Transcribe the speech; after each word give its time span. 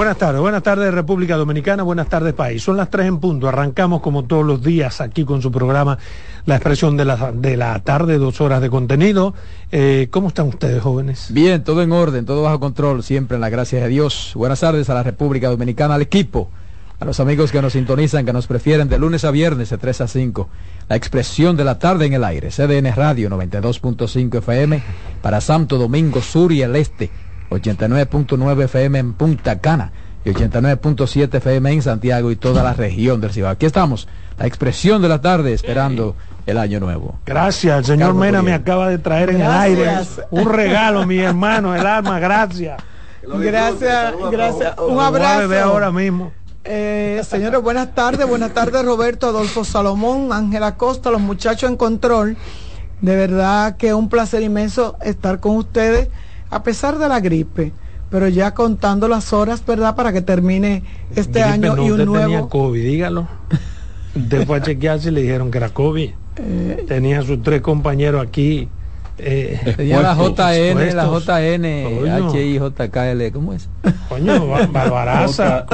Buenas 0.00 0.16
tardes. 0.16 0.40
Buenas 0.40 0.62
tardes 0.62 0.94
República 0.94 1.36
Dominicana, 1.36 1.82
buenas 1.82 2.08
tardes 2.08 2.32
país. 2.32 2.62
Son 2.62 2.74
las 2.74 2.88
tres 2.88 3.06
en 3.06 3.18
punto. 3.18 3.48
Arrancamos 3.48 4.00
como 4.00 4.24
todos 4.24 4.46
los 4.46 4.62
días 4.62 5.02
aquí 5.02 5.26
con 5.26 5.42
su 5.42 5.52
programa 5.52 5.98
La 6.46 6.54
expresión 6.56 6.96
de 6.96 7.04
la, 7.04 7.32
de 7.32 7.58
la 7.58 7.78
tarde, 7.80 8.16
dos 8.16 8.40
horas 8.40 8.62
de 8.62 8.70
contenido. 8.70 9.34
Eh, 9.70 10.08
¿Cómo 10.10 10.28
están 10.28 10.48
ustedes, 10.48 10.82
jóvenes? 10.82 11.26
Bien, 11.30 11.62
todo 11.64 11.82
en 11.82 11.92
orden, 11.92 12.24
todo 12.24 12.44
bajo 12.44 12.58
control, 12.60 13.02
siempre 13.02 13.34
en 13.34 13.42
la 13.42 13.50
gracia 13.50 13.82
de 13.82 13.88
Dios. 13.88 14.32
Buenas 14.34 14.60
tardes 14.60 14.88
a 14.88 14.94
la 14.94 15.02
República 15.02 15.50
Dominicana, 15.50 15.96
al 15.96 16.00
equipo, 16.00 16.48
a 16.98 17.04
los 17.04 17.20
amigos 17.20 17.52
que 17.52 17.60
nos 17.60 17.74
sintonizan, 17.74 18.24
que 18.24 18.32
nos 18.32 18.46
prefieren 18.46 18.88
de 18.88 18.98
lunes 18.98 19.26
a 19.26 19.30
viernes 19.30 19.68
de 19.68 19.76
3 19.76 20.00
a 20.00 20.08
5. 20.08 20.48
La 20.88 20.96
expresión 20.96 21.58
de 21.58 21.64
la 21.64 21.78
tarde 21.78 22.06
en 22.06 22.14
el 22.14 22.24
aire, 22.24 22.48
CDN 22.48 22.90
Radio 22.96 23.28
92.5 23.28 24.38
FM 24.38 24.82
para 25.20 25.42
Santo 25.42 25.76
Domingo 25.76 26.22
Sur 26.22 26.52
y 26.52 26.62
el 26.62 26.74
Este 26.74 27.10
89.9 27.50 28.64
FM 28.64 28.98
en 28.98 29.12
Punta 29.12 29.58
Cana 29.60 29.92
y 30.24 30.30
89.7 30.30 31.34
FM 31.34 31.72
en 31.72 31.82
Santiago 31.82 32.30
y 32.30 32.36
toda 32.36 32.62
la 32.62 32.74
región 32.74 33.20
del 33.20 33.32
Cibao. 33.32 33.50
Aquí 33.50 33.66
estamos, 33.66 34.08
la 34.38 34.46
expresión 34.46 35.02
de 35.02 35.08
la 35.08 35.20
tarde 35.20 35.52
esperando 35.52 36.14
el 36.46 36.58
año 36.58 36.80
nuevo. 36.80 37.18
Gracias, 37.26 37.78
el 37.78 37.84
señor 37.84 38.14
Mena 38.14 38.42
me 38.42 38.52
acaba 38.52 38.88
de 38.88 38.98
traer 38.98 39.30
en 39.30 39.40
el 39.40 39.50
aire 39.50 39.88
un 40.30 40.48
regalo, 40.48 41.06
mi 41.06 41.18
hermano, 41.18 41.74
el 41.74 41.86
alma, 41.86 42.18
gracias. 42.18 42.82
Gracias, 43.22 44.14
gracias. 44.30 44.78
Un 44.78 44.98
abrazo. 44.98 45.60
ahora 45.62 45.90
mismo. 45.90 46.32
Eh, 46.64 47.22
señores, 47.26 47.62
buenas 47.62 47.94
tardes, 47.94 48.28
buenas 48.28 48.52
tardes 48.52 48.84
Roberto, 48.84 49.28
Adolfo 49.28 49.64
Salomón, 49.64 50.32
Ángela 50.32 50.76
Costa, 50.76 51.10
los 51.10 51.20
muchachos 51.20 51.70
en 51.70 51.76
control. 51.76 52.36
De 53.00 53.16
verdad 53.16 53.76
que 53.76 53.94
un 53.94 54.10
placer 54.10 54.42
inmenso 54.42 54.96
estar 55.00 55.40
con 55.40 55.56
ustedes 55.56 56.08
a 56.50 56.62
pesar 56.62 56.98
de 56.98 57.08
la 57.08 57.20
gripe, 57.20 57.72
pero 58.10 58.28
ya 58.28 58.54
contando 58.54 59.08
las 59.08 59.32
horas, 59.32 59.64
¿verdad? 59.64 59.94
Para 59.94 60.12
que 60.12 60.20
termine 60.20 60.82
este 61.14 61.42
año 61.42 61.76
y 61.84 61.90
un 61.90 62.04
nuevo... 62.04 62.24
tenía 62.24 62.42
COVID, 62.42 62.82
dígalo. 62.82 63.28
Usted 64.16 64.46
fue 64.46 64.58
a 64.58 64.62
chequearse 64.62 65.08
y 65.08 65.12
le 65.12 65.22
dijeron 65.22 65.50
que 65.50 65.58
era 65.58 65.68
COVID. 65.68 66.10
Eh, 66.36 66.84
tenía 66.88 67.22
sus 67.22 67.42
tres 67.42 67.60
compañeros 67.60 68.26
aquí. 68.26 68.68
Eh, 69.18 69.74
tenía 69.76 70.00
la 70.00 70.14
JN, 70.14 70.96
la 70.96 71.04
JN, 71.04 71.64
HI, 72.32 72.58
JKL, 72.58 73.32
¿cómo 73.32 73.52
es? 73.52 73.68
Coño, 74.08 74.48
Barbaraza, 74.72 75.66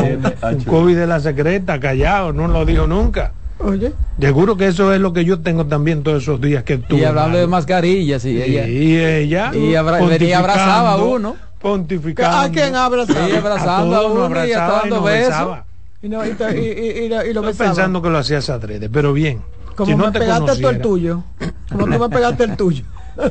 un 0.52 0.64
COVID 0.64 0.96
de 0.96 1.06
la 1.06 1.20
secreta, 1.20 1.80
callado, 1.80 2.32
no 2.32 2.48
lo 2.48 2.64
dijo 2.64 2.86
nunca. 2.86 3.32
Oye. 3.66 3.92
Seguro 4.20 4.56
que 4.56 4.68
eso 4.68 4.92
es 4.94 5.00
lo 5.00 5.12
que 5.12 5.24
yo 5.24 5.40
tengo 5.40 5.66
también 5.66 6.04
todos 6.04 6.22
esos 6.22 6.40
días 6.40 6.62
que 6.62 6.78
tú. 6.78 6.96
Y 6.96 7.02
hablando 7.02 7.36
de 7.36 7.48
mascarillas, 7.48 8.24
y 8.24 8.40
ella. 8.40 8.68
Y 8.68 8.96
ella. 8.96 9.50
Y 9.54 9.74
abrazaba 9.74 10.92
a 10.92 10.96
uno. 10.98 11.36
Pontificando. 11.60 12.36
¿A 12.36 12.48
quién 12.48 12.76
abrazaba? 12.76 13.26
Sí, 13.26 13.34
abrazando 13.34 13.96
a, 13.96 14.06
uno, 14.06 14.24
abrazaba, 14.26 14.82
y, 14.84 14.90
dando 14.90 15.02
besos. 15.02 15.58
Y, 16.00 16.08
no, 16.08 16.24
y, 16.24 16.28
y, 16.28 17.06
y, 17.06 17.08
lo 17.08 17.42
besaba. 17.42 17.70
pensando 17.70 18.00
que 18.00 18.08
lo 18.08 18.18
hacías 18.18 18.48
adrede, 18.50 18.88
pero 18.88 19.12
bien. 19.12 19.40
Como 19.74 19.90
si 19.90 19.96
no 19.96 20.06
me 20.06 20.12
te 20.12 20.20
pegaste 20.20 20.60
tú 20.60 20.68
el 20.68 20.80
tuyo. 20.80 21.24
Como 21.68 21.86
tú 21.86 21.98
me 21.98 22.08
pegaste 22.08 22.44
el 22.44 22.56
tuyo. 22.56 22.84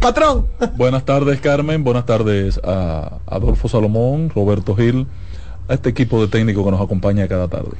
Patrón. 0.00 0.46
Buenas 0.76 1.04
tardes, 1.04 1.40
Carmen. 1.40 1.84
Buenas 1.84 2.06
tardes 2.06 2.58
a 2.64 3.18
Adolfo 3.26 3.68
Salomón, 3.68 4.30
Roberto 4.34 4.74
Gil 4.76 5.06
a 5.68 5.74
este 5.74 5.90
equipo 5.90 6.20
de 6.20 6.28
técnicos 6.28 6.64
que 6.64 6.70
nos 6.70 6.80
acompaña 6.80 7.28
cada 7.28 7.48
tarde. 7.48 7.76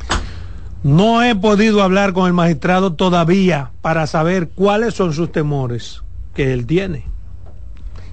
No 0.83 1.22
he 1.22 1.34
podido 1.34 1.83
hablar 1.83 2.12
con 2.12 2.27
el 2.27 2.33
magistrado 2.33 2.93
todavía 2.93 3.71
para 3.81 4.06
saber 4.06 4.50
cuáles 4.50 4.95
son 4.95 5.12
sus 5.12 5.33
temores 5.33 6.03
que 6.34 6.53
él 6.53 6.67
tiene. 6.67 7.06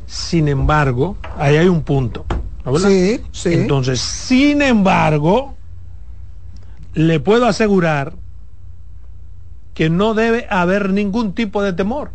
Sin 0.06 0.48
embargo, 0.48 1.18
ahí 1.38 1.58
hay 1.58 1.68
un 1.68 1.84
punto. 1.84 2.26
Sí, 2.80 3.20
sí. 3.32 3.54
Entonces, 3.54 4.00
sin 4.00 4.62
embargo, 4.62 5.56
le 6.94 7.20
puedo 7.20 7.46
asegurar 7.46 8.14
que 9.74 9.90
no 9.90 10.14
debe 10.14 10.48
haber 10.50 10.92
ningún 10.92 11.34
tipo 11.34 11.64
de 11.64 11.74
temor. 11.74 12.12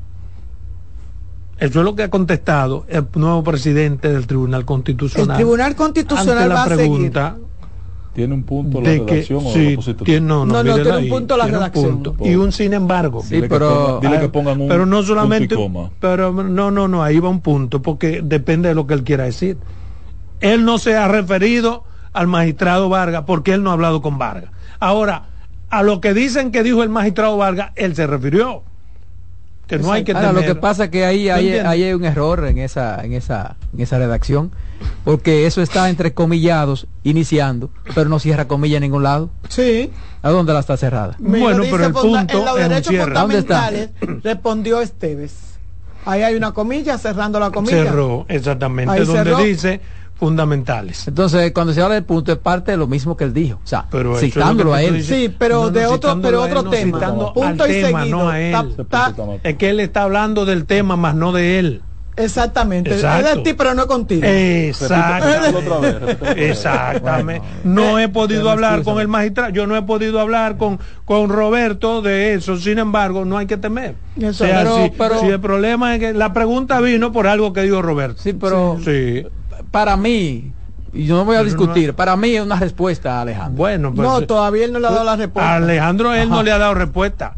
Eso 1.59 1.78
es 1.78 1.84
lo 1.84 1.97
que 1.97 2.03
ha 2.03 2.11
contestado 2.11 2.84
el 2.89 3.06
nuevo 3.15 3.43
presidente 3.43 4.12
del 4.12 4.27
Tribunal 4.27 4.65
Constitucional. 4.65 5.31
El 5.31 5.37
Tribunal 5.37 5.75
Constitucional 5.75 6.50
va 6.53 6.65
a 6.65 6.67
pregunta 6.67 7.37
tiene 8.17 8.33
un 8.33 8.44
punto 8.44 8.81
la 8.81 8.89
redacción 8.89 9.44
o 9.44 9.53
sí, 9.53 9.77
tiene, 10.03 10.27
no, 10.27 10.47
no, 10.47 10.65
no, 10.65 10.75
tiene 10.77 10.97
un 10.97 11.09
punto 11.11 11.37
la 11.37 11.49
redacción. 11.49 12.03
y 12.21 12.34
un 12.34 12.50
sin 12.50 12.72
embargo. 12.72 13.22
Sí, 13.22 13.43
pero, 13.47 14.00
dile 14.00 14.19
que 14.21 14.31
pongan 14.31 14.59
un 14.59 14.69
pero 14.69 14.87
no 14.87 15.03
solamente, 15.03 15.55
pero 16.00 16.33
no, 16.33 16.71
no, 16.71 16.89
no, 16.89 17.03
ahí 17.05 17.19
va 17.19 17.28
un 17.28 17.43
punto, 17.43 17.83
porque 17.83 18.22
depende 18.25 18.71
de 18.71 18.75
lo 18.75 18.87
que 18.87 18.95
él 18.95 19.05
quiera 19.05 19.25
decir. 19.25 19.59
Él 20.41 20.65
no 20.65 20.78
se 20.78 20.97
ha 20.97 21.09
referido 21.09 21.84
al 22.15 22.27
magistrado 22.27 22.89
Vargas 22.89 23.25
porque 23.27 23.53
él 23.53 23.62
no 23.62 23.69
ha 23.69 23.75
hablado 23.75 24.00
con 24.00 24.16
Vargas. 24.16 24.50
Ahora, 24.81 25.27
a 25.69 25.83
lo 25.83 26.00
que 26.00 26.15
dicen 26.15 26.53
que 26.53 26.62
dijo 26.62 26.83
el 26.83 26.89
magistrado 26.89 27.37
Vargas, 27.37 27.72
él 27.77 27.95
se 27.95 28.06
refirió. 28.06 28.62
Que 29.66 29.78
no 29.78 29.93
hay 29.93 30.04
que 30.04 30.12
Ahora, 30.12 30.32
lo 30.32 30.43
que 30.43 30.54
pasa 30.54 30.84
es 30.84 30.91
que 30.91 31.04
ahí 31.04 31.28
hay, 31.28 31.50
hay, 31.54 31.93
un 31.93 32.04
error 32.04 32.47
en 32.47 32.59
esa, 32.59 33.04
en 33.04 33.12
esa, 33.12 33.56
en 33.75 33.81
esa 33.81 33.99
redacción 33.99 34.53
porque 35.04 35.47
eso 35.47 35.62
está 35.62 35.88
entre 35.88 36.15
comillados, 36.15 36.87
iniciando, 37.04 37.71
pero 37.94 38.09
no 38.09 38.19
cierra 38.19 38.49
comilla 38.49 38.77
en 38.77 38.82
ningún 38.82 39.03
lado. 39.03 39.31
Sí. 39.49 39.91
¿A 40.22 40.31
dónde 40.31 40.53
la 40.53 40.60
está 40.60 40.77
cerrada? 40.77 41.16
bueno, 41.19 41.62
pero 41.71 41.87
el 41.87 41.93
punto 41.93 42.38
en 42.38 42.44
los 42.44 42.56
derechos 42.56 42.94
fundamentales 42.97 43.91
respondió 44.22 44.81
Esteves. 44.81 45.34
Ahí 46.04 46.22
hay 46.22 46.34
una 46.37 46.53
comilla 46.53 46.98
cerrando 46.98 47.41
la 47.41 47.50
comilla. 47.50 47.84
Cerró, 47.84 48.27
exactamente, 48.28 49.04
donde 49.04 49.44
dice 49.44 49.81
fundamentales. 50.16 51.06
Entonces, 51.09 51.53
cuando 51.53 51.72
se 51.72 51.82
habla 51.82 51.94
del 51.94 52.04
punto 52.04 52.32
es 52.32 52.38
parte 52.38 52.72
de 52.72 52.77
lo 52.77 52.87
mismo 52.87 53.16
que 53.16 53.25
él 53.25 53.34
dijo, 53.34 53.60
o 53.62 53.66
sea, 53.66 53.87
citándolo 54.19 54.75
a 54.75 54.82
él. 54.82 55.04
Sí, 55.04 55.34
pero 55.37 55.71
de 55.71 55.87
otro, 55.87 56.19
pero 56.21 56.43
otro 56.43 56.65
tema. 56.65 57.32
punto 57.32 57.66
y 57.66 57.82
tema, 57.82 58.04
no 58.06 58.28
a 58.28 58.41
él. 58.41 58.56
es 59.43 59.56
que 59.56 59.71
él 59.71 59.81
está 59.81 60.03
hablando 60.03 60.44
del 60.44 60.65
tema, 60.65 60.97
más 60.97 61.15
no 61.15 61.32
de 61.32 61.59
él. 61.59 61.82
Exactamente. 62.16 62.94
Es 62.94 63.03
de 63.03 63.43
ti, 63.44 63.53
pero 63.53 63.75
no 63.75 63.87
contigo. 63.87 64.22
Exactamente. 64.24 66.48
Exactamente. 66.48 67.47
No 67.63 67.98
he 67.98 68.09
podido 68.09 68.51
hablar 68.51 68.83
con 68.83 69.01
el 69.01 69.09
magistrado. 69.09 69.51
Yo 69.51 69.66
no 69.66 69.77
he 69.77 69.83
podido 69.83 70.18
hablar 70.18 70.57
con, 70.57 70.80
con 71.04 71.28
Roberto 71.28 72.01
de 72.01 72.33
eso. 72.33 72.57
Sin 72.57 72.78
embargo, 72.78 73.27
no 73.27 73.36
hay 73.36 73.47
que 73.47 73.59
temer. 73.59 73.97
pero, 74.39 74.89
si, 75.21 75.27
el 75.27 75.41
problema 75.41 75.95
es 75.95 76.01
que 76.01 76.15
la 76.15 76.33
pregunta 76.33 76.80
vino 76.80 77.13
por 77.13 77.27
algo 77.27 77.53
que 77.53 77.63
dijo 77.63 77.83
Roberto. 77.83 78.22
Sí, 78.22 78.33
pero 78.33 78.78
para 79.77 79.95
mí, 79.99 80.53
y 80.95 81.05
yo 81.05 81.17
no 81.17 81.27
voy 81.27 81.37
a 81.37 81.45
discutir, 81.45 81.93
para 81.93 82.17
mí 82.17 82.34
es 82.34 82.43
una 82.43 82.57
respuesta, 82.57 83.21
Alejandro. 83.21 83.59
Bueno, 83.59 83.93
pues, 83.95 84.09
no, 84.09 84.23
todavía 84.23 84.65
él 84.65 84.73
no 84.73 84.78
le 84.78 84.87
ha 84.87 84.91
dado 84.91 85.05
la 85.05 85.17
respuesta. 85.17 85.55
Alejandro, 85.57 86.15
él 86.15 86.31
no 86.31 86.43
le 86.43 86.51
ha 86.51 86.57
dado 86.57 86.73
respuesta. 86.73 87.34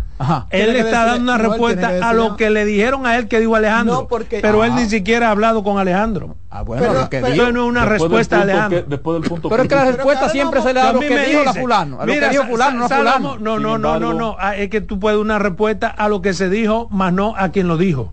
Él 0.51 0.73
le 0.73 0.81
está 0.81 1.05
dando 1.07 1.33
una 1.33 1.39
respuesta 1.39 2.09
a 2.09 2.13
lo 2.13 2.37
que 2.37 2.51
le 2.51 2.65
dijeron 2.65 3.07
a 3.07 3.17
él 3.17 3.27
que 3.27 3.41
dijo 3.41 3.57
Alejandro. 3.57 4.09
pero 4.41 4.65
él 4.65 4.77
ni 4.77 4.87
siquiera 4.87 5.29
ha 5.29 5.31
hablado 5.33 5.65
con 5.65 5.79
Alejandro. 5.79 6.37
Ah, 6.49 6.63
bueno, 6.63 6.93
lo 6.93 7.11
que 7.11 7.23
dijo. 7.23 7.51
no 7.51 7.65
es 7.65 7.69
una 7.69 7.85
respuesta 7.85 8.39
a 8.39 8.43
Alejandro. 8.43 8.85
después 8.87 9.21
del 9.21 9.29
punto 9.29 9.49
pero 9.49 9.65
es 9.65 9.69
que 9.69 9.75
la 9.75 9.85
respuesta 9.87 10.29
siempre 10.29 10.63
se 10.63 10.75
le 10.75 10.81
da 10.81 10.91
a 10.91 10.93
lo 10.93 11.01
que 11.01 11.19
dijo 11.19 11.43
la 11.43 11.55
fulano. 11.55 12.01
A 12.01 12.07
lo 12.07 12.13
que 12.13 12.29
dijo 12.29 12.45
fulano, 12.45 12.79
no 12.79 12.89
fulano. 12.89 13.37
No, 13.39 13.59
no, 13.59 13.79
no, 13.79 13.99
no, 13.99 14.15
no. 14.15 14.37
Es 14.53 14.71
que 14.71 14.81
tú 14.81 15.01
puedes 15.01 15.19
una 15.19 15.41
respuesta 15.41 15.89
a 15.89 16.09
lo 16.09 16.23
que 16.23 16.35
se 16.35 16.49
dijo, 16.49 16.89
más 16.93 17.13
no 17.13 17.35
a 17.37 17.49
quien 17.49 17.67
lo 17.67 17.77
dijo. 17.77 18.13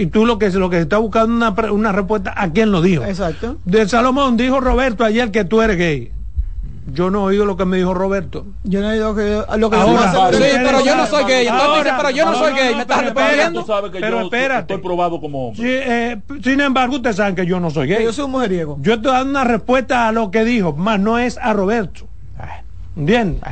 Y 0.00 0.06
tú 0.06 0.24
lo 0.24 0.38
que 0.38 0.48
lo 0.50 0.70
que 0.70 0.78
está 0.78 0.98
buscando 0.98 1.34
una, 1.34 1.72
una 1.72 1.92
respuesta 1.92 2.32
a 2.36 2.50
quién 2.52 2.70
lo 2.70 2.80
dijo. 2.82 3.04
Exacto. 3.04 3.56
De 3.64 3.88
Salomón 3.88 4.36
dijo 4.36 4.60
Roberto 4.60 5.04
ayer 5.04 5.30
que 5.32 5.44
tú 5.44 5.60
eres 5.60 5.76
gay. 5.76 6.12
Yo 6.90 7.10
no 7.10 7.18
he 7.18 7.34
oído 7.34 7.44
lo 7.44 7.56
que 7.56 7.64
me 7.66 7.76
dijo 7.76 7.92
Roberto. 7.92 8.46
Yo 8.64 8.80
no 8.80 8.90
digo 8.92 9.14
que 9.14 9.42
lo 9.58 9.68
que 9.68 9.76
Ahora, 9.76 10.10
hacer- 10.28 10.34
Sí, 10.36 10.58
pero 10.64 10.84
yo 10.84 10.96
no 10.96 11.06
soy 11.06 11.24
gay. 11.24 11.46
Entonces 11.48 11.68
Ahora, 11.68 11.82
dice, 11.82 11.94
pero 11.98 12.10
yo 12.10 12.24
no 12.24 12.30
no, 12.30 12.38
soy 12.38 12.50
no, 12.50 12.56
gay. 12.56 12.70
no, 12.70 12.76
¿Me 12.76 12.82
estás 12.82 12.96
pero 12.98 13.08
espérate, 13.08 13.26
respondiendo? 13.36 13.60
Tú 13.60 13.66
sabes 13.66 13.90
que 13.90 14.00
Pero 14.00 14.18
yo 14.20 14.24
espérate. 14.24 14.60
estoy 14.74 14.78
probado 14.86 15.20
como 15.20 15.48
hombre. 15.48 15.62
Sí, 15.62 15.68
eh, 15.68 16.18
sin 16.42 16.60
embargo, 16.60 16.94
ustedes 16.96 17.16
saben 17.16 17.34
que 17.34 17.44
yo 17.44 17.60
no 17.60 17.70
soy 17.70 17.88
gay. 17.88 18.02
yo 18.04 18.12
soy 18.12 18.24
un 18.24 18.30
mujeriego. 18.30 18.78
Yo 18.80 18.94
estoy 18.94 19.12
dando 19.12 19.30
una 19.30 19.44
respuesta 19.44 20.08
a 20.08 20.12
lo 20.12 20.30
que 20.30 20.44
dijo, 20.44 20.72
más 20.74 20.98
no 21.00 21.18
es 21.18 21.36
a 21.38 21.52
Roberto. 21.52 22.06
¿Entiendes? 22.96 23.42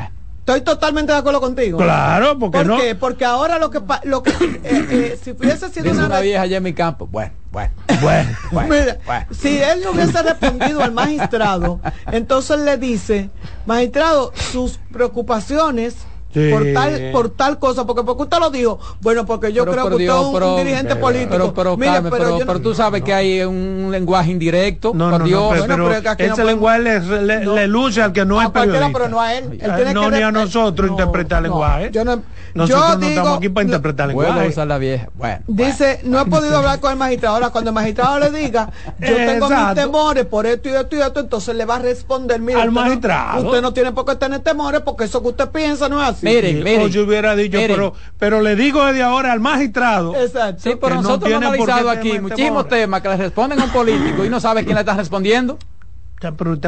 Estoy 0.47 0.61
totalmente 0.61 1.11
de 1.11 1.19
acuerdo 1.19 1.41
contigo. 1.41 1.77
Claro, 1.77 2.39
porque 2.39 2.59
¿Por 2.59 2.67
no. 2.69 2.77
qué? 2.77 2.95
Porque 2.95 3.25
ahora 3.25 3.59
lo 3.59 3.69
que 3.69 3.81
pa- 3.81 4.01
lo 4.05 4.23
que 4.23 4.31
eh, 4.31 4.61
eh, 4.63 5.19
si 5.25 5.33
hubiese 5.33 5.69
sido 5.71 5.87
Dice 5.87 5.97
una, 5.97 6.07
una 6.07 6.21
vieja 6.21 6.43
allá 6.43 6.59
en 6.59 6.63
mi 6.63 6.73
campo. 6.73 7.09
Bueno, 7.09 7.33
bueno. 7.51 7.73
Bueno, 8.01 8.31
bueno, 8.53 8.69
Mira, 8.73 8.99
bueno. 9.05 9.27
si 9.33 9.59
él 9.59 9.81
no 9.83 9.91
hubiese 9.91 10.23
respondido 10.23 10.83
al 10.85 10.93
magistrado, 10.93 11.81
entonces 12.13 12.61
le 12.61 12.77
dice, 12.77 13.29
magistrado, 13.65 14.33
sus 14.53 14.79
preocupaciones 14.93 15.97
Sí. 16.37 16.51
por 16.51 16.65
tal 16.75 17.11
por 17.13 17.31
tal 17.31 17.59
cosa, 17.59 17.87
porque 17.87 18.03
porque 18.03 18.25
usted 18.25 18.39
lo 18.39 18.51
dijo, 18.51 18.79
bueno, 19.01 19.25
porque 19.25 19.55
yo 19.55 19.63
Pero, 19.65 19.73
creo 19.73 19.85
que 19.89 19.95
usted 19.95 20.05
Dios, 20.05 20.21
es 20.21 20.27
un, 20.27 20.35
pero- 20.35 20.51
un 20.53 20.57
dirigente 20.59 20.89
pero- 20.91 21.01
político. 21.01 21.53
Pero, 21.57 21.77
Mire, 21.79 21.93
Carmen, 21.93 22.13
yo 22.13 22.39
no- 22.41 22.47
pero 22.47 22.61
tú 22.61 22.75
sabes 22.75 23.03
que 23.03 23.15
hay 23.15 23.41
un 23.43 23.89
lenguaje 23.91 24.33
indirecto. 24.33 24.93
No, 24.95 25.09
por 25.11 25.21
no, 25.21 25.25
Dios. 25.27 25.41
no, 25.41 25.49
pero, 25.49 25.61
Bueno, 25.63 25.75
pero 25.77 25.89
pero 25.89 26.03
que 26.03 26.09
aquí 26.11 26.23
no 26.27 26.33
ese 26.35 26.45
lenguaje 26.45 26.79
le, 26.81 27.01
le- 27.23 27.41
No. 27.41 27.55
le 27.55 27.67
luce 27.69 28.03
al 28.03 28.13
que 28.13 28.27
no 28.27 28.39
es 28.43 28.49
a 28.49 28.51
cualquiera, 28.51 28.79
periodista. 28.89 28.99
pero 28.99 29.11
no 29.11 29.21
a 29.23 29.35
él. 29.35 29.45
Él 29.53 29.59
tiene 29.77 29.95
no, 29.95 30.11
que 30.11 30.17
ni 30.19 30.23
a 30.23 30.31
nosotros 30.31 30.89
no, 30.91 30.93
interpretar 30.93 31.41
no, 31.41 31.49
lenguaje. 31.49 31.91
yo 31.91 32.05
no- 32.05 32.23
nosotros 32.57 32.81
yo 32.83 32.89
no 32.95 32.97
digo- 32.97 33.11
estamos 33.11 33.39
aquí 33.39 33.49
para 33.49 33.65
no- 33.65 33.69
interpretar 33.71 34.07
Vuelvo 34.13 34.21
a 34.23 34.27
lenguaje. 34.35 34.49
usar 34.51 34.67
la 34.67 34.79
vieja. 34.79 35.09
Bueno. 35.15 35.41
Dice, 35.47 36.01
no 36.05 36.21
he 36.21 36.25
podido 36.27 36.57
hablar 36.59 36.81
con 36.81 36.93
el 36.93 36.99
magistrado. 36.99 37.35
Ahora, 37.37 37.51
cuando 37.51 37.71
el 37.71 37.75
magistrado 37.75 38.19
le 38.19 38.31
diga, 38.31 38.71
yo 38.99 39.17
tengo 39.17 39.49
mis 39.49 39.75
temores 39.75 40.27
por 40.27 40.47
esto 40.47 40.69
y 40.69 40.73
esto 40.73 40.97
y 40.97 41.01
esto, 41.01 41.21
entonces 41.21 41.55
le 41.55 41.65
va 41.65 41.77
a 41.77 41.79
responder, 41.81 42.41
mire, 42.41 42.61
Al 42.61 42.69
usted, 42.69 42.81
no- 42.81 42.85
magistrado. 42.87 43.45
usted 43.47 43.63
no 43.63 43.73
tiene 43.73 43.93
por 43.93 44.05
qué 44.05 44.17
tener 44.17 44.41
temores 44.41 44.81
porque 44.81 45.05
eso 45.05 45.23
que 45.23 45.29
usted 45.29 45.49
piensa 45.51 45.89
no 45.89 46.03
es 46.03 46.09
así. 46.11 46.27
Mire, 46.27 46.49
Sí, 46.51 46.55
miren, 46.63 46.83
o 46.83 46.87
yo 46.89 47.05
hubiera 47.05 47.37
dicho, 47.37 47.57
miren. 47.59 47.77
pero, 47.77 47.95
pero 48.19 48.41
le 48.41 48.57
digo 48.57 48.85
desde 48.85 49.03
ahora 49.03 49.33
al 49.33 49.41
magistrado. 49.41 50.15
Exacto. 50.15 50.63
Sí, 50.63 50.77
pero 50.81 50.97
no 50.97 51.03
nosotros 51.03 51.31
hemos 51.31 51.41
tiene 51.43 51.57
por 51.59 51.67
qué 51.67 51.73
analizado 51.73 51.91
aquí 51.99 52.19
muchísimos 52.21 52.69
temas 52.69 53.01
que 53.03 53.09
le 53.09 53.17
responden 53.17 53.61
a 53.61 53.65
un 53.65 53.71
político 53.71 54.25
y 54.25 54.29
no 54.31 54.41
sabe 54.41 54.65
quién 54.65 54.75
le 54.75 54.81
está 54.81 54.95
respondiendo, 54.95 55.59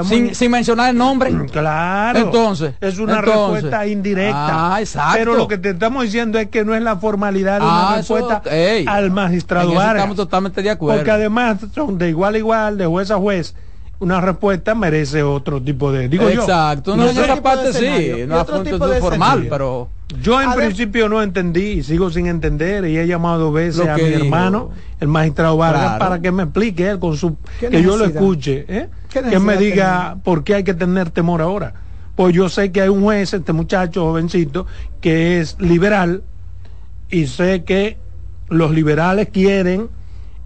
Sin, 0.05 0.27
en- 0.29 0.35
sin 0.35 0.51
mencionar 0.51 0.91
el 0.91 0.97
nombre. 0.99 1.33
Claro. 1.51 2.19
Entonces, 2.19 2.75
es 2.81 2.99
una 2.99 3.19
entonces. 3.21 3.63
respuesta 3.63 3.87
indirecta. 3.87 4.75
Ah, 4.75 4.81
exacto. 4.81 5.15
Pero 5.19 5.35
lo 5.37 5.49
que 5.49 5.57
te 5.59 5.71
estamos 5.71 6.05
diciendo 6.05 6.39
es 6.39 6.49
que 6.49 6.65
no 6.65 6.75
es 6.75 6.83
la 6.83 6.97
formalidad 6.97 7.61
de 7.61 7.67
Ah, 7.69 7.87
una 7.93 8.01
eso, 8.01 8.17
respuesta 8.17 8.51
ey, 8.55 8.85
al 8.87 9.11
magistrado 9.11 9.71
en 9.71 9.75
Vargas. 9.77 9.95
estamos 9.97 10.17
totalmente 10.17 10.63
de 10.63 10.71
acuerdo. 10.71 10.99
Porque 10.99 11.11
además 11.11 11.59
son 11.75 11.97
de 11.99 12.11
igual 12.11 12.35
a 12.35 12.39
igual, 12.39 12.79
de 12.79 12.87
juez 12.87 13.11
a 13.11 13.17
juez. 13.17 13.55
Una 14.01 14.21
respuesta 14.21 14.75
merece 14.77 15.23
otro 15.25 15.61
tipo 15.61 15.91
de. 15.91 16.09
Digo 16.09 16.29
yo. 16.31 16.43
Exacto, 16.43 16.95
Y 16.95 16.99
no, 16.99 17.05
en 17.05 17.19
otro 17.19 17.25
esa 17.33 17.43
parte 17.43 17.73
sí, 17.73 18.13
no 18.29 18.41
otro 18.41 18.63
tipo 18.63 18.87
de 18.87 19.01
formal, 19.01 19.39
escenario. 19.41 19.51
pero 19.51 19.89
Yo 20.23 20.41
en 20.41 20.49
A 20.49 20.57
ver- 20.57 20.67
principio 20.69 21.09
no 21.11 21.23
entendí 21.23 21.61
y 21.73 21.83
sigo 21.83 22.11
sin 22.11 22.27
entender 22.29 22.87
y 22.87 22.97
he 22.97 23.07
llamado 23.07 23.39
dos 23.45 23.55
veces 23.55 23.87
a 23.87 23.97
mi 23.97 24.05
dijo. 24.05 24.25
hermano, 24.25 24.71
el 25.01 25.09
magistrado 25.09 25.57
Vargas, 25.59 25.83
Claro. 25.83 25.99
para 25.99 26.21
que 26.23 26.33
me 26.33 26.45
explique 26.45 26.89
él 26.89 26.99
con 26.99 27.17
su 27.17 27.37
¿Qué 27.61 27.69
que 27.69 27.83
yo 27.83 27.97
lo 27.99 28.07
escuche, 28.07 28.65
¿eh? 28.69 28.89
¿Qué 29.11 29.21
que 29.23 29.39
me 29.39 29.57
diga 29.59 30.17
por 30.25 30.45
qué 30.45 30.55
hay 30.57 30.65
que 30.65 30.73
tener 30.75 31.11
temor 31.11 31.43
ahora. 31.43 31.75
Pues 32.17 32.35
yo 32.35 32.49
sé 32.49 32.73
que 32.73 32.81
hay 32.81 32.89
un 32.89 33.03
juez, 33.03 33.35
este 33.35 33.53
muchacho 33.53 34.03
jovencito, 34.07 34.67
que 35.03 35.41
es 35.41 35.57
liberal 35.61 36.23
y 37.11 37.27
sé 37.27 37.65
que 37.65 37.99
los 38.49 38.71
liberales 38.71 39.29
quieren 39.31 39.89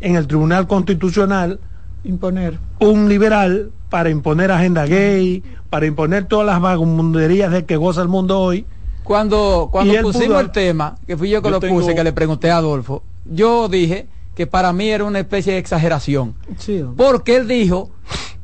en 0.01 0.17
el 0.17 0.27
Tribunal 0.27 0.67
Constitucional 0.67 1.61
Imponer. 2.03 2.59
un 2.81 3.09
liberal 3.09 3.71
para 3.89 4.11
imponer 4.11 4.51
agenda 4.51 4.87
gay, 4.87 5.45
para 5.71 5.87
imponer 5.87 6.25
todas 6.25 6.47
las 6.47 6.61
vagabunderías 6.61 7.53
de 7.53 7.65
que 7.65 7.77
goza 7.77 8.03
el 8.03 8.09
mundo 8.09 8.41
hoy. 8.41 8.67
Cuando, 9.05 9.69
cuando 9.73 9.95
pusimos 10.03 10.29
pudo- 10.29 10.41
el 10.41 10.51
tema, 10.53 10.97
que 11.07 11.17
fui 11.17 11.29
yo 11.31 11.43
que 11.43 11.49
Yo 11.49 11.53
lo 11.53 11.61
tengo- 11.61 11.81
puse, 11.81 11.95
que 11.95 12.05
le 12.05 12.13
pregunté 12.13 12.51
a 12.51 12.59
Adolfo, 12.59 13.03
yo 13.25 13.69
dije 13.69 14.07
que 14.35 14.47
para 14.47 14.73
mí 14.73 14.89
era 14.91 15.05
una 15.05 15.19
especie 15.21 15.53
de 15.55 15.59
exageración. 15.59 16.35
Sí. 16.59 16.83
Porque 16.97 17.37
él 17.37 17.49
dijo, 17.49 17.91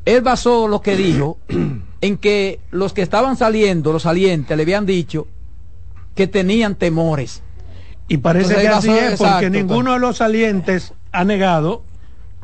él 0.05 0.21
basó 0.21 0.67
lo 0.67 0.81
que 0.81 0.95
dijo 0.95 1.37
en 2.01 2.17
que 2.17 2.59
los 2.71 2.93
que 2.93 3.01
estaban 3.01 3.37
saliendo, 3.37 3.91
los 3.93 4.03
salientes, 4.03 4.55
le 4.55 4.63
habían 4.63 4.85
dicho 4.85 5.27
que 6.15 6.27
tenían 6.27 6.75
temores. 6.75 7.41
Y 8.07 8.17
parece 8.17 8.53
Entonces, 8.55 8.69
que 8.69 8.75
así 8.75 8.89
es, 8.89 9.17
porque 9.17 9.33
exacto, 9.45 9.49
ninguno 9.49 9.93
de 9.93 9.99
los 9.99 10.17
salientes 10.17 10.93
ha 11.11 11.23
negado 11.23 11.83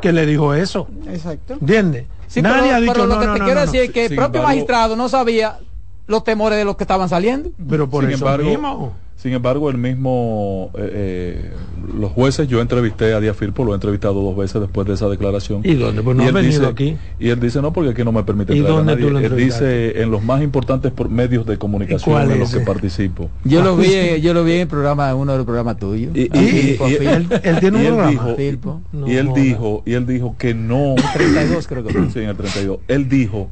que 0.01 0.11
le 0.11 0.25
dijo 0.25 0.53
eso. 0.53 0.87
Exacto. 1.09 1.53
¿Entiendes? 1.59 2.05
Sí, 2.27 2.41
Nadie 2.41 2.61
pero, 2.63 2.75
ha 2.75 2.79
dicho 2.81 2.93
pero 2.93 3.05
lo 3.07 3.15
no, 3.15 3.19
que 3.21 3.25
te 3.27 3.39
no, 3.39 3.45
quiero 3.45 3.59
no, 3.61 3.65
decir 3.65 3.79
no. 3.81 3.85
es 3.85 3.91
que 3.91 4.05
el 4.05 4.15
propio 4.15 4.25
embargo- 4.39 4.47
magistrado 4.47 4.95
no 4.95 5.09
sabía 5.09 5.59
los 6.07 6.23
temores 6.23 6.57
de 6.57 6.65
los 6.65 6.75
que 6.77 6.83
estaban 6.83 7.09
saliendo. 7.09 7.49
Pero 7.69 7.89
por 7.89 8.03
sin 8.03 8.13
eso 8.13 8.25
embargo, 8.25 8.49
mismo. 8.49 8.93
sin 9.15 9.33
embargo, 9.33 9.69
el 9.71 9.77
mismo, 9.77 10.69
eh, 10.77 10.91
eh, 10.93 11.51
los 11.97 12.11
jueces, 12.11 12.47
yo 12.47 12.61
entrevisté 12.61 13.13
a 13.13 13.19
Díaz 13.19 13.35
Firpo, 13.37 13.63
lo 13.65 13.71
he 13.71 13.75
entrevistado 13.75 14.13
dos 14.21 14.35
veces 14.37 14.61
después 14.61 14.85
de 14.87 14.93
esa 14.93 15.07
declaración. 15.09 15.61
¿Y 15.63 15.73
dónde? 15.75 16.03
Pues 16.03 16.15
no 16.15 16.21
Y 16.23 16.25
ha 16.25 16.29
él 16.29 16.35
venido 16.35 16.59
dice- 16.59 16.71
aquí. 16.71 16.97
Y 17.19 17.29
él 17.29 17.39
dice, 17.39 17.61
no, 17.61 17.73
porque 17.73 17.89
aquí 17.91 18.03
no 18.03 18.11
me 18.11 18.23
permite 18.23 18.53
¿Y 18.55 18.59
traer 18.59 18.71
a 18.71 18.75
dónde 18.77 18.91
nadie". 18.93 19.05
tú 19.05 19.11
lo 19.11 19.17
Él 19.19 19.25
entrevistaste? 19.25 19.87
dice, 19.87 20.01
en 20.03 20.11
los 20.11 20.23
más 20.23 20.41
importantes 20.43 20.91
por- 20.91 21.09
medios 21.09 21.45
de 21.47 21.57
comunicación 21.57 22.31
en 22.31 22.39
los 22.39 22.53
que 22.53 22.59
participo. 22.59 23.29
Yo 23.43 23.63
lo 23.63 23.75
vi, 23.75 24.21
yo 24.21 24.33
lo 24.35 24.43
vi 24.43 24.53
en 24.53 24.59
el 24.61 24.67
programa, 24.67 25.09
en 25.09 25.15
uno 25.17 25.31
de 25.31 25.37
los 25.39 25.45
programas 25.45 25.77
tuyos. 25.77 26.15
Y, 26.15 26.29
Ah, 26.31 26.37
y- 26.41 26.93
y- 27.03 27.07
él- 27.07 27.27
él 27.43 27.59
tiene 27.59 27.77
un 27.77 27.83
y 27.83 27.87
él 27.87 27.93
programa. 27.95 28.11
dijo-. 28.35 28.81
No 28.93 29.07
y 29.07 29.15
él 29.15 29.29
dijo, 29.33 29.81
y 29.85 29.93
él 29.93 30.05
dijo 30.05 30.35
que 30.37 30.53
no 30.53 30.93
32 31.13 31.67
creo 31.67 31.83
que 31.83 31.93
fue. 31.93 32.09
Sí, 32.11 32.19
en 32.19 32.29
el 32.29 32.35
32. 32.37 32.79
Él 32.87 33.09
dijo 33.09 33.49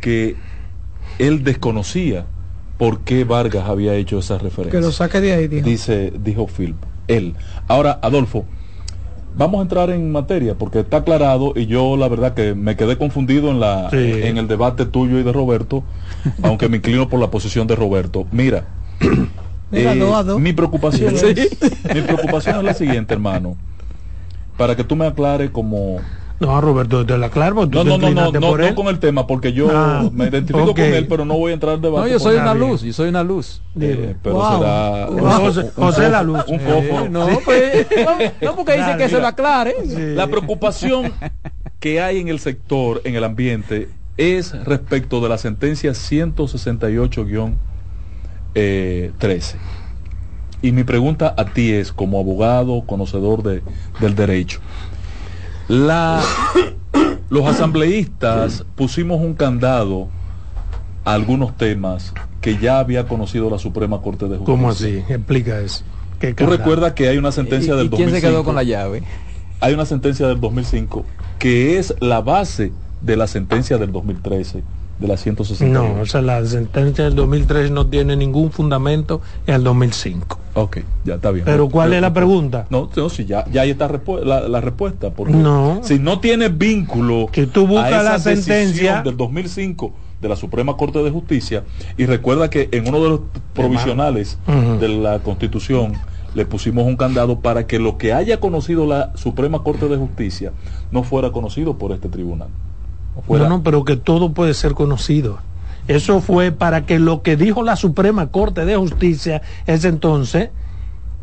que 0.00 0.36
él 1.18 1.44
desconocía 1.44 2.26
por 2.78 3.00
qué 3.00 3.24
Vargas 3.24 3.68
había 3.68 3.94
hecho 3.94 4.18
esa 4.18 4.38
referencia. 4.38 4.78
Que 4.80 4.84
lo 4.84 4.92
saque 4.92 5.20
de 5.20 5.32
ahí, 5.32 5.48
dijo. 5.48 5.66
Dice, 5.66 6.12
dijo 6.18 6.46
Phil. 6.46 6.74
Él. 7.08 7.34
Ahora, 7.68 7.98
Adolfo, 8.02 8.44
vamos 9.36 9.60
a 9.60 9.62
entrar 9.62 9.90
en 9.90 10.10
materia 10.12 10.54
porque 10.56 10.80
está 10.80 10.98
aclarado 10.98 11.52
y 11.56 11.66
yo 11.66 11.96
la 11.96 12.08
verdad 12.08 12.34
que 12.34 12.54
me 12.54 12.76
quedé 12.76 12.98
confundido 12.98 13.50
en 13.50 13.60
la 13.60 13.88
Sí. 13.90 13.96
en 13.96 14.38
el 14.38 14.48
debate 14.48 14.86
tuyo 14.86 15.18
y 15.18 15.22
de 15.22 15.32
Roberto, 15.32 15.84
aunque 16.42 16.68
me 16.68 16.78
inclino 16.78 17.08
por 17.08 17.20
la 17.20 17.30
posición 17.30 17.66
de 17.66 17.76
Roberto. 17.76 18.26
Mira, 18.32 18.64
Mira, 19.70 19.94
eh, 19.94 20.38
mi 20.38 20.52
preocupación 20.52 21.16
Sí. 21.16 21.26
es, 21.36 21.58
mi 21.94 22.00
preocupación 22.02 22.56
es 22.58 22.64
la 22.64 22.74
siguiente, 22.74 23.14
hermano. 23.14 23.56
Para 24.56 24.74
que 24.76 24.84
tú 24.84 24.96
me 24.96 25.06
aclares 25.06 25.50
como 25.50 25.98
No, 26.38 26.60
Roberto, 26.60 27.06
te 27.06 27.16
la 27.16 27.26
aclaro, 27.28 27.54
no, 27.66 27.82
no, 27.84 27.96
no, 27.96 28.10
no, 28.10 28.30
no, 28.30 28.74
con 28.74 28.88
el 28.88 28.98
tema, 28.98 29.26
porque 29.26 29.54
yo 29.54 29.68
Ah, 29.72 30.06
me 30.12 30.26
identifico 30.26 30.66
con 30.74 30.80
él, 30.84 31.06
pero 31.08 31.24
no 31.24 31.38
voy 31.38 31.52
a 31.52 31.54
entrar 31.54 31.76
en 31.76 31.80
debate. 31.82 32.06
No, 32.08 32.12
yo 32.12 32.18
soy 32.18 32.36
una 32.36 32.52
luz, 32.52 32.82
yo 32.82 32.92
soy 32.92 33.08
una 33.08 33.22
luz. 33.24 33.62
Eh, 33.80 34.14
pero 34.22 34.34
Wow. 34.36 34.58
será 34.58 35.06
Wow. 35.06 35.40
José- 35.40 35.70
José 35.74 36.08
la 36.10 36.22
luz. 36.22 36.44
Un 36.48 36.56
Eh, 36.56 36.58
fósforo. 36.60 37.08
no, 37.08 37.26
pues, 37.44 37.86
no, 38.42 38.54
porque 38.54 38.72
dice 38.72 38.84
Claro, 38.84 38.98
que 38.98 39.04
se 39.08 39.14
mira. 39.14 39.20
lo 39.20 39.26
aclare. 39.28 39.74
Sí. 39.86 39.96
La 40.14 40.26
preocupación 40.26 41.12
que 41.80 42.00
hay 42.02 42.18
en 42.20 42.28
el 42.28 42.38
sector, 42.38 43.00
en 43.04 43.14
el 43.14 43.24
ambiente, 43.24 43.88
es 44.18 44.52
respecto 44.64 45.20
de 45.22 45.28
la 45.30 45.38
sentencia 45.38 45.92
168-13. 48.54 49.56
Y 50.62 50.72
mi 50.72 50.84
pregunta 50.84 51.34
a 51.36 51.44
ti 51.46 51.72
es, 51.72 51.92
como 51.92 52.18
abogado, 52.18 52.82
conocedor 52.86 53.42
de- 53.42 53.62
del 54.00 54.14
derecho, 54.14 54.60
la, 55.68 56.22
los 57.30 57.46
asambleístas 57.46 58.64
pusimos 58.74 59.20
un 59.20 59.34
candado 59.34 60.08
a 61.04 61.14
algunos 61.14 61.56
temas 61.56 62.12
que 62.40 62.58
ya 62.58 62.78
había 62.78 63.06
conocido 63.06 63.50
la 63.50 63.58
Suprema 63.58 64.00
Corte 64.00 64.26
de 64.26 64.36
Justicia. 64.36 64.44
¿Cómo 64.46 64.70
así? 64.70 65.02
Explica 65.08 65.60
eso. 65.60 65.84
¿Qué 66.20 66.32
Tú 66.34 66.46
recuerdas 66.46 66.92
que 66.92 67.08
hay 67.08 67.18
una 67.18 67.28
¿Y, 67.30 67.32
sentencia 67.32 67.74
y 67.74 67.76
del 67.76 67.90
quién 67.90 68.06
2005. 68.06 68.20
se 68.20 68.20
quedó 68.32 68.44
con 68.44 68.54
la 68.54 68.62
llave? 68.62 69.02
Hay 69.60 69.74
una 69.74 69.84
sentencia 69.86 70.26
del 70.26 70.40
2005 70.40 71.04
que 71.38 71.78
es 71.78 71.94
la 72.00 72.20
base 72.20 72.72
de 73.02 73.16
la 73.16 73.26
sentencia 73.26 73.76
del 73.78 73.92
2013, 73.92 74.62
de 74.98 75.08
la 75.08 75.16
168. 75.16 75.72
No, 75.94 76.00
o 76.00 76.06
sea, 76.06 76.22
la 76.22 76.44
sentencia 76.46 77.04
del 77.04 77.14
2003 77.14 77.70
no 77.70 77.86
tiene 77.86 78.16
ningún 78.16 78.50
fundamento 78.50 79.20
en 79.46 79.54
el 79.56 79.64
2005. 79.64 80.38
Ok, 80.54 80.78
ya 81.04 81.16
está 81.16 81.30
bien. 81.32 81.44
Pero 81.44 81.68
¿cuál 81.68 81.92
es 81.92 82.00
la 82.00 82.12
pregunta? 82.14 82.66
No, 82.70 82.88
no 82.96 83.08
si 83.10 83.26
ya, 83.26 83.44
ya 83.52 83.60
ahí 83.62 83.70
está 83.70 83.90
la, 84.24 84.48
la 84.48 84.60
respuesta. 84.62 85.10
Porque 85.10 85.34
No. 85.34 85.80
si 85.82 85.98
no 85.98 86.18
tiene 86.20 86.48
vínculo 86.48 87.28
Si 87.32 87.46
tú 87.46 87.66
buscas 87.66 87.92
a 87.92 88.00
esa 88.00 88.02
la 88.12 88.18
sentencia- 88.18 89.02
del 89.02 89.16
2005 89.18 89.92
de 90.22 90.28
la 90.30 90.36
Suprema 90.36 90.78
Corte 90.78 91.02
de 91.02 91.10
Justicia, 91.10 91.64
y 91.98 92.06
recuerda 92.06 92.48
que 92.48 92.70
en 92.72 92.88
uno 92.88 93.02
de 93.02 93.08
los 93.10 93.20
provisionales 93.52 94.38
de 94.80 94.88
la 94.88 95.18
Constitución 95.18 95.92
le 96.34 96.46
pusimos 96.46 96.86
un 96.86 96.96
candado 96.96 97.40
para 97.40 97.66
que 97.66 97.78
lo 97.78 97.98
que 97.98 98.12
haya 98.14 98.40
conocido 98.40 98.86
la 98.86 99.12
Suprema 99.16 99.62
Corte 99.62 99.88
de 99.88 99.96
Justicia 99.96 100.52
no 100.90 101.02
fuera 101.02 101.32
conocido 101.32 101.76
por 101.76 101.92
este 101.92 102.08
tribunal. 102.08 102.48
No 103.16 103.22
fuera- 103.22 103.48
No, 103.48 103.62
pero 103.62 103.84
que 103.84 103.96
todo 103.96 104.32
puede 104.32 104.54
ser 104.54 104.74
conocido. 104.74 105.38
Eso 105.88 106.20
fue 106.20 106.52
para 106.52 106.84
que 106.84 106.98
lo 106.98 107.22
que 107.22 107.36
dijo 107.36 107.62
la 107.62 107.76
Suprema 107.76 108.28
Corte 108.28 108.64
de 108.64 108.76
Justicia 108.76 109.42
ese 109.66 109.88
entonces 109.88 110.50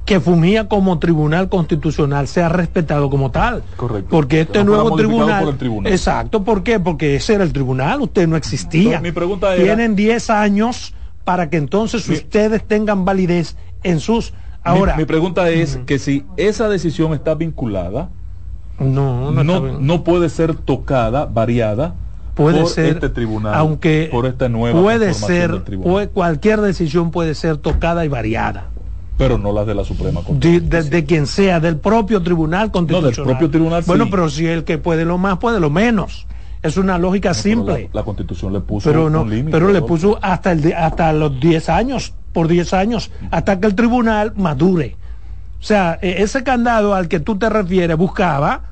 que 0.05 0.19
fungía 0.19 0.67
como 0.67 0.99
tribunal 0.99 1.47
constitucional 1.49 2.27
sea 2.27 2.49
respetado 2.49 3.09
como 3.09 3.31
tal. 3.31 3.63
Correcto. 3.77 4.09
Porque 4.09 4.41
este 4.41 4.63
nuevo 4.65 4.95
tribunal, 4.97 5.43
por 5.43 5.53
el 5.53 5.57
tribunal. 5.59 5.91
Exacto, 5.93 6.43
¿por 6.43 6.63
qué? 6.63 6.79
Porque 6.79 7.15
ese 7.15 7.35
era 7.35 7.43
el 7.45 7.53
tribunal, 7.53 8.01
usted 8.01 8.27
no 8.27 8.35
existía. 8.35 8.99
Mi 8.99 9.11
pregunta 9.13 9.53
era- 9.55 9.63
Tienen 9.63 9.95
10 9.95 10.29
años 10.29 10.93
para 11.23 11.49
que 11.49 11.55
entonces 11.57 12.07
Mi- 12.09 12.15
ustedes 12.15 12.65
tengan 12.65 13.05
validez 13.05 13.55
en 13.83 13.99
sus... 14.01 14.33
Ahora, 14.61 14.93
mi, 14.95 15.03
mi 15.03 15.05
pregunta 15.05 15.49
es 15.49 15.79
que 15.85 15.99
si 15.99 16.25
esa 16.37 16.67
decisión 16.69 17.13
está 17.13 17.35
vinculada, 17.35 18.09
no, 18.79 19.31
no, 19.31 19.43
no, 19.43 19.79
no 19.79 20.03
puede 20.03 20.29
ser 20.29 20.55
tocada, 20.55 21.25
variada 21.25 21.93
puede 22.33 22.61
por 22.61 22.69
ser 22.69 22.85
este 22.87 23.09
tribunal, 23.09 23.53
aunque 23.55 24.09
por 24.11 24.25
esta 24.25 24.49
nueva 24.49 24.81
puede 24.81 25.13
ser 25.13 25.51
del 25.63 25.79
puede- 25.79 26.09
cualquier 26.09 26.61
decisión 26.61 27.11
puede 27.11 27.35
ser 27.35 27.57
tocada 27.57 28.03
y 28.05 28.07
variada. 28.07 28.67
Pero 29.17 29.37
no 29.37 29.51
las 29.53 29.67
de 29.67 29.75
la 29.75 29.83
Suprema 29.83 30.21
Corte. 30.23 30.59
de- 30.59 30.83
de 30.83 31.05
quien 31.05 31.27
sea 31.27 31.59
del 31.59 31.77
propio 31.77 32.21
tribunal 32.23 32.71
constitucional 32.71 33.29
propio 33.29 33.49
tribunal, 33.51 33.83
bueno 33.85 34.05
sí. 34.05 34.09
pero 34.11 34.29
si 34.29 34.47
el 34.47 34.63
que 34.63 34.79
puede 34.79 35.05
lo 35.05 35.17
más 35.19 35.37
puede 35.37 35.59
lo 35.59 35.69
menos. 35.69 36.25
Es 36.63 36.77
una 36.77 36.97
lógica 36.97 37.33
simple. 37.33 37.89
La, 37.93 37.99
la 37.99 38.03
Constitución 38.05 38.53
le 38.53 38.61
puso 38.61 38.89
pero 38.89 39.09
no 39.09 39.23
un 39.23 39.29
límite. 39.29 39.51
pero 39.51 39.71
le 39.71 39.81
puso 39.81 40.17
hasta 40.21 40.53
el 40.53 40.73
hasta 40.73 41.11
los 41.13 41.37
10 41.39 41.67
años 41.69 42.13
por 42.31 42.47
10 42.47 42.73
años 42.73 43.11
hasta 43.31 43.59
que 43.59 43.67
el 43.67 43.75
tribunal 43.75 44.31
madure 44.37 44.95
o 45.63 45.65
sea 45.65 45.97
e- 46.01 46.21
ese 46.21 46.43
candado 46.43 46.93
al 46.93 47.07
que 47.07 47.21
tú 47.21 47.39
te 47.39 47.49
refieres 47.49 47.95
buscaba 47.95 48.63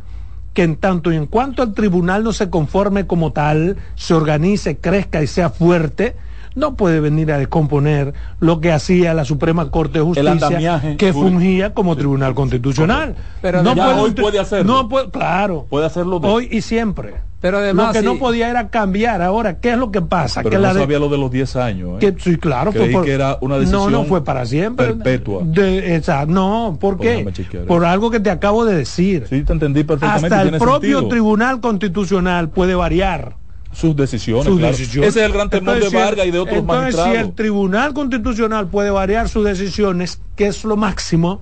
que 0.53 0.63
en 0.63 0.75
tanto 0.75 1.13
y 1.13 1.15
en 1.15 1.27
cuanto 1.27 1.63
el 1.63 1.74
tribunal 1.74 2.25
no 2.25 2.33
se 2.33 2.50
conforme 2.50 3.07
como 3.07 3.31
tal, 3.31 3.77
se 3.95 4.13
organice, 4.13 4.77
crezca 4.79 5.24
y 5.24 5.27
sea 5.27 5.50
fuerte, 5.50 6.17
no 6.55 6.75
puede 6.75 7.00
venir 7.00 7.31
a 7.31 7.38
descomponer 7.38 8.13
lo 8.39 8.60
que 8.60 8.72
hacía 8.72 9.13
la 9.13 9.25
Suprema 9.25 9.72
Corte 9.72 10.00
de 10.00 10.05
Justicia, 10.05 10.96
que 10.98 11.13
fungía 11.13 11.74
como 11.74 11.96
tribunal 11.96 12.34
constitucional. 12.34 13.15
Pero 13.41 13.63
no 13.63 13.75
ya 13.75 14.01
hoy 14.01 14.12
puede 14.12 14.39
hacerlo. 14.39 14.74
No 14.74 14.89
puede, 14.89 15.10
claro. 15.10 15.67
Puede 15.70 15.86
hacerlo 15.86 16.20
de- 16.20 16.27
hoy 16.27 16.48
y 16.51 16.62
siempre. 16.62 17.15
Pero 17.39 17.58
además, 17.58 17.88
lo 17.88 17.93
que 17.93 18.05
no 18.05 18.20
podía 18.20 18.51
era 18.51 18.70
cambiar. 18.70 19.20
Ahora, 19.24 19.60
¿qué 19.60 19.72
es 19.72 19.77
lo 19.79 19.89
que 19.91 20.00
pasa? 20.03 20.41
Pero 20.43 20.51
que 20.51 20.55
no 20.58 20.62
la 20.62 20.74
de- 20.75 20.79
sabía 20.81 21.00
lo 21.00 21.10
de 21.10 21.17
los 21.17 21.31
10 21.31 21.55
años. 21.55 21.93
¿eh? 21.96 22.13
que, 22.13 22.22
sí, 22.22 22.38
claro, 22.38 22.72
Creí 22.72 22.91
por- 22.93 23.03
que 23.03 23.13
era 23.13 23.39
una 23.41 23.55
No, 23.55 23.62
decisión 23.62 23.91
no 23.91 24.03
fue 24.03 24.24
para 24.24 24.46
siempre. 24.46 24.93
perpetua. 24.93 25.41
De, 25.43 25.96
esa- 25.96 26.27
no, 26.27 26.77
¿por 26.79 26.98
Pues 26.98 27.25
qué? 27.25 27.58
Por 27.67 27.84
algo 27.84 28.12
que 28.12 28.20
te 28.20 28.29
acabo 28.29 28.63
de 28.63 28.75
decir. 28.75 29.25
Sí, 29.27 29.41
te 29.43 29.53
entendí 29.53 29.84
perfectamente. 29.84 30.36
Hasta 30.36 30.41
el 30.50 30.58
propio 30.60 31.00
sentido. 31.00 31.08
Tribunal 31.08 31.60
Constitucional 31.62 32.50
puede 32.50 32.75
variar 32.75 33.38
sus 33.73 33.95
decisiones. 33.95 34.45
sus 34.45 34.57
claro. 34.59 34.71
decisiones. 34.75 35.09
Ese 35.11 35.19
es 35.21 35.25
el 35.27 35.33
gran 35.33 35.49
temor 35.49 35.75
Entonces, 35.75 35.91
de 35.99 36.05
Vargas 36.05 36.25
y 36.27 36.31
de 36.31 36.39
otros 36.39 36.57
entonces, 36.57 36.83
magistrados. 36.95 37.13
si 37.13 37.17
el 37.19 37.33
Tribunal 37.33 37.93
Constitucional 37.93 38.67
puede 38.67 38.89
variar 38.91 39.29
sus 39.29 39.45
decisiones, 39.45 40.19
que 40.35 40.47
es 40.47 40.63
lo 40.63 40.75
máximo, 40.77 41.41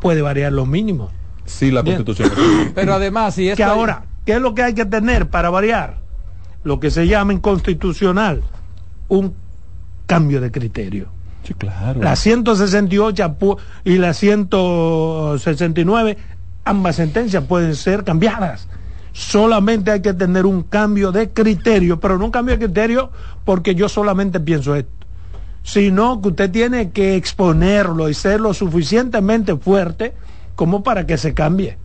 puede 0.00 0.22
variar 0.22 0.52
los 0.52 0.66
mínimos. 0.66 1.10
Sí, 1.44 1.70
la 1.70 1.82
Bien. 1.82 2.02
Constitución. 2.02 2.72
Pero 2.74 2.94
además, 2.94 3.34
si 3.34 3.48
esto 3.48 3.56
Que 3.56 3.64
ahora, 3.64 4.04
¿qué 4.26 4.32
es 4.34 4.40
lo 4.40 4.54
que 4.54 4.62
hay 4.62 4.74
que 4.74 4.84
tener 4.86 5.28
para 5.30 5.50
variar? 5.50 5.98
Lo 6.64 6.80
que 6.80 6.90
se 6.90 7.06
llama 7.06 7.32
en 7.32 7.40
constitucional 7.40 8.42
un 9.08 9.34
cambio 10.06 10.40
de 10.40 10.50
criterio. 10.50 11.08
sí, 11.44 11.54
claro. 11.54 12.00
La 12.02 12.16
168 12.16 13.36
pu- 13.38 13.58
y 13.84 13.98
la 13.98 14.14
169, 14.14 16.16
ambas 16.64 16.96
sentencias 16.96 17.44
pueden 17.44 17.74
ser 17.74 18.04
cambiadas. 18.04 18.68
Solamente 19.12 19.90
hay 19.90 20.00
que 20.00 20.14
tener 20.14 20.46
un 20.46 20.62
cambio 20.62 21.12
de 21.12 21.30
criterio, 21.30 22.00
pero 22.00 22.18
no 22.18 22.24
un 22.24 22.30
cambio 22.30 22.56
de 22.56 22.64
criterio 22.64 23.10
porque 23.44 23.74
yo 23.74 23.88
solamente 23.88 24.40
pienso 24.40 24.74
esto, 24.74 24.90
sino 25.62 26.20
que 26.22 26.28
usted 26.28 26.50
tiene 26.50 26.90
que 26.90 27.16
exponerlo 27.16 28.08
y 28.08 28.14
ser 28.14 28.40
lo 28.40 28.54
suficientemente 28.54 29.56
fuerte 29.56 30.14
como 30.54 30.82
para 30.82 31.06
que 31.06 31.18
se 31.18 31.34
cambie. 31.34 31.76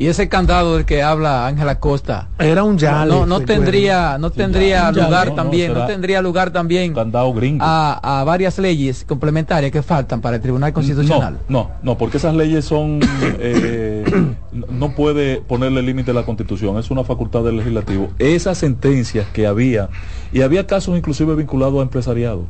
Y 0.00 0.06
ese 0.06 0.28
candado 0.28 0.76
del 0.76 0.84
que 0.84 1.02
habla 1.02 1.46
Ángela 1.48 1.80
Costa 1.80 2.28
Era 2.38 2.62
un 2.62 2.78
ya. 2.78 3.04
no, 3.04 3.26
no 3.26 3.40
tendría 3.40 4.16
no 4.18 4.30
tendría 4.30 4.92
lugar 4.92 5.28
no, 5.30 5.34
también 5.34 5.74
no, 5.74 5.86
tendría 5.86 6.22
lugar 6.22 6.50
también 6.52 6.94
Candado 6.94 7.32
gringo. 7.32 7.64
a, 7.64 8.20
a 8.20 8.24
varias 8.24 8.58
leyes 8.58 9.04
complementarias 9.04 9.72
que 9.72 9.82
faltan 9.82 10.20
para 10.20 10.36
el 10.36 10.42
Tribunal 10.42 10.72
Constitucional. 10.72 11.38
No, 11.48 11.64
no, 11.64 11.70
no, 11.82 11.98
porque 11.98 12.18
esas 12.18 12.34
leyes 12.34 12.64
son. 12.64 13.00
eh, 13.40 14.04
no- 14.52 14.66
no 14.70 14.94
puede 14.94 15.40
ponerle 15.40 15.82
límite 15.82 16.12
a 16.12 16.14
la 16.14 16.24
Constitución, 16.24 16.78
es 16.78 16.90
una 16.90 17.02
facultad 17.04 17.42
del 17.42 17.56
legislativo. 17.56 18.10
Esas 18.18 18.58
sentencias 18.58 19.26
que 19.32 19.46
había, 19.46 19.88
y 20.32 20.42
había 20.42 20.66
casos 20.66 20.96
inclusive 20.96 21.34
vinculados 21.34 21.78
a 21.80 21.82
empresariado, 21.82 22.46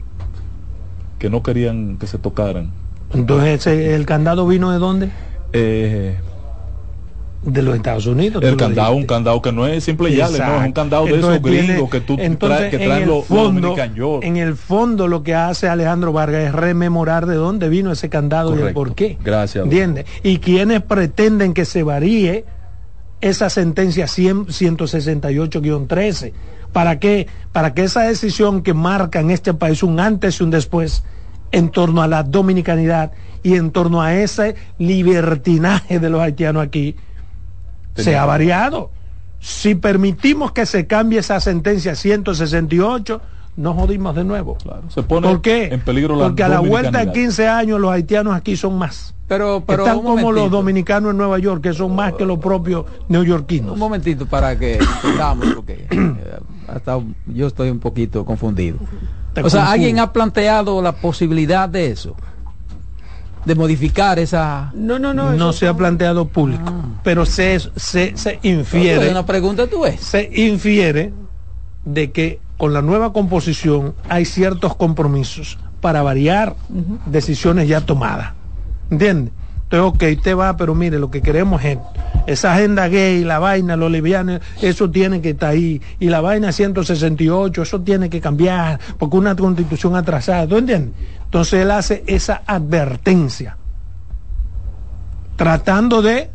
que 1.18 1.30
no 1.30 1.42
querían 1.42 1.96
que 1.98 2.06
se 2.06 2.18
tocaran. 2.18 2.70
Entonces, 3.14 3.60
ese- 3.66 3.94
¿el 3.94 4.04
candado 4.06 4.46
vino 4.46 4.70
de 4.70 4.78
dónde? 4.78 5.10
Eh, 5.52 6.16
De 7.40 7.62
los 7.62 7.76
Estados 7.76 8.04
Unidos. 8.06 8.42
el 8.42 8.56
candado, 8.56 8.94
un 8.94 9.06
candado 9.06 9.40
que 9.40 9.52
no 9.52 9.66
es 9.66 9.84
simple 9.84 10.10
y 10.10 10.16
ya, 10.16 10.24
no, 10.28 10.30
es 10.34 10.40
un 10.40 10.46
Exacto. 10.46 10.74
candado 10.74 11.04
de 11.04 11.14
Entonces 11.14 11.38
esos 11.40 11.50
tiene- 11.50 11.66
gringos 11.68 11.90
que 11.90 12.00
tú 12.00 12.16
entonces, 12.18 12.58
traes, 12.58 12.70
que 12.70 12.76
en 12.82 12.88
traen 12.88 13.02
el 13.04 13.08
los, 13.08 13.16
los 13.18 13.26
fondo, 13.26 13.76
York. 13.94 14.24
En 14.24 14.36
el 14.36 14.56
fondo 14.56 15.06
lo 15.08 15.22
que 15.22 15.34
hace 15.34 15.68
Alejandro 15.68 16.12
Vargas 16.12 16.46
es 16.46 16.52
rememorar 16.52 17.26
de 17.26 17.36
dónde 17.36 17.68
vino 17.68 17.92
ese 17.92 18.08
candado 18.08 18.58
y 18.58 18.62
el 18.62 18.72
por 18.72 18.94
qué. 18.94 19.16
Gracias. 19.24 19.64
¿Entiendes? 19.64 20.06
Y 20.24 20.38
quienes 20.38 20.82
pretenden 20.82 21.54
que 21.54 21.64
se 21.64 21.84
varíe 21.84 22.44
esa 23.20 23.48
sentencia 23.50 24.06
100 24.08 24.46
168-13. 24.46 26.32
¿Para 26.72 26.98
qué? 26.98 27.26
Para 27.52 27.72
que 27.72 27.84
esa 27.84 28.02
decisión 28.02 28.62
que 28.62 28.74
marca 28.74 29.20
en 29.20 29.30
este 29.30 29.54
país 29.54 29.82
un 29.82 30.00
antes 30.00 30.40
y 30.40 30.44
un 30.44 30.50
después 30.50 31.04
en 31.50 31.70
torno 31.70 32.02
a 32.02 32.08
la 32.08 32.22
dominicanidad 32.24 33.12
y 33.42 33.54
en 33.54 33.70
torno 33.70 34.02
a 34.02 34.14
ese 34.14 34.54
libertinaje 34.78 35.98
de 35.98 36.10
los 36.10 36.20
haitianos 36.20 36.62
aquí 36.62 36.96
se 37.98 38.16
ha 38.16 38.24
variado. 38.24 38.90
Si 39.40 39.74
permitimos 39.74 40.52
que 40.52 40.66
se 40.66 40.86
cambie 40.86 41.20
esa 41.20 41.38
sentencia 41.40 41.94
168, 41.94 43.20
nos 43.56 43.74
jodimos 43.74 44.14
de 44.14 44.24
nuevo. 44.24 44.56
Claro, 44.56 44.82
se 44.88 45.02
pone 45.02 45.28
¿Por 45.28 45.42
qué? 45.42 45.66
en 45.66 45.80
peligro 45.80 46.16
la 46.16 46.26
Porque 46.26 46.42
a 46.42 46.48
la 46.48 46.60
vuelta 46.60 46.98
de 46.98 47.06
dominicanidad. 47.06 47.12
15 47.12 47.48
años 47.48 47.80
los 47.80 47.90
haitianos 47.90 48.34
aquí 48.34 48.56
son 48.56 48.78
más. 48.78 49.14
Pero, 49.26 49.62
pero 49.66 49.84
Están 49.84 50.02
como 50.02 50.32
los 50.32 50.50
dominicanos 50.50 51.10
en 51.10 51.18
Nueva 51.18 51.38
York, 51.38 51.62
que 51.62 51.74
son 51.74 51.94
más 51.94 52.14
que 52.14 52.24
los 52.24 52.38
propios 52.38 52.86
neoyorquinos. 53.08 53.72
Un 53.72 53.78
momentito 53.78 54.24
para 54.24 54.58
que 54.58 54.78
entendamos, 54.78 55.46
porque 55.54 55.86
eh, 55.90 56.38
hasta 56.66 56.98
yo 57.26 57.46
estoy 57.46 57.68
un 57.68 57.78
poquito 57.78 58.24
confundido. 58.24 58.78
Te 59.34 59.42
O 59.42 59.50
sea. 59.50 59.70
¿alguien 59.70 59.98
ha 59.98 60.12
planteado 60.12 60.80
la 60.80 60.92
posibilidad 60.92 61.68
de 61.68 61.90
eso? 61.90 62.16
De 63.48 63.54
modificar 63.54 64.18
esa... 64.18 64.70
No, 64.74 64.98
no, 64.98 65.14
no. 65.14 65.32
No 65.32 65.52
se 65.54 65.66
ha 65.66 65.74
planteado 65.74 66.28
público, 66.28 66.70
pero 67.02 67.24
se, 67.24 67.58
se, 67.76 68.14
se 68.14 68.38
infiere, 68.42 69.10
una 69.10 69.24
pregunta 69.24 69.66
tú 69.66 69.86
es. 69.86 70.00
se 70.00 70.28
infiere 70.34 71.12
de 71.86 72.12
que 72.12 72.40
con 72.58 72.74
la 72.74 72.82
nueva 72.82 73.14
composición 73.14 73.94
hay 74.10 74.26
ciertos 74.26 74.76
compromisos 74.76 75.58
para 75.80 76.02
variar 76.02 76.56
decisiones 77.06 77.68
ya 77.68 77.80
tomadas. 77.80 78.34
¿Entiendes? 78.90 79.32
Entonces, 79.70 80.12
ok, 80.12 80.16
usted 80.16 80.34
va, 80.34 80.56
pero 80.56 80.74
mire, 80.74 80.98
lo 80.98 81.10
que 81.10 81.20
queremos 81.20 81.62
es 81.62 81.78
esa 82.26 82.54
agenda 82.54 82.88
gay, 82.88 83.22
la 83.22 83.38
vaina, 83.38 83.76
lo 83.76 83.90
liviano, 83.90 84.40
eso 84.62 84.90
tiene 84.90 85.20
que 85.20 85.30
estar 85.30 85.50
ahí. 85.50 85.82
Y 86.00 86.08
la 86.08 86.22
vaina 86.22 86.52
168, 86.52 87.62
eso 87.62 87.80
tiene 87.82 88.08
que 88.08 88.18
cambiar, 88.18 88.80
porque 88.96 89.18
una 89.18 89.36
constitución 89.36 89.94
atrasada, 89.94 90.46
¿tú 90.46 90.56
entiendes? 90.56 90.94
Entonces 91.22 91.60
él 91.60 91.70
hace 91.70 92.02
esa 92.06 92.42
advertencia, 92.46 93.58
tratando 95.36 96.00
de, 96.00 96.30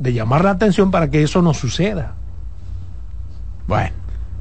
de 0.00 0.12
llamar 0.12 0.42
la 0.42 0.50
atención 0.50 0.90
para 0.90 1.08
que 1.10 1.22
eso 1.22 1.40
no 1.42 1.54
suceda. 1.54 2.14
Bueno. 3.68 3.94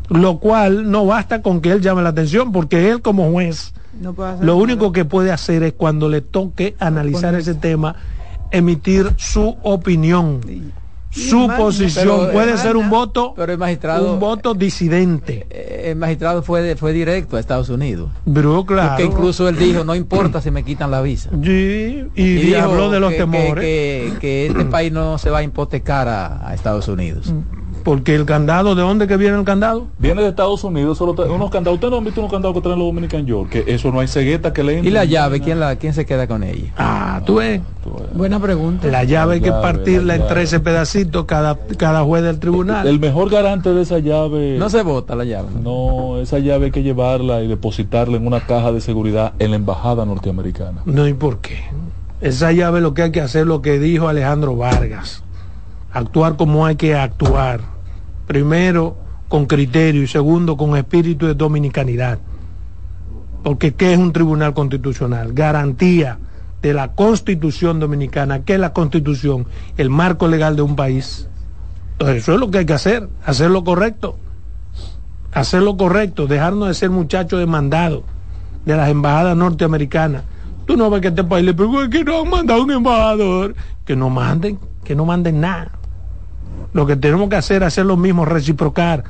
Lo 0.10 0.40
cual 0.40 0.90
no 0.90 1.06
basta 1.06 1.42
con 1.42 1.60
que 1.62 1.70
él 1.70 1.82
llame 1.82 2.02
la 2.02 2.10
atención, 2.10 2.52
porque 2.52 2.90
él 2.90 3.02
como 3.02 3.30
juez 3.32 3.74
no 4.02 4.14
puede 4.14 4.30
hacer 4.32 4.46
lo 4.46 4.54
nada. 4.54 4.64
único 4.64 4.92
que 4.92 5.06
puede 5.06 5.32
hacer 5.32 5.64
es 5.64 5.74
cuando 5.74 6.10
le 6.10 6.22
toque 6.22 6.76
analizar 6.80 7.36
ese 7.36 7.56
tema, 7.56 7.96
emitir 8.52 9.14
su 9.18 9.58
opinión, 9.64 10.42
su 11.10 11.48
posición. 11.58 12.20
pero, 12.28 12.32
puede 12.32 12.54
eh, 12.54 12.58
ser 12.58 12.76
un 12.78 12.90
voto, 12.90 13.34
Pero 13.36 13.52
el 13.54 13.58
magistrado... 13.58 14.14
un 14.14 14.20
voto 14.20 14.54
disidente. 14.54 15.48
eh, 15.50 15.86
El 15.92 15.96
magistrado 15.98 16.44
fue, 16.44 16.62
de- 16.62 16.76
fue 16.76 16.94
directo 16.94 17.38
a 17.38 17.40
Estados 17.40 17.70
Unidos. 17.70 18.10
Pero 18.32 18.66
claro. 18.66 18.90
Porque 18.90 19.06
incluso 19.06 19.48
él 19.50 19.58
dijo, 19.58 19.84
no 19.84 19.96
importa 19.96 20.42
si 20.42 20.52
me 20.52 20.64
quitan 20.64 20.92
la 20.92 21.02
visa. 21.02 21.30
Sí, 21.44 22.06
y, 22.16 22.22
Y 22.24 22.34
dijo 22.36 22.62
habló 22.62 22.90
de 22.92 23.00
los 23.00 23.10
que, 23.12 23.16
que- 23.18 23.22
temores. 23.24 23.64
Que, 23.64 24.14
que 24.20 24.48
este 24.48 24.66
país 24.66 24.92
no 24.92 25.18
se 25.18 25.30
va 25.30 25.40
a 25.40 25.44
hipotecar 25.44 26.08
a, 26.08 26.48
a 26.50 26.54
Estados 26.54 26.88
Unidos. 26.88 27.34
Porque 27.88 28.16
el 28.16 28.26
candado, 28.26 28.76
¿de 28.76 28.82
dónde 28.82 29.08
que 29.08 29.16
viene 29.16 29.38
el 29.38 29.46
candado? 29.46 29.88
Viene 29.98 30.22
de 30.22 30.28
Estados 30.28 30.62
Unidos, 30.66 30.98
solo 30.98 31.14
trae 31.14 31.30
unos 31.30 31.50
candados. 31.50 31.76
¿Ustedes 31.76 31.92
no 31.92 32.00
han 32.00 32.04
visto 32.04 32.20
unos 32.20 32.34
candados 32.34 32.54
que 32.54 32.60
traen 32.60 32.80
los 32.80 32.90
Dominican 32.90 33.26
York? 33.26 33.50
Que 33.50 33.64
eso 33.66 33.94
no 33.94 34.02
hay 34.02 34.10
cegueta 34.10 34.52
que 34.52 34.62
le 34.62 34.74
entre. 34.74 34.90
¿Y 34.90 34.92
la 34.92 35.06
llave? 35.06 35.40
¿Quién, 35.40 35.62
la, 35.62 35.78
quién 35.78 35.94
se 35.94 36.06
queda 36.06 36.28
con 36.28 36.44
ella? 36.44 36.74
Ah, 36.78 37.22
tú 37.26 37.36
ves. 37.36 37.62
Buena 38.14 38.42
pregunta. 38.42 38.90
La 38.90 39.06
llave 39.06 39.36
hay 39.36 39.40
que 39.40 39.52
llave, 39.52 39.62
partirla 39.62 40.04
la 40.04 40.16
en 40.16 40.20
llave. 40.24 40.34
13 40.34 40.60
pedacitos 40.60 41.24
cada, 41.24 41.58
cada 41.78 42.04
juez 42.04 42.24
del 42.24 42.40
tribunal. 42.40 42.86
El 42.86 43.00
mejor 43.00 43.30
garante 43.30 43.74
de 43.74 43.84
esa 43.84 44.00
llave. 44.00 44.58
No 44.60 44.70
se 44.70 44.84
vota 44.84 45.16
la 45.16 45.24
llave. 45.24 45.48
No, 45.64 46.18
esa 46.20 46.40
llave 46.40 46.66
hay 46.66 46.72
que 46.72 46.84
llevarla 46.84 47.42
y 47.42 47.48
depositarla 47.48 48.18
en 48.18 48.28
una 48.28 48.42
caja 48.42 48.74
de 48.74 48.82
seguridad 48.82 49.32
en 49.40 49.52
la 49.52 49.56
embajada 49.56 50.06
norteamericana. 50.06 50.82
No, 50.84 51.08
¿y 51.08 51.14
por 51.14 51.38
qué? 51.38 51.64
Esa 52.20 52.52
llave 52.52 52.82
lo 52.82 52.94
que 52.94 53.04
hay 53.04 53.12
que 53.14 53.22
hacer, 53.22 53.48
lo 53.48 53.62
que 53.62 53.80
dijo 53.80 54.10
Alejandro 54.10 54.58
Vargas. 54.58 55.24
Actuar 55.94 56.36
como 56.36 56.66
hay 56.66 56.76
que 56.76 56.94
actuar. 56.94 57.77
Primero, 58.28 58.98
con 59.28 59.46
criterio 59.46 60.04
y 60.04 60.08
segundo, 60.08 60.58
con 60.58 60.76
espíritu 60.78 61.26
de 61.26 61.34
dominicanidad. 61.34 62.20
Porque 63.44 63.74
¿qué 63.74 63.94
es 63.94 64.00
un 64.00 64.12
tribunal 64.12 64.54
constitucional? 64.54 65.34
Garantía 65.34 66.20
de 66.62 66.74
la 66.74 66.94
constitución 66.94 67.80
dominicana. 67.80 68.44
¿Qué 68.44 68.56
es 68.56 68.60
la 68.60 68.74
constitución? 68.74 69.46
El 69.78 69.90
marco 69.90 70.28
legal 70.28 70.56
de 70.56 70.62
un 70.62 70.76
país. 70.76 71.30
Entonces, 71.94 72.24
eso 72.24 72.34
es 72.34 72.40
lo 72.40 72.52
que 72.52 72.60
hay 72.60 72.66
que 72.66 72.74
hacer, 72.74 73.10
hacer 73.26 73.50
lo 73.50 73.64
correcto. 73.64 74.18
Hacer 75.34 75.62
lo 75.62 75.78
correcto, 75.78 76.28
dejarnos 76.28 76.68
de 76.68 76.74
ser 76.74 76.90
muchachos 76.90 77.40
demandados 77.40 78.04
de 78.66 78.76
las 78.76 78.90
embajadas 78.90 79.38
norteamericanas. 79.38 80.24
Tú 80.66 80.76
no 80.76 80.90
ves 80.90 81.02
que 81.02 81.08
este 81.08 81.24
país 81.24 81.46
le 81.46 81.54
pregunta 81.54 81.90
que 81.90 82.04
no 82.04 82.22
han 82.22 82.30
mandado 82.30 82.64
un 82.64 82.72
embajador. 82.72 83.56
Que 83.86 83.96
no 83.96 84.10
manden, 84.10 84.60
que 84.84 84.96
no 84.96 85.06
manden 85.06 85.40
nada. 85.40 85.72
Lo 86.74 86.86
que 86.86 86.96
tenemos 86.96 87.30
que 87.30 87.36
hacer 87.36 87.64
es 87.64 87.68
hacer 87.68 87.86
lo 87.86 87.98
mismo, 87.98 88.26
reciprocar, 88.26 89.04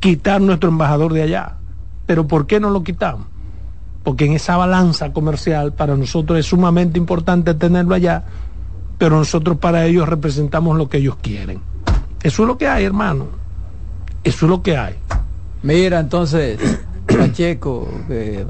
quitar 0.00 0.40
nuestro 0.40 0.68
embajador 0.68 1.12
de 1.12 1.22
allá. 1.22 1.54
Pero 2.06 2.26
¿por 2.26 2.46
qué 2.46 2.60
no 2.60 2.70
lo 2.70 2.82
quitamos? 2.82 3.26
Porque 4.02 4.26
en 4.26 4.32
esa 4.32 4.56
balanza 4.56 5.12
comercial 5.12 5.72
para 5.72 5.96
nosotros 5.96 6.38
es 6.38 6.46
sumamente 6.46 6.98
importante 6.98 7.54
tenerlo 7.54 7.94
allá, 7.94 8.24
pero 8.98 9.16
nosotros 9.16 9.58
para 9.58 9.86
ellos 9.86 10.08
representamos 10.08 10.76
lo 10.76 10.88
que 10.88 10.98
ellos 10.98 11.16
quieren. 11.22 11.60
Eso 12.22 12.42
es 12.42 12.48
lo 12.48 12.58
que 12.58 12.68
hay, 12.68 12.84
hermano. 12.84 13.28
Eso 14.22 14.46
es 14.46 14.50
lo 14.50 14.62
que 14.62 14.76
hay. 14.76 14.94
Mira, 15.62 16.00
entonces, 16.00 16.58
Pacheco. 17.34 17.88
Que, 18.06 18.46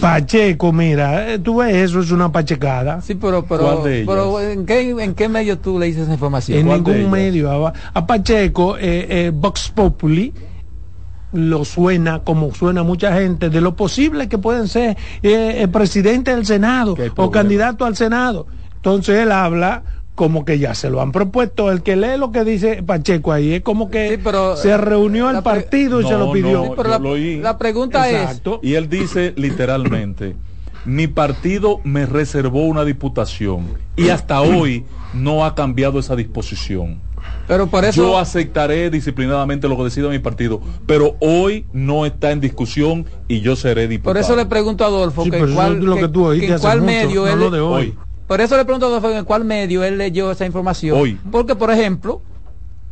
Pacheco, 0.00 0.72
mira, 0.72 1.32
eh, 1.32 1.38
tú 1.38 1.56
ves 1.56 1.74
eso, 1.74 2.00
es 2.00 2.10
una 2.10 2.30
pachecada. 2.30 3.00
Sí, 3.00 3.14
pero, 3.14 3.44
pero, 3.44 3.82
pero 3.84 4.40
¿en, 4.40 4.66
qué, 4.66 4.90
¿en 4.90 5.14
qué 5.14 5.28
medio 5.28 5.58
tú 5.58 5.78
le 5.78 5.86
dices 5.86 6.02
esa 6.02 6.12
información? 6.12 6.58
En 6.58 6.68
ningún 6.68 7.10
medio. 7.10 7.66
A, 7.66 7.72
a 7.94 8.06
Pacheco, 8.06 8.76
eh, 8.76 9.06
eh, 9.08 9.32
Vox 9.34 9.70
Populi 9.70 10.32
lo 11.32 11.64
suena 11.64 12.20
como 12.20 12.52
suena 12.54 12.82
mucha 12.82 13.14
gente 13.14 13.50
de 13.50 13.60
lo 13.60 13.76
posible 13.76 14.28
que 14.28 14.38
pueden 14.38 14.68
ser 14.68 14.96
eh, 15.22 15.62
el 15.62 15.70
presidente 15.70 16.34
del 16.34 16.44
Senado 16.44 16.96
o 17.16 17.30
candidato 17.30 17.84
al 17.84 17.96
Senado. 17.96 18.46
Entonces 18.76 19.20
él 19.20 19.30
habla 19.30 19.82
como 20.20 20.44
que 20.44 20.58
ya 20.58 20.74
se 20.74 20.90
lo 20.90 21.00
han 21.00 21.12
propuesto. 21.12 21.72
El 21.72 21.82
que 21.82 21.96
lee 21.96 22.18
lo 22.18 22.30
que 22.30 22.44
dice 22.44 22.82
Pacheco 22.82 23.32
ahí 23.32 23.54
es 23.54 23.62
como 23.62 23.90
que 23.90 24.20
se 24.56 24.76
reunió 24.76 25.30
el 25.30 25.42
partido 25.42 26.02
y 26.02 26.04
se 26.06 26.12
lo 26.12 26.30
pidió. 26.30 26.74
pero 26.76 26.90
la, 27.40 27.56
pregunta 27.56 28.10
es... 28.10 28.42
Y 28.60 28.74
él 28.74 28.90
dice 28.90 29.32
literalmente, 29.38 30.36
mi 30.84 31.06
partido 31.06 31.80
me 31.84 32.04
reservó 32.04 32.66
una 32.66 32.84
diputación 32.84 33.68
y 33.96 34.10
hasta 34.10 34.42
hoy 34.42 34.84
no 35.14 35.46
ha 35.46 35.54
cambiado 35.54 35.98
esa 35.98 36.16
disposición. 36.16 37.00
Pero 37.48 37.68
por 37.68 37.86
eso... 37.86 38.02
Yo 38.02 38.18
aceptaré 38.18 38.90
disciplinadamente 38.90 39.68
lo 39.68 39.78
que 39.78 39.84
decida 39.84 40.10
mi 40.10 40.18
partido, 40.18 40.60
pero 40.84 41.16
hoy 41.20 41.64
no 41.72 42.04
está 42.04 42.30
en 42.30 42.40
discusión 42.40 43.06
y 43.26 43.40
yo 43.40 43.56
seré 43.56 43.88
diputado. 43.88 44.12
Por 44.12 44.20
eso 44.20 44.36
le 44.36 44.44
pregunto 44.44 44.84
a 44.84 44.88
Adolfo 44.88 45.24
que, 45.24 45.46
cuál, 45.54 45.82
lo 45.82 45.96
que, 45.96 46.08
tú 46.08 46.30
en 46.30 46.58
cuál 46.58 46.82
medio 46.82 47.26
él, 47.26 47.40
lo 47.40 47.50
de 47.50 47.60
hoy. 47.60 47.94
Por 48.30 48.40
eso 48.40 48.56
le 48.56 48.64
pregunto 48.64 49.10
en 49.10 49.24
cuál 49.24 49.44
medio 49.44 49.82
él 49.82 49.98
leyó 49.98 50.30
esa 50.30 50.46
información. 50.46 50.96
Hoy. 50.96 51.18
Porque, 51.32 51.56
por 51.56 51.68
ejemplo, 51.68 52.22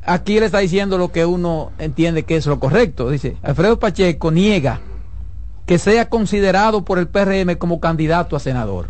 aquí 0.04 0.36
él 0.36 0.42
está 0.42 0.58
diciendo 0.58 0.98
lo 0.98 1.12
que 1.12 1.24
uno 1.26 1.70
entiende 1.78 2.24
que 2.24 2.34
es 2.34 2.46
lo 2.46 2.58
correcto. 2.58 3.08
Dice, 3.08 3.36
Alfredo 3.44 3.78
Pacheco 3.78 4.32
niega 4.32 4.80
que 5.64 5.78
sea 5.78 6.08
considerado 6.08 6.84
por 6.84 6.98
el 6.98 7.06
PRM 7.06 7.54
como 7.56 7.78
candidato 7.78 8.34
a 8.34 8.40
senador. 8.40 8.88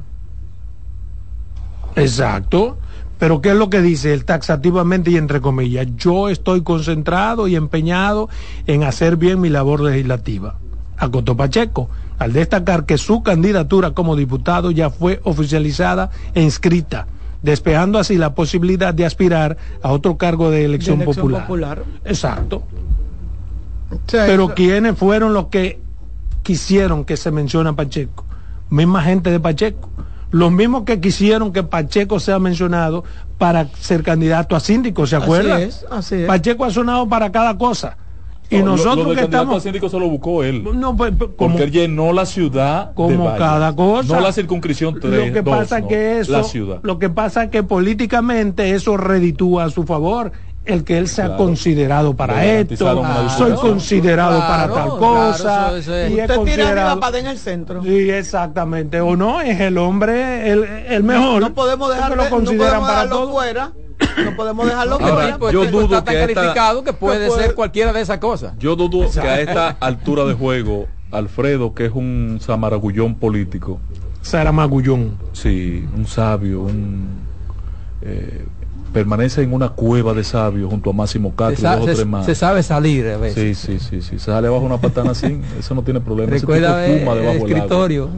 Exacto. 1.96 2.78
Pero 3.18 3.42
¿qué 3.42 3.50
es 3.50 3.56
lo 3.56 3.68
que 3.68 3.82
dice 3.82 4.14
él 4.14 4.24
taxativamente 4.24 5.10
y 5.10 5.18
entre 5.18 5.42
comillas? 5.42 5.86
Yo 5.96 6.30
estoy 6.30 6.62
concentrado 6.62 7.46
y 7.46 7.56
empeñado 7.56 8.30
en 8.66 8.84
hacer 8.84 9.18
bien 9.18 9.38
mi 9.42 9.50
labor 9.50 9.82
legislativa. 9.82 10.58
Acotó 10.98 11.36
Pacheco 11.36 11.88
al 12.18 12.32
destacar 12.32 12.84
que 12.84 12.98
su 12.98 13.22
candidatura 13.22 13.92
como 13.92 14.16
diputado 14.16 14.70
ya 14.70 14.90
fue 14.90 15.20
oficializada 15.22 16.10
e 16.34 16.42
inscrita, 16.42 17.06
despejando 17.42 17.98
así 17.98 18.16
la 18.16 18.34
posibilidad 18.34 18.92
de 18.92 19.06
aspirar 19.06 19.56
a 19.82 19.92
otro 19.92 20.16
cargo 20.16 20.50
de 20.50 20.64
elección, 20.64 21.00
popular. 21.00 21.84
Exacto. 22.04 22.64
Pero 24.10 24.54
¿quiénes 24.54 24.98
fueron 24.98 25.32
los 25.32 25.46
que 25.46 25.80
quisieron 26.42 27.04
que 27.04 27.16
se 27.16 27.30
mencione 27.30 27.70
a 27.70 27.72
Pacheco? 27.74 28.24
Misma 28.68 29.02
gente 29.02 29.30
de 29.30 29.40
Pacheco. 29.40 29.88
Los 30.30 30.52
mismos 30.52 30.82
que 30.82 31.00
quisieron 31.00 31.52
que 31.52 31.62
Pacheco 31.62 32.20
sea 32.20 32.38
mencionado 32.38 33.04
para 33.38 33.68
ser 33.78 34.02
candidato 34.02 34.56
a 34.56 34.60
síndico, 34.60 35.06
¿se 35.06 35.16
acuerdan? 35.16 35.70
Pacheco 36.26 36.64
ha 36.64 36.70
sonado 36.70 37.08
para 37.08 37.30
cada 37.30 37.56
cosa 37.56 37.96
y 38.50 38.58
nosotros 38.62 39.14
que 39.14 39.22
estamos. 39.22 39.62
síndico 39.62 39.88
se 39.88 39.98
lo 39.98 40.08
buscó 40.08 40.42
él. 40.42 40.64
No, 40.74 40.96
pues, 40.96 41.12
pues 41.16 41.30
como, 41.36 41.50
porque 41.50 41.64
él 41.64 41.70
llenó 41.70 42.12
la 42.12 42.26
ciudad. 42.26 42.92
Como 42.94 43.34
cada 43.36 43.74
cosa. 43.74 44.14
No 44.14 44.20
la 44.20 44.32
circunscripción 44.32 44.98
3, 45.00 45.28
Lo 45.28 45.32
que 45.32 45.42
pasa 45.42 45.86
que 45.86 46.20
eso. 46.20 46.32
La 46.32 46.44
ciudad. 46.44 46.80
Lo 46.82 46.98
que 46.98 47.10
pasa 47.10 47.44
es 47.44 47.50
que 47.50 47.62
políticamente 47.62 48.70
eso 48.72 48.96
reditúa 48.96 49.64
a 49.64 49.70
su 49.70 49.84
favor 49.84 50.32
el 50.68 50.84
que 50.84 50.98
él 50.98 51.08
sea 51.08 51.36
considerado 51.36 52.14
para 52.14 52.44
esto, 52.44 52.76
soy 53.36 53.52
considerado 53.52 54.38
para 54.40 54.72
tal 54.72 54.88
cosa. 54.90 55.72
y 55.74 55.78
Usted 55.78 56.36
considerado... 56.36 57.00
tira 57.00 57.18
en 57.18 57.26
el 57.26 57.38
centro. 57.38 57.82
Sí, 57.82 58.10
exactamente. 58.10 59.00
O 59.00 59.16
no, 59.16 59.40
es 59.40 59.60
el 59.60 59.78
hombre 59.78 60.50
el, 60.50 60.64
el 60.64 61.02
mejor. 61.02 61.40
No, 61.40 61.54
podemos 61.54 61.92
dejarlo, 61.92 62.16
lo 62.16 62.30
consideran 62.30 62.82
para 62.82 63.08
todo. 63.08 63.32
fuera 63.32 63.72
no 64.24 64.36
podemos 64.36 64.66
dejarlo 64.66 64.98
pues, 65.38 65.52
yo 65.52 65.66
dudo 65.66 66.04
que 66.04 66.14
calificado 66.14 66.84
que 66.84 66.92
puede, 66.92 67.30
ser 67.30 67.54
cualquiera 67.54 67.92
de 67.92 68.00
esas 68.00 68.18
cosas. 68.18 68.54
Yo 68.58 68.76
dudo 68.76 69.10
que 69.10 69.20
a 69.20 69.40
esta 69.40 69.68
altura 69.80 70.24
de 70.24 70.34
juego, 70.34 70.86
Alfredo, 71.10 71.74
que 71.74 71.86
es 71.86 71.92
un 71.92 72.38
samaragullón 72.40 73.16
político. 73.16 73.80
Saramagullón. 74.22 75.16
Sí, 75.32 75.84
un 75.96 76.06
sabio, 76.06 76.62
un 76.62 77.08
eh, 78.02 78.46
permanece 78.92 79.42
en 79.42 79.52
una 79.52 79.70
cueva 79.70 80.14
de 80.14 80.24
sabios 80.24 80.70
junto 80.70 80.90
a 80.90 80.92
Máximo 80.92 81.34
Castro 81.34 81.82
y 81.82 81.86
dos 81.86 82.06
más. 82.06 82.26
Se 82.26 82.34
sabe 82.34 82.62
salir 82.62 83.06
a 83.08 83.18
veces. 83.18 83.58
Sí, 83.58 83.78
sí, 83.78 83.78
sí, 83.78 84.02
sí. 84.02 84.18
Se 84.18 84.26
sale 84.26 84.48
bajo 84.48 84.64
una 84.64 84.80
patana 84.80 85.12
así, 85.12 85.40
eso 85.58 85.74
no 85.74 85.82
tiene 85.82 86.00
problema. 86.00 86.30
Recuerda 86.30 86.86
el 86.86 87.08
escritorio. 87.36 88.08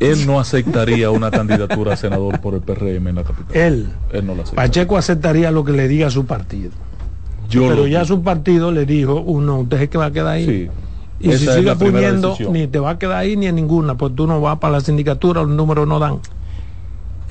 Él 0.00 0.26
no 0.26 0.40
aceptaría 0.40 1.10
una 1.10 1.30
candidatura 1.30 1.94
a 1.94 1.96
senador 1.96 2.40
por 2.40 2.54
el 2.54 2.60
PRM 2.60 3.06
en 3.08 3.14
la 3.14 3.24
capital. 3.24 3.56
Él. 3.56 3.88
Él 4.12 4.26
no 4.26 4.34
la 4.34 4.42
aceptaría. 4.42 4.68
Pacheco 4.68 4.96
aceptaría 4.96 5.50
lo 5.52 5.64
que 5.64 5.72
le 5.72 5.86
diga 5.86 6.08
a 6.08 6.10
su 6.10 6.26
partido. 6.26 6.72
Yo 7.48 7.68
Pero 7.68 7.86
ya 7.86 8.04
su 8.04 8.22
partido 8.22 8.72
le 8.72 8.84
dijo, 8.84 9.20
uno, 9.20 9.60
usted 9.60 9.82
es 9.82 9.88
que 9.90 9.98
va 9.98 10.06
a 10.06 10.10
quedar 10.10 10.34
ahí. 10.34 10.46
Sí. 10.46 10.70
Y 11.20 11.32
si 11.34 11.46
sigue 11.46 11.76
poniendo, 11.76 12.36
ni 12.50 12.66
te 12.66 12.80
va 12.80 12.90
a 12.90 12.98
quedar 12.98 13.18
ahí 13.18 13.36
ni 13.36 13.46
en 13.46 13.54
ninguna, 13.54 13.96
pues 13.96 14.14
tú 14.14 14.26
no 14.26 14.40
vas 14.40 14.58
para 14.58 14.72
la 14.72 14.80
sindicatura, 14.80 15.42
los 15.42 15.50
números 15.50 15.86
no 15.86 16.00
dan. 16.00 16.18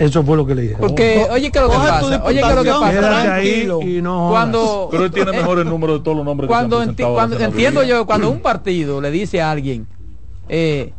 Eso 0.01 0.23
fue 0.23 0.35
lo 0.35 0.47
que 0.47 0.55
le 0.55 0.63
dije. 0.63 0.75
Porque, 0.79 1.27
oye, 1.29 1.51
¿qué 1.51 1.59
es 1.59 1.63
lo 1.63 1.69
que 1.69 1.77
pasa? 1.77 2.23
Oye, 2.25 2.41
¿qué 2.41 2.49
es 2.49 2.55
lo 2.55 2.63
que 2.63 2.69
pasa? 2.71 3.35
Ahí 3.35 3.69
y 3.83 4.01
no 4.01 4.29
cuando, 4.31 4.87
Pero 4.89 5.05
él 5.05 5.11
tiene 5.11 5.31
mejor 5.31 5.59
el 5.59 5.69
número 5.69 5.99
de 5.99 6.03
todos 6.03 6.17
los 6.17 6.25
nombres 6.25 6.47
cuando 6.47 6.79
que 6.79 6.85
se 6.87 7.03
cuando 7.03 7.39
entiendo 7.39 7.83
yo, 7.83 8.05
cuando 8.07 8.31
un 8.31 8.39
partido 8.39 8.99
le 8.99 9.11
dice 9.11 9.41
a 9.41 9.51
alguien, 9.51 9.85
eh, 10.49 10.91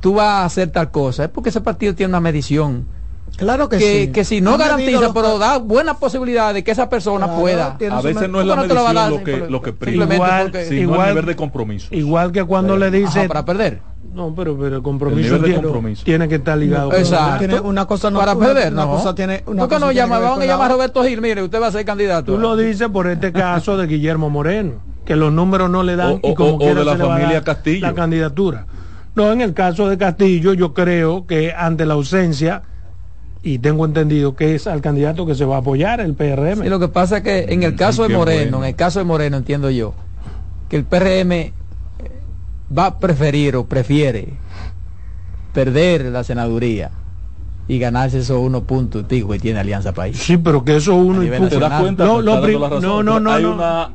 tú 0.00 0.14
vas 0.14 0.28
a 0.28 0.44
hacer 0.44 0.70
tal 0.70 0.90
cosa, 0.90 1.24
es 1.24 1.30
porque 1.30 1.48
ese 1.48 1.62
partido 1.62 1.94
tiene 1.94 2.10
una 2.10 2.20
medición. 2.20 2.86
Claro 3.36 3.68
que, 3.68 3.78
que 3.78 4.06
sí. 4.06 4.12
Que 4.12 4.24
si 4.24 4.40
no 4.40 4.58
garantiza, 4.58 5.12
pero 5.12 5.38
da 5.38 5.58
buena 5.58 5.94
posibilidad 5.94 6.52
de 6.54 6.64
que 6.64 6.70
esa 6.70 6.88
persona 6.88 7.36
pueda. 7.36 7.76
A 7.90 8.02
veces 8.02 8.28
no 8.28 8.40
es 8.40 8.46
la 8.46 8.56
medición 8.56 9.10
lo, 9.10 9.24
que, 9.24 9.36
lo 9.48 9.62
que 9.62 9.72
prima, 9.72 10.12
igual, 10.12 10.52
sino 10.66 10.80
igual, 10.80 11.08
el 11.08 11.14
nivel 11.14 11.26
de 11.26 11.36
compromiso. 11.36 11.88
Igual 11.90 12.32
que 12.32 12.44
cuando 12.44 12.76
le 12.76 12.90
dice... 12.90 13.28
para 13.28 13.44
perder. 13.44 13.80
No, 14.12 14.34
pero, 14.34 14.58
pero 14.58 14.76
el 14.76 14.82
compromiso, 14.82 15.36
el 15.36 15.44
tiene, 15.44 15.62
compromiso, 15.62 16.04
tiene, 16.04 16.28
que 16.28 16.36
estar 16.36 16.58
ligado. 16.58 16.92
Exacto. 16.92 17.38
Tiene 17.38 17.60
una 17.60 17.86
cosa 17.86 18.10
no, 18.10 18.18
para 18.18 18.36
perder, 18.36 18.72
una, 18.72 18.86
cosa 18.86 19.14
tiene 19.14 19.44
una 19.46 19.62
¿Por 19.62 19.68
qué 19.68 19.78
no 19.78 19.92
llama? 19.92 20.18
Vamos 20.18 20.40
a 20.40 20.46
llamar 20.46 20.70
a 20.70 20.74
Roberto 20.74 21.04
Gil, 21.04 21.20
mire, 21.20 21.42
usted 21.42 21.60
va 21.60 21.68
a 21.68 21.72
ser 21.72 21.84
candidato. 21.84 22.32
Tú 22.32 22.38
lo 22.38 22.56
dices 22.56 22.88
por 22.88 23.06
este 23.06 23.32
caso 23.32 23.76
de 23.76 23.86
Guillermo 23.86 24.30
Moreno, 24.30 24.80
que 25.04 25.14
los 25.14 25.32
números 25.32 25.70
no 25.70 25.82
le 25.82 25.94
dan 25.94 26.20
o, 26.22 26.30
y 26.30 26.34
como 26.34 26.54
o, 26.54 26.70
o 26.70 26.74
de 26.74 26.84
la 26.84 26.96
familia 26.96 27.44
Castillo. 27.44 27.86
La 27.86 27.94
candidatura. 27.94 28.66
No, 29.14 29.32
en 29.32 29.40
el 29.40 29.52
caso 29.52 29.88
de 29.88 29.98
Castillo, 29.98 30.54
yo 30.54 30.74
creo 30.74 31.26
que 31.26 31.52
ante 31.52 31.84
la 31.86 31.94
ausencia, 31.94 32.62
y 33.42 33.58
tengo 33.58 33.84
entendido 33.84 34.34
que 34.34 34.54
es 34.54 34.66
al 34.66 34.80
candidato 34.80 35.26
que 35.26 35.34
se 35.34 35.44
va 35.44 35.56
a 35.56 35.58
apoyar, 35.60 36.00
el 36.00 36.14
PRM. 36.14 36.64
Y 36.64 36.68
lo 36.68 36.78
que 36.80 36.88
pasa 36.88 37.18
es 37.18 37.22
que 37.22 37.46
en 37.52 37.62
el 37.62 37.76
caso 37.76 38.02
de 38.06 38.14
Moreno, 38.14 38.58
en 38.58 38.64
el 38.64 38.74
caso 38.74 38.98
de 38.98 39.04
Moreno, 39.04 39.36
entiendo 39.36 39.70
yo, 39.70 39.94
que 40.68 40.76
el 40.76 40.84
PRM 40.84 41.32
eh, 41.32 41.52
va 42.76 42.86
a 42.86 42.98
preferir 42.98 43.56
o 43.56 43.64
prefiere 43.64 44.28
perder 45.52 46.06
la 46.06 46.24
senaduría 46.24 46.90
y 47.68 47.78
ganarse 47.78 48.18
esos 48.20 48.38
unos 48.38 48.62
puntos 48.62 49.06
digo 49.08 49.30
que 49.30 49.38
tiene 49.38 49.60
Alianza 49.60 49.92
País. 49.92 50.18
Sí, 50.18 50.36
pero 50.36 50.64
que 50.64 50.76
eso 50.76 50.94
uno 50.94 51.22
y. 51.22 51.28
No, 51.28 52.22
no, 52.22 52.22
no, 52.22 53.02
no, 53.02 53.20
no, 53.20 53.52
una 53.52 53.90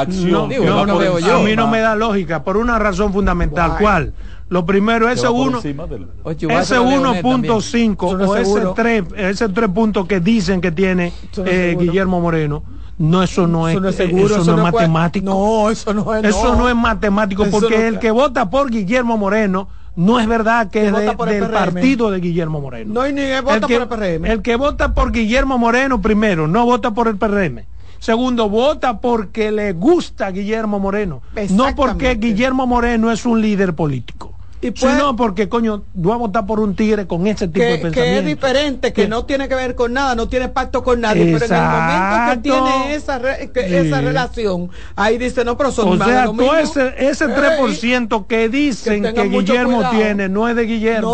acción. 0.00 0.30
No, 0.32 0.48
digo, 0.48 0.86
no, 0.86 0.98
veo 0.98 1.18
yo. 1.18 1.36
a 1.36 1.42
mí 1.42 1.54
no 1.56 1.66
me 1.68 1.80
da 1.80 1.94
lógica, 1.96 2.42
por 2.44 2.56
una 2.56 2.78
razón 2.78 3.12
fundamental. 3.12 3.76
¿Cuál? 3.80 4.12
Lo 4.48 4.64
primero, 4.64 5.08
ese 5.10 5.24
va 5.26 5.32
por 5.32 5.48
uno, 5.48 5.56
encima 5.58 5.86
del- 5.86 6.06
Ocho, 6.22 6.46
va 6.48 6.58
a 6.58 6.62
ese 6.62 6.74
ser 6.76 6.82
Leonel 6.82 7.20
1.5 7.24 8.10
también. 8.10 8.28
o 8.30 8.36
ese 8.36 8.44
seguro. 8.44 8.72
3, 8.76 9.04
ese 9.16 9.48
3 9.48 9.68
puntos 9.70 10.06
que 10.06 10.20
dicen 10.20 10.60
que 10.60 10.70
tiene 10.70 11.12
eh. 11.44 11.76
Guillermo 11.78 12.20
Moreno, 12.20 12.62
no, 12.98 13.22
eso 13.24 13.46
no 13.48 13.66
es, 13.68 13.72
Eso 13.74 13.80
no 13.80 13.88
es 13.88 13.94
eh, 13.98 14.06
seguro, 14.06 14.26
eso 14.26 14.34
eso 14.42 14.44
no 14.44 14.52
es 14.52 14.56
no 14.58 14.62
matemático. 14.72 15.26
No, 15.26 15.68
eso 15.70 15.92
no 15.92 16.14
es. 16.14 16.24
Eso 16.24 16.54
no, 16.54 16.68
es 16.68 16.76
matemático, 16.76 17.42
Eso 17.44 17.58
porque 17.58 17.76
no- 17.76 17.84
el 17.84 17.98
que 17.98 18.10
vota 18.12 18.48
por 18.48 18.70
Guillermo 18.70 19.18
Moreno 19.18 19.68
no 19.96 20.20
es 20.20 20.28
verdad 20.28 20.66
que 20.70 20.80
Que 20.80 20.86
es 20.86 20.92
de- 20.94 21.00
vota 21.06 21.16
por 21.16 21.28
el 21.28 21.40
del 21.40 21.50
PRM. 21.50 21.72
partido 21.74 22.10
de 22.12 22.20
Guillermo 22.20 22.60
Moreno. 22.60 22.94
No, 22.94 23.08
y 23.08 23.12
ni 23.12 23.22
que 23.22 23.40
vota 23.40 23.54
el 23.56 23.60
que, 23.66 23.80
por 23.80 23.82
el 23.82 23.88
PRM. 24.20 24.26
el 24.30 24.42
que 24.42 24.54
vota 24.56 24.94
por 24.94 25.10
Guillermo 25.10 25.58
Moreno, 25.58 26.00
primero, 26.00 26.46
no 26.46 26.64
vota 26.64 26.92
por 26.92 27.08
el 27.08 27.16
PRM. 27.16 27.64
Segundo, 27.98 28.48
vota 28.48 29.00
porque 29.00 29.50
le 29.50 29.72
gusta 29.72 30.30
Guillermo 30.30 30.78
Moreno. 30.78 31.22
No 31.50 31.74
porque. 31.74 32.14
Guillermo 32.16 32.66
Moreno 32.66 33.10
es 33.10 33.24
un 33.26 33.40
líder 33.40 33.74
político. 33.74 34.32
Y 34.62 34.70
puede- 34.70 34.94
sino 34.96 35.14
porque, 35.14 35.48
coño, 35.50 35.84
voy 35.92 36.12
a 36.12 36.16
votar 36.16 36.46
por 36.46 36.60
un 36.60 36.74
tigre 36.74 37.06
con 37.06 37.26
ese 37.26 37.46
tipo 37.46 37.62
de 37.64 37.72
pensamiento. 37.78 38.00
que 38.00 38.18
es 38.18 38.24
diferente, 38.24 38.92
que 38.94 39.02
Que- 39.02 39.08
no 39.08 39.24
tiene 39.26 39.48
que 39.48 39.54
ver 39.54 39.74
con 39.74 39.92
nada, 39.92 40.14
no 40.14 40.28
tiene 40.28 40.48
pacto 40.48 40.82
con 40.82 41.02
nadie, 41.02 41.24
pero 41.38 41.44
en 41.44 41.52
el 41.52 41.60
momento 41.60 42.30
que 42.32 42.36
tiene 42.48 42.94
esa, 42.94 43.18
re- 43.18 43.50
que- 43.52 43.68
Sí. 43.68 43.74
esa 43.74 44.00
relación, 44.00 44.70
ahí 44.96 45.18
dice, 45.18 45.44
no, 45.44 45.58
pero 45.58 45.70
son 45.70 46.00
O 46.00 46.04
sea, 46.04 46.24
todo 46.24 46.32
mismo. 46.34 46.54
ese, 46.54 46.94
ese 46.98 47.28
3% 47.28 48.26
que 48.26 48.48
dicen 48.48 49.02
Que 49.14 49.28
Guillermo 49.28 49.76
cuidado. 49.76 49.94
tiene 49.94 50.28
no 50.30 50.48
es 50.48 50.56
de 50.56 50.62
Guillermo. 50.64 51.10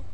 No. 0.00 0.05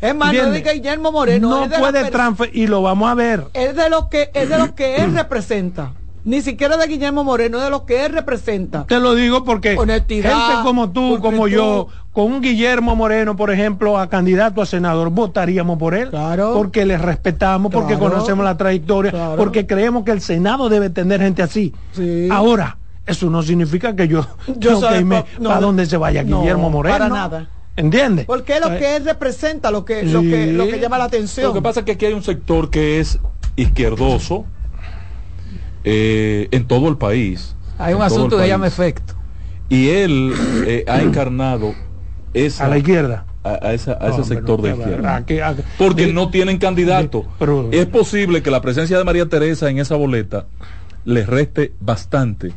Es 0.00 0.14
más, 0.14 0.32
no 0.34 0.40
es 0.52 0.52
de. 0.64 0.72
Guillermo 0.72 1.10
Moreno, 1.12 1.48
no 1.48 1.68
de, 1.68 1.78
puede 1.78 2.10
transferir, 2.10 2.56
y 2.56 2.66
lo 2.66 2.82
vamos 2.82 3.10
a 3.10 3.14
ver. 3.14 3.44
es 3.54 3.74
de 3.76 3.88
lo 3.90 4.08
que 4.08 4.30
es 4.34 4.48
de 4.48 4.58
lo 4.58 4.74
que 4.74 4.96
él 4.96 5.14
representa. 5.14 5.92
Ni 6.24 6.42
siquiera 6.42 6.76
de 6.76 6.88
Guillermo 6.88 7.22
Moreno, 7.22 7.58
es 7.58 7.64
de 7.64 7.70
lo 7.70 7.86
que 7.86 8.04
él 8.04 8.12
representa. 8.12 8.84
Te 8.86 8.98
lo 8.98 9.14
digo 9.14 9.44
porque 9.44 9.76
Honestidad, 9.78 10.48
gente 10.48 10.62
como 10.64 10.90
tú, 10.90 11.20
como 11.20 11.46
yo, 11.46 11.86
con 12.12 12.24
un 12.32 12.40
Guillermo 12.40 12.96
Moreno, 12.96 13.36
por 13.36 13.52
ejemplo, 13.52 13.96
a 13.96 14.08
candidato 14.08 14.60
a 14.60 14.66
senador, 14.66 15.10
votaríamos 15.10 15.78
por 15.78 15.94
él. 15.94 16.10
Claro. 16.10 16.52
Porque 16.54 16.84
le 16.84 16.98
respetamos, 16.98 17.70
porque 17.72 17.94
Claro. 17.96 18.10
conocemos 18.10 18.44
la 18.44 18.56
trayectoria, 18.56 19.12
Claro. 19.12 19.36
porque 19.36 19.68
creemos 19.68 20.02
que 20.04 20.10
el 20.10 20.20
Senado 20.20 20.68
debe 20.68 20.90
tener 20.90 21.20
gente 21.20 21.42
así. 21.44 21.72
Sí. 21.92 22.28
Ahora, 22.32 22.76
eso 23.06 23.30
no 23.30 23.40
significa 23.44 23.94
que 23.94 24.08
yo, 24.08 24.26
Yo 24.56 24.80
que 24.80 25.04
no, 25.04 25.24
para 25.48 25.60
donde 25.60 25.86
se 25.86 25.96
vaya 25.96 26.24
no, 26.24 26.40
Guillermo 26.40 26.70
Moreno. 26.70 26.94
para 26.98 27.08
nada. 27.08 27.48
¿Entiendes? 27.76 28.24
Porque 28.26 28.54
es 28.54 28.60
lo 28.60 28.72
Eh, 28.72 28.78
que 28.78 28.96
él 28.96 29.04
representa, 29.04 29.70
lo 29.70 29.84
que, 29.84 30.02
lo 30.02 30.22
que, 30.22 30.52
lo 30.52 30.66
que 30.66 30.80
llama 30.80 30.96
la 30.98 31.04
atención. 31.04 31.48
Lo 31.48 31.54
que 31.54 31.60
pasa 31.62 31.80
es 31.80 31.86
que 31.86 31.92
aquí 31.92 32.06
hay 32.06 32.14
un 32.14 32.22
sector 32.22 32.70
que 32.70 33.00
es 33.00 33.18
izquierdoso 33.56 34.46
eh, 35.84 36.48
en 36.50 36.66
todo 36.66 36.88
el 36.88 36.96
país. 36.96 37.54
Hay 37.78 37.94
un 37.94 38.02
asunto 38.02 38.38
que 38.38 38.48
llama 38.48 38.66
efecto. 38.66 39.14
Y 39.68 39.88
él 39.90 40.32
eh, 40.66 40.84
ha 40.88 41.00
encarnado 41.02 41.74
esa, 42.34 42.64
a 42.66 42.68
la 42.68 42.78
izquierda. 42.78 43.26
a, 43.44 43.50
a 43.68 43.72
esa- 43.74 43.96
a 44.00 44.08
ese 44.08 44.24
sector 44.24 44.60
de 44.62 44.70
izquierda. 44.70 45.24
Porque 45.78 46.06
de- 46.06 46.12
no 46.12 46.30
tienen 46.30 46.58
candidato. 46.58 47.22
de- 47.22 47.28
pero- 47.38 47.68
es 47.72 47.86
posible 47.86 48.42
que 48.42 48.50
la 48.50 48.60
presencia 48.60 48.96
de 48.98 49.04
María 49.04 49.26
Teresa 49.28 49.68
en 49.70 49.78
esa 49.78 49.94
boleta 49.96 50.46
le 51.04 51.24
reste 51.26 51.72
bastante 51.80 52.52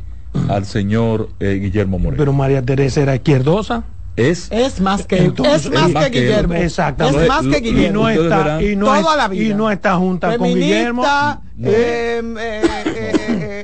al 0.48 0.64
señor 0.64 1.28
eh, 1.40 1.58
Guillermo 1.62 1.98
Moreno. 1.98 2.16
Pero 2.18 2.32
María 2.32 2.62
Teresa 2.62 3.02
era 3.02 3.14
izquierdosa. 3.14 3.84
Es 4.16 4.48
Es 4.50 4.80
más 4.80 5.06
que, 5.06 5.18
Entonces, 5.18 5.66
es 5.66 5.70
más 5.72 5.88
es 5.88 5.94
más 5.94 6.04
que 6.06 6.10
que. 6.10 6.20
Guillermo. 6.22 6.54
Exactamente. 6.54 7.22
Es 7.22 7.28
más 7.28 7.40
que 7.42 7.46
Lo- 7.48 7.56
y 7.58 7.60
Guillermo. 7.60 8.02
no 8.02 8.08
está 8.10 8.62
y 8.62 8.76
no, 8.76 8.86
Toda 8.86 8.98
es- 9.12 9.16
la 9.16 9.28
vida. 9.28 9.44
y 9.44 9.54
no 9.54 9.70
está 9.70 9.96
junta 9.96 10.36
con 10.36 10.48
Guillermo 10.54 11.02
Feminista, 11.02 11.42
No. 11.56 11.68
eh, 11.70 12.22
eh, 12.22 12.62
eh, 12.86 13.12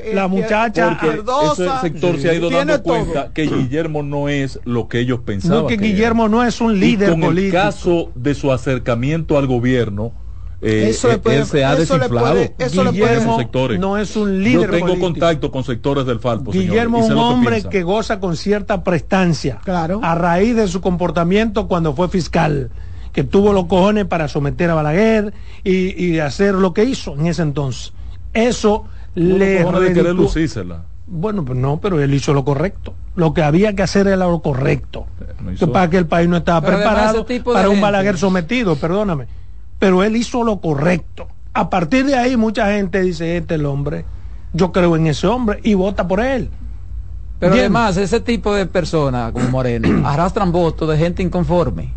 eh, 0.06 0.12
La 0.14 0.24
eh, 0.24 0.28
muchacha- 0.28 0.88
porque 0.90 1.06
izquierdosa, 1.06 1.64
ese 1.78 1.80
sector 1.92 2.18
se 2.20 2.30
ha 2.30 2.34
ido 2.34 2.48
dando 2.50 2.80
todo. 2.80 2.82
cuenta 2.94 3.32
que 3.34 3.46
Guillermo 3.46 4.02
no 4.02 4.28
es 4.28 4.60
lo 4.64 4.88
que 4.88 5.00
ellos 5.00 5.20
pensaban. 5.26 5.62
no 5.62 5.66
que 5.66 5.74
era. 5.74 5.82
Guillermo 5.82 6.28
no 6.28 6.44
es 6.44 6.60
un 6.60 6.76
Y 6.76 6.80
líder 6.80 7.10
con 7.10 7.20
político 7.22 7.56
el 7.56 7.62
caso 7.62 8.12
de 8.14 8.34
su 8.34 8.52
acercamiento 8.52 9.36
al 9.38 9.46
gobierno, 9.46 10.12
eh, 10.62 10.88
Eso 10.88 11.08
le 11.08 11.14
eh, 11.14 11.18
puede- 11.18 11.36
él 11.38 11.46
se 11.46 11.64
ha 11.64 11.74
eso 11.74 11.94
le 11.94 12.00
desinflado. 12.00 12.30
puede- 12.34 12.54
eso 12.58 12.84
le 12.84 12.90
puede- 12.92 13.12
Guillermo 13.14 13.38
sectores. 13.38 13.78
no 13.80 13.98
es 13.98 14.16
un 14.16 14.28
Yo 14.32 14.38
líder 14.38 14.70
tengo 14.70 14.86
político. 14.86 15.06
contacto 15.06 15.50
con 15.50 15.64
sectores 15.64 16.06
del 16.06 16.18
Falpo. 16.20 16.50
Guillermo 16.52 16.98
es 16.98 17.04
un 17.08 17.14
que 17.14 17.20
hombre 17.20 17.62
que 17.64 17.82
goza 17.82 18.20
con 18.20 18.36
cierta 18.36 18.82
prestancia 18.82 19.60
Claro. 19.64 20.00
a 20.02 20.14
raíz 20.14 20.56
de 20.56 20.66
su 20.68 20.80
comportamiento 20.80 21.68
cuando 21.68 21.94
fue 21.94 22.08
fiscal, 22.08 22.70
que 23.12 23.22
tuvo 23.24 23.52
los 23.52 23.66
cojones 23.66 24.06
para 24.06 24.28
someter 24.28 24.70
a 24.70 24.74
Balaguer 24.74 25.32
y, 25.64 26.04
y 26.04 26.18
hacer 26.20 26.54
lo 26.54 26.72
que 26.74 26.84
hizo 26.84 27.14
en 27.14 27.26
ese 27.26 27.42
entonces. 27.42 27.92
Eso 28.32 28.84
le 29.14 29.38
de 29.38 29.56
querer 29.64 29.74
redituó- 29.74 30.12
lucírsela. 30.14 30.82
Bueno, 31.08 31.44
pues 31.44 31.56
no, 31.58 31.78
pero 31.80 32.00
él 32.00 32.12
hizo 32.12 32.34
lo 32.34 32.44
correcto. 32.44 32.92
Lo 33.14 33.32
que 33.32 33.42
había 33.42 33.74
que 33.74 33.82
hacer 33.84 34.08
era 34.08 34.16
lo 34.16 34.40
correcto. 34.40 35.06
no 35.40 35.52
hizo. 35.52 35.66
Que 35.66 35.72
para 35.72 35.88
que 35.88 35.98
el 35.98 36.06
país 36.06 36.28
no 36.28 36.38
estaba 36.38 36.60
Pero 36.62 36.76
preparado 36.78 37.24
para 37.44 37.68
un 37.68 37.74
gente- 37.76 37.80
Balaguer 37.82 38.18
sometido, 38.18 38.74
perdóname. 38.76 39.26
Pero 39.78 40.02
él 40.02 40.16
hizo 40.16 40.42
lo 40.42 40.60
correcto. 40.60 41.28
A 41.52 41.70
partir 41.70 42.06
de 42.06 42.16
ahí 42.16 42.36
mucha 42.36 42.72
gente 42.72 43.00
dice, 43.02 43.36
este 43.36 43.54
es 43.54 43.60
el 43.60 43.66
hombre, 43.66 44.04
yo 44.52 44.72
creo 44.72 44.96
en 44.96 45.06
ese 45.06 45.26
hombre 45.26 45.60
y 45.62 45.74
vota 45.74 46.06
por 46.06 46.20
él. 46.20 46.50
Pero 47.38 47.54
además, 47.54 47.96
ese 47.98 48.20
tipo 48.20 48.54
de 48.54 48.66
personas 48.66 49.32
como 49.32 49.48
Moreno 49.50 49.88
arrastran 50.08 50.52
votos 50.52 50.88
de 50.88 50.96
gente 50.96 51.22
inconforme. 51.22 51.92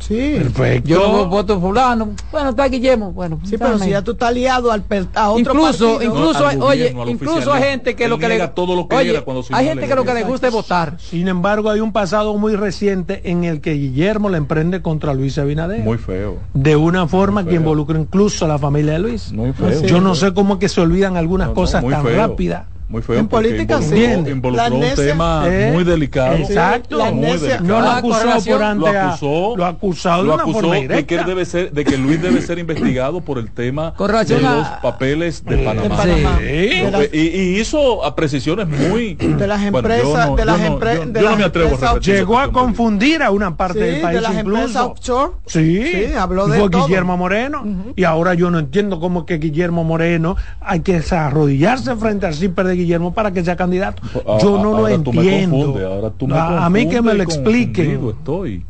Sí. 0.00 0.34
Perfecto. 0.38 0.88
Yo 0.88 1.26
voto 1.28 1.60
fulano. 1.60 2.10
Bueno, 2.30 2.50
está 2.50 2.68
Guillermo. 2.68 3.12
Bueno, 3.12 3.40
Sí, 3.44 3.56
pero 3.56 3.78
si 3.78 3.90
ya 3.90 4.02
tú 4.02 4.12
estás 4.12 4.32
liado 4.34 4.70
al 4.70 4.82
per- 4.82 5.06
a 5.14 5.30
otro 5.30 5.40
incluso, 5.54 5.92
partido, 5.94 6.02
incluso, 6.02 6.32
No, 6.40 6.46
al 6.46 6.50
hay- 6.52 6.56
gobierno, 6.58 7.00
oye, 7.02 7.10
incluso 7.12 7.52
hay 7.52 7.62
gente 7.62 7.96
que 7.96 8.08
lo 8.08 8.18
que 8.18 8.28
le, 8.28 8.48
todo 8.48 8.76
lo 8.76 8.88
que 8.88 8.96
oye, 8.96 9.22
cuando 9.22 9.42
se 9.42 9.54
hay 9.54 9.66
gente 9.66 9.86
que 9.88 9.94
lo 9.94 10.04
que 10.04 10.14
le 10.14 10.24
gusta 10.24 10.48
es 10.48 10.52
votar. 10.52 10.96
Sin 11.00 11.28
embargo, 11.28 11.70
hay 11.70 11.80
un 11.80 11.92
pasado 11.92 12.36
muy 12.36 12.56
reciente 12.56 13.22
en 13.30 13.44
el 13.44 13.60
que 13.60 13.72
Guillermo 13.72 14.28
le 14.28 14.38
emprende 14.38 14.82
contra 14.82 15.14
Luis 15.14 15.38
Abinader. 15.38 15.80
Muy 15.82 15.98
feo. 15.98 16.36
de 16.54 16.76
una 16.76 17.06
forma 17.08 17.44
que 17.46 17.54
involucra 17.54 17.98
incluso 17.98 18.44
a 18.44 18.48
la 18.48 18.58
familia 18.58 18.94
de 18.94 18.98
Luis. 18.98 19.32
Muy 19.32 19.52
feo. 19.52 19.82
Yo 19.82 20.00
no 20.00 20.14
sé 20.14 20.34
cómo 20.34 20.54
es 20.54 20.60
que 20.60 20.68
se 20.68 20.80
olvidan 20.80 21.16
algunas 21.16 21.48
No, 21.48 21.52
no, 21.52 21.54
cosas 21.54 21.84
tan 21.84 22.04
rápidas. 22.14 22.64
Muy 22.88 23.02
feo. 23.02 23.18
En 23.18 23.26
política, 23.26 23.82
sí. 23.82 23.96
involucró, 24.30 24.76
un 24.76 24.84
tema 24.94 25.42
eh, 25.48 25.70
muy 25.72 25.82
delicado. 25.82 26.36
exacto. 26.36 26.96
La 26.98 27.10
muy 27.10 27.36
delicado. 27.36 27.64
No 27.64 27.80
lo 27.80 27.90
acusó 27.90 28.20
por 28.48 28.60
lo 28.60 28.66
ante 28.66 28.88
a- 28.90 29.08
acusó, 29.08 29.54
lo 29.56 29.64
acusó 29.64 30.16
de 30.18 30.22
lo 30.22 30.34
una 30.34 30.42
acusó 30.44 30.60
forma 30.60 30.76
de 30.76 31.04
que 31.06 31.14
él 31.16 31.24
debe 31.26 31.44
ser, 31.44 31.72
de 31.72 31.84
que 31.84 31.96
Luis 31.98 32.22
debe 32.22 32.40
ser 32.42 32.58
investigado 32.60 33.20
por 33.20 33.38
el 33.38 33.50
tema 33.50 33.92
de 33.98 34.36
a- 34.36 34.38
los 34.56 34.68
papeles 34.82 35.44
de 35.44 35.56
de 35.56 35.64
Panamá. 35.64 35.96
Panamá. 35.96 36.38
Sí. 36.38 36.44
De 36.46 36.90
las- 36.92 37.08
Y, 37.12 37.18
y 37.18 37.60
hizo 37.60 38.04
a 38.04 38.14
precisiones 38.14 38.68
muy 38.68 39.14
De 39.16 39.46
las 39.48 39.58
Bueno, 39.70 39.88
yo 39.88 39.94
empresas- 40.04 40.28
no- 40.30 40.36
de 40.36 40.44
las 40.44 40.60
yo 40.60 40.70
no- 40.70 40.78
empre- 40.80 41.20
yo- 41.20 41.30
no 41.30 41.36
me 41.36 41.44
atrevo 41.44 41.68
a 41.70 41.72
empresas- 41.72 42.00
Llegó 42.06 42.38
a 42.38 42.52
confundir 42.52 43.22
a 43.22 43.30
una 43.32 43.56
parte 43.56 43.80
Sí, 43.80 43.84
del 43.84 44.00
país 44.00 44.14
de 44.14 44.20
las 44.20 44.36
empresas 44.36 44.70
incluso. 44.70 44.86
offshore. 44.92 45.32
Sí, 45.46 45.82
Sí, 46.06 46.12
habló 46.16 46.46
de 46.46 46.60
fue 46.60 46.70
todo. 46.70 46.86
Guillermo 46.86 47.16
Moreno. 47.16 47.64
Y 47.96 48.04
ahora 48.04 48.34
yo 48.34 48.50
no 48.52 48.60
entiendo 48.60 49.00
cómo 49.00 49.26
que 49.26 49.38
Guillermo 49.38 49.82
Moreno 49.82 50.36
hay 50.60 50.80
que 50.80 51.02
arrodillarse 51.10 51.96
frente 51.96 52.26
al 52.26 52.34
CIPER 52.34 52.66
de 52.68 52.75
Guillermo 52.76 53.12
para 53.14 53.30
que 53.32 53.44
sea 53.44 53.56
candidato. 53.56 54.02
A- 54.26 54.38
Yo 54.38 54.58
a- 54.58 54.62
no 54.62 54.72
lo 54.76 54.82
me 54.84 54.94
entiendo. 54.94 55.56
confundes, 55.56 55.86
ahora 55.86 56.10
tú 56.10 56.26
me 56.28 56.34
a, 56.36 56.66
a 56.66 56.70
mí 56.70 56.88
que 56.88 57.02
me 57.02 57.14
lo 57.14 57.24
confundido 57.24 58.10
Estoy. 58.10 58.64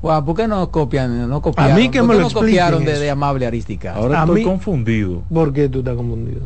Guau, 0.00 0.24
¿Por 0.24 0.36
qué 0.36 0.46
no 0.46 0.70
copian? 0.70 1.28
No 1.28 1.42
copiaron, 1.42 1.74
mí 1.76 1.88
que 1.88 1.98
¿Por 1.98 2.08
me 2.08 2.14
lo 2.14 2.20
no 2.28 2.30
copiaron 2.30 2.84
de, 2.84 3.10
amable 3.10 3.46
arística? 3.46 3.94
Ahora 3.94 4.20
A 4.20 4.24
estoy 4.24 4.40
mí- 4.40 4.44
confundido. 4.44 5.22
¿Por 5.32 5.52
qué 5.52 5.68
tú 5.68 5.80
estás 5.80 5.96
confundido? 5.96 6.42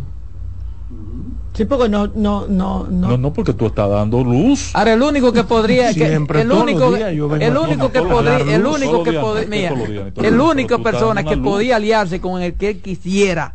Sí, 1.55 1.67
porque 1.67 1.87
no, 1.91 2.07
no, 2.07 2.47
no, 2.49 2.87
no. 2.89 3.09
No, 3.09 3.19
no, 3.19 3.33
porque 3.33 3.53
tú 3.53 3.67
estás 3.67 3.91
dando 3.91 4.25
luz. 4.25 4.71
Ahora 4.75 4.95
el 4.95 5.03
único 5.03 5.33
que 5.35 5.45
podría, 5.45 5.93
que- 5.93 6.09
Siempre, 6.09 6.41
el 6.41 6.51
único, 6.51 6.93
días 6.93 7.13
yo 7.15 7.29
vengo 7.29 7.45
el 7.45 7.57
único 7.59 7.93
que 7.93 8.01
podría, 8.01 8.39
el 8.39 8.65
único 8.67 9.03
que 9.03 9.13
podría, 9.13 9.49
mira, 9.49 9.75
días, 9.87 10.13
el 10.17 10.41
único 10.41 10.83
persona 10.83 11.23
que 11.23 11.37
luz. 11.37 11.45
podía 11.45 11.77
aliarse 11.77 12.23
con 12.23 12.41
el 12.41 12.55
que 12.55 12.71
él 12.71 12.81
quisiera 12.81 13.55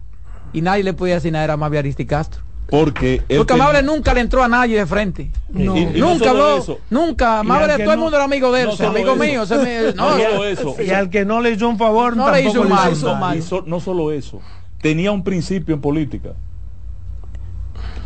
y 0.53 0.61
nadie 0.61 0.83
le 0.83 0.93
podía 0.93 1.15
decir 1.15 1.31
nada 1.33 1.45
era 1.45 1.53
Amable 1.55 1.79
Aristi 1.79 2.05
Castro. 2.05 2.43
Porque 2.69 3.21
Porque 3.27 3.53
ten- 3.53 3.61
Amable 3.61 3.81
nunca 3.81 4.13
le 4.13 4.19
entró 4.21 4.43
a 4.43 4.47
nadie 4.49 4.77
de 4.77 4.85
frente. 4.85 5.31
No. 5.49 5.75
y- 5.77 5.83
y 5.83 5.85
no 6.01 6.09
nunca 6.13 6.25
solo 6.29 6.43
habló, 6.43 6.57
eso, 6.57 6.79
nunca. 6.89 7.39
Amable, 7.39 7.73
todo 7.77 7.91
el 7.93 7.97
no- 7.97 8.03
mundo 8.03 8.17
era 8.17 8.25
amigo 8.25 8.51
de 8.51 8.61
él, 8.63 8.69
no 8.77 8.87
amigo 8.87 9.11
eso. 9.13 9.15
mío. 9.23 9.43
ese 9.43 9.57
mi- 9.57 9.93
No 9.95 10.09
no, 10.17 10.23
solo 10.23 10.45
eso. 10.45 10.75
Y 10.85 10.89
al 10.89 11.09
que 11.09 11.23
no 11.23 11.39
le 11.41 11.51
hizo 11.51 11.67
un 11.69 11.77
favor, 11.77 12.15
No 12.17 12.29
le 12.29 12.41
hizo 12.41 12.61
un 12.61 12.69
mal, 12.69 12.91
hizo 12.91 12.97
hizo 13.07 13.13
un 13.13 13.19
mal. 13.21 13.37
Y 13.37 13.41
so- 13.41 13.63
no 13.65 13.79
solo 13.79 14.11
eso, 14.11 14.41
tenía 14.81 15.11
un 15.13 15.23
principio 15.23 15.75
en 15.75 15.81
política. 15.81 16.33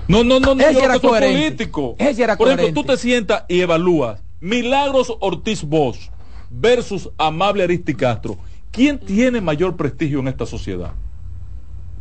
No, 0.08 0.24
no, 0.24 0.40
no, 0.40 0.56
no, 0.56 0.62
Ese 0.62 0.74
yo 0.74 0.80
era 0.84 1.00
político. 1.00 1.96
Ese 1.98 2.24
era 2.24 2.36
Por 2.38 2.48
ejemplo, 2.48 2.66
coherente. 2.68 2.82
tú 2.82 2.84
te 2.86 2.98
sientas 2.98 3.46
y 3.48 3.62
evalúas 3.62 4.22
Milagros 4.42 5.16
Ortiz 5.22 5.64
Bosch 5.64 6.10
versus 6.50 7.10
Amable 7.18 7.64
Aristi 7.64 7.94
Castro. 7.96 8.38
¿Quién 8.72 9.00
tiene 9.00 9.40
mayor 9.42 9.76
prestigio 9.78 10.20
en 10.20 10.28
esta 10.28 10.46
sociedad? 10.46 10.92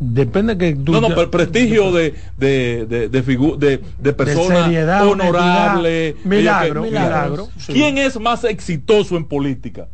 Depende 0.03 0.57
que 0.57 0.75
tú. 0.75 0.93
No, 0.93 1.01
no, 1.03 1.09
pero 1.09 1.31
prestigio 1.31 1.93
de, 1.93 2.15
de, 2.39 2.87
de, 2.89 3.09
de, 3.11 3.25
figu- 3.25 3.57
de, 3.59 3.83
de 3.99 4.13
persona 4.15 4.65
seriedad, 4.65 5.07
honorable. 5.07 6.11
honestidad. 6.13 6.25
Milagro, 6.25 6.83
que- 6.85 6.89
milagro, 6.91 7.49
sí. 7.59 7.73
¿Quién 7.75 7.99
es 7.99 8.19
más 8.19 8.43
exitoso 8.45 9.17
en 9.19 9.27
política? 9.27 9.89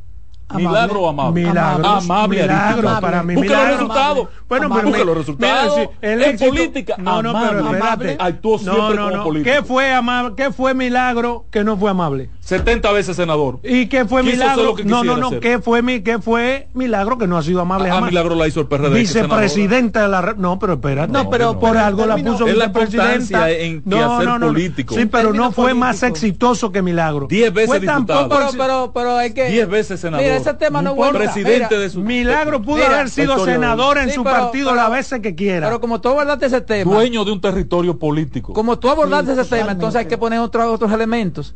Milagro 0.55 1.01
o 1.03 1.09
amable. 1.09 1.43
Milagro. 1.45 1.85
Amable. 1.85 2.41
Milagro, 2.43 2.89
Aristides. 2.89 3.01
para 3.01 3.23
mí. 3.25 3.35
Busca 3.35 3.49
milagro. 3.49 3.67
los 3.69 3.79
resultados. 3.81 4.29
Bueno, 4.49 4.69
Busca 4.69 4.91
pero 4.93 5.05
los 5.05 5.17
resultados. 5.19 5.77
mira, 5.77 5.91
el 6.03 6.23
en 6.23 6.31
éxito- 6.31 6.51
política, 6.51 6.95
No, 6.99 7.21
no, 7.21 7.33
pero 7.33 7.59
amable. 7.67 7.79
espérate. 8.13 8.17
Actuó 8.21 8.59
siempre 8.59 8.81
No, 8.81 8.95
no, 8.95 9.03
como 9.07 9.17
no. 9.17 9.25
político. 9.25 9.57
¿Qué 9.57 9.63
fue 9.65 9.93
amable? 9.93 10.35
¿Qué 10.37 10.53
fue 10.53 10.73
milagro 10.73 11.47
que 11.51 11.65
no 11.65 11.77
fue 11.77 11.91
amable? 11.91 12.31
70 12.47 12.93
veces 12.93 13.17
senador. 13.17 13.59
¿Y 13.65 13.87
qué 13.87 14.05
fue 14.05 14.23
Quiso 14.23 14.35
milagro? 14.37 14.63
lo 14.63 14.75
que 14.77 14.85
No, 14.85 15.03
no, 15.03 15.17
no. 15.17 15.27
hacer. 15.27 15.41
¿Qué 15.41 15.59
fue 15.59 15.83
mi 15.83 16.01
qué 16.01 16.21
fue 16.21 16.69
milagro 16.75 17.19
que 17.19 17.27
no 17.27 17.37
ha 17.37 17.43
sido 17.43 17.61
amable 17.61 17.89
Ah, 17.91 17.95
jamás? 17.95 18.11
milagro 18.11 18.37
la 18.37 18.47
hizo 18.47 18.61
el 18.61 18.69
PRD. 18.69 18.95
Vicepresidenta 19.01 20.03
de 20.03 20.09
la 20.09 20.35
no, 20.39 20.57
pero 20.61 20.75
espérate. 20.75 21.13
No, 21.13 21.29
pero 21.29 21.59
por 21.59 21.77
algo 21.77 22.07
la 22.07 22.17
puso 22.17 22.47
Es 22.47 22.57
la 22.57 22.69
vicepresidenta. 22.69 23.51
en 23.51 23.83
que 23.83 23.99
hacer 23.99 24.41
político. 24.41 24.95
Sí, 24.95 25.07
pero 25.07 25.33
no 25.33 25.51
fue 25.51 25.75
más 25.75 26.03
exitoso 26.05 26.71
que 26.71 26.83
milagro. 26.83 27.27
Diez 27.29 27.53
veces 27.53 27.69
Fue 27.69 27.81
diputado. 27.81 28.07
tampoco 28.29 28.37
Pero, 28.37 28.51
el- 28.51 28.57
pero, 28.59 28.93
pero 28.95 29.17
hay 29.17 29.33
que. 29.33 29.49
Diez 29.51 29.69
veces 29.69 29.99
senador. 29.99 30.23
Mira, 30.25 30.37
ese 30.37 30.55
tema 30.55 30.81
no, 30.83 30.91
No 30.95 31.03
es 31.03 31.09
importa. 31.09 31.19
Presidente 31.33 31.67
Mira, 31.71 31.81
de 31.81 31.91
su 31.91 32.01
Milagro 32.01 32.63
pudo 32.63 32.77
Mira, 32.77 32.87
haber 32.95 33.09
sido 33.11 33.45
senador 33.45 33.99
en 33.99 34.09
Sí, 34.11 34.15
su 34.15 34.23
pero- 34.25 34.37
partido 34.37 34.71
pero- 34.71 34.83
las 34.83 34.91
veces 34.93 35.21
que 35.21 35.35
quiera. 35.35 35.67
Pero 35.67 35.81
como 35.81 36.01
tú 36.01 36.11
abordaste 36.11 36.47
ese 36.47 36.61
tema, 36.61 36.95
dueño 36.95 37.25
de 37.25 37.33
un 37.33 37.41
territorio 37.41 37.99
político. 37.99 38.53
como 38.53 38.79
tú 38.79 38.89
abordaste 38.89 39.33
ese 39.33 39.45
tema, 39.45 39.73
entonces 39.73 39.99
hay 40.01 40.07
que 40.07 40.17
poner 40.17 40.39
otros 40.39 40.65
otros 40.67 40.93
elementos. 40.93 41.55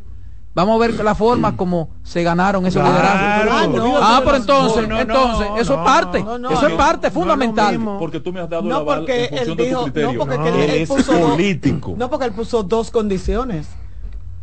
Vamos 0.53 0.75
a 0.75 0.79
ver 0.87 1.05
la 1.05 1.15
forma 1.15 1.57
como 1.57 1.91
se 2.03 2.25
ganaron 2.25 2.67
esos 2.67 2.83
Claro. 2.83 2.97
liderazgos. 2.99 3.55
Ah, 3.55 3.67
no. 3.69 3.97
ah, 3.99 4.23
pero 4.25 4.37
entonces, 4.37 4.83
No, 4.83 4.95
no, 4.95 5.01
entonces, 5.01 5.49
no, 5.49 5.57
eso 5.59 5.75
es 5.75 5.81
parte, 5.81 6.25
no, 6.25 6.39
no, 6.39 6.51
eso 6.51 6.67
es 6.67 6.75
parte 6.75 7.11
fundamental. 7.13 7.79
Porque 8.01 8.19
tú 8.19 8.33
me 8.33 8.41
has 8.41 8.51
dado 8.51 8.63
No, 8.63 8.81
la 8.81 8.85
porque 8.85 9.27
en 9.27 9.29
función 9.29 9.49
él 9.51 9.57
de 9.57 9.63
tu 9.63 9.69
dijo, 9.69 9.83
criterio. 9.85 10.13
no, 10.13 10.19
porque 10.19 10.49
él, 10.49 10.55
Él 10.57 10.71
él 10.71 10.83
es 10.83 10.89
puso 10.89 11.13
dos- 11.13 11.31
político. 11.31 11.95
no, 11.97 12.11
porque 12.11 12.27
él 12.27 12.33
puso 12.33 12.63
dos 12.65 12.91
condiciones. 12.91 13.69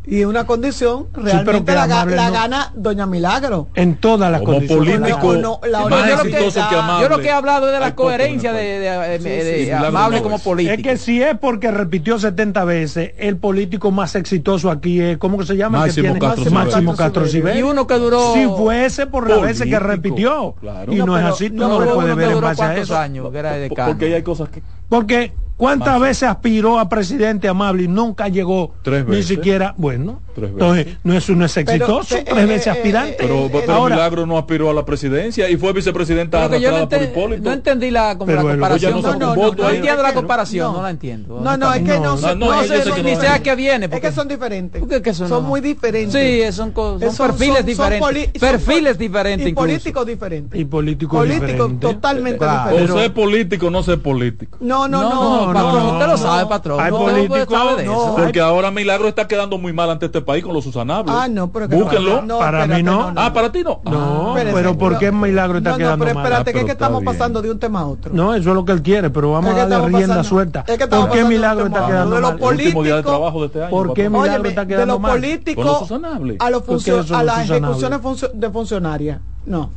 Y 0.09 0.23
una 0.23 0.45
condición 0.47 1.07
realmente 1.11 1.65
que 1.65 1.73
la, 1.75 1.83
amable 1.83 2.15
la 2.15 2.27
no. 2.27 2.33
gana 2.33 2.71
Doña 2.75 3.05
Milagro. 3.05 3.67
en 3.75 3.97
todas 3.97 4.31
las 4.31 4.39
Como 4.39 4.53
condiciones. 4.53 4.95
político 4.99 5.33
No, 5.33 5.41
no, 5.41 5.67
la 5.67 5.79
más 5.79 5.91
hora- 5.91 6.09
yo 6.09 6.15
lo 6.15 6.23
que- 6.23 6.29
exitoso 6.29 6.69
que 6.69 6.75
amable. 6.77 7.03
Yo 7.03 7.09
lo 7.09 7.19
que 7.21 7.27
he 7.27 7.31
hablado 7.31 7.67
es 7.67 7.73
de 7.73 7.79
la 7.81 7.93
coherencia 7.93 8.53
de, 8.53 8.63
de- 8.79 8.79
de- 8.79 9.19
de- 9.19 9.55
sí, 9.57 9.63
Milagro 9.65 9.87
amable 9.89 10.17
no 10.17 10.23
como 10.23 10.35
es. 10.37 10.41
político. 10.41 10.73
Es 10.75 10.81
que 10.83 10.97
si 10.97 11.21
es 11.21 11.37
porque 11.37 11.71
repitió 11.71 12.17
70 12.17 12.63
veces, 12.63 13.11
el 13.17 13.35
político 13.35 13.91
más 13.91 14.15
exitoso 14.15 14.71
aquí 14.71 15.01
es, 15.01 15.17
¿cómo 15.17 15.37
que 15.37 15.45
se 15.45 15.57
llama? 15.57 15.79
El 15.85 15.93
que 15.93 16.01
Máximo 16.03 16.13
tiene- 16.13 16.19
Castro 16.35 16.51
Máximo. 16.51 16.95
Castro 16.95 17.25
Y 17.25 17.29
Sibeli. 17.29 17.59
y 17.59 17.63
uno 17.63 17.85
que 17.85 17.95
duró 17.95 18.33
Si 18.33 18.45
fuese 18.45 19.07
por 19.07 19.29
las 19.29 19.41
veces 19.41 19.67
que 19.67 19.77
repitió. 19.77 20.55
claro. 20.61 20.93
Y 20.93 20.95
no, 20.95 21.05
No, 21.07 21.17
es 21.17 21.23
pero- 21.23 21.33
así, 21.35 21.49
tú 21.49 21.55
no, 21.57 21.79
lo 21.81 21.93
puedes 21.95 22.15
ver 22.15 22.31
en 22.31 22.39
base 22.41 22.63
a 22.63 22.77
eso. 22.77 22.97
años, 22.97 23.27
Porque 23.29 24.15
hay 24.15 24.23
cosas 24.23 24.47
que 24.47 24.63
Porque 24.87 25.33
¿cuántas 25.57 25.93
Más. 25.99 26.01
veces 26.01 26.23
aspiró 26.29 26.79
a 26.79 26.87
presidente 26.87 27.47
amable 27.49 27.83
y 27.83 27.87
nunca 27.87 28.27
llegó? 28.29 28.73
Tres 28.83 29.03
Ni 29.05 29.11
veces. 29.11 29.27
siquiera, 29.27 29.73
bueno. 29.77 30.21
Tres 30.35 30.51
Entonces, 30.51 30.87
no 31.03 31.17
es, 31.17 31.27
no 31.29 31.45
es 31.45 31.57
exitoso, 31.57 32.15
Pero, 32.15 32.23
tres 32.35 32.43
eh, 32.43 32.45
veces 32.45 32.67
eh, 32.67 32.69
aspirante. 32.69 33.13
eh, 33.13 33.15
Pero, 33.19 33.49
pero 33.51 33.73
Ahora- 33.73 33.95
Milagro 33.95 34.25
no 34.27 34.37
aspiró 34.37 34.69
a 34.69 34.73
la 34.73 34.85
presidencia 34.85 35.49
y 35.49 35.57
fue 35.57 35.73
vicepresidenta 35.73 36.47
que 36.47 36.61
yo 36.61 36.69
no, 36.69 36.77
arrastrada 36.77 37.05
por 37.07 37.11
Hipólito. 37.23 37.43
no 37.49 37.53
entendí 37.53 37.89
la, 37.89 38.13
como 38.15 38.27
Pero 38.27 38.43
la 38.43 38.51
él- 38.51 38.59
comparación. 38.59 38.91
Ella 38.93 39.01
no 39.01 39.07
No, 39.17 39.35
no, 39.35 39.51
no, 39.55 39.69
entiendo 39.71 40.03
la 40.03 40.09
que 40.09 40.15
comparación, 40.15 40.71
no, 40.71 40.77
No. 40.77 40.83
la 40.83 40.89
entiendo. 40.91 41.39
No, 41.41 41.57
no, 41.57 41.73
es 41.73 41.79
que 41.81 41.87
no, 41.95 41.99
No, 42.03 42.17
son- 42.17 42.39
no, 42.39 42.49
que 42.95 43.03
ni 43.03 43.13
no. 43.15 43.19
sé 43.21 43.27
a 43.27 43.39
qué 43.41 43.55
viene. 43.55 43.89
Es 43.91 43.99
que 43.99 44.11
son 44.11 44.27
diferentes. 44.27 44.79
¿Por 44.79 44.89
qué 44.89 45.01
que 45.01 45.09
eso 45.09 45.27
son 45.27 45.43
muy 45.45 45.59
diferentes. 45.59 46.13
Sí, 46.13 46.55
son, 46.55 46.71
co- 46.71 46.99
son 46.99 47.11
Son- 47.15 47.27
perfiles 47.29 47.65
diferentes. 47.65 48.27
perfiles 48.39 48.97
diferentes 48.97 49.47
y 49.47 49.53
políticos 49.53 50.05
diferentes. 50.05 50.59
Y 50.59 50.65
político 50.65 51.17
Político 51.17 51.45
diferente. 51.47 51.87
totalmente 51.87 52.37
Claro. 52.37 52.75
O 52.83 52.87
ser 52.99 53.11
político 53.13 53.67
o 53.67 53.69
no 53.71 53.81
ser 53.81 53.99
político. 54.03 54.57
No, 54.61 54.87
no, 54.87 55.01
no, 55.09 55.46
no, 55.53 55.63
patrón, 55.65 55.83
no, 55.83 55.91
usted 55.93 56.05
lo 56.05 56.11
no. 56.11 56.17
sabe, 56.17 56.45
patrón. 56.47 56.79
Hay 56.79 56.91
políticos- 56.91 57.77
de 57.77 57.85
no. 57.85 57.91
eso. 57.93 58.15
Porque 58.17 58.39
ahora 58.41 58.71
Milagro 58.71 59.07
está 59.07 59.27
quedando 59.27 59.57
muy 59.57 59.73
mal 59.73 59.89
ante 59.89 60.05
este 60.07 60.21
país 60.21 60.43
con 60.43 60.53
los 60.53 60.63
susanables. 60.63 61.13
Ah, 61.15 61.27
no, 61.27 61.51
pero 61.51 61.67
que 61.69 61.75
Búsquenlo. 61.75 62.21
no, 62.21 62.39
Para 62.39 62.59
espérate, 62.63 62.83
mí 62.83 62.89
no. 62.89 63.13
Ah, 63.15 63.33
para 63.33 63.51
ti 63.51 63.63
no. 63.63 63.81
No, 63.83 64.29
Espérese, 64.37 64.55
pero 64.57 64.77
¿por 64.77 64.97
qué 64.97 65.11
Milagro 65.11 65.57
está 65.59 65.71
no, 65.71 65.77
quedando 65.77 65.97
no, 65.97 66.03
pero 66.05 66.15
mal? 66.15 66.23
espérate, 66.25 66.49
Ah, 66.49 66.53
que 66.53 66.59
es 66.59 66.65
que 66.65 66.71
estamos 66.71 67.01
bien. 67.01 67.13
pasando 67.13 67.41
de 67.41 67.51
un 67.51 67.59
tema 67.59 67.79
a 67.81 67.85
otro. 67.87 68.13
No, 68.13 68.33
eso 68.33 68.49
es 68.49 68.55
lo 68.55 68.65
que 68.65 68.71
él 68.71 68.81
quiere, 68.81 69.09
pero 69.09 69.31
vamos 69.31 69.49
Es 69.49 69.55
que 69.55 69.61
a 69.61 69.67
darle 69.67 69.97
rienda 69.97 70.23
suelta. 70.23 70.63
¿Por 70.65 71.09
qué 71.11 71.17
de 71.19 71.25
Milagro 71.25 71.65
está 71.67 71.85
quedando. 71.87 72.15
De 72.15 72.21
mal? 72.21 72.37
poli- 72.37 72.65
Último 72.65 72.83
día 72.83 72.95
de 72.97 73.03
trabajo 73.03 73.39
de 73.41 73.45
este 73.47 73.61
año. 73.63 73.69
¿Por 73.71 73.93
qué. 73.93 74.09
Milagro 74.09 74.47
está 74.49 74.61
de 74.61 74.67
quedando 74.67 74.99
mal? 74.99 75.11
Con 75.11 75.21
los 75.21 75.29
político 75.29 75.79
susanables. 75.79 76.37
a, 76.39 76.49
los 76.49 76.61
¿Por 76.63 76.77
qué 76.83 76.91
funcio- 76.91 77.03
son 77.03 77.15
a 77.15 77.23
los 77.23 77.37
las 77.37 77.49
ejecuciones 77.49 77.99
de 78.33 78.49
funcionarias. 78.49 79.19
No. 79.45 79.69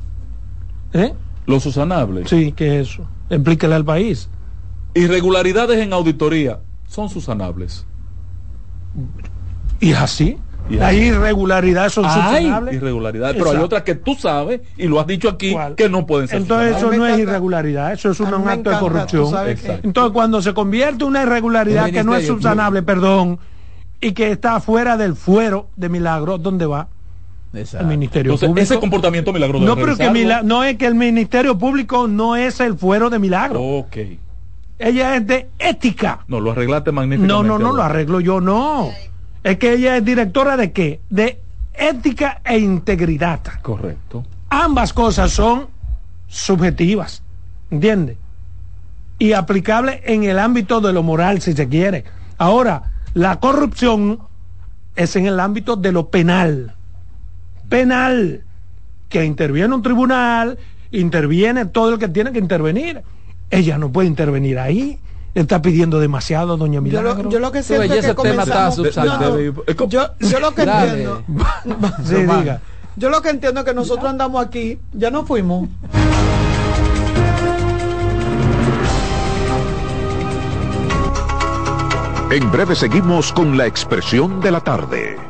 ¿Eh? 0.93 1.15
Los 1.47 1.63
susanables. 1.63 2.29
Sí, 2.29 2.53
¿qué 2.53 2.81
es 2.81 2.89
eso? 2.91 3.03
Explíquele 3.29 3.75
al 3.75 3.85
país. 3.85 4.29
Irregularidades 4.95 5.79
en 5.79 5.93
auditoría 5.93 6.61
son 6.87 7.09
susanables. 7.09 7.87
¿Y 9.79 9.93
es 9.93 9.99
así? 9.99 10.39
Y 10.69 10.75
Las 10.75 10.91
así. 10.91 10.99
irregularidades 10.99 11.93
son 11.93 12.05
Hay 12.07 12.47
irregularidades, 12.73 13.37
pero 13.37 13.51
hay 13.51 13.57
otras 13.57 13.83
que 13.83 13.95
tú 13.95 14.15
sabes 14.15 14.61
y 14.77 14.87
lo 14.87 15.01
has 15.01 15.07
dicho 15.07 15.29
aquí 15.29 15.53
¿Cuál? 15.53 15.75
que 15.75 15.89
no 15.89 16.07
pueden 16.07 16.29
ser 16.29 16.43
Entonces 16.43 16.77
eso 16.77 16.93
no 16.93 17.07
es 17.07 17.19
irregularidad, 17.19 17.93
eso 17.93 18.11
es 18.11 18.21
un, 18.21 18.27
acto 18.29 18.41
de 18.45 18.53
encanta, 18.53 18.79
corrupción. 18.79 19.35
Entonces 19.83 20.13
cuando 20.13 20.43
se 20.43 20.55
convierte 20.55 21.05
una 21.05 21.23
irregularidad 21.23 21.91
que 21.91 22.05
no 22.05 22.15
es 22.15 22.27
subsanable, 22.27 22.83
perdón, 22.83 23.39
y 24.01 24.13
que 24.13 24.31
está 24.31 24.61
fuera 24.61 24.97
del 24.97 25.15
fuero 25.15 25.69
de 25.77 25.89
milagro, 25.89 26.39
¿dónde 26.39 26.67
va? 26.67 26.89
Exacto. 27.53 27.85
El 27.85 27.89
Ministerio 27.89 28.31
Entonces, 28.31 28.49
Público. 28.49 28.63
ese 28.63 28.79
comportamiento 28.79 29.33
milagro 29.33 29.59
debe 29.59 29.69
no, 29.69 29.75
pero 29.75 29.97
que 29.97 30.05
revisarlo. 30.05 30.13
Mila- 30.13 30.43
no 30.43 30.63
es 30.63 30.77
que 30.77 30.87
el 30.87 30.95
Ministerio 30.95 31.59
Público 31.59 32.07
no 32.07 32.37
es 32.37 32.61
el 32.61 32.79
fuero 32.79 33.11
de 33.11 33.19
milagro. 33.19 33.61
Ok. 33.61 33.97
Ella 34.81 35.17
es 35.17 35.27
de 35.27 35.51
ética. 35.59 36.25
No, 36.27 36.41
lo 36.41 36.53
arreglaste 36.53 36.91
magníficamente. 36.91 37.49
No, 37.49 37.59
no, 37.59 37.59
no, 37.59 37.77
lo 37.77 37.83
arreglo 37.83 38.19
yo, 38.21 38.41
no. 38.41 38.91
Es 39.45 39.59
que 39.59 39.75
ella 39.75 39.99
es 39.99 40.05
directora 40.05 40.57
de 40.57 40.73
qué? 40.73 41.01
De 41.11 41.39
ética 41.75 42.41
e 42.43 42.59
integridad. 42.59 43.41
Correcto. 43.61 44.25
Ambas 44.49 44.95
cosas 44.95 45.33
son 45.33 45.69
subjetivas, 46.29 47.23
¿entiendes? 47.71 48.17
Y 49.19 49.35
aplicables 49.35 50.01
en 50.05 50.25
el 50.25 50.39
ámbito 50.39 50.81
de 50.81 50.95
lo 50.95 51.03
moral, 51.03 51.43
si 51.43 51.53
se 51.53 51.69
quiere. 51.69 52.05
Ahora, 52.39 52.93
la 53.13 53.39
corrupción 53.39 54.21
es 54.97 55.15
en 55.15 55.27
el 55.27 55.41
ámbito 55.41 55.77
de 55.77 55.93
lo 55.93 56.09
penal. 56.09 56.75
Penal, 57.69 58.45
que 59.11 59.27
interviene 59.27 59.75
un 59.75 59.83
tribunal, 59.83 60.59
interviene 60.91 61.67
todo 61.67 61.93
el 61.93 61.99
que 61.99 62.09
tiene 62.09 62.33
que 62.33 62.39
intervenir. 62.39 63.03
Ella 63.51 63.79
no 63.79 63.91
puede 63.91 64.09
intervenir 64.09 64.59
ahí. 64.59 64.99
Está 65.35 65.63
pidiendo 65.63 66.01
demasiado, 66.01 66.57
doña 66.57 66.75
Yo 66.77 66.83
Milagro. 66.83 67.23
lo, 67.23 67.31
yo 67.31 67.39
lo 67.39 67.53
que 67.53 67.63
siento 67.63 67.95
es 67.95 68.07
que 68.07 68.15
comenzamos... 68.15 68.79
No, 68.97 69.19
no, 69.19 69.87
yo, 69.87 70.11
yo 70.19 70.41
lo 70.41 70.55
que 70.55 70.63
entiendo... 70.63 71.23
Sí, 72.05 72.15
diga. 72.17 72.61
Yo 72.97 73.11
lo 73.11 73.23
que 73.23 73.31
entiendo 73.31 73.61
es 73.61 73.67
que 73.67 73.75
nosotros 73.75 74.11
andamos 74.11 74.45
aquí, 74.45 74.79
ya 74.93 75.11
no 75.11 75.25
fuimos. 75.25 75.69
En 82.31 82.51
breve 82.53 82.75
seguimos 82.77 83.33
con 83.33 83.57
la 83.57 83.67
expresión 83.67 84.41
de 84.41 84.51
la 84.53 84.61
tarde. 84.61 85.30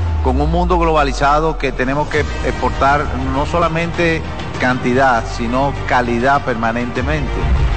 con 0.23 0.39
un 0.39 0.51
mundo 0.51 0.77
globalizado 0.77 1.57
que 1.57 1.71
tenemos 1.71 2.07
que 2.09 2.19
exportar 2.19 3.05
no 3.33 3.45
solamente 3.45 4.21
cantidad, 4.59 5.23
sino 5.25 5.73
calidad 5.87 6.43
permanentemente. 6.43 7.31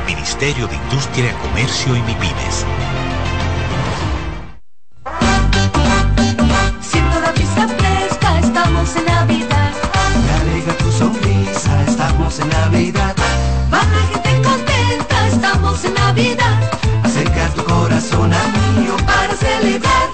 Ministerio 0.06 0.66
de 0.66 0.76
Industria, 0.76 1.32
Comercio 1.40 1.96
y 1.96 2.02
MIPIMES. 2.02 2.66
Siento 6.80 7.20
la 7.20 7.32
pista 7.32 7.68
fresca, 7.68 8.38
estamos 8.38 8.96
en 8.96 9.04
Navidad. 9.06 9.72
Me 10.26 10.50
alegra 10.50 10.74
tu 10.74 10.92
sonrisa, 10.92 11.82
estamos 11.86 12.38
en 12.40 12.50
la 12.50 12.60
Navidad. 12.60 13.14
Baja 13.70 14.00
gente 14.12 14.42
contenta, 14.42 15.28
estamos 15.28 15.84
en 15.84 15.94
Navidad. 15.94 16.70
Acerca 17.02 17.48
tu 17.54 17.64
corazón 17.64 18.32
a 18.32 18.78
mío 18.78 18.96
para 19.06 19.34
celebrar. 19.34 20.13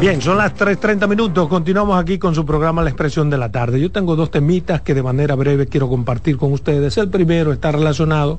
Bien, 0.00 0.22
son 0.22 0.38
las 0.38 0.54
3.30 0.54 1.06
minutos. 1.06 1.46
Continuamos 1.46 2.00
aquí 2.00 2.18
con 2.18 2.34
su 2.34 2.46
programa 2.46 2.82
La 2.82 2.88
Expresión 2.88 3.28
de 3.28 3.36
la 3.36 3.52
Tarde. 3.52 3.78
Yo 3.78 3.92
tengo 3.92 4.16
dos 4.16 4.30
temitas 4.30 4.80
que 4.80 4.94
de 4.94 5.02
manera 5.02 5.34
breve 5.34 5.66
quiero 5.66 5.90
compartir 5.90 6.38
con 6.38 6.54
ustedes. 6.54 6.96
El 6.96 7.10
primero 7.10 7.52
está 7.52 7.70
relacionado 7.70 8.38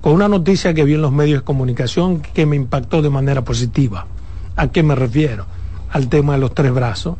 con 0.00 0.14
una 0.14 0.26
noticia 0.26 0.72
que 0.72 0.84
vi 0.84 0.94
en 0.94 1.02
los 1.02 1.12
medios 1.12 1.40
de 1.40 1.44
comunicación 1.44 2.22
que 2.22 2.46
me 2.46 2.56
impactó 2.56 3.02
de 3.02 3.10
manera 3.10 3.44
positiva. 3.44 4.06
¿A 4.56 4.68
qué 4.68 4.82
me 4.82 4.94
refiero? 4.94 5.44
Al 5.90 6.08
tema 6.08 6.32
de 6.32 6.38
los 6.38 6.54
tres 6.54 6.72
brazos. 6.72 7.16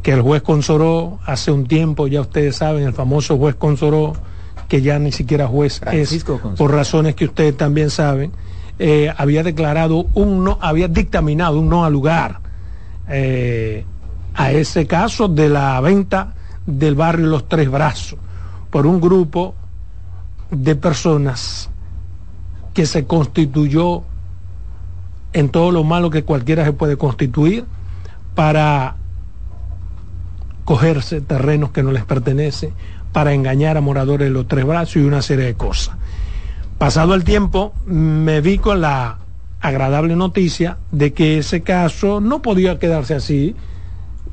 Que 0.00 0.12
el 0.12 0.22
juez 0.22 0.42
Consoró 0.42 1.18
hace 1.26 1.50
un 1.50 1.66
tiempo, 1.66 2.06
ya 2.06 2.20
ustedes 2.20 2.54
saben, 2.54 2.84
el 2.84 2.92
famoso 2.92 3.36
juez 3.36 3.56
Consoró, 3.56 4.12
que 4.68 4.80
ya 4.80 5.00
ni 5.00 5.10
siquiera 5.10 5.48
juez 5.48 5.80
Francisco 5.80 6.36
es, 6.36 6.40
Consoró. 6.40 6.54
por 6.54 6.72
razones 6.72 7.16
que 7.16 7.24
ustedes 7.24 7.56
también 7.56 7.90
saben, 7.90 8.30
eh, 8.78 9.12
había 9.16 9.42
declarado 9.42 10.06
un 10.14 10.44
no, 10.44 10.56
había 10.62 10.86
dictaminado 10.86 11.58
un 11.58 11.68
no 11.68 11.84
al 11.84 11.92
lugar 11.92 12.47
eh, 13.08 13.84
a 14.34 14.52
ese 14.52 14.86
caso 14.86 15.28
de 15.28 15.48
la 15.48 15.80
venta 15.80 16.34
del 16.66 16.94
barrio 16.94 17.26
Los 17.26 17.48
Tres 17.48 17.70
Brazos 17.70 18.18
por 18.70 18.86
un 18.86 19.00
grupo 19.00 19.54
de 20.50 20.76
personas 20.76 21.70
que 22.74 22.86
se 22.86 23.06
constituyó 23.06 24.02
en 25.32 25.48
todo 25.48 25.70
lo 25.70 25.84
malo 25.84 26.10
que 26.10 26.24
cualquiera 26.24 26.64
se 26.64 26.72
puede 26.72 26.96
constituir 26.96 27.64
para 28.34 28.96
cogerse 30.64 31.20
terrenos 31.20 31.70
que 31.70 31.82
no 31.82 31.92
les 31.92 32.04
pertenecen, 32.04 32.72
para 33.12 33.32
engañar 33.32 33.76
a 33.76 33.80
moradores 33.80 34.28
de 34.28 34.32
los 34.32 34.46
tres 34.46 34.66
brazos 34.66 34.96
y 34.96 35.00
una 35.00 35.22
serie 35.22 35.46
de 35.46 35.54
cosas. 35.54 35.96
Pasado 36.76 37.14
el 37.14 37.24
tiempo, 37.24 37.72
me 37.86 38.40
vi 38.40 38.58
con 38.58 38.80
la 38.80 39.18
agradable 39.60 40.16
noticia 40.16 40.78
de 40.92 41.12
que 41.12 41.38
ese 41.38 41.62
caso 41.62 42.20
no 42.20 42.42
podía 42.42 42.78
quedarse 42.78 43.14
así, 43.14 43.56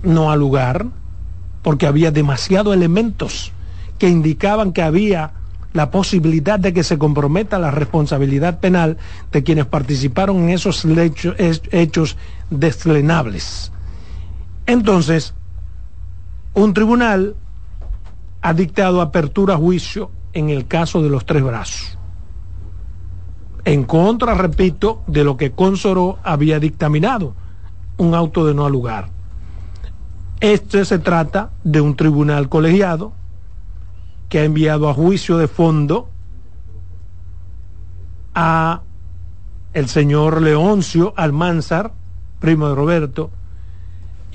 no 0.04 0.32
al 0.32 0.40
lugar, 0.40 0.88
porque 1.64 1.88
había 1.88 2.12
demasiados 2.12 2.76
elementos 2.76 3.52
que 3.98 4.10
indicaban 4.10 4.72
que 4.72 4.84
había 4.84 5.32
la 5.74 5.92
posibilidad 5.92 6.60
de 6.60 6.74
que 6.74 6.84
se 6.84 6.98
comprometa 6.98 7.60
la 7.60 7.72
responsabilidad 7.72 8.60
penal 8.60 8.98
de 9.32 9.44
quienes 9.44 9.66
participaron 9.66 10.44
en 10.44 10.50
esos 10.50 10.86
hechos 10.86 12.18
deslenables. 12.50 13.72
Entonces, 14.68 15.34
un 16.54 16.74
tribunal 16.74 17.36
ha 18.42 18.54
dictado 18.54 19.02
apertura 19.02 19.56
a 19.56 19.58
juicio 19.58 20.12
en 20.34 20.50
el 20.50 20.68
caso 20.68 21.02
de 21.02 21.10
los 21.10 21.26
tres 21.26 21.44
brazos 21.44 21.98
en 23.66 23.84
contra, 23.84 24.36
repito, 24.36 25.02
de 25.08 25.24
lo 25.24 25.38
que 25.38 25.52
Consoró 25.52 26.20
había 26.24 26.60
dictaminado, 26.60 27.34
un 27.98 28.14
auto 28.14 28.46
de 28.46 28.54
no 28.54 28.70
lugar. 28.70 29.10
Este 30.40 30.86
se 30.86 31.00
trata 31.00 31.50
de 31.64 31.82
un 31.82 31.96
tribunal 31.96 32.48
colegiado 32.48 33.14
que 34.30 34.40
ha 34.40 34.44
enviado 34.44 34.88
a 34.88 34.94
juicio 34.94 35.38
de 35.38 35.48
fondo 35.48 36.10
a 38.36 38.82
el 39.74 39.88
señor 39.88 40.42
Leoncio 40.42 41.14
Almanzar, 41.16 41.92
primo 42.40 42.70
de 42.70 42.76
Roberto, 42.76 43.32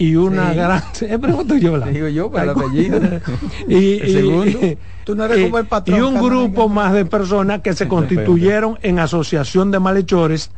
y 0.00 0.16
una 0.16 0.50
Sí. 0.52 0.56
gran... 0.56 0.82
Pregunto 1.20 1.56
yo, 1.56 1.72
Blanco. 1.74 1.92
Digo 1.92 2.08
yo, 2.08 2.30
para 2.30 2.44
el 2.44 2.50
Ay, 2.50 2.56
apellido. 2.56 2.98
y, 3.68 3.74
El 4.00 4.08
y- 4.08 4.12
segundo. 4.12 4.58
Tú 5.04 5.14
no 5.14 5.24
eres 5.26 5.38
y- 5.38 5.42
como 5.44 5.58
el 5.58 5.66
patrón, 5.66 5.98
y 5.98 6.00
un 6.02 6.14
grupo 6.22 6.68
más 6.70 6.92
de 6.94 7.04
personas 7.04 7.60
que 7.60 7.74
se 7.74 7.86
constituyeron 7.86 8.78
en 8.82 8.98
asociación 8.98 9.70
de 9.70 9.78
malhechores 9.78 10.50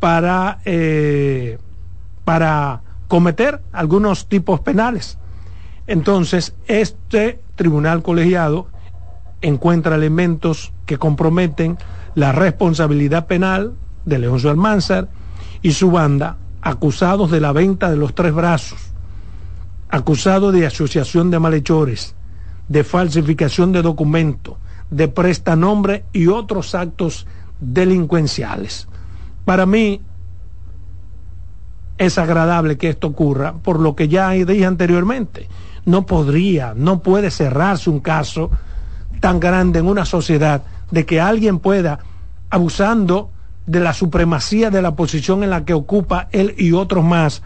para, 0.00 0.58
eh, 0.64 1.58
para 2.24 2.82
cometer 3.08 3.60
algunos 3.72 4.26
tipos 4.28 4.58
penales. 4.60 5.18
Entonces, 5.86 6.54
este 6.66 7.40
tribunal 7.54 8.02
colegiado 8.02 8.66
encuentra 9.40 9.94
elementos 9.96 10.72
que 10.86 10.96
comprometen 10.98 11.78
la 12.14 12.32
responsabilidad 12.32 13.26
penal 13.26 13.74
de 14.04 14.18
Leoncio 14.18 14.50
Almanzar 14.50 15.08
y 15.62 15.72
su 15.72 15.90
banda, 15.90 16.38
acusados 16.64 17.30
de 17.30 17.40
la 17.40 17.52
venta 17.52 17.90
de 17.90 17.96
los 17.96 18.14
tres 18.14 18.32
brazos, 18.34 18.80
acusados 19.90 20.52
de 20.52 20.66
asociación 20.66 21.30
de 21.30 21.38
malhechores, 21.38 22.16
de 22.68 22.82
falsificación 22.82 23.70
de 23.70 23.82
documentos, 23.82 24.56
de 24.90 25.06
prestanombre 25.08 26.04
y 26.12 26.26
otros 26.26 26.74
actos 26.74 27.26
delincuenciales. 27.60 28.88
Para 29.44 29.66
mí 29.66 30.00
es 31.98 32.16
agradable 32.16 32.78
que 32.78 32.88
esto 32.88 33.08
ocurra, 33.08 33.52
por 33.62 33.78
lo 33.78 33.94
que 33.94 34.08
ya 34.08 34.30
dije 34.30 34.64
anteriormente. 34.64 35.48
No 35.84 36.06
podría, 36.06 36.72
no 36.74 37.00
puede 37.00 37.30
cerrarse 37.30 37.90
un 37.90 38.00
caso 38.00 38.50
tan 39.20 39.38
grande 39.38 39.80
en 39.80 39.86
una 39.86 40.06
sociedad 40.06 40.62
de 40.90 41.04
que 41.04 41.20
alguien 41.20 41.58
pueda, 41.58 41.98
abusando 42.48 43.30
de 43.66 43.80
la 43.80 43.94
supremacía 43.94 44.70
de 44.70 44.82
la 44.82 44.94
posición 44.94 45.42
en 45.42 45.50
la 45.50 45.64
que 45.64 45.74
ocupa 45.74 46.28
él 46.32 46.54
y 46.58 46.72
otros 46.72 47.04
más, 47.04 47.42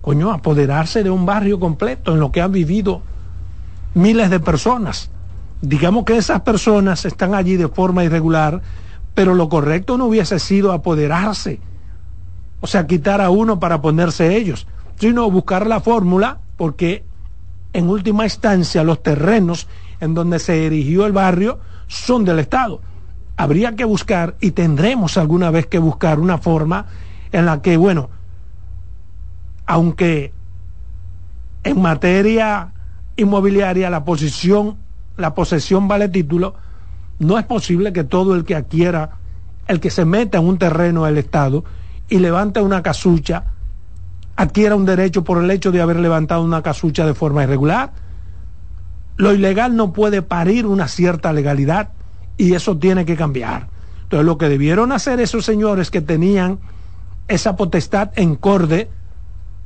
coño, 0.00 0.32
apoderarse 0.32 1.02
de 1.02 1.10
un 1.10 1.26
barrio 1.26 1.58
completo 1.58 2.12
en 2.12 2.20
lo 2.20 2.30
que 2.30 2.42
han 2.42 2.52
vivido 2.52 3.02
miles 3.94 4.30
de 4.30 4.40
personas. 4.40 5.10
Digamos 5.62 6.04
que 6.04 6.16
esas 6.16 6.42
personas 6.42 7.04
están 7.04 7.34
allí 7.34 7.56
de 7.56 7.68
forma 7.68 8.04
irregular, 8.04 8.60
pero 9.14 9.34
lo 9.34 9.48
correcto 9.48 9.96
no 9.96 10.06
hubiese 10.06 10.38
sido 10.38 10.72
apoderarse, 10.72 11.58
o 12.60 12.66
sea, 12.66 12.86
quitar 12.86 13.22
a 13.22 13.30
uno 13.30 13.58
para 13.58 13.80
ponerse 13.80 14.36
ellos, 14.36 14.66
sino 14.98 15.30
buscar 15.30 15.66
la 15.66 15.80
fórmula, 15.80 16.38
porque 16.56 17.04
en 17.72 17.88
última 17.88 18.24
instancia 18.24 18.84
los 18.84 19.02
terrenos 19.02 19.68
en 20.00 20.14
donde 20.14 20.38
se 20.38 20.66
erigió 20.66 21.06
el 21.06 21.12
barrio 21.12 21.58
son 21.86 22.24
del 22.24 22.38
Estado. 22.38 22.80
Habría 23.36 23.76
que 23.76 23.84
buscar 23.84 24.36
y 24.40 24.52
tendremos 24.52 25.18
alguna 25.18 25.50
vez 25.50 25.66
que 25.66 25.78
buscar 25.78 26.18
una 26.18 26.38
forma 26.38 26.86
en 27.32 27.44
la 27.44 27.60
que, 27.60 27.76
bueno, 27.76 28.08
aunque 29.66 30.32
en 31.64 31.80
materia 31.80 32.72
inmobiliaria 33.16 33.90
la 33.90 34.04
posición, 34.04 34.76
la 35.16 35.34
posesión 35.34 35.88
vale 35.88 36.08
título, 36.08 36.54
no 37.18 37.38
es 37.38 37.44
posible 37.44 37.92
que 37.92 38.04
todo 38.04 38.34
el 38.34 38.44
que 38.44 38.54
adquiera, 38.54 39.18
el 39.66 39.80
que 39.80 39.90
se 39.90 40.04
meta 40.04 40.38
en 40.38 40.46
un 40.46 40.58
terreno 40.58 41.04
del 41.04 41.18
Estado 41.18 41.64
y 42.08 42.18
levanta 42.18 42.62
una 42.62 42.82
casucha, 42.82 43.46
adquiera 44.36 44.76
un 44.76 44.84
derecho 44.84 45.24
por 45.24 45.42
el 45.42 45.50
hecho 45.50 45.72
de 45.72 45.80
haber 45.80 45.96
levantado 45.96 46.42
una 46.42 46.62
casucha 46.62 47.06
de 47.06 47.14
forma 47.14 47.42
irregular. 47.42 47.92
lo 49.16 49.32
ilegal 49.34 49.74
no 49.76 49.92
puede 49.92 50.22
parir 50.22 50.66
una 50.66 50.88
cierta 50.88 51.32
legalidad 51.32 51.90
y 52.36 52.54
eso 52.54 52.76
tiene 52.76 53.04
que 53.04 53.16
cambiar. 53.16 53.68
Entonces 54.04 54.26
lo 54.26 54.38
que 54.38 54.48
debieron 54.48 54.92
hacer 54.92 55.20
esos 55.20 55.44
señores 55.44 55.90
que 55.90 56.00
tenían 56.00 56.58
esa 57.28 57.56
potestad 57.56 58.10
en 58.14 58.36
corde 58.36 58.88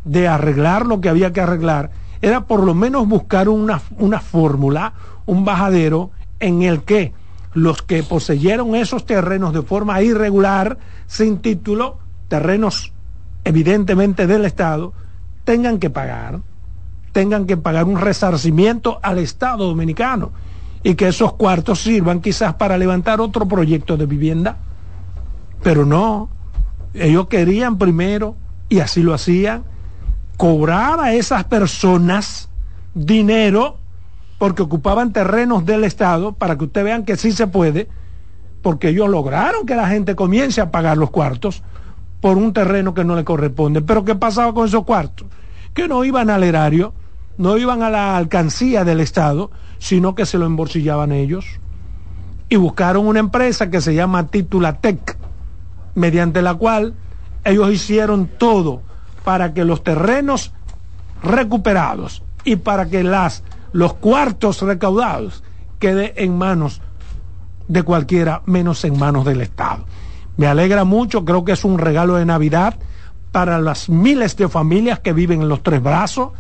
de 0.05 0.29
arreglar 0.29 0.87
lo 0.87 1.01
que 1.01 1.11
había 1.11 1.33
que 1.33 1.43
arreglar 1.43 1.91
era 2.23 2.47
por 2.47 2.63
lo 2.63 2.75
menos 2.75 3.07
buscar 3.07 3.49
una, 3.49 3.83
una 3.99 4.21
fórmula, 4.21 4.95
un 5.27 5.45
bajadero 5.45 6.11
en 6.39 6.63
el 6.63 6.83
que 6.83 7.13
los 7.53 7.83
que 7.83 8.03
poseyeron 8.03 8.75
esos 8.75 9.05
terrenos 9.05 9.53
de 9.53 9.63
forma 9.63 10.01
irregular, 10.03 10.79
sin 11.07 11.39
título, 11.39 11.99
terrenos 12.29 12.93
evidentemente 13.45 14.27
del 14.27 14.45
Estado, 14.45 14.93
tengan 15.45 15.79
que 15.79 15.91
pagar, 15.91 16.41
tengan 17.13 17.47
que 17.47 17.57
pagar 17.57 17.85
un 17.85 17.99
resarcimiento 17.99 19.01
al 19.03 19.19
Estado 19.19 19.67
dominicano 19.67 20.31
y 20.83 20.95
que 20.95 21.09
esos 21.09 21.35
cuartos 21.35 21.81
sirvan 21.81 22.21
quizás 22.21 22.55
para 22.55 22.79
levantar 22.79 23.21
otro 23.21 23.47
proyecto 23.47 23.97
de 23.97 24.07
vivienda. 24.07 24.57
Pero 25.63 25.85
no, 25.85 26.31
ellos 26.95 27.29
querían 27.29 27.79
primero, 27.79 28.35
y 28.69 28.81
así 28.81 29.03
lo 29.03 29.15
hacían, 29.15 29.65
cobrar 30.37 31.01
a 31.01 31.13
esas 31.13 31.45
personas 31.45 32.49
dinero 32.95 33.77
porque 34.39 34.63
ocupaban 34.63 35.13
terrenos 35.13 35.67
del 35.67 35.85
Estado, 35.85 36.33
para 36.33 36.57
que 36.57 36.65
ustedes 36.65 36.85
vean 36.87 37.05
que 37.05 37.19
sí 37.19 37.31
se 37.33 37.47
puede, 37.47 37.89
porque 38.63 38.89
ellos 38.89 39.11
lograron 39.11 39.67
que 39.67 39.77
la 39.77 39.87
gente 39.87 40.17
comience 40.17 40.63
a 40.63 40.71
pagar 40.71 40.97
los 40.97 41.11
cuartos 41.11 41.63
por 42.23 42.39
un 42.39 42.55
terreno 42.55 42.95
que 42.95 43.05
no 43.05 43.17
le 43.17 43.25
corresponde. 43.25 43.83
Pero 43.83 44.05
¿qué 44.05 44.15
pasaba 44.15 44.55
con 44.55 44.67
esos 44.67 44.85
cuartos? 44.85 45.27
Que 45.75 45.89
no 45.89 46.05
iban 46.05 46.31
al 46.31 46.43
erario, 46.43 46.95
no 47.37 47.59
iban 47.59 47.83
a 47.83 47.91
la 47.91 48.17
alcancía 48.17 48.83
del 48.83 49.01
Estado, 49.01 49.51
sino 49.81 50.15
que 50.15 50.27
se 50.27 50.39
lo 50.39 50.47
embolsillaban 50.47 51.11
ellos. 51.11 51.47
Y 52.49 52.57
buscaron 52.57 53.07
una 53.07 53.19
empresa 53.19 53.71
que 53.71 53.81
se 53.81 53.95
llama 53.95 54.29
Titulatec, 54.29 55.17
mediante 55.97 56.43
la 56.43 56.55
cual 56.55 56.95
ellos 57.45 57.73
hicieron 57.73 58.29
todo 58.39 58.83
para 59.25 59.53
que 59.53 59.65
los 59.65 59.83
terrenos 59.83 60.53
recuperados 61.23 62.23
y 62.45 62.57
para 62.57 62.89
que 62.89 63.03
las 63.03 63.43
los 63.73 63.95
cuartos 63.95 64.63
recaudados 64.63 65.43
quede 65.79 66.15
en 66.23 66.37
manos 66.37 66.81
de 67.69 67.83
cualquiera, 67.83 68.43
menos 68.47 68.85
en 68.85 68.99
manos 68.99 69.25
del 69.25 69.41
Estado. 69.41 69.85
Me 70.37 70.47
alegra 70.47 70.85
mucho, 70.85 71.25
creo 71.25 71.45
que 71.45 71.53
es 71.53 71.65
un 71.65 71.79
regalo 71.79 72.17
de 72.17 72.27
Navidad 72.27 72.77
para 73.31 73.61
las 73.61 73.89
miles 73.89 74.37
de 74.37 74.49
familias 74.49 74.99
que 74.99 75.13
viven 75.13 75.43
en 75.43 75.49
los 75.49 75.63
tres 75.63 75.83
brazos 75.83 76.31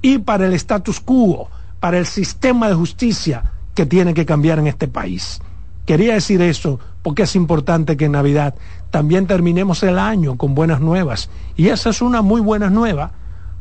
y 0.00 0.18
para 0.18 0.46
el 0.46 0.54
status 0.54 1.00
quo, 1.00 1.50
para 1.80 1.98
el 1.98 2.06
sistema 2.06 2.68
de 2.68 2.74
justicia 2.74 3.52
que 3.74 3.86
tiene 3.86 4.14
que 4.14 4.26
cambiar 4.26 4.58
en 4.58 4.66
este 4.66 4.86
país. 4.86 5.40
Quería 5.86 6.14
decir 6.14 6.40
eso 6.42 6.78
porque 7.02 7.22
es 7.22 7.34
importante 7.34 7.96
que 7.96 8.04
en 8.04 8.12
Navidad 8.12 8.54
también 8.90 9.26
terminemos 9.26 9.82
el 9.82 9.98
año 9.98 10.36
con 10.36 10.54
buenas 10.54 10.80
nuevas. 10.80 11.30
Y 11.56 11.68
esa 11.68 11.90
es 11.90 12.02
una 12.02 12.22
muy 12.22 12.40
buena 12.40 12.70
nueva, 12.70 13.12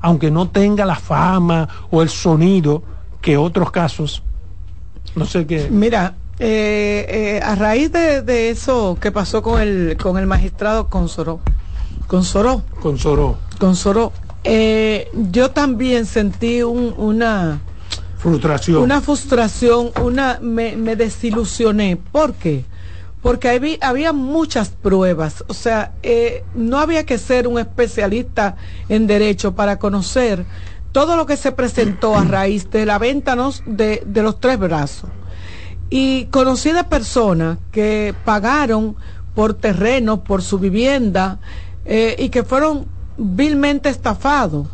aunque 0.02 0.30
no 0.30 0.50
tenga 0.50 0.86
la 0.86 0.96
fama 0.96 1.68
o 1.90 2.02
el 2.02 2.10
sonido 2.10 2.84
que 3.22 3.38
otros 3.38 3.72
casos. 3.72 4.22
No 5.16 5.26
sé 5.26 5.48
qué. 5.48 5.70
Mira, 5.72 6.16
eh, 6.40 7.06
eh, 7.10 7.42
a 7.44 7.56
raíz 7.56 7.92
de, 7.92 8.50
eso 8.50 8.98
que 9.00 9.12
pasó 9.12 9.42
con 9.42 9.62
el, 9.62 9.98
con 10.02 10.18
el 10.18 10.26
magistrado 10.26 10.88
Consoró, 10.88 11.40
Consoró, 12.08 12.64
Consoró, 12.82 13.38
Consoró, 13.60 14.14
eh, 14.44 15.10
yo 15.32 15.52
también 15.52 16.06
sentí 16.06 16.64
una 16.64 17.60
frustración, 18.20 18.84
una 18.84 19.02
frustración, 19.02 19.92
una 20.04 20.38
me, 20.42 20.76
me 20.76 20.96
desilusioné. 20.96 21.98
¿Por 21.98 22.34
qué? 22.34 22.66
Porque 23.22 23.50
había, 23.50 23.78
había 23.82 24.14
muchas 24.14 24.70
pruebas, 24.70 25.44
o 25.48 25.54
sea, 25.54 25.94
eh, 26.04 26.44
no 26.54 26.78
había 26.78 27.06
que 27.06 27.18
ser 27.18 27.48
un 27.48 27.60
especialista 27.60 28.56
en 28.88 29.08
derecho 29.08 29.56
para 29.56 29.80
conocer 29.80 30.46
todo 30.92 31.18
lo 31.18 31.26
que 31.26 31.38
se 31.38 31.52
presentó 31.52 32.18
a 32.18 32.24
raíz 32.24 32.70
de 32.70 32.86
la 32.86 32.98
venta 32.98 33.36
de, 33.66 34.04
de 34.06 34.24
los 34.24 34.40
tres 34.40 34.58
brazos. 34.60 35.10
Y 35.90 36.26
conocí 36.26 36.72
de 36.72 36.84
personas 36.84 37.58
que 37.72 38.14
pagaron 38.24 38.96
por 39.36 39.54
terreno, 39.54 40.24
por 40.24 40.42
su 40.42 40.60
vivienda, 40.60 41.40
eh, 41.86 42.16
y 42.20 42.30
que 42.30 42.44
fueron 42.44 42.86
vilmente 43.18 43.90
estafados, 43.90 44.68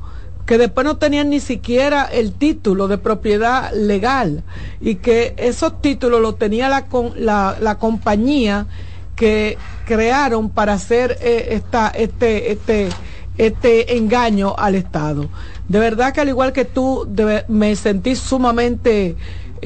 que 0.45 0.57
después 0.57 0.85
no 0.85 0.97
tenían 0.97 1.29
ni 1.29 1.39
siquiera 1.39 2.05
el 2.05 2.33
título 2.33 2.87
de 2.87 2.97
propiedad 2.97 3.71
legal, 3.73 4.43
y 4.79 4.95
que 4.95 5.33
esos 5.37 5.81
títulos 5.81 6.21
los 6.21 6.37
tenía 6.37 6.69
la, 6.69 6.85
la, 7.15 7.57
la 7.59 7.79
compañía 7.79 8.67
que 9.15 9.57
crearon 9.85 10.49
para 10.49 10.73
hacer 10.73 11.17
eh, 11.21 11.47
esta, 11.51 11.89
este, 11.89 12.51
este, 12.51 12.89
este 13.37 13.97
engaño 13.97 14.55
al 14.57 14.75
Estado. 14.75 15.29
De 15.67 15.79
verdad 15.79 16.13
que 16.13 16.21
al 16.21 16.29
igual 16.29 16.53
que 16.53 16.65
tú, 16.65 17.07
me 17.47 17.75
sentí 17.75 18.15
sumamente 18.15 19.15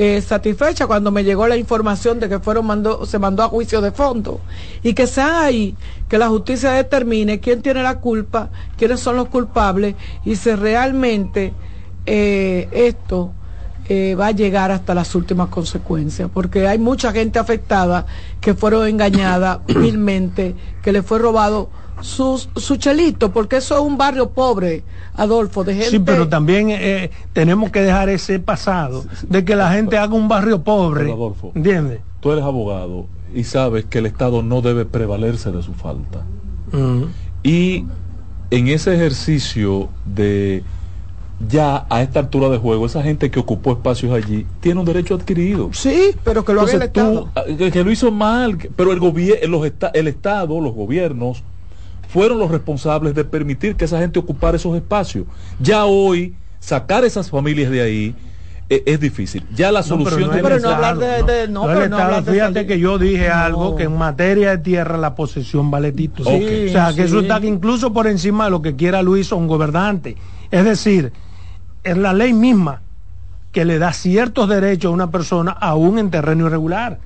eh, 0.01 0.21
satisfecha 0.21 0.87
cuando 0.87 1.11
me 1.11 1.25
llegó 1.25 1.45
la 1.45 1.57
información 1.57 2.21
de 2.21 2.29
que 2.29 2.39
fueron 2.39 2.65
mandó, 2.65 3.05
se 3.05 3.19
mandó 3.19 3.43
a 3.43 3.49
juicio 3.49 3.81
de 3.81 3.91
fondo. 3.91 4.39
Y 4.81 4.93
que 4.93 5.07
sea 5.07 5.43
ahí 5.43 5.75
que 6.07 6.17
la 6.17 6.29
justicia 6.29 6.71
determine 6.71 7.41
quién 7.41 7.61
tiene 7.61 7.83
la 7.83 7.99
culpa, 7.99 8.49
quiénes 8.77 9.01
son 9.01 9.17
los 9.17 9.27
culpables 9.27 9.95
y 10.23 10.37
si 10.37 10.55
realmente 10.55 11.51
eh, 12.05 12.69
esto 12.71 13.33
eh, 13.89 14.15
va 14.15 14.27
a 14.27 14.31
llegar 14.31 14.71
hasta 14.71 14.95
las 14.95 15.13
últimas 15.15 15.49
consecuencias, 15.49 16.29
porque 16.33 16.65
hay 16.65 16.79
mucha 16.79 17.11
gente 17.11 17.37
afectada 17.37 18.05
que 18.39 18.53
fueron 18.53 18.87
engañadas 18.87 19.59
vilmente, 19.67 20.55
que 20.81 20.93
le 20.93 21.03
fue 21.03 21.19
robado 21.19 21.69
sus, 22.01 22.49
su 22.55 22.77
chelito, 22.77 23.31
porque 23.31 23.57
eso 23.57 23.75
es 23.75 23.81
un 23.81 23.97
barrio 23.97 24.29
pobre, 24.29 24.83
Adolfo, 25.15 25.63
de 25.63 25.73
gente. 25.73 25.89
Sí, 25.89 25.99
pero 25.99 26.27
también 26.27 26.69
eh, 26.69 27.11
tenemos 27.33 27.71
que 27.71 27.81
dejar 27.81 28.09
ese 28.09 28.39
pasado 28.39 29.05
de 29.27 29.45
que 29.45 29.55
la 29.55 29.71
gente 29.71 29.97
haga 29.97 30.13
un 30.13 30.27
barrio 30.27 30.63
pobre. 30.63 31.11
Adolfo, 31.11 31.51
¿entiendes? 31.55 32.01
Tú 32.19 32.31
eres 32.31 32.43
abogado 32.43 33.07
y 33.33 33.43
sabes 33.43 33.85
que 33.85 33.99
el 33.99 34.05
Estado 34.05 34.43
no 34.43 34.61
debe 34.61 34.85
prevalerse 34.85 35.51
de 35.51 35.61
su 35.61 35.73
falta. 35.73 36.23
Mm. 36.71 37.03
Y 37.43 37.85
en 38.51 38.67
ese 38.67 38.93
ejercicio 38.95 39.89
de 40.05 40.63
ya 41.47 41.85
a 41.89 42.01
esta 42.01 42.19
altura 42.19 42.49
de 42.49 42.57
juego, 42.57 42.85
esa 42.85 43.01
gente 43.01 43.31
que 43.31 43.39
ocupó 43.39 43.71
espacios 43.71 44.11
allí 44.11 44.45
tiene 44.59 44.81
un 44.81 44.85
derecho 44.85 45.15
adquirido. 45.15 45.69
Sí, 45.71 46.11
pero 46.23 46.43
que 46.43 46.53
lo 46.53 46.61
haga 46.61 46.73
el 46.73 46.81
Estado. 46.81 47.29
Ah, 47.35 47.43
que, 47.45 47.83
lo 47.83 47.91
hizo 47.91 48.11
mal, 48.11 48.57
pero 48.75 48.91
el, 48.91 48.99
gobierno 48.99 49.61
el 49.93 50.07
Estado, 50.07 50.59
los 50.59 50.73
gobiernos, 50.73 51.43
fueron 52.09 52.39
los 52.39 52.49
responsables 52.49 53.13
de 53.13 53.23
permitir 53.23 53.75
que 53.75 53.85
esa 53.85 53.99
gente 53.99 54.17
ocupara 54.17 54.57
esos 54.57 54.75
espacios. 54.75 55.25
Ya 55.59 55.85
hoy, 55.85 56.35
sacar 56.59 57.05
esas 57.05 57.29
familias 57.29 57.69
de 57.69 57.81
ahí 57.81 58.15
e, 58.67 58.81
es, 58.87 58.99
difícil. 58.99 59.45
Ya 59.53 59.71
la 59.71 59.83
solución... 59.83 60.21
No, 60.21 60.31
pero 60.41 60.59
no, 60.59 60.69
hablar 60.69 60.97
de... 60.97 61.47
no, 61.47 61.67
pero 61.67 61.87
no 61.87 61.97
hablar 61.97 62.23
de 62.23 62.31
fíjate 62.31 62.65
que 62.65 62.79
yo 62.79 62.97
dije 62.97 63.29
algo 63.29 63.75
que 63.75 63.83
en 63.83 63.95
materia 63.95 64.49
de 64.49 64.57
tierra 64.57 64.97
la 64.97 65.13
posesión 65.13 65.69
vale 65.69 65.91
título. 65.91 66.31
o 66.31 66.69
sea, 66.71 66.93
que 66.95 67.03
eso 67.03 67.19
está 67.19 67.39
incluso 67.45 67.93
por 67.93 68.07
encima 68.07 68.45
de 68.45 68.51
lo 68.51 68.63
que 68.63 68.75
quiera 68.75 69.03
Luis 69.03 69.31
o 69.31 69.37
un 69.37 69.47
gobernante. 69.47 70.17
Es 70.49 70.65
decir, 70.65 71.13
es 71.83 71.97
la 71.97 72.13
ley 72.13 72.33
misma 72.33 72.81
que 73.51 73.65
le 73.65 73.77
da 73.77 73.93
ciertos 73.93 74.49
derechos 74.49 74.89
a 74.89 74.93
una 74.93 75.11
persona 75.11 75.51
aún 75.51 75.99
en 75.99 76.09
terreno 76.09 76.47
irregular 76.47 76.99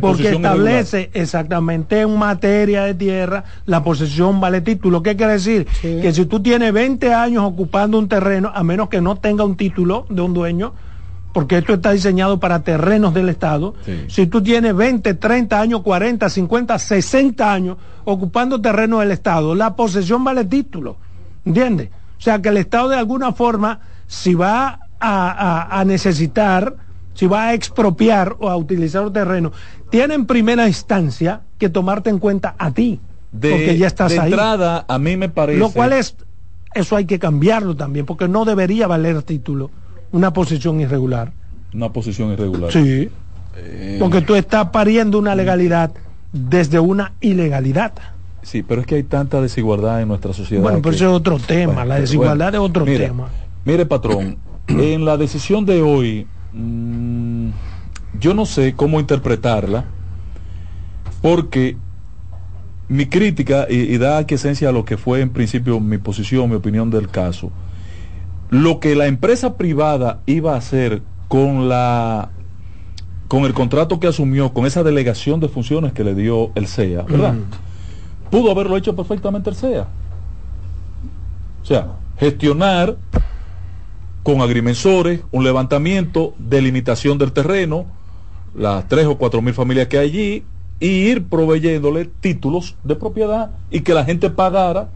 porque 0.00 0.30
establece 0.30 1.10
exactamente 1.14 2.02
en 2.02 2.16
materia 2.16 2.84
de 2.84 2.94
tierra 2.94 3.44
la 3.64 3.82
posesión 3.82 4.40
vale 4.40 4.60
título. 4.60 5.02
¿Qué 5.02 5.16
quiere 5.16 5.34
decir? 5.34 5.66
Que 5.80 6.12
si 6.12 6.26
tú 6.26 6.40
tienes 6.40 6.72
20 6.72 7.14
años 7.14 7.44
ocupando 7.44 7.98
un 7.98 8.08
terreno, 8.08 8.50
a 8.54 8.62
menos 8.62 8.88
que 8.88 9.00
no 9.00 9.16
tenga 9.16 9.44
un 9.44 9.56
título 9.56 10.06
de 10.10 10.20
un 10.20 10.34
dueño, 10.34 10.74
porque 11.32 11.58
esto 11.58 11.74
está 11.74 11.92
diseñado 11.92 12.38
para 12.38 12.62
terrenos 12.62 13.14
del 13.14 13.28
Estado, 13.30 13.74
si 14.08 14.26
tú 14.26 14.42
tienes 14.42 14.74
20, 14.74 15.14
30 15.14 15.60
años, 15.60 15.80
40, 15.82 16.28
50, 16.28 16.78
60 16.78 17.52
años 17.52 17.76
ocupando 18.04 18.60
terreno 18.60 19.00
del 19.00 19.12
Estado, 19.12 19.54
la 19.54 19.74
posesión 19.74 20.22
vale 20.22 20.44
título. 20.44 20.96
¿Entiendes? 21.44 21.90
O 22.18 22.20
sea 22.20 22.42
que 22.42 22.50
el 22.50 22.58
Estado 22.58 22.90
de 22.90 22.96
alguna 22.96 23.32
forma, 23.32 23.80
si 24.06 24.34
va 24.34 24.80
a, 25.00 25.78
a 25.78 25.84
necesitar 25.84 26.74
si 27.18 27.26
va 27.26 27.48
a 27.48 27.54
expropiar 27.54 28.36
o 28.38 28.48
a 28.48 28.56
utilizar 28.56 29.04
un 29.04 29.12
terreno, 29.12 29.50
tiene 29.90 30.14
en 30.14 30.24
primera 30.24 30.68
instancia 30.68 31.40
que 31.58 31.68
tomarte 31.68 32.10
en 32.10 32.20
cuenta 32.20 32.54
a 32.56 32.70
ti. 32.70 33.00
De, 33.32 33.50
porque 33.50 33.76
ya 33.76 33.88
estás 33.88 34.12
de 34.12 34.18
entrada, 34.18 34.84
a 34.86 34.98
mí 35.00 35.16
me 35.16 35.28
parece. 35.28 35.58
Lo 35.58 35.72
cual 35.72 35.94
es, 35.94 36.14
eso 36.74 36.94
hay 36.94 37.06
que 37.06 37.18
cambiarlo 37.18 37.74
también, 37.74 38.06
porque 38.06 38.28
no 38.28 38.44
debería 38.44 38.86
valer 38.86 39.20
título 39.24 39.72
una 40.12 40.32
posición 40.32 40.80
irregular. 40.80 41.32
Una 41.74 41.92
posición 41.92 42.30
irregular. 42.30 42.70
Sí. 42.70 43.08
Eh, 43.56 43.96
porque 43.98 44.20
tú 44.20 44.36
estás 44.36 44.68
pariendo 44.68 45.18
una 45.18 45.34
legalidad 45.34 45.90
desde 46.32 46.78
una 46.78 47.14
ilegalidad. 47.20 47.94
Sí, 48.42 48.62
pero 48.62 48.82
es 48.82 48.86
que 48.86 48.94
hay 48.94 49.02
tanta 49.02 49.40
desigualdad 49.40 50.00
en 50.00 50.06
nuestra 50.06 50.32
sociedad. 50.32 50.62
Bueno, 50.62 50.78
pero 50.80 50.94
eso 50.94 51.06
es 51.06 51.16
otro 51.16 51.40
tema, 51.40 51.84
la 51.84 51.98
desigualdad 51.98 52.54
es 52.54 52.60
otro 52.60 52.84
tema. 52.84 53.26
Mire, 53.64 53.86
patrón, 53.86 54.38
en 54.68 55.04
la 55.04 55.16
decisión 55.16 55.66
de 55.66 55.82
hoy 55.82 56.28
Mm, 56.52 57.50
yo 58.18 58.34
no 58.34 58.46
sé 58.46 58.74
cómo 58.74 59.00
interpretarla, 59.00 59.84
porque 61.22 61.76
mi 62.88 63.06
crítica, 63.06 63.66
y, 63.68 63.76
y 63.76 63.98
da 63.98 64.18
aquí 64.18 64.34
esencia 64.34 64.70
a 64.70 64.72
lo 64.72 64.84
que 64.84 64.96
fue 64.96 65.20
en 65.20 65.30
principio 65.30 65.78
mi 65.80 65.98
posición, 65.98 66.48
mi 66.48 66.56
opinión 66.56 66.90
del 66.90 67.08
caso, 67.08 67.50
lo 68.50 68.80
que 68.80 68.94
la 68.94 69.06
empresa 69.06 69.56
privada 69.56 70.20
iba 70.26 70.54
a 70.54 70.56
hacer 70.56 71.02
con 71.28 71.68
la 71.68 72.30
con 73.28 73.44
el 73.44 73.52
contrato 73.52 74.00
que 74.00 74.06
asumió, 74.06 74.54
con 74.54 74.64
esa 74.64 74.82
delegación 74.82 75.38
de 75.38 75.50
funciones 75.50 75.92
que 75.92 76.02
le 76.02 76.14
dio 76.14 76.50
el 76.54 76.66
CEA, 76.66 77.02
¿verdad? 77.02 77.34
Pudo 78.30 78.50
haberlo 78.50 78.76
hecho 78.78 78.96
perfectamente 78.96 79.50
el 79.50 79.56
CEA. 79.56 79.86
O 81.62 81.66
sea, 81.66 81.88
gestionar 82.18 82.96
con 84.28 84.42
agrimensores, 84.42 85.20
un 85.30 85.42
levantamiento, 85.42 86.34
delimitación 86.38 87.16
del 87.16 87.32
terreno, 87.32 87.86
las 88.54 88.86
tres 88.86 89.06
o 89.06 89.16
cuatro 89.16 89.40
mil 89.40 89.54
familias 89.54 89.86
que 89.86 89.96
hay 89.96 90.10
allí, 90.10 90.44
y 90.80 90.86
ir 90.86 91.28
proveyéndole 91.28 92.04
títulos 92.04 92.76
de 92.84 92.94
propiedad 92.94 93.52
y 93.70 93.80
que 93.80 93.94
la 93.94 94.04
gente 94.04 94.28
pagara, 94.28 94.90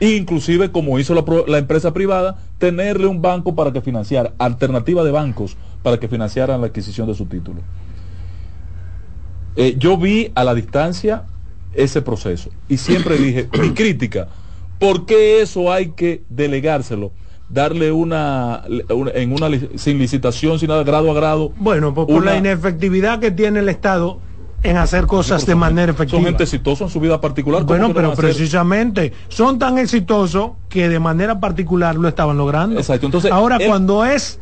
e 0.00 0.12
inclusive 0.12 0.72
como 0.72 0.98
hizo 0.98 1.14
la, 1.14 1.58
empresa 1.58 1.92
privada, 1.92 2.38
tenerle 2.56 3.06
un 3.08 3.20
banco 3.20 3.54
para 3.54 3.74
que 3.74 3.82
financiara, 3.82 4.32
alternativa 4.38 5.04
de 5.04 5.10
bancos 5.10 5.58
para 5.82 6.00
que 6.00 6.08
financiaran 6.08 6.62
la 6.62 6.68
adquisición 6.68 7.06
de 7.08 7.14
su 7.14 7.26
título. 7.26 7.60
Eh, 9.56 9.74
yo 9.76 9.98
vi 9.98 10.32
a 10.34 10.44
la 10.44 10.54
distancia 10.54 11.24
ese 11.74 12.00
proceso 12.00 12.48
y 12.70 12.78
siempre 12.78 13.18
dije, 13.18 13.50
mi 13.60 13.74
crítica, 13.74 14.28
¿por 14.78 15.04
qué 15.04 15.42
eso 15.42 15.70
hay 15.70 15.90
que 15.90 16.22
delegárselo? 16.30 17.12
Darle 17.50 17.90
una, 17.92 18.62
en 19.14 19.32
una 19.32 19.48
sin 19.76 19.98
licitación, 19.98 20.58
sin 20.58 20.68
nada, 20.68 20.82
grado 20.82 21.10
a 21.10 21.14
grado. 21.14 21.52
Bueno, 21.56 21.94
pues 21.94 22.06
por 22.06 22.16
una- 22.22 22.32
la 22.32 22.36
inefectividad 22.36 23.20
que 23.20 23.30
tiene 23.30 23.60
el 23.60 23.68
Estado 23.70 24.20
en 24.62 24.76
hacer 24.76 25.06
cosas 25.06 25.46
de 25.46 25.54
manera 25.54 25.92
Son 25.92 25.94
efectiva. 25.94 26.22
gente 26.22 26.42
exitosa 26.42 26.84
en 26.84 26.90
su 26.90 27.00
vida 27.00 27.20
particular. 27.20 27.62
¿cómo 27.62 27.70
Bueno, 27.78 27.94
pero 27.94 28.12
precisamente 28.14 29.12
son 29.28 29.58
tan 29.58 29.78
exitosos 29.78 30.50
que 30.68 30.88
de 30.90 30.98
manera 30.98 31.40
particular 31.40 31.94
lo 31.94 32.08
estaban 32.08 32.36
logrando. 32.36 32.78
Exacto, 32.78 33.06
entonces, 33.06 33.30
Ahora, 33.32 33.58
cuando 33.66 34.04
es 34.04 34.38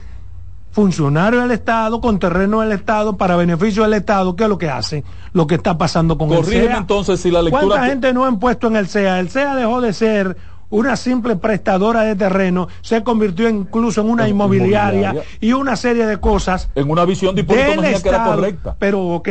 funcionario 0.73 1.41
del 1.43 1.53
Estado, 1.53 2.01
con 2.01 2.19
terreno 2.19 2.61
del 2.61 2.73
Estado, 2.73 3.17
para 3.17 3.37
beneficio 3.37 3.83
del 3.85 3.95
Estado, 3.95 4.37
¿qué 4.37 4.43
es 4.45 4.49
lo 4.49 4.59
que 4.59 4.69
hace? 4.69 5.05
Lo 5.33 5.47
que 5.47 5.55
está 5.55 5.79
pasando 5.79 6.19
con 6.19 6.29
Corrígeme 6.29 6.57
el 6.65 6.69
CEA. 6.69 6.77
entonces 6.79 7.21
si 7.21 7.31
la 7.31 7.41
lectura 7.43 7.63
¿Cuánta 7.67 7.83
que- 7.85 7.91
gente 7.91 8.13
no 8.13 8.25
han 8.27 8.39
puesto 8.39 8.67
en 8.67 8.77
el 8.77 8.87
CEA? 8.89 9.21
El 9.21 9.31
CEA 9.31 9.55
dejó 9.55 9.81
de 9.81 9.93
ser 9.93 10.37
una 10.71 10.97
simple 10.97 11.37
prestadora 11.37 12.03
de 12.03 12.17
terreno, 12.17 12.69
se 12.81 13.03
convirtió 13.03 13.49
incluso 13.49 14.01
en 14.01 14.09
una 14.11 14.25
En 14.25 14.31
inmobiliaria, 14.31 15.11
inmobiliaria. 15.11 15.23
y 15.41 15.53
una 15.53 15.77
serie 15.77 16.07
de 16.07 16.19
cosas 16.19 16.69
En 16.75 16.91
una 16.91 17.05
visión 17.05 17.35
de 17.35 17.43
Hipólito 17.43 17.71
del 17.71 17.81
Mejía 17.81 18.03
que 18.03 18.09
era 18.09 18.25
correcta. 18.25 18.77
Pero 18.79 19.07
ok. 19.09 19.25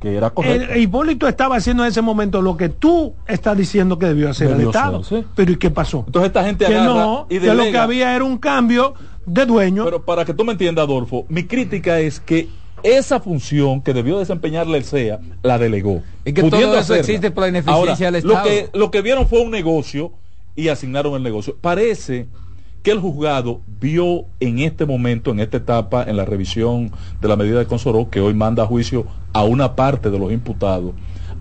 Que 0.00 0.16
era 0.16 0.30
correcta. 0.30 0.74
El- 0.74 0.80
Hipólito 0.82 1.26
estaba 1.28 1.56
haciendo 1.56 1.82
en 1.84 1.88
ese 1.90 2.02
momento 2.02 2.42
lo 2.42 2.56
que 2.56 2.68
tú 2.68 3.14
estás 3.26 3.56
diciendo 3.56 3.98
que 3.98 4.06
debió 4.06 4.30
hacer 4.30 4.48
Debió 4.48 4.62
el 4.64 4.68
Estado. 4.68 5.02
ser, 5.02 5.20
sí. 5.22 5.26
Pero 5.34 5.52
¿y 5.52 5.56
qué 5.56 5.70
pasó? 5.70 6.04
Entonces 6.06 6.26
esta 6.28 6.44
gente 6.44 6.66
que 6.66 6.74
no, 6.74 7.26
y 7.30 7.38
que 7.38 7.54
lo 7.54 7.62
que 7.64 7.78
había 7.78 8.14
era 8.14 8.24
un 8.24 8.38
cambio 8.38 8.94
de 9.24 9.46
dueño. 9.46 9.84
Pero 9.84 10.02
para 10.04 10.24
que 10.24 10.34
tú 10.34 10.44
me 10.44 10.52
entiendas, 10.52 10.84
Adolfo, 10.84 11.24
mi 11.28 11.44
crítica 11.44 12.00
es 12.00 12.20
que 12.20 12.48
esa 12.82 13.20
función 13.20 13.80
que 13.80 13.94
debió 13.94 14.18
desempeñarle 14.18 14.76
el 14.78 14.84
CEA 14.84 15.20
la 15.44 15.56
delegó. 15.58 16.02
Y 16.24 16.32
que 16.32 16.42
pudiendo 16.42 16.60
todo 16.70 16.72
eso 16.80 16.80
hacerla. 16.94 17.00
existe 17.00 17.30
por 17.30 17.42
la 17.44 17.48
ineficiencia 17.50 18.08
Ahora, 18.08 18.10
del 18.18 18.24
lo 18.24 18.32
Estado. 18.34 18.48
que, 18.48 18.70
lo 18.76 18.90
que 18.90 19.02
vieron 19.02 19.28
fue 19.28 19.40
un 19.40 19.52
negocio 19.52 20.12
y 20.56 20.68
asignaron 20.68 21.14
el 21.14 21.22
negocio. 21.22 21.56
Parece 21.60 22.26
que 22.82 22.90
el 22.90 22.98
juzgado 22.98 23.60
vio 23.80 24.24
en 24.40 24.58
este 24.58 24.86
momento, 24.86 25.30
en 25.30 25.40
esta 25.40 25.56
etapa, 25.58 26.02
en 26.02 26.16
la 26.16 26.24
revisión 26.24 26.90
de 27.20 27.28
la 27.28 27.36
medida 27.36 27.58
de 27.58 27.66
Consoró, 27.66 28.10
que 28.10 28.20
hoy 28.20 28.34
manda 28.34 28.64
a 28.64 28.66
juicio 28.66 29.06
a 29.32 29.44
una 29.44 29.76
parte 29.76 30.10
de 30.10 30.18
los 30.18 30.32
imputados, 30.32 30.92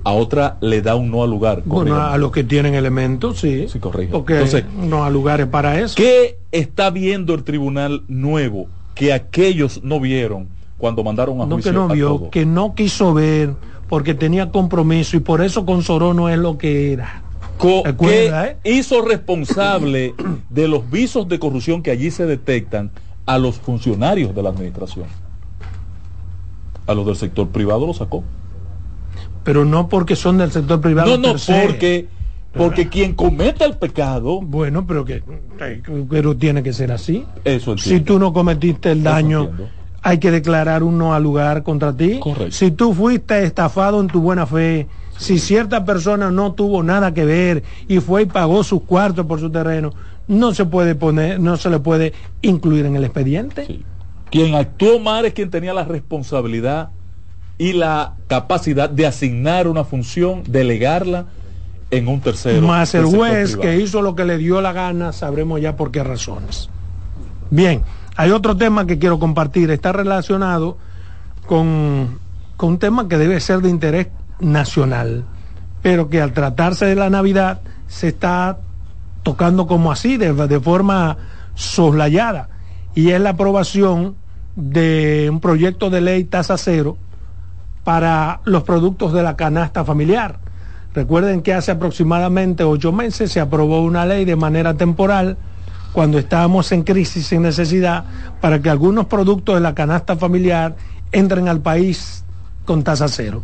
a 0.04 0.12
otra 0.12 0.58
le 0.62 0.82
da 0.82 0.96
un 0.96 1.10
no 1.12 1.24
al 1.24 1.30
lugar. 1.30 1.64
bueno, 1.66 1.96
a 2.00 2.18
los 2.18 2.32
que 2.32 2.44
tienen 2.44 2.76
elementos, 2.76 3.40
sí. 3.40 3.68
Sí, 3.68 3.80
corrige. 3.80 4.12
Porque 4.12 4.34
Entonces, 4.34 4.66
no 4.76 5.04
a 5.04 5.10
lugares 5.10 5.48
para 5.48 5.80
eso. 5.80 5.96
¿Qué 5.96 6.38
está 6.52 6.90
viendo 6.92 7.34
el 7.34 7.44
tribunal 7.44 8.04
nuevo 8.08 8.68
que 8.96 9.12
aquellos 9.14 9.84
no 9.84 10.00
vieron 10.00 10.48
cuando 10.78 11.04
mandaron 11.04 11.42
a 11.42 11.46
No 11.46 11.56
juicio 11.56 11.72
que 11.72 11.78
no 11.78 11.84
a 11.90 11.94
vio, 11.94 12.08
todos? 12.08 12.30
que 12.30 12.46
no 12.46 12.76
quiso 12.76 13.14
ver, 13.14 13.54
porque 13.90 14.14
tenía 14.14 14.52
compromiso 14.52 15.18
y 15.18 15.22
por 15.22 15.42
eso 15.42 15.66
Consoró 15.66 16.14
no 16.14 16.30
es 16.30 16.38
lo 16.38 16.58
que 16.58 16.94
era. 16.94 17.24
Recuerda, 17.86 18.56
que 18.64 18.72
hizo 18.74 19.02
responsable 19.02 20.14
de 20.50 20.68
los 20.68 20.90
visos 20.90 21.28
de 21.28 21.40
corrupción 21.40 21.82
que 21.84 21.92
allí 21.92 22.10
se 22.12 22.26
detectan 22.26 22.92
a 23.26 23.38
los 23.38 23.56
funcionarios 23.58 24.34
de 24.36 24.42
la 24.44 24.50
administración. 24.50 25.06
A 26.88 26.94
los 26.94 27.06
del 27.06 27.16
sector 27.16 27.48
privado 27.50 27.86
lo 27.86 27.94
sacó. 27.94 28.24
Pero 29.44 29.66
no 29.66 29.88
porque 29.90 30.16
son 30.16 30.38
del 30.40 30.52
sector 30.52 30.82
privado. 30.82 31.18
No, 31.18 31.34
no, 31.34 31.40
porque, 31.68 32.08
porque 32.54 32.90
quien 32.90 33.14
cometa 33.14 33.66
el 33.66 33.78
pecado, 33.78 34.42
Bueno, 34.42 34.86
pero 34.86 35.06
que 35.06 35.24
pero 36.10 36.36
tiene 36.36 36.64
que 36.64 36.74
ser 36.74 36.92
así. 36.92 37.26
eso 37.44 37.78
Si 37.78 37.90
entiendo. 37.94 38.14
tú 38.14 38.20
no 38.20 38.34
cometiste 38.34 38.92
el 38.92 39.04
daño, 39.04 39.52
hay 40.02 40.18
que 40.18 40.32
declarar 40.32 40.84
un 40.84 40.98
no 40.98 41.14
al 41.14 41.24
lugar 41.24 41.64
contra 41.64 41.96
ti. 41.96 42.20
Correcto. 42.20 42.52
Si 42.52 42.72
tú 42.72 42.94
fuiste 42.94 43.44
estafado 43.44 44.02
en 44.02 44.08
tu 44.08 44.22
buena 44.22 44.46
fe, 44.48 44.88
si 45.22 45.38
cierta 45.38 45.86
persona 45.86 46.32
no 46.32 46.54
tuvo 46.54 46.82
nada 46.82 47.14
que 47.14 47.26
ver 47.26 47.64
y 47.88 48.00
fue 48.00 48.24
y 48.24 48.26
pagó 48.26 48.64
sus 48.64 48.82
cuartos 48.82 49.28
por 49.28 49.40
su 49.40 49.52
terreno, 49.52 49.94
no 50.28 50.52
se 50.52 50.66
puede 50.66 50.96
poner, 50.96 51.40
no 51.40 51.58
se 51.58 51.70
le 51.70 51.78
puede 51.78 52.14
incluir 52.42 52.88
en 52.88 52.96
el 52.96 53.04
expediente. 53.04 53.68
Sí. 53.68 53.86
Quien 54.32 54.56
actuó 54.56 55.00
mal 55.00 55.26
es 55.26 55.34
quien 55.34 55.52
tenía 55.52 55.76
la 55.76 55.84
responsabilidad 55.84 56.90
y 57.60 57.74
la 57.74 58.16
capacidad 58.26 58.90
de 58.90 59.06
asignar 59.06 59.68
una 59.68 59.84
función, 59.84 60.42
delegarla 60.48 61.26
en 61.92 62.08
un 62.08 62.20
tercero. 62.20 62.66
Más 62.66 62.96
el 62.96 63.06
juez 63.06 63.52
privado. 63.52 63.62
que 63.62 63.80
hizo 63.80 64.02
lo 64.02 64.16
que 64.16 64.26
le 64.26 64.40
dio 64.40 64.60
la 64.60 64.74
gana, 64.74 65.14
sabremos 65.14 65.62
ya 65.62 65.76
por 65.76 65.92
qué 65.92 66.04
razones. 66.04 66.68
Bien, 67.52 67.84
hay 68.16 68.32
otro 68.32 68.58
tema 68.58 68.88
que 68.88 68.98
quiero 68.98 69.20
compartir, 69.20 69.70
está 69.70 69.92
relacionado 69.92 70.78
con, 71.46 72.18
con 72.58 72.70
un 72.70 72.80
tema 72.80 73.08
que 73.08 73.20
debe 73.20 73.40
ser 73.40 73.60
de 73.60 73.70
interés 73.70 74.08
nacional, 74.42 75.24
pero 75.82 76.10
que 76.10 76.22
al 76.22 76.34
tratarse 76.34 76.86
de 76.86 76.96
la 76.96 77.10
Navidad 77.10 77.62
se 77.88 78.10
está 78.10 78.60
tocando 79.24 79.68
como 79.68 79.92
así, 79.92 80.18
de, 80.18 80.34
de 80.34 80.60
forma 80.60 81.18
soslayada, 81.56 82.50
y 82.96 83.12
es 83.12 83.22
la 83.22 83.32
aprobación 83.32 84.16
de 84.56 85.30
un 85.32 85.40
proyecto 85.40 85.90
de 85.90 86.02
ley 86.02 86.24
tasa 86.24 86.58
cero 86.58 86.98
para 87.84 88.42
los 88.46 88.64
productos 88.64 89.14
de 89.14 89.24
la 89.24 89.36
canasta 89.36 89.86
familiar. 89.86 90.40
Recuerden 90.94 91.42
que 91.42 91.54
hace 91.54 91.72
aproximadamente 91.72 92.64
ocho 92.64 92.92
meses 92.92 93.32
se 93.32 93.40
aprobó 93.40 93.82
una 93.82 94.06
ley 94.06 94.26
de 94.26 94.36
manera 94.36 94.74
temporal 94.74 95.38
cuando 95.94 96.18
estábamos 96.18 96.72
en 96.72 96.84
crisis, 96.84 97.32
en 97.32 97.44
necesidad, 97.44 98.06
para 98.40 98.62
que 98.62 98.70
algunos 98.70 99.06
productos 99.06 99.56
de 99.56 99.62
la 99.62 99.74
canasta 99.74 100.16
familiar 100.16 100.76
entren 101.12 101.48
al 101.48 101.62
país 101.62 102.24
con 102.66 102.84
tasa 102.84 103.08
cero. 103.08 103.44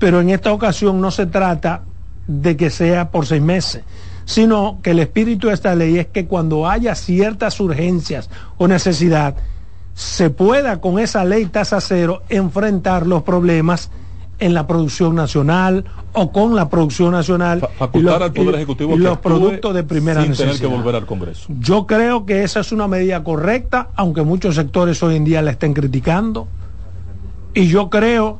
Pero 0.00 0.20
en 0.20 0.30
esta 0.30 0.52
ocasión 0.52 1.00
no 1.00 1.12
se 1.12 1.26
trata 1.26 1.82
de 2.26 2.56
que 2.56 2.70
sea 2.70 3.10
por 3.12 3.26
seis 3.26 3.40
meses, 3.42 3.84
sino 4.24 4.78
que 4.82 4.90
el 4.90 4.98
espíritu 4.98 5.46
de 5.48 5.54
esta 5.54 5.74
ley 5.76 5.98
es 5.98 6.08
que 6.08 6.26
cuando 6.26 6.68
haya 6.68 6.94
ciertas 6.96 7.60
urgencias 7.60 8.28
o 8.58 8.66
necesidad, 8.66 9.36
se 9.94 10.30
pueda 10.30 10.80
con 10.80 10.98
esa 10.98 11.24
ley 11.24 11.46
tasa 11.46 11.80
cero 11.80 12.22
enfrentar 12.28 13.06
los 13.06 13.22
problemas 13.22 13.90
en 14.38 14.54
la 14.54 14.66
producción 14.66 15.14
nacional 15.14 15.84
o 16.14 16.32
con 16.32 16.56
la 16.56 16.70
producción 16.70 17.12
nacional 17.12 17.60
facultar 17.78 18.20
los- 18.20 18.22
al 18.28 18.32
Poder 18.32 18.54
Ejecutivo 18.54 18.96
que 18.96 19.16
productos 19.22 19.74
de 19.74 19.82
primera 19.84 20.22
sin 20.22 20.30
necesidad. 20.30 20.54
tener 20.56 20.70
que 20.70 20.76
volver 20.76 20.94
al 20.94 21.04
Congreso. 21.06 21.46
Yo 21.60 21.86
creo 21.86 22.24
que 22.24 22.42
esa 22.42 22.60
es 22.60 22.72
una 22.72 22.88
medida 22.88 23.22
correcta, 23.22 23.88
aunque 23.96 24.22
muchos 24.22 24.54
sectores 24.54 25.02
hoy 25.02 25.16
en 25.16 25.24
día 25.24 25.42
la 25.42 25.50
estén 25.50 25.74
criticando. 25.74 26.48
Y 27.52 27.66
yo 27.66 27.90
creo 27.90 28.38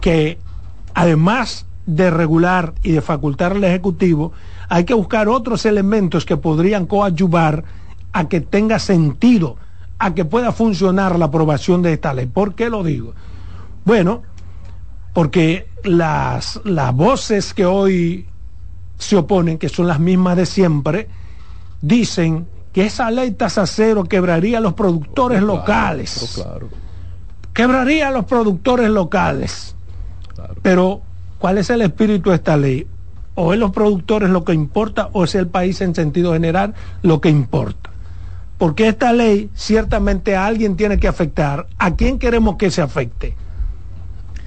que 0.00 0.38
además 0.96 1.66
de 1.84 2.10
regular 2.10 2.72
y 2.82 2.92
de 2.92 3.02
facultar 3.02 3.52
al 3.52 3.62
Ejecutivo, 3.62 4.32
hay 4.70 4.84
que 4.84 4.94
buscar 4.94 5.28
otros 5.28 5.66
elementos 5.66 6.24
que 6.24 6.38
podrían 6.38 6.86
coadyuvar 6.86 7.62
a 8.14 8.28
que 8.28 8.40
tenga 8.40 8.78
sentido, 8.78 9.56
a 9.98 10.14
que 10.14 10.24
pueda 10.24 10.52
funcionar 10.52 11.18
la 11.18 11.26
aprobación 11.26 11.82
de 11.82 11.92
esta 11.92 12.14
ley. 12.14 12.24
¿Por 12.26 12.54
qué 12.54 12.70
lo 12.70 12.82
digo? 12.82 13.12
Bueno, 13.84 14.22
porque 15.12 15.68
las, 15.84 16.60
las 16.64 16.94
voces 16.94 17.52
que 17.52 17.66
hoy 17.66 18.26
se 18.98 19.16
oponen, 19.16 19.58
que 19.58 19.68
son 19.68 19.86
las 19.86 20.00
mismas 20.00 20.38
de 20.38 20.46
siempre, 20.46 21.08
dicen 21.82 22.48
que 22.72 22.86
esa 22.86 23.10
ley 23.10 23.32
tasa 23.32 23.66
cero 23.66 24.04
quebraría 24.04 24.58
a 24.58 24.60
los 24.62 24.72
productores 24.72 25.40
Claro, 25.40 25.56
locales. 25.58 26.32
claro. 26.42 26.68
Quebraría 27.52 28.08
a 28.08 28.10
los 28.10 28.24
productores 28.24 28.88
locales. 28.88 29.75
Pero, 30.62 31.00
¿cuál 31.38 31.58
es 31.58 31.70
el 31.70 31.82
espíritu 31.82 32.30
de 32.30 32.36
esta 32.36 32.56
ley? 32.56 32.86
¿O 33.34 33.52
es 33.52 33.58
los 33.58 33.70
productores 33.70 34.30
lo 34.30 34.44
que 34.44 34.54
importa 34.54 35.10
o 35.12 35.24
es 35.24 35.34
el 35.34 35.46
país 35.46 35.80
en 35.80 35.94
sentido 35.94 36.32
general 36.32 36.74
lo 37.02 37.20
que 37.20 37.28
importa? 37.28 37.90
porque 38.58 38.88
esta 38.88 39.12
ley 39.12 39.50
ciertamente 39.54 40.34
a 40.36 40.46
alguien 40.46 40.76
tiene 40.76 40.98
que 40.98 41.08
afectar. 41.08 41.66
¿A 41.78 41.94
quién 41.94 42.18
queremos 42.18 42.56
que 42.56 42.70
se 42.70 42.82
afecte? 42.82 43.36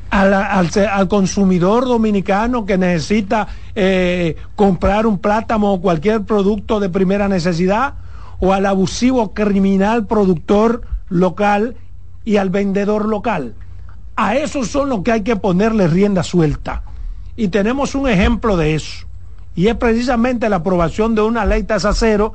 al, 0.10 0.34
al, 0.34 0.70
al, 0.92 1.08
consumidor 1.08 1.86
dominicano 1.86 2.66
que 2.66 2.80
necesita 2.80 3.48
eh, 3.76 4.38
comprar 4.56 5.06
un 5.06 5.20
plátano 5.20 5.74
o 5.74 5.82
cualquier 5.82 6.24
producto 6.24 6.80
de 6.80 6.90
primera 6.90 7.28
necesidad, 7.28 7.94
o 8.40 8.54
al 8.54 8.66
abusivo 8.66 9.36
criminal 9.36 10.08
productor 10.08 10.82
local 11.10 11.76
y 12.26 12.38
al 12.38 12.50
vendedor 12.50 13.08
local. 13.08 13.54
A 14.22 14.36
esos 14.36 14.68
son 14.68 14.90
los 14.90 15.02
que 15.02 15.14
hay 15.14 15.22
que 15.24 15.38
ponerle 15.38 15.88
rienda 15.88 16.24
suelta. 16.24 16.84
Y 17.38 17.48
tenemos 17.48 17.96
un 17.96 18.10
ejemplo 18.10 18.58
de 18.58 18.76
eso. 18.76 19.08
Y 19.56 19.68
es 19.68 19.76
precisamente 19.76 20.50
la 20.50 20.58
aprobación 20.58 21.16
de 21.16 21.22
una 21.22 21.46
ley 21.46 21.64
tasa 21.64 21.94
cero 21.94 22.34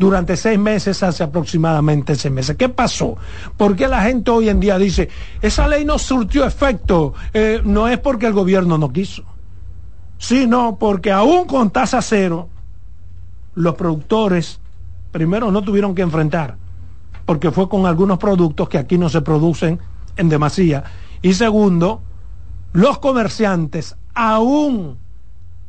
durante 0.00 0.36
seis 0.36 0.58
meses, 0.58 1.00
hace 1.04 1.22
aproximadamente 1.22 2.16
seis 2.16 2.34
meses. 2.34 2.56
¿Qué 2.56 2.68
pasó? 2.68 3.16
Porque 3.56 3.86
la 3.86 4.02
gente 4.02 4.32
hoy 4.32 4.48
en 4.48 4.58
día 4.58 4.76
dice, 4.78 5.10
esa 5.40 5.68
ley 5.68 5.84
no 5.84 5.96
surtió 5.96 6.44
efecto? 6.44 7.14
Eh, 7.32 7.60
no 7.64 7.86
es 7.86 8.00
porque 8.00 8.26
el 8.26 8.32
gobierno 8.32 8.76
no 8.76 8.92
quiso, 8.92 9.22
sino 10.18 10.76
porque 10.76 11.12
aún 11.12 11.46
con 11.46 11.70
tasa 11.70 12.02
cero, 12.02 12.48
los 13.54 13.76
productores 13.76 14.58
primero 15.12 15.52
no 15.52 15.62
tuvieron 15.62 15.94
que 15.94 16.02
enfrentar, 16.02 16.56
porque 17.24 17.52
fue 17.52 17.68
con 17.68 17.86
algunos 17.86 18.18
productos 18.18 18.68
que 18.68 18.78
aquí 18.78 18.98
no 18.98 19.08
se 19.08 19.20
producen 19.20 19.78
en 20.16 20.28
demasía. 20.28 20.82
Y 21.22 21.34
segundo, 21.34 22.02
los 22.72 22.98
comerciantes 22.98 23.96
aún 24.14 24.98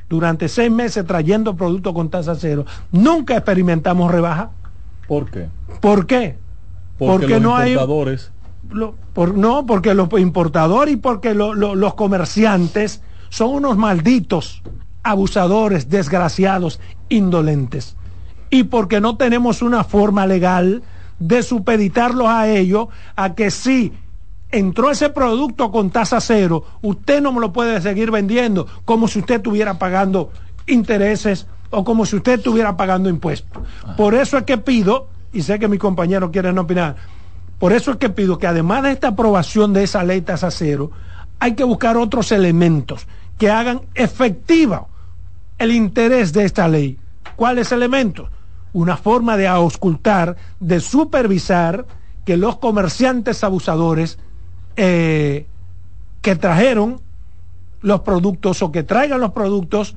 durante 0.10 0.48
seis 0.48 0.72
meses 0.72 1.06
trayendo 1.06 1.56
productos 1.56 1.94
con 1.94 2.10
tasa 2.10 2.36
cero, 2.36 2.66
nunca 2.92 3.36
experimentamos 3.38 4.12
rebaja. 4.12 4.52
¿Por 5.08 5.30
qué? 5.30 5.50
¿Por 5.82 6.06
qué? 6.06 6.38
Porque, 6.98 7.28
los 7.28 7.42
no 7.42 7.66
importadores... 7.66 8.26
hay... 8.26 8.34
Lo, 8.70 8.96
por, 9.14 9.36
no, 9.36 9.66
porque 9.66 9.94
los 9.94 10.10
importadores 10.20 10.96
y 10.96 10.98
porque 10.98 11.34
lo, 11.34 11.54
lo, 11.54 11.76
los 11.76 11.94
comerciantes 11.96 13.02
son 13.30 13.50
unos 13.56 13.78
malditos 13.78 14.64
abusadores, 15.04 15.90
desgraciados, 15.90 16.80
indolentes. 17.10 17.98
Y 18.50 18.64
porque 18.64 19.02
no 19.02 19.18
tenemos 19.18 19.62
una 19.62 19.84
forma 19.84 20.26
legal 20.26 20.84
de 21.20 21.44
supeditarlos 21.44 22.28
a 22.28 22.48
ellos 22.50 22.88
a 23.16 23.36
que 23.36 23.52
sí 23.52 23.94
entró 24.54 24.92
ese 24.92 25.10
producto 25.10 25.72
con 25.72 25.90
tasa 25.90 26.22
cero, 26.22 26.64
usted 26.82 27.22
no 27.22 27.34
me 27.34 27.42
lo 27.42 27.52
puede 27.52 27.82
seguir 27.82 28.12
vendiendo 28.12 28.68
como 28.86 29.08
si 29.08 29.20
usted 29.20 29.36
estuviera 29.36 29.80
pagando 29.80 30.32
intereses 30.68 31.48
o 31.72 31.84
como 31.84 32.06
si 32.06 32.16
usted 32.16 32.34
estuviera 32.34 32.78
pagando 32.78 33.10
impuestos. 33.10 33.64
Por 33.98 34.14
eso 34.14 34.38
es 34.38 34.44
que 34.44 34.60
pido, 34.60 35.08
y 35.34 35.42
sé 35.42 35.58
que 35.58 35.68
mis 35.68 35.80
compañeros 35.80 36.30
quieren 36.32 36.58
opinar, 36.60 36.96
por 37.58 37.74
eso 37.74 37.92
es 37.92 37.98
que 37.98 38.10
pido 38.10 38.38
que 38.38 38.46
además 38.46 38.84
de 38.84 38.92
esta 38.92 39.10
aprobación 39.10 39.74
de 39.74 39.84
esa 39.84 40.04
ley 40.04 40.22
tasa 40.22 40.52
cero, 40.52 40.92
hay 41.40 41.56
que 41.56 41.64
buscar 41.64 41.98
otros 41.98 42.32
elementos 42.32 43.08
que 43.40 43.50
hagan 43.50 43.82
efectiva 43.96 44.86
el 45.58 45.72
interés 45.72 46.32
de 46.32 46.46
esta 46.46 46.68
ley. 46.68 47.00
¿Cuáles 47.36 47.72
elementos? 47.72 48.30
Una 48.72 48.98
forma 48.98 49.36
de 49.36 49.48
auscultar, 49.48 50.38
de 50.60 50.80
supervisar 50.80 51.88
que 52.24 52.38
los 52.38 52.58
comerciantes 52.58 53.44
abusadores 53.44 54.20
eh, 54.76 55.48
que 56.22 56.36
trajeron 56.36 57.02
los 57.82 58.02
productos 58.02 58.62
o 58.62 58.72
que 58.72 58.84
traigan 58.84 59.20
los 59.20 59.32
productos 59.32 59.96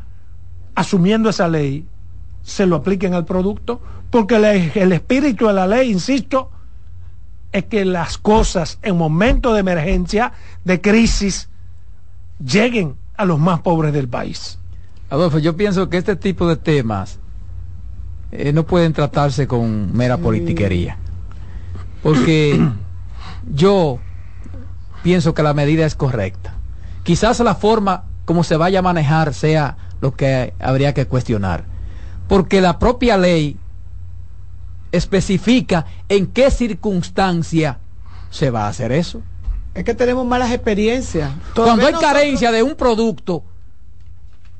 asumiendo 0.74 1.30
esa 1.30 1.48
ley, 1.48 1.86
se 2.42 2.66
lo 2.66 2.76
apliquen 2.76 3.14
al 3.14 3.24
producto, 3.24 3.80
porque 4.10 4.38
le, 4.38 4.72
el 4.74 4.92
espíritu 4.92 5.46
de 5.46 5.52
la 5.52 5.66
ley, 5.66 5.90
insisto, 5.90 6.50
es 7.52 7.64
que 7.64 7.84
las 7.84 8.18
cosas 8.18 8.78
en 8.82 8.96
momentos 8.96 9.54
de 9.54 9.60
emergencia, 9.60 10.32
de 10.64 10.80
crisis, 10.80 11.48
lleguen 12.44 12.96
a 13.16 13.24
los 13.24 13.38
más 13.38 13.60
pobres 13.60 13.92
del 13.92 14.08
país. 14.08 14.58
Adolfo, 15.08 15.38
yo 15.38 15.56
pienso 15.56 15.88
que 15.88 15.96
este 15.96 16.16
tipo 16.16 16.48
de 16.48 16.56
temas 16.56 17.18
eh, 18.32 18.52
no 18.52 18.66
pueden 18.66 18.92
tratarse 18.92 19.46
con 19.46 19.96
mera 19.96 20.18
politiquería. 20.18 20.98
Porque 22.02 22.60
yo 23.52 23.98
pienso 25.07 25.34
que 25.34 25.44
la 25.44 25.54
medida 25.54 25.86
es 25.86 25.94
correcta. 25.94 26.54
Quizás 27.04 27.38
la 27.38 27.54
forma 27.54 28.07
como 28.24 28.42
se 28.42 28.57
vaya 28.57 28.80
a 28.80 28.82
manejar 28.82 29.34
sea 29.34 29.76
lo 30.00 30.16
que 30.16 30.52
habría 30.59 30.94
que 30.94 31.07
cuestionar. 31.07 31.62
Porque 32.26 32.61
la 32.61 32.80
propia 32.80 33.16
ley 33.16 33.57
especifica 34.90 35.86
en 36.09 36.26
qué 36.26 36.50
circunstancia 36.50 37.78
se 38.30 38.50
va 38.50 38.64
a 38.64 38.68
hacer 38.68 38.90
eso. 38.90 39.22
Es 39.74 39.84
que 39.84 39.94
tenemos 39.94 40.26
malas 40.26 40.50
experiencias. 40.50 41.30
Cuando 41.54 41.86
hay 41.86 41.94
carencia 41.94 42.50
de 42.50 42.64
un 42.64 42.74
producto, 42.74 43.44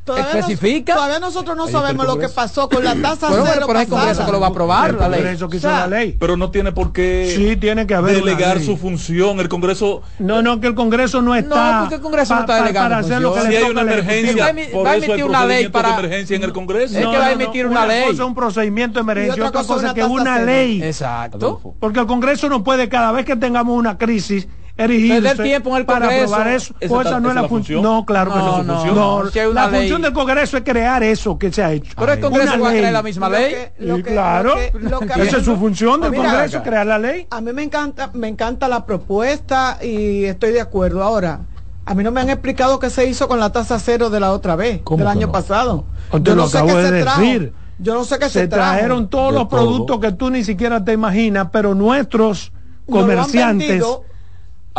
Todavía 0.07 0.39
especifica. 0.39 0.95
Nos, 0.95 1.03
todavía 1.03 1.21
nosotros 1.21 1.57
no 1.57 1.67
sabemos 1.67 2.07
lo 2.07 2.17
que 2.17 2.29
pasó 2.29 2.69
con 2.69 2.85
la 2.85 2.95
tasa 2.95 3.29
bueno, 3.29 3.45
cero. 3.53 3.67
Pero 3.67 3.79
es 3.81 3.85
el 3.85 3.91
Congreso 3.91 4.25
que 4.25 4.33
lo 4.33 4.41
va 4.41 4.47
a 4.47 4.51
aprobar 4.51 4.91
el 4.91 4.99
la 4.99 5.09
ley. 5.09 5.21
Congreso 5.21 5.49
que 5.49 5.57
hizo 5.57 5.67
o 5.67 5.71
sea, 5.71 5.81
la 5.81 5.99
ley. 5.99 6.17
Pero 6.19 6.37
no 6.37 6.51
tiene 6.53 6.71
por 6.71 6.93
qué 6.93 7.33
sí, 7.35 7.57
tiene 7.57 7.89
que 7.89 7.95
haber 7.95 8.17
delegar 8.17 8.61
su 8.61 8.77
función. 8.77 9.41
El 9.41 9.49
Congreso. 9.49 10.03
No, 10.21 10.43
no, 10.43 10.61
que 10.61 10.69
el 10.69 10.77
Congreso 10.77 11.23
no 11.23 11.35
está. 11.35 11.73
No, 11.73 11.81
porque 11.81 11.97
el 11.97 12.01
Congreso 12.01 12.35
no 12.35 12.41
está 12.41 12.55
delegando. 12.63 12.89
Para 12.91 12.99
hacer 12.99 13.21
lo 13.21 13.35
que 13.35 13.41
si 13.41 13.49
le 13.49 13.59
hay 13.59 13.65
una 13.65 13.81
emergencia, 13.81 14.45
va, 14.45 14.51
a, 14.51 14.73
por 14.73 14.87
va 14.87 14.91
a 14.91 14.97
eso 14.97 15.05
emitir 15.07 15.25
una 15.25 15.45
ley 15.45 15.69
para. 15.69 15.99
emergencia 15.99 16.37
en 16.37 16.45
el 16.45 16.53
Congreso. 16.53 16.97
Es 16.97 17.05
no, 17.05 17.11
que 17.11 17.19
va 17.19 17.27
a 17.27 17.33
emitir 17.33 17.67
una, 17.67 17.81
una 17.81 17.87
ley. 17.89 18.03
cosa 18.05 18.23
es 18.23 18.29
un 18.29 18.35
procedimiento 18.35 18.95
de 18.95 19.01
emergencia 19.01 19.43
y 19.43 19.47
otra, 19.47 19.65
cosa, 19.65 19.89
es 19.89 19.93
que 19.93 20.05
una 20.05 20.39
ley. 20.39 20.83
Exacto. 20.83 21.75
Porque 21.81 21.99
el 21.99 22.07
Congreso 22.07 22.49
no 22.49 22.63
puede, 22.63 22.89
cada 22.89 23.11
vez 23.11 23.25
que 23.25 23.35
tengamos 23.35 23.77
una 23.77 23.99
crisis, 23.99 24.47
erigirse 24.79 25.35
tiempo 25.43 25.71
en 25.71 25.77
el 25.77 25.87
para 25.87 26.07
aprobar 26.07 26.49
eso. 26.49 26.75
Esa 26.81 26.89
Pues 26.89 27.01
está- 27.07 27.11
esa 27.11 27.21
no 27.21 27.29
es 27.31 27.35
la 27.35 27.49
función. 27.49 27.83
No, 27.83 28.05
claro 28.05 28.33
que 28.33 28.39
No, 28.39 28.45
no 28.45 28.51
es 28.51 28.57
su 28.59 28.65
no, 28.67 28.75
función. 28.75 28.95
no. 28.95 29.23
No, 29.25 29.31
Si 29.31 29.39
hay 29.39 29.47
una 29.47 29.65
la 29.65 29.71
ley. 29.71 29.81
función 29.81 30.03
del 30.03 30.13
Congreso 30.13 30.57
es 30.59 30.63
crear 30.65 31.03
eso 31.03 31.39
que 31.39 31.53
se 31.53 31.63
ha 31.65 31.73
hecho. 31.73 31.93
Pero 31.99 32.13
el 32.13 32.21
Congreso 32.21 32.55
Una 32.55 32.63
va 32.63 32.69
a 32.69 32.73
crear 32.73 32.93
la 32.93 33.03
misma 33.03 33.29
Lo 33.29 33.39
ley. 33.39 33.55
que- 33.55 33.73
lo 33.79 33.97
Sí, 33.97 34.03
que- 34.03 34.11
claro. 34.13 34.55
lo 34.75 35.01
que- 35.01 35.23
Esa 35.23 35.37
es 35.39 35.45
su 35.45 35.57
función 35.57 36.01
del 36.01 36.11
mira, 36.11 36.25
Congreso, 36.31 36.63
crear 36.63 36.87
la 36.87 36.99
ley. 36.99 37.27
A 37.31 37.41
mí 37.41 37.53
me 37.53 37.63
encanta, 37.63 38.11
me 38.13 38.29
encanta 38.29 38.69
la 38.69 38.85
propuesta 38.87 39.79
y 39.83 40.25
estoy 40.25 40.53
de 40.53 40.61
acuerdo. 40.61 41.03
Ahora, 41.03 41.41
a 41.87 41.95
mí 41.95 42.03
no 42.05 42.11
me 42.11 42.21
han 42.21 42.29
explicado 42.31 42.79
qué 42.79 42.91
se 42.91 43.07
hizo 43.07 43.29
con 43.29 43.41
la 43.41 43.51
tasa 43.53 43.79
cero 43.79 44.11
de 44.11 44.21
la 44.21 44.33
otra 44.33 44.57
vez, 44.57 44.81
¿Cómo 44.85 44.99
del 44.99 45.09
año 45.09 45.27
no? 45.29 45.33
pasado. 45.33 45.85
Te 46.13 46.21
Yo 46.23 46.35
lo 46.35 46.43
no 46.43 46.49
sé 46.49 46.59
acabo 46.59 46.73
qué 46.77 46.83
de 46.83 46.89
se 46.99 47.03
trajo. 47.03 47.21
decir. 47.21 47.53
Yo 47.79 47.95
no 47.95 48.05
sé 48.05 48.19
qué 48.19 48.25
se, 48.31 48.41
Se 48.41 48.49
trajo. 48.49 48.73
trajeron 48.73 49.09
todos 49.11 49.33
De 49.33 49.39
los 49.39 49.49
todo. 49.49 49.61
productos 49.61 50.01
que 50.01 50.13
tú 50.13 50.31
ni 50.31 50.45
siquiera 50.45 50.83
te 50.85 50.93
imaginas, 50.95 51.49
pero 51.53 51.75
nuestros 51.75 52.51
comerciantes. 52.91 53.85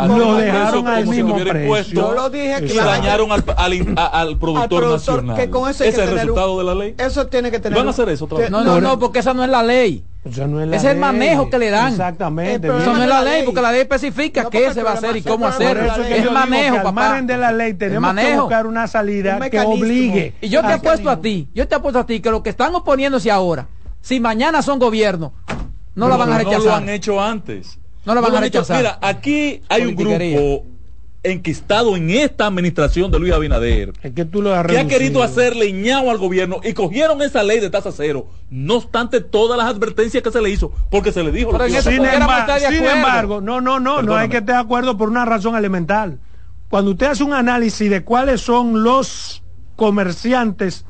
Lo 0.06 0.34
dejaron 0.36 0.84
precio, 0.84 0.88
al 0.88 1.00
como 1.04 1.12
si 1.12 1.16
mismo 1.18 1.30
tuviera 1.32 1.50
precio. 1.50 1.66
impuesto, 1.66 1.94
Yo 1.94 2.12
lo 2.12 2.30
dije 2.30 2.56
y 2.62 2.66
que 2.68 2.74
la- 2.74 2.84
dañaron 2.84 3.32
al, 3.32 3.44
al, 3.56 3.72
al 4.12 4.38
productor, 4.38 4.62
al 4.62 4.68
productor, 4.68 4.92
nacional. 5.24 5.36
que 5.36 5.50
con 5.50 5.68
eso 5.70 5.82
hay 5.84 5.88
Ese 5.90 5.96
que 5.98 6.04
es 6.04 6.08
el 6.10 6.14
tener 6.14 6.30
un- 6.30 6.36
resultado 6.36 6.58
de 6.58 6.64
la 6.64 6.74
ley. 6.74 6.94
Eso 6.98 7.26
tiene 7.26 7.50
que 7.50 7.58
tener. 7.58 7.78
¿Van 7.78 7.86
a 7.88 7.90
hacer 7.90 8.08
eso 8.10 8.24
otra 8.26 8.38
vez? 8.38 8.50
No, 8.50 8.62
no, 8.62 8.80
no, 8.80 8.98
porque 8.98 9.18
esa 9.20 9.34
no 9.34 9.42
es 9.42 9.50
la 9.50 9.62
ley. 9.62 10.04
O 10.24 10.32
sea, 10.32 10.46
no 10.46 10.60
es 10.60 10.68
la 10.68 10.76
Ese 10.76 10.86
es 10.88 10.92
el 10.94 11.00
ley. 11.00 11.10
manejo 11.12 11.48
que 11.48 11.58
le 11.58 11.70
dan. 11.70 11.92
Exactamente. 11.92 12.66
El 12.68 12.74
Eso 12.80 12.92
no 12.94 13.02
es 13.02 13.08
la 13.08 13.22
ley, 13.22 13.42
porque 13.44 13.62
la 13.62 13.72
ley 13.72 13.80
especifica 13.80 14.42
No, 14.42 14.50
qué 14.50 14.72
se 14.74 14.82
va 14.82 14.90
a 14.90 14.92
el 14.92 14.98
hacer 14.98 15.16
y 15.16 15.22
cómo 15.22 15.46
el 15.46 15.52
eso 15.52 15.58
de 15.58 15.72
es 15.72 16.08
que 16.08 16.18
el 16.28 16.30
manejo, 16.32 16.72
que 16.72 16.78
al 16.78 16.82
papá. 16.84 16.92
margen 16.92 17.26
de 17.26 17.36
la 17.38 17.52
ley 17.52 17.74
tenemos 17.74 18.10
que 18.10 18.14
manejo. 18.14 18.42
buscar 18.42 18.66
una 18.66 18.86
salida 18.86 19.38
Un 19.42 19.48
que 19.50 19.60
obligue. 19.60 20.34
Y 20.40 20.48
yo 20.48 20.60
te 20.62 20.72
apuesto 20.74 21.08
a 21.10 21.20
ti, 21.20 21.48
yo 21.54 21.66
te 21.66 21.74
apuesto 21.74 22.00
a 22.00 22.06
ti 22.06 22.20
que 22.20 22.30
los 22.30 22.42
que 22.42 22.50
están 22.50 22.74
oponiéndose 22.74 23.30
ahora, 23.30 23.68
si 24.00 24.20
mañana 24.20 24.60
son 24.62 24.78
gobierno, 24.78 25.32
no 25.94 26.08
la 26.08 26.16
van 26.16 26.32
a 26.32 26.36
Pero 26.38 26.44
No 26.50 26.50
lo 26.52 26.58
rechazar. 26.60 26.82
han 26.82 26.88
hecho 26.90 27.20
antes. 27.22 27.78
No 28.08 28.14
la 28.14 28.20
van 28.22 28.36
a 28.36 28.40
rechazar. 28.40 28.78
Mira, 28.78 28.98
aquí 29.02 29.60
hay 29.68 29.84
un 29.84 29.94
grupo 29.94 30.64
enquistado 31.22 31.94
en 31.96 32.08
esta 32.10 32.46
administración 32.46 33.10
de 33.10 33.18
Luis 33.18 33.32
Abinader 33.32 33.92
Es 34.02 34.12
que 34.12 34.24
tú 34.24 34.40
lo 34.40 34.54
has 34.54 34.64
que 34.66 34.78
ha 34.78 34.86
querido 34.86 35.22
hacerle 35.22 35.72
ñao 35.72 36.10
al 36.10 36.16
gobierno 36.16 36.60
y 36.62 36.72
cogieron 36.72 37.20
esa 37.22 37.42
ley 37.42 37.60
de 37.60 37.68
tasa 37.70 37.90
cero, 37.92 38.28
no 38.50 38.76
obstante 38.76 39.20
todas 39.20 39.58
las 39.58 39.66
advertencias 39.66 40.22
que 40.22 40.30
se 40.30 40.40
le 40.40 40.48
hizo, 40.48 40.72
porque 40.90 41.12
se 41.12 41.22
le 41.22 41.32
dijo 41.32 41.52
lo 41.52 41.58
que 41.58 41.66
Sin, 41.68 41.76
pasar. 41.76 41.96
pudiéramos 41.98 42.28
emba- 42.34 42.40
estar 42.40 42.60
de 42.60 42.76
sin 42.78 42.86
embargo, 42.86 43.40
no, 43.40 43.60
no, 43.60 43.78
no, 43.80 44.00
no 44.00 44.16
hay 44.16 44.28
que 44.28 44.38
estar 44.38 44.54
de 44.56 44.62
acuerdo 44.62 44.96
por 44.96 45.08
una 45.10 45.24
razón 45.24 45.54
elemental. 45.56 46.18
Cuando 46.70 46.92
usted 46.92 47.06
hace 47.08 47.24
un 47.24 47.34
análisis 47.34 47.90
de 47.90 48.04
cuáles 48.04 48.40
son 48.40 48.82
los 48.84 49.42
comerciantes 49.76 50.84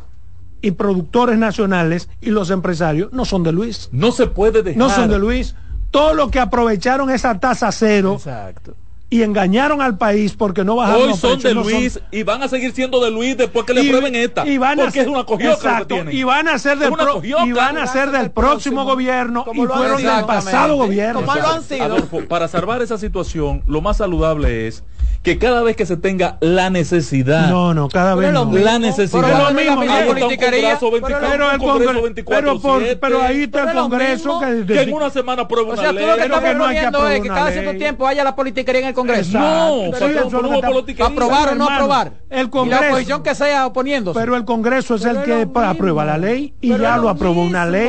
y 0.61 0.73
productores 0.73 1.39
nacionales 1.39 2.11
y 2.21 2.31
los 2.31 2.51
empresarios, 2.51 3.13
no 3.13 3.25
son 3.25 3.43
de 3.45 3.53
Luis. 3.53 3.89
No 3.93 4.13
se 4.13 4.27
puede 4.27 4.63
dejar. 4.63 4.79
No 4.79 4.91
son 4.91 5.09
de 5.09 5.19
Luis. 5.19 5.55
Todos 5.91 6.15
los 6.17 6.31
que 6.31 6.39
aprovecharon 6.41 7.11
esa 7.11 7.39
tasa 7.41 7.73
cero 7.73 8.15
Exacto. 8.17 8.75
y 9.11 9.23
engañaron 9.23 9.81
al 9.81 9.97
país 9.97 10.35
porque 10.35 10.65
no 10.65 10.77
bajaron 10.77 11.03
Hoy 11.03 11.09
los 11.09 11.19
son 11.19 11.41
precios, 11.41 11.45
de 11.45 11.55
no 11.55 11.79
Luis 11.79 11.99
y 12.11 12.23
van 12.25 12.43
a 12.43 12.49
seguir 12.49 12.73
siendo 12.73 13.03
de 13.03 13.11
Luis 13.11 13.37
después 13.39 13.65
que 13.65 13.73
le 13.73 13.83
y, 13.83 13.87
aprueben 13.89 14.15
esta. 14.15 14.47
y 14.47 14.59
van 14.59 14.79
a 14.81 14.83
porque 14.85 14.99
ser, 14.99 15.03
es 15.03 15.09
una 15.09 15.25
cogioca 15.25 15.55
lo 15.55 15.59
que 15.61 15.67
exacto, 15.69 15.95
tienen. 15.95 16.15
y 16.17 16.23
van 16.25 16.49
a 16.49 16.59
ser 16.59 16.75
Es 16.75 16.81
del 16.81 16.93
una 16.93 17.05
pro- 17.05 17.15
cogioca. 17.15 17.47
y 17.47 17.53
van 17.53 17.79
a 17.79 17.87
ser 17.87 18.11
del 18.11 18.31
próximo 18.31 18.85
gobierno 18.85 19.47
y 19.55 19.57
fueron 19.67 20.03
del 20.03 20.25
pasado 20.27 20.77
gobierno. 20.77 21.21
Como 21.25 21.35
lo 21.35 21.49
han 21.49 21.63
sido. 21.63 21.85
Adolfo, 21.85 22.21
para 22.29 22.49
salvar 22.49 22.83
esa 22.83 22.99
situación, 22.99 23.63
lo 23.67 23.81
más 23.81 23.97
saludable 23.97 24.67
es 24.69 24.85
que 25.23 25.37
cada 25.37 25.63
vez 25.63 25.77
que 25.77 25.85
se 25.85 25.97
tenga 25.97 26.39
la 26.41 26.71
necesidad. 26.71 27.51
No, 27.51 27.75
no, 27.75 27.89
cada 27.89 28.15
vez 28.15 28.33
no. 28.33 28.51
La 28.53 28.79
necesidad. 28.79 29.23
Pero 29.23 29.39
lo 29.39 29.53
mismo, 29.55 29.81
Ahí 29.83 29.89
Miguel. 29.89 30.09
está 30.09 30.27
un 30.27 30.37
Congreso 30.37 30.91
24, 30.91 31.29
Pero 31.31 31.51
el 31.51 31.61
un 31.61 31.67
Congreso 31.67 31.93
Congreso- 31.93 32.03
24, 32.03 32.41
pero 32.43 32.61
por- 32.61 32.99
pero 33.01 33.23
ahí 33.23 33.43
está 33.43 33.71
el 33.71 33.77
Congreso 33.79 34.41
que- 34.41 34.65
que 34.75 34.83
en 34.83 34.93
una 34.95 35.11
semana 35.11 35.43
aprueba 35.43 35.69
O 35.71 35.73
una 35.73 35.83
sea, 35.83 35.91
tú 35.91 35.97
ley. 35.97 36.07
lo 36.07 36.15
que 36.17 36.23
estás 36.23 36.43
no 36.43 36.49
proponiendo 36.49 37.09
es 37.09 37.21
que 37.21 37.29
cada 37.29 37.51
cierto 37.51 37.71
ley. 37.73 37.79
tiempo 37.79 38.07
haya 38.07 38.25
la 38.25 38.35
politiquería 38.37 38.81
en 38.83 38.87
el 38.89 38.95
Congreso. 38.95 39.39
Exacto. 39.39 40.41
No, 40.43 40.61
politiquería. 40.63 41.07
Aprobar 41.13 41.49
o 41.51 41.55
no 41.57 41.69
aprobar. 41.69 42.13
el 42.31 42.39
Y 42.39 42.43
la 42.45 42.51
Congreso- 42.51 42.85
oposición 42.89 43.23
que 43.23 43.35
sea 43.35 43.67
oponiéndose. 43.67 44.19
Pero 44.21 44.37
el 44.37 44.45
Congreso 44.45 44.95
es 44.95 45.05
el 45.05 45.23
que 45.23 45.47
aprueba 45.55 46.05
la 46.05 46.17
ley 46.17 46.55
y 46.61 46.71
Pero 46.71 46.83
ya 46.83 46.97
lo 46.97 47.09
aprobó 47.09 47.43
una 47.43 47.67
ley. 47.67 47.89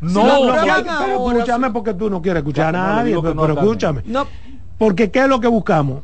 No, 0.00 0.52
hagan 0.52 0.84
pero 1.04 1.30
escúchame 1.36 1.70
porque 1.70 1.94
tú 1.94 2.08
no 2.08 2.22
quieres 2.22 2.40
escuchar 2.40 2.68
a 2.74 2.78
No, 2.78 2.78
no, 2.88 2.94
nadie, 2.96 3.18
pero, 3.20 3.34
no, 3.34 3.46
escúchame. 3.48 4.02
No, 4.06 4.26
Porque 4.78 5.10
¿qué 5.10 5.18
es 5.20 5.28
lo 5.28 5.40
que 5.40 5.46
buscamos? 5.48 6.00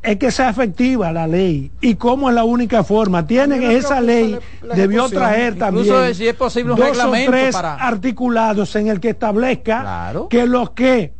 Es 0.00 0.16
que 0.16 0.30
sea 0.30 0.50
efectiva 0.50 1.10
la 1.12 1.26
ley. 1.26 1.72
¿Y 1.80 1.96
cómo 1.96 2.28
es 2.28 2.34
la 2.34 2.44
única 2.44 2.84
forma? 2.84 3.26
Tienen 3.26 3.60
no 3.64 3.70
esa 3.70 4.00
ley, 4.00 4.30
sea 4.30 4.40
la- 4.62 4.68
la 4.68 4.74
debió 4.76 5.08
traer 5.08 5.58
también 5.58 5.92
de 5.92 6.14
si 6.14 6.28
es 6.28 6.34
posible 6.34 6.72
un 6.72 6.78
dos 6.78 6.98
o 7.04 7.10
tres 7.10 7.52
para- 7.54 7.74
articulados 7.74 8.74
en 8.76 8.86
el 8.88 9.00
que 9.00 9.10
establezca 9.10 9.80
Claro. 9.80 10.28
que 10.28 10.46
los 10.46 10.70
que 10.70 11.14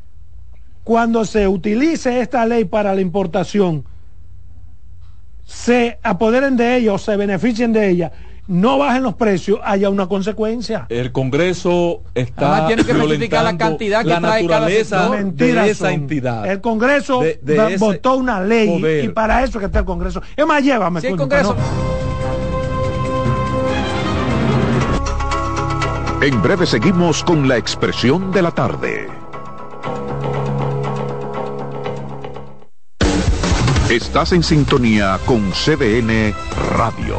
cuando 0.85 1.25
se 1.25 1.49
utilice 1.49 2.21
esta 2.21 2.47
ley 2.47 2.65
para 2.65 2.95
la 2.95 3.01
importación 3.01 3.85
se 5.45 5.99
apoderen 6.03 6.57
de 6.57 6.77
ella 6.77 6.93
o 6.93 6.99
se 6.99 7.17
beneficien 7.17 7.73
de 7.73 7.89
ella, 7.91 8.13
no 8.49 8.79
bajen 8.79 9.03
los 9.03 9.15
precios, 9.15 9.61
haya 9.63 9.89
una 9.91 10.07
consecuencia. 10.09 10.87
El 10.89 11.13
Congreso 11.13 12.03
está 12.15 12.51
Además, 12.51 12.67
tiene 12.69 12.85
que 12.85 12.93
especificar 12.93 13.45
la 13.45 13.57
cantidad 13.59 14.03
que 14.03 14.09
la 14.09 14.21
trae 14.21 14.47
cada 14.47 14.61
naturaleza. 14.61 15.09
Mentiras 15.11 15.65
de 15.67 15.71
esa 15.71 15.85
son. 15.85 15.93
entidad. 15.95 16.47
El 16.51 16.61
Congreso 16.61 17.21
De- 17.21 17.39
de 17.43 17.77
votó 17.77 18.17
una 18.17 18.41
ley 18.41 18.81
poder. 18.81 19.05
y 19.05 19.09
para 19.11 19.45
eso 19.45 19.59
que 19.59 19.67
está 19.67 19.81
el 19.81 19.85
Congreso. 19.85 20.23
Es 20.37 20.47
más, 20.47 20.63
llévame. 20.65 21.01
Si 21.01 21.07
el 21.09 21.17
Congreso- 21.17 21.55
no- 21.55 21.99
En 26.21 26.43
breve 26.43 26.67
seguimos 26.67 27.23
con 27.23 27.47
la 27.47 27.57
expresión 27.57 28.33
de 28.33 28.43
la 28.43 28.51
tarde. 28.51 29.09
Estás 33.91 34.33
en 34.33 34.43
sintonía 34.43 35.19
con 35.25 35.53
CDN 35.53 36.35
Radio. 36.77 37.19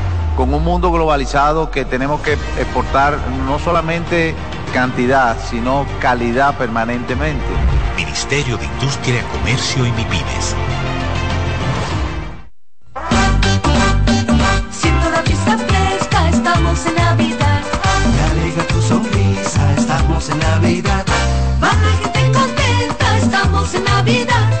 con 0.35 0.53
un 0.53 0.63
mundo 0.63 0.91
globalizado 0.91 1.71
que 1.71 1.85
tenemos 1.85 2.21
que 2.21 2.33
exportar 2.33 3.17
no 3.45 3.59
solamente 3.59 4.35
cantidad, 4.73 5.37
sino 5.49 5.85
calidad 5.99 6.57
permanentemente. 6.57 7.45
Ministerio 7.95 8.57
de 8.57 8.65
Industria, 8.65 9.23
Comercio 9.31 9.85
y 9.85 9.91
MIPIMES. 9.91 10.55
Siento 14.71 15.09
la 15.11 15.21
vista 15.21 15.57
fresca, 15.57 16.29
estamos 16.29 16.85
en 16.85 16.95
Navidad. 16.95 17.61
Me 18.15 18.41
alegra 18.41 18.63
tu 18.67 18.81
sonrisa, 18.81 19.73
estamos 19.77 20.29
en 20.29 20.39
Navidad. 20.39 21.05
Va 21.61 21.67
la 21.67 21.91
gente 22.01 22.31
contenta, 22.31 23.17
estamos 23.17 23.73
en 23.75 23.83
Navidad. 23.83 24.60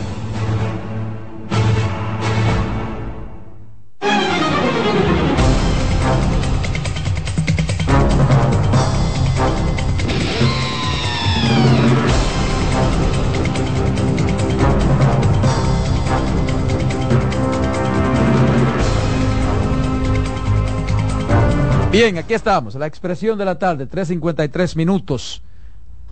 Bien, 22.01 22.17
aquí 22.17 22.33
estamos, 22.33 22.73
la 22.73 22.87
expresión 22.87 23.37
de 23.37 23.45
la 23.45 23.59
tarde, 23.59 23.87
3.53 23.87 24.75
minutos. 24.75 25.43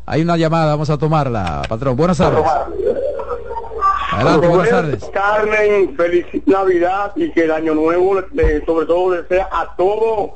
Hay 0.05 0.21
una 0.21 0.37
llamada, 0.37 0.67
vamos 0.73 0.87
a 0.91 0.99
tomarla, 0.99 1.63
patrón. 1.67 1.97
Buenas 1.97 2.19
tardes. 2.19 2.45
Adelante, 4.11 4.47
buenas 4.49 4.69
tardes. 4.69 5.09
Carmen, 5.11 5.95
feliz 5.97 6.27
Navidad 6.45 7.13
y 7.15 7.31
que 7.31 7.45
el 7.45 7.51
año 7.51 7.73
nuevo, 7.73 8.19
eh, 8.19 8.61
sobre 8.67 8.85
todo, 8.85 9.09
desea 9.19 9.49
a 9.51 9.75
todo 9.75 10.33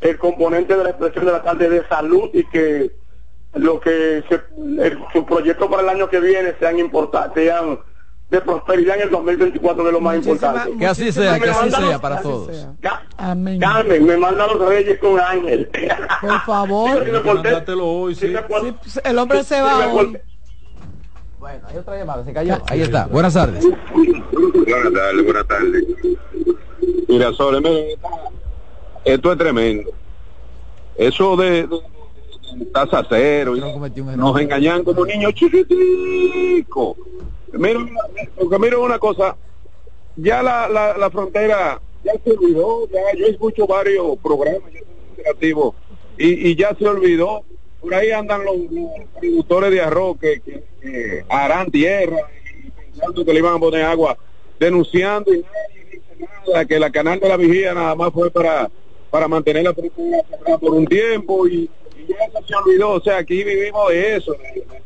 el 0.00 0.18
componente 0.18 0.74
de 0.74 0.82
la 0.82 0.90
expresión 0.90 1.24
de 1.24 1.32
la 1.34 1.42
tarde 1.44 1.68
de 1.70 1.86
salud 1.86 2.28
y 2.32 2.42
que 2.46 2.90
lo 3.54 3.78
que 3.78 4.24
se, 4.28 4.40
el- 4.84 4.98
su 5.12 5.24
proyecto 5.24 5.70
para 5.70 5.84
el 5.84 5.88
año 5.90 6.08
que 6.10 6.18
viene 6.18 6.52
sean 6.58 6.80
importantes, 6.80 7.44
sean 7.44 7.78
de 8.30 8.40
prosperidad 8.40 8.96
en 8.96 9.02
el 9.02 9.10
2024 9.10 9.84
de 9.84 9.92
lo 9.92 10.00
más 10.00 10.16
importante. 10.16 10.76
Que 10.78 10.86
así 10.86 11.10
sea, 11.12 11.38
que 11.38 11.50
así 11.50 11.70
sea 11.70 11.80
los- 11.80 12.00
para 12.00 12.22
todos. 12.22 12.66
Amén. 13.16 13.58
Carmen, 13.60 14.06
me 14.06 14.16
manda 14.16 14.46
los 14.46 14.68
reyes 14.68 14.98
con 15.00 15.18
Ángel. 15.20 15.68
Por 16.20 16.40
favor. 16.42 16.90
Porté- 17.24 17.72
hoy, 17.80 18.14
sí. 18.14 18.32
el 19.04 19.18
hombre 19.18 19.42
se 19.44 19.60
va 19.60 19.88
hoy. 19.92 20.16
Bueno, 21.40 21.66
hay 21.68 21.76
otra 21.78 21.96
llamada, 21.98 22.24
se 22.24 22.32
cayó. 22.32 22.58
Ahí 22.68 22.82
está, 22.82 23.06
buenas 23.06 23.34
tardes. 23.34 23.64
Buenas 23.64 24.92
tardes, 24.92 25.24
buenas 25.24 25.46
tardes. 25.48 25.84
Mira, 27.08 27.30
miren, 27.30 27.88
esto 29.04 29.32
es 29.32 29.38
tremendo. 29.38 29.90
Eso 30.96 31.36
de, 31.36 31.66
de- 31.66 31.80
de 32.56 32.66
tasa 32.66 33.02
cero, 33.08 33.56
y 33.56 33.60
nos 34.16 34.40
engañan 34.40 34.84
como 34.84 35.04
niños 35.06 35.32
chiquiticos. 35.34 36.96
Mira, 37.52 37.80
porque 38.36 38.58
mira 38.58 38.78
una 38.78 38.98
cosa, 38.98 39.36
ya 40.16 40.42
la, 40.42 40.68
la, 40.68 41.10
frontera 41.10 41.80
ya 42.04 42.12
se 42.24 42.30
olvidó, 42.30 42.88
ya 42.88 43.00
yo 43.16 43.26
escucho 43.26 43.66
varios 43.66 44.18
programas 44.18 44.70
interactivos, 45.10 45.74
y, 46.16 46.50
y 46.50 46.56
ya 46.56 46.74
se 46.78 46.86
olvidó. 46.86 47.44
Por 47.80 47.94
ahí 47.94 48.10
andan 48.10 48.44
los, 48.44 48.56
productores 49.18 49.70
de 49.70 49.80
arroz 49.80 50.18
que, 50.18 50.40
que- 50.40 51.24
harán 51.28 51.70
tierra 51.70 52.18
y 52.64 52.70
pensando 52.70 53.24
que 53.24 53.32
le 53.32 53.38
iban 53.38 53.56
a 53.56 53.58
poner 53.58 53.84
agua, 53.84 54.16
denunciando 54.58 55.32
y 55.32 55.38
nadie 55.42 55.84
dice 55.90 56.28
nada, 56.46 56.64
que 56.66 56.78
la 56.78 56.90
canal 56.90 57.20
de 57.20 57.28
la 57.28 57.36
vigía 57.36 57.72
nada 57.74 57.94
más 57.94 58.12
fue 58.12 58.30
para, 58.30 58.70
para 59.10 59.28
mantener 59.28 59.64
la 59.64 59.74
frontera 59.74 60.58
por 60.58 60.74
un 60.74 60.86
tiempo 60.86 61.48
y, 61.48 61.70
eso 62.12 62.46
se 62.46 62.54
olvidó. 62.54 62.90
O 62.92 63.00
sea, 63.00 63.18
aquí 63.18 63.42
vivimos 63.44 63.88
de 63.90 64.16
eso, 64.16 64.32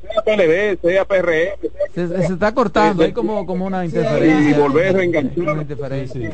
sea 0.02 0.22
PLD, 0.22 0.80
sea 0.80 1.04
PRM, 1.04 1.70
Se, 1.94 2.08
se 2.26 2.32
está 2.32 2.52
cortando, 2.54 3.02
hay 3.04 3.12
como, 3.12 3.44
como 3.46 3.66
una 3.66 3.84
interferencia. 3.84 4.50
y 4.50 4.60
volver 4.60 4.88
a 4.88 4.92
reenganchar. 4.98 5.56
Interferencia. 5.58 6.32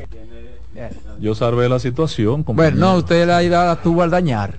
Yo 1.19 1.35
salvé 1.35 1.69
la 1.69 1.79
situación. 1.79 2.43
Bueno, 2.47 2.77
no, 2.79 2.97
usted 2.97 3.27
la, 3.27 3.43
la 3.43 3.77
tuvo 3.83 4.03
al 4.03 4.11
dañar. 4.11 4.55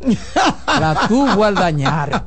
La 0.67 1.07
tuvo 1.07 1.43
al 1.45 1.55
dañar. 1.55 2.25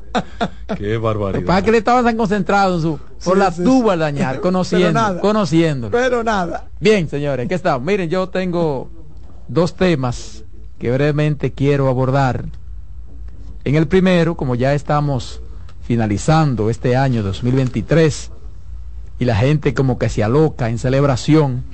Qué 0.76 0.96
barbaridad. 0.96 1.46
Para 1.46 1.62
que 1.62 1.70
le 1.70 1.78
estaba 1.78 2.02
tan 2.02 2.16
concentrado 2.16 2.74
en 2.76 2.82
su. 2.82 2.98
Por 3.24 3.34
Sí, 3.34 3.38
la 3.38 3.52
sí, 3.52 3.62
tuvo 3.62 3.84
sí. 3.84 3.90
al 3.92 3.98
dañar, 4.00 4.30
Pero 4.32 4.42
conociendo, 4.42 4.92
nada. 4.92 5.20
conociéndolo. 5.20 5.92
Pero 5.96 6.24
nada. 6.24 6.66
Bien, 6.80 7.08
señores, 7.08 7.46
¿qué 7.48 7.54
estamos? 7.54 7.86
Miren, 7.86 8.10
yo 8.10 8.28
tengo 8.28 8.90
dos 9.48 9.74
temas 9.74 10.42
que 10.80 10.90
brevemente 10.90 11.52
quiero 11.52 11.88
abordar. 11.88 12.46
En 13.64 13.76
el 13.76 13.88
primero, 13.88 14.36
como 14.36 14.54
ya 14.54 14.74
estamos 14.74 15.40
finalizando 15.82 16.70
este 16.70 16.96
año 16.96 17.22
2023 17.22 18.30
y 19.18 19.24
la 19.24 19.36
gente 19.36 19.74
como 19.74 19.98
que 19.98 20.08
se 20.08 20.22
aloca 20.22 20.68
en 20.68 20.78
celebración, 20.78 21.64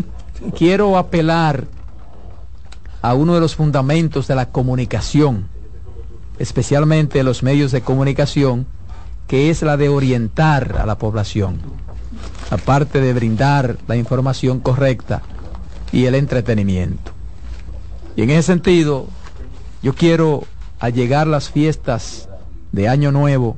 quiero 0.56 0.96
apelar 0.96 1.66
a 3.02 3.14
uno 3.14 3.34
de 3.34 3.40
los 3.40 3.56
fundamentos 3.56 4.28
de 4.28 4.34
la 4.34 4.46
comunicación, 4.50 5.48
especialmente 6.38 7.22
los 7.22 7.42
medios 7.42 7.72
de 7.72 7.80
comunicación, 7.80 8.66
que 9.26 9.50
es 9.50 9.62
la 9.62 9.76
de 9.76 9.88
orientar 9.88 10.76
a 10.78 10.86
la 10.86 10.98
población 10.98 11.60
aparte 12.50 13.00
de 13.00 13.12
brindar 13.12 13.78
la 13.86 13.96
información 13.96 14.60
correcta 14.60 15.22
y 15.92 16.06
el 16.06 16.14
entretenimiento. 16.16 17.12
Y 18.16 18.22
en 18.22 18.30
ese 18.30 18.42
sentido, 18.42 19.06
yo 19.82 19.94
quiero 19.94 20.42
allegar 20.80 21.26
las 21.26 21.50
fiestas 21.50 22.28
de 22.72 22.88
Año 22.88 23.12
Nuevo, 23.12 23.56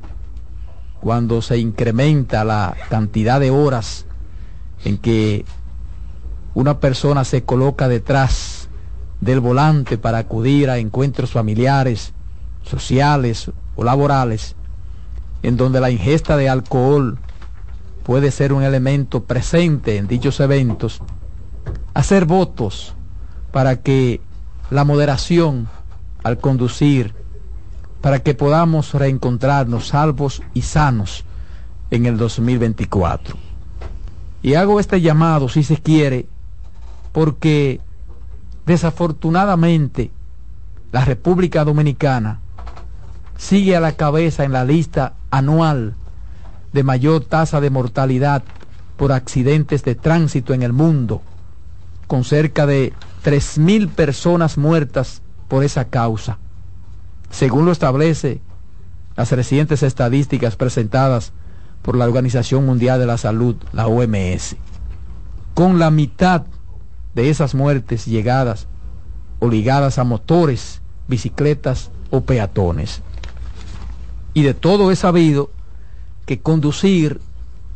cuando 0.99 1.41
se 1.41 1.57
incrementa 1.57 2.43
la 2.43 2.75
cantidad 2.89 3.39
de 3.39 3.49
horas 3.49 4.05
en 4.85 4.97
que 4.97 5.45
una 6.53 6.79
persona 6.79 7.23
se 7.23 7.43
coloca 7.43 7.87
detrás 7.87 8.69
del 9.21 9.39
volante 9.39 9.97
para 9.97 10.19
acudir 10.19 10.69
a 10.69 10.77
encuentros 10.77 11.31
familiares, 11.31 12.13
sociales 12.61 13.51
o 13.75 13.83
laborales, 13.83 14.55
en 15.41 15.57
donde 15.57 15.79
la 15.79 15.91
ingesta 15.91 16.37
de 16.37 16.49
alcohol 16.49 17.17
puede 18.03 18.31
ser 18.31 18.51
un 18.51 18.63
elemento 18.63 19.23
presente 19.23 19.97
en 19.97 20.07
dichos 20.07 20.39
eventos, 20.41 21.01
hacer 21.93 22.25
votos 22.25 22.95
para 23.51 23.81
que 23.81 24.19
la 24.69 24.83
moderación 24.83 25.69
al 26.23 26.39
conducir, 26.39 27.13
para 28.01 28.19
que 28.19 28.33
podamos 28.33 28.93
reencontrarnos 28.93 29.87
salvos 29.87 30.41
y 30.53 30.63
sanos 30.63 31.23
en 31.91 32.05
el 32.05 32.17
2024. 32.17 33.37
Y 34.41 34.55
hago 34.55 34.79
este 34.79 34.99
llamado, 34.99 35.47
si 35.47 35.63
se 35.63 35.77
quiere, 35.77 36.27
porque 37.11 37.79
desafortunadamente 38.65 40.11
la 40.91 41.05
República 41.05 41.63
Dominicana 41.63 42.39
sigue 43.37 43.75
a 43.75 43.79
la 43.79 43.93
cabeza 43.93 44.43
en 44.43 44.51
la 44.51 44.65
lista 44.65 45.13
anual 45.31 45.95
de 46.73 46.83
mayor 46.83 47.23
tasa 47.25 47.61
de 47.61 47.69
mortalidad 47.69 48.43
por 48.97 49.11
accidentes 49.11 49.83
de 49.83 49.95
tránsito 49.95 50.53
en 50.53 50.63
el 50.63 50.73
mundo, 50.73 51.21
con 52.07 52.23
cerca 52.23 52.65
de 52.65 52.93
3.000 53.23 53.89
personas 53.89 54.57
muertas 54.57 55.21
por 55.47 55.63
esa 55.63 55.85
causa, 55.85 56.37
según 57.29 57.65
lo 57.65 57.71
establece 57.71 58.41
las 59.15 59.31
recientes 59.31 59.83
estadísticas 59.83 60.55
presentadas 60.55 61.33
por 61.81 61.95
la 61.97 62.05
Organización 62.05 62.65
Mundial 62.65 62.99
de 62.99 63.05
la 63.05 63.17
Salud, 63.17 63.55
la 63.73 63.87
OMS. 63.87 64.55
Con 65.53 65.77
la 65.77 65.91
mitad 65.91 66.43
de 67.13 67.29
esas 67.29 67.53
muertes 67.53 68.05
llegadas 68.05 68.67
o 69.39 69.49
ligadas 69.49 69.99
a 69.99 70.03
motores, 70.03 70.81
bicicletas 71.07 71.91
o 72.09 72.21
peatones. 72.21 73.01
Y 74.33 74.43
de 74.43 74.53
todo 74.53 74.89
es 74.89 74.99
sabido 74.99 75.51
que 76.25 76.39
conducir 76.39 77.19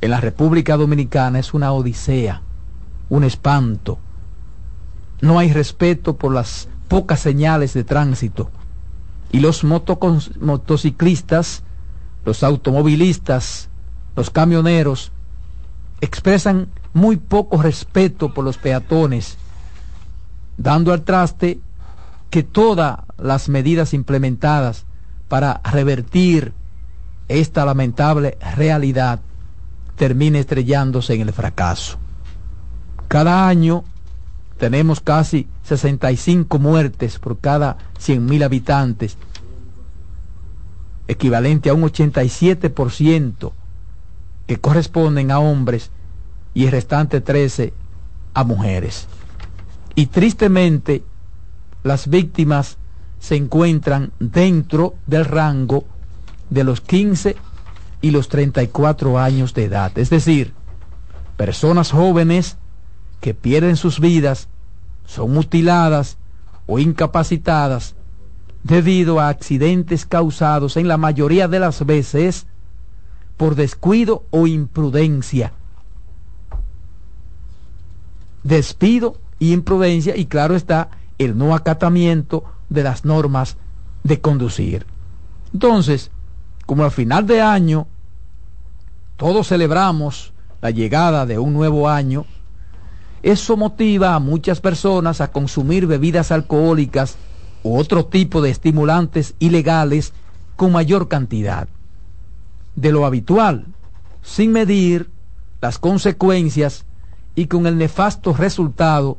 en 0.01 0.11
la 0.11 0.21
República 0.21 0.77
Dominicana 0.77 1.39
es 1.39 1.53
una 1.53 1.71
odisea, 1.71 2.41
un 3.09 3.23
espanto. 3.23 3.99
No 5.21 5.39
hay 5.39 5.51
respeto 5.51 6.17
por 6.17 6.33
las 6.33 6.69
pocas 6.87 7.19
señales 7.19 7.73
de 7.73 7.83
tránsito. 7.83 8.49
Y 9.31 9.39
los 9.39 9.63
motociclistas, 9.63 11.63
los 12.25 12.43
automovilistas, 12.43 13.69
los 14.15 14.29
camioneros, 14.29 15.11
expresan 16.01 16.69
muy 16.93 17.17
poco 17.17 17.61
respeto 17.61 18.33
por 18.33 18.45
los 18.45 18.57
peatones, 18.57 19.37
dando 20.57 20.93
al 20.93 21.03
traste 21.03 21.59
que 22.29 22.43
todas 22.43 22.99
las 23.17 23.49
medidas 23.49 23.93
implementadas 23.93 24.85
para 25.27 25.61
revertir 25.63 26.53
esta 27.27 27.65
lamentable 27.65 28.37
realidad 28.55 29.19
termine 29.95 30.39
estrellándose 30.39 31.15
en 31.15 31.21
el 31.21 31.33
fracaso. 31.33 31.97
Cada 33.07 33.47
año 33.47 33.83
tenemos 34.57 34.99
casi 34.99 35.47
65 35.63 36.59
muertes 36.59 37.19
por 37.19 37.39
cada 37.39 37.77
100.000 37.99 38.43
habitantes, 38.43 39.17
equivalente 41.07 41.69
a 41.69 41.73
un 41.73 41.83
87% 41.83 43.51
que 44.45 44.57
corresponden 44.57 45.31
a 45.31 45.39
hombres 45.39 45.91
y 46.53 46.65
el 46.65 46.71
restante 46.71 47.21
13 47.21 47.73
a 48.33 48.43
mujeres. 48.43 49.07
Y 49.95 50.07
tristemente, 50.07 51.03
las 51.83 52.07
víctimas 52.07 52.77
se 53.19 53.35
encuentran 53.35 54.11
dentro 54.19 54.95
del 55.05 55.25
rango 55.25 55.85
de 56.49 56.63
los 56.63 56.81
15 56.81 57.35
y 58.01 58.11
los 58.11 58.29
34 58.29 59.19
años 59.19 59.53
de 59.53 59.65
edad. 59.65 59.97
Es 59.97 60.09
decir, 60.09 60.53
personas 61.35 61.91
jóvenes 61.91 62.57
que 63.21 63.33
pierden 63.33 63.75
sus 63.75 63.99
vidas, 63.99 64.47
son 65.05 65.33
mutiladas 65.33 66.17
o 66.65 66.79
incapacitadas 66.79 67.95
debido 68.63 69.19
a 69.19 69.29
accidentes 69.29 70.05
causados 70.05 70.77
en 70.77 70.87
la 70.87 70.97
mayoría 70.97 71.47
de 71.47 71.59
las 71.59 71.85
veces 71.85 72.47
por 73.37 73.55
descuido 73.55 74.23
o 74.31 74.47
imprudencia. 74.47 75.53
Despido 78.43 79.17
y 79.39 79.53
imprudencia 79.53 80.15
y 80.17 80.25
claro 80.25 80.55
está 80.55 80.89
el 81.17 81.37
no 81.37 81.55
acatamiento 81.55 82.43
de 82.69 82.83
las 82.83 83.05
normas 83.05 83.57
de 84.03 84.19
conducir. 84.19 84.85
Entonces, 85.53 86.11
como 86.65 86.83
al 86.83 86.91
final 86.91 87.25
de 87.25 87.41
año 87.41 87.87
todos 89.15 89.47
celebramos 89.47 90.33
la 90.61 90.71
llegada 90.71 91.25
de 91.25 91.39
un 91.39 91.53
nuevo 91.53 91.89
año, 91.89 92.25
eso 93.27 93.57
motiva 93.57 94.15
a 94.15 94.19
muchas 94.19 94.61
personas 94.61 95.19
a 95.19 95.33
consumir 95.33 95.85
bebidas 95.85 96.31
alcohólicas 96.31 97.17
u 97.61 97.77
otro 97.77 98.05
tipo 98.05 98.41
de 98.41 98.51
estimulantes 98.51 99.35
ilegales 99.39 100.13
con 100.55 100.71
mayor 100.71 101.09
cantidad 101.09 101.67
de 102.77 102.91
lo 102.93 103.05
habitual, 103.05 103.65
sin 104.23 104.53
medir 104.53 105.09
las 105.59 105.77
consecuencias 105.77 106.85
y 107.35 107.47
con 107.47 107.67
el 107.67 107.77
nefasto 107.77 108.33
resultado 108.33 109.17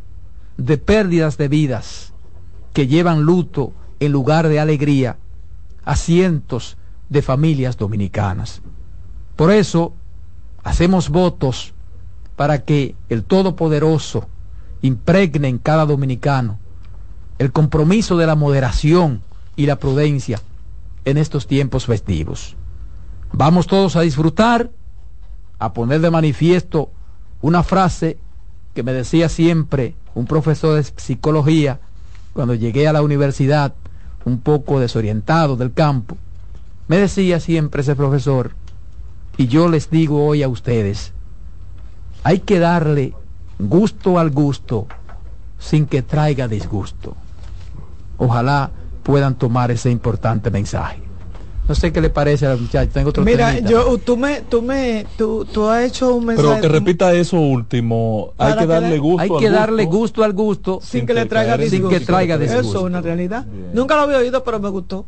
de 0.57 0.79
pérdidas 0.79 1.37
de 1.37 1.49
vidas 1.49 2.15
que 2.73 2.87
llevan 2.87 3.25
luto 3.25 3.75
en 4.01 4.13
lugar 4.13 4.49
de 4.49 4.59
alegría 4.59 5.19
a 5.85 5.97
cientos 5.97 6.79
de 7.11 7.21
familias 7.21 7.77
dominicanas. 7.77 8.63
Por 9.37 9.53
eso 9.53 9.93
hacemos 10.65 11.11
votos 11.11 11.75
para 12.39 12.65
que 12.65 12.95
el 13.09 13.25
Todopoderoso 13.25 14.29
impregne 14.81 15.49
en 15.49 15.59
cada 15.59 15.85
dominicano 15.85 16.61
el 17.39 17.51
compromiso 17.51 18.17
de 18.17 18.29
la 18.29 18.37
moderación 18.37 19.23
y 19.57 19.67
la 19.67 19.81
prudencia 19.81 20.41
en 21.05 21.19
estos 21.19 21.49
tiempos 21.49 21.87
festivos. 21.87 22.55
Vamos 23.33 23.67
todos 23.67 23.97
a 23.97 24.03
disfrutar, 24.03 24.71
a 25.59 25.73
poner 25.73 26.01
de 26.01 26.13
manifiesto 26.13 26.93
una 27.43 27.65
frase 27.65 28.19
que 28.73 28.85
me 28.85 28.93
decía 28.93 29.29
siempre 29.29 29.97
un 30.15 30.27
profesor 30.27 30.77
de 30.77 30.85
psicología 30.85 31.81
cuando 32.35 32.55
llegué 32.55 32.87
a 32.87 32.93
la 32.93 33.03
universidad 33.03 33.75
un 34.25 34.39
poco 34.39 34.79
desorientado 34.79 35.57
del 35.57 35.73
campo. 35.73 36.17
Me 36.87 36.99
decía 36.99 37.41
siempre 37.41 37.83
ese 37.83 37.97
profesor, 37.97 38.53
y 39.37 39.49
yo 39.49 39.69
les 39.69 39.91
digo 39.91 40.25
hoy 40.25 40.45
a 40.45 40.49
ustedes, 40.49 41.13
hay 42.25 42.41
que 42.41 42.59
darle 42.59 43.15
gusto 43.59 44.19
al 44.19 44.31
gusto 44.31 44.87
sin 45.59 45.87
que 45.87 46.03
traiga 46.03 46.47
disgusto. 46.49 47.17
Ojalá 48.17 48.71
puedan 49.03 49.35
tomar 49.37 49.71
ese 49.71 49.91
importante 49.91 50.51
mensaje. 50.51 51.01
No 51.69 51.75
sé 51.75 51.93
qué 51.93 52.01
le 52.01 52.09
parece 52.09 52.47
a 52.47 52.51
la 52.51 52.57
muchacha. 52.57 52.91
Tengo 52.91 53.11
otro 53.11 53.25
Mira, 53.25 53.49
temita. 53.51 53.69
yo, 53.71 53.99
tú 53.99 54.17
me, 54.17 54.41
tú 54.41 54.63
me, 54.63 55.05
tú, 55.19 55.45
tú 55.45 55.69
has 55.69 55.85
hecho 55.85 56.15
un 56.15 56.25
mensaje. 56.25 56.49
Pero 56.49 56.61
que 56.63 56.69
repita 56.69 57.13
eso 57.13 57.39
último. 57.39 58.33
Hay 58.39 58.55
que 58.55 58.59
que 58.61 58.67
darle 58.67 58.91
le- 58.91 58.99
gusto 58.99 59.23
Hay 59.23 59.31
al 59.31 59.39
que 59.39 59.51
darle 59.51 59.85
gusto. 59.85 59.99
gusto 59.99 60.25
al 60.25 60.33
gusto 60.33 60.81
sin 60.83 61.05
que 61.05 61.13
le 61.13 61.27
traiga 61.27 61.55
en 61.57 61.61
sin 61.63 61.71
disgusto. 61.73 61.99
que 61.99 62.05
traiga 62.07 62.37
Eso 62.37 62.45
disgusto. 62.57 62.79
es 62.79 62.85
una 62.85 63.03
realidad. 63.03 63.45
Nunca 63.75 63.97
lo 63.97 64.03
había 64.03 64.17
oído, 64.17 64.43
pero 64.45 64.59
me 64.61 64.71
gustó. 64.71 65.05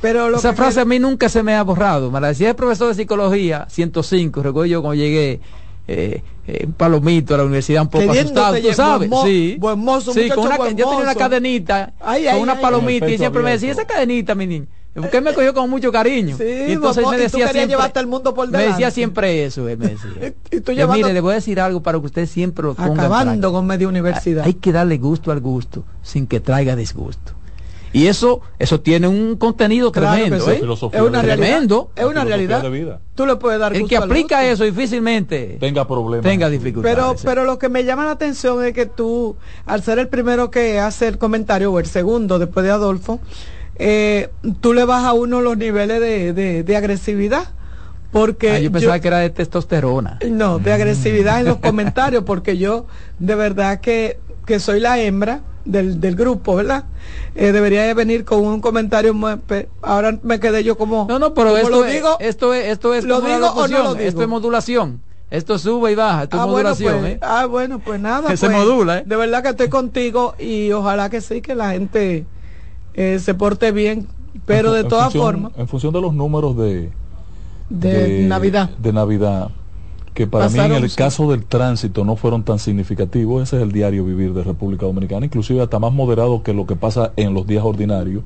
Pero 0.00 0.30
lo 0.30 0.38
Esa 0.38 0.50
que 0.50 0.56
frase 0.56 0.80
a 0.80 0.84
mí 0.84 0.98
nunca 0.98 1.28
se 1.28 1.44
me 1.44 1.54
ha 1.54 1.62
borrado. 1.62 2.10
Me 2.10 2.20
la 2.20 2.28
decía 2.28 2.48
el 2.48 2.56
profesor 2.56 2.88
de 2.88 2.94
psicología, 2.94 3.66
105. 3.70 4.42
Recuerdo 4.42 4.66
yo 4.66 4.82
cuando 4.82 4.96
llegué 5.00 5.40
eh, 5.86 6.22
eh, 6.52 6.68
palomito 6.76 7.34
a 7.34 7.38
la 7.38 7.44
universidad 7.44 7.82
un 7.82 7.88
poco 7.88 8.06
Queriéndote 8.06 8.40
asustado, 8.40 8.68
tú 8.68 8.74
sabes. 8.74 9.08
buen 9.08 9.10
mo- 9.10 9.24
sí, 9.26 9.56
buen 9.58 9.78
mozo, 9.78 10.12
sí 10.12 10.28
con 10.28 10.46
una, 10.46 10.56
buen 10.56 10.76
yo 10.76 10.88
tenía 10.88 11.04
una 11.04 11.14
cadenita 11.14 11.92
Ay, 12.00 12.24
con 12.24 12.34
ay, 12.34 12.40
una 12.42 12.52
ay. 12.54 12.58
palomita 12.62 13.08
y 13.08 13.12
el 13.12 13.18
siempre 13.18 13.42
me 13.42 13.50
decía, 13.52 13.70
esa 13.72 13.84
cadenita, 13.86 14.34
mi 14.34 14.46
niño. 14.46 14.66
Porque 14.92 15.20
me 15.20 15.32
cogió 15.32 15.54
con 15.54 15.70
mucho 15.70 15.92
cariño. 15.92 16.36
Sí, 16.36 16.42
y 16.44 16.72
entonces 16.72 17.06
me 17.06 17.10
y 17.14 17.16
tú 17.18 17.22
decía 17.22 17.28
querías 17.30 17.52
siempre, 17.52 17.66
llevarte 17.68 17.98
al 18.00 18.06
mundo 18.08 18.34
por 18.34 18.46
me 18.48 18.58
delante. 18.58 18.72
decía 18.72 18.90
siempre 18.90 19.44
eso, 19.44 19.68
él 19.68 19.78
me 19.78 19.86
decía. 19.86 20.10
Y 20.50 20.60
tú 20.60 20.72
Yo, 20.72 20.78
llevando- 20.78 20.96
mire, 21.06 21.12
le 21.14 21.20
voy 21.20 21.30
a 21.30 21.34
decir 21.36 21.60
algo 21.60 21.80
para 21.80 22.00
que 22.00 22.06
usted 22.06 22.26
siempre 22.26 22.64
lo 22.64 22.74
ponga 22.74 22.94
acabando 23.04 23.52
con 23.52 23.66
media 23.66 23.86
universidad. 23.86 24.44
Hay 24.44 24.54
que 24.54 24.72
darle 24.72 24.98
gusto 24.98 25.30
al 25.30 25.40
gusto 25.40 25.84
sin 26.02 26.26
que 26.26 26.40
traiga 26.40 26.74
disgusto. 26.74 27.32
Y 27.92 28.06
eso, 28.06 28.40
eso 28.58 28.80
tiene 28.80 29.08
un 29.08 29.36
contenido 29.36 29.90
Claro 29.90 30.14
que 30.16 30.22
tremendo, 30.22 30.44
sí. 30.46 30.52
¿eh? 30.52 30.58
Filosofía 30.60 31.00
Es 31.00 31.06
una 31.06 31.22
realidad. 31.22 31.46
Tremendo. 31.48 31.90
Es 31.96 32.04
una 32.04 32.24
realidad. 32.24 32.62
de 32.62 32.70
vida. 32.70 33.00
Tú 33.16 33.26
le 33.26 33.34
puedes 33.36 33.58
dar 33.58 33.74
El 33.74 33.88
que 33.88 33.96
aplica 33.96 34.44
eso 34.46 34.62
difícilmente 34.64 35.56
Tenga 35.58 35.86
problemas. 35.88 36.22
tenga 36.24 36.48
dificultades. 36.48 36.96
Pero, 36.96 37.16
pero 37.24 37.44
lo 37.44 37.58
que 37.58 37.68
me 37.68 37.84
llama 37.84 38.04
la 38.04 38.12
atención 38.12 38.64
es 38.64 38.72
que 38.74 38.86
tú, 38.86 39.36
al 39.66 39.82
ser 39.82 39.98
el 39.98 40.06
primero 40.08 40.50
que 40.52 40.78
hace 40.78 41.08
el 41.08 41.18
comentario, 41.18 41.72
o 41.72 41.80
el 41.80 41.86
segundo 41.86 42.38
después 42.38 42.64
de 42.64 42.70
Adolfo, 42.70 43.18
eh, 43.76 44.28
tú 44.60 44.72
le 44.72 44.84
bajas 44.84 45.06
a 45.06 45.12
uno 45.14 45.40
los 45.40 45.56
niveles 45.56 46.00
de, 46.00 46.32
de- 46.32 46.62
de 46.62 46.76
agresividad. 46.76 47.48
Porque 48.12 48.50
Ah, 48.50 48.58
yo 48.58 48.72
pensaba 48.72 48.98
que 48.98 49.06
era 49.08 49.18
de 49.18 49.30
testosterona. 49.30 50.18
No, 50.28 50.58
de 50.58 50.72
agresividad 50.72 51.40
en 51.40 51.46
los 51.46 51.58
comentarios, 51.58 52.24
porque 52.24 52.56
yo 52.58 52.86
de 53.20 53.34
verdad 53.36 53.80
que, 53.80 54.18
que 54.46 54.58
soy 54.58 54.80
la 54.80 55.00
hembra 55.00 55.42
del, 55.70 56.00
del 56.00 56.16
grupo, 56.16 56.56
¿verdad? 56.56 56.84
Eh, 57.34 57.52
debería 57.52 57.82
de 57.82 57.94
venir 57.94 58.24
con 58.24 58.40
un 58.44 58.60
comentario, 58.60 59.14
ahora 59.82 60.18
me 60.22 60.40
quedé 60.40 60.64
yo 60.64 60.76
como... 60.76 61.06
No, 61.08 61.18
no, 61.18 61.34
pero 61.34 61.56
esto, 61.56 61.70
lo 61.70 61.84
es, 61.84 61.94
digo, 61.94 62.16
esto 62.20 62.54
es, 62.54 62.66
esto 62.68 62.94
es 62.94 63.04
¿lo 63.04 63.20
digo 63.20 63.36
o 63.36 63.38
no 63.38 63.46
locución, 63.46 63.84
lo 63.84 63.94
digo? 63.94 64.08
esto 64.08 64.22
es 64.22 64.28
modulación. 64.28 65.00
Esto 65.30 65.58
sube 65.58 65.92
y 65.92 65.94
baja, 65.94 66.24
esto 66.24 66.36
ah, 66.38 66.44
es 66.44 66.50
bueno, 66.50 66.68
modulación, 66.70 67.00
pues, 67.00 67.14
¿eh? 67.14 67.18
ah, 67.22 67.46
bueno, 67.46 67.78
pues 67.78 68.00
nada. 68.00 68.28
Se 68.36 68.46
pues, 68.48 68.58
modula, 68.58 68.98
¿eh? 68.98 69.04
De 69.06 69.16
verdad 69.16 69.42
que 69.42 69.50
estoy 69.50 69.68
contigo 69.68 70.34
y 70.40 70.72
ojalá 70.72 71.08
que 71.08 71.20
sí, 71.20 71.40
que 71.40 71.54
la 71.54 71.70
gente 71.70 72.26
eh, 72.94 73.18
se 73.20 73.34
porte 73.34 73.70
bien, 73.70 74.08
pero 74.44 74.74
En 74.76 74.82
de 74.82 74.88
todas 74.88 75.12
formas, 75.12 75.52
En 75.56 75.68
función 75.68 75.92
de 75.92 76.00
los 76.00 76.14
números 76.14 76.56
de, 76.56 76.90
de, 77.68 78.24
Navidad. 78.26 78.70
de 78.70 78.92
Navidad, 78.92 79.50
que 80.14 80.26
para 80.26 80.48
mí 80.48 80.58
en 80.58 80.72
el 80.72 80.90
sí. 80.90 80.96
caso 80.96 81.30
del 81.30 81.44
tránsito 81.46 82.04
no 82.04 82.16
fueron 82.16 82.42
tan 82.42 82.58
significativos, 82.58 83.42
ese 83.44 83.56
es 83.56 83.62
el 83.62 83.72
diario 83.72 84.04
vivir 84.04 84.32
de 84.34 84.42
República 84.42 84.86
Dominicana, 84.86 85.24
inclusive 85.26 85.62
hasta 85.62 85.78
más 85.78 85.92
moderado 85.92 86.42
que 86.42 86.52
lo 86.52 86.66
que 86.66 86.76
pasa 86.76 87.12
en 87.16 87.32
los 87.34 87.46
días 87.46 87.64
ordinarios, 87.64 88.24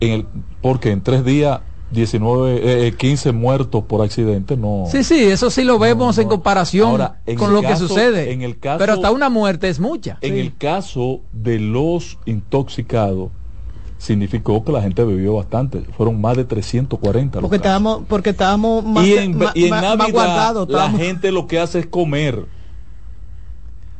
en 0.00 0.12
el, 0.12 0.26
porque 0.62 0.90
en 0.92 1.02
tres 1.02 1.24
días 1.24 1.60
19, 1.90 2.54
eh, 2.54 2.86
eh, 2.86 2.92
15 2.92 3.32
muertos 3.32 3.84
por 3.84 4.00
accidente, 4.02 4.56
no. 4.56 4.84
Sí, 4.90 5.02
sí, 5.02 5.24
eso 5.24 5.50
sí 5.50 5.64
lo 5.64 5.78
vemos 5.78 6.18
en 6.18 6.28
comparación 6.28 6.90
Ahora, 6.90 7.20
en 7.26 7.36
con 7.36 7.52
lo 7.52 7.62
que 7.62 7.74
sucede. 7.76 8.32
en 8.32 8.42
el 8.42 8.60
caso- 8.60 8.78
pero 8.78 8.92
hasta 8.92 9.10
una 9.10 9.28
muerte 9.28 9.68
es 9.68 9.80
mucha. 9.80 10.16
En 10.20 10.36
el 10.38 10.56
caso 10.56 11.22
de 11.32 11.58
los 11.58 12.16
intoxicados, 12.26 13.30
significó 14.00 14.64
que 14.64 14.72
la 14.72 14.80
gente 14.80 15.04
bebió 15.04 15.34
bastante, 15.34 15.80
fueron 15.96 16.18
más 16.20 16.34
de 16.34 16.44
340 16.46 17.36
los 17.38 17.42
porque 17.42 17.56
estábamos, 17.56 18.02
porque 18.08 18.30
estábamos 18.30 18.82
más, 18.82 19.06
y 19.06 19.12
en, 19.14 19.36
ma- 19.36 19.52
y 19.54 19.64
en 19.64 19.70
ma- 19.70 19.76
más 19.82 19.98
Navidad 19.98 20.12
guardados. 20.14 20.68
la 20.70 20.74
estábamos- 20.78 21.00
gente 21.02 21.30
lo 21.30 21.46
que 21.46 21.58
hace 21.60 21.80
es 21.80 21.86
comer. 21.86 22.46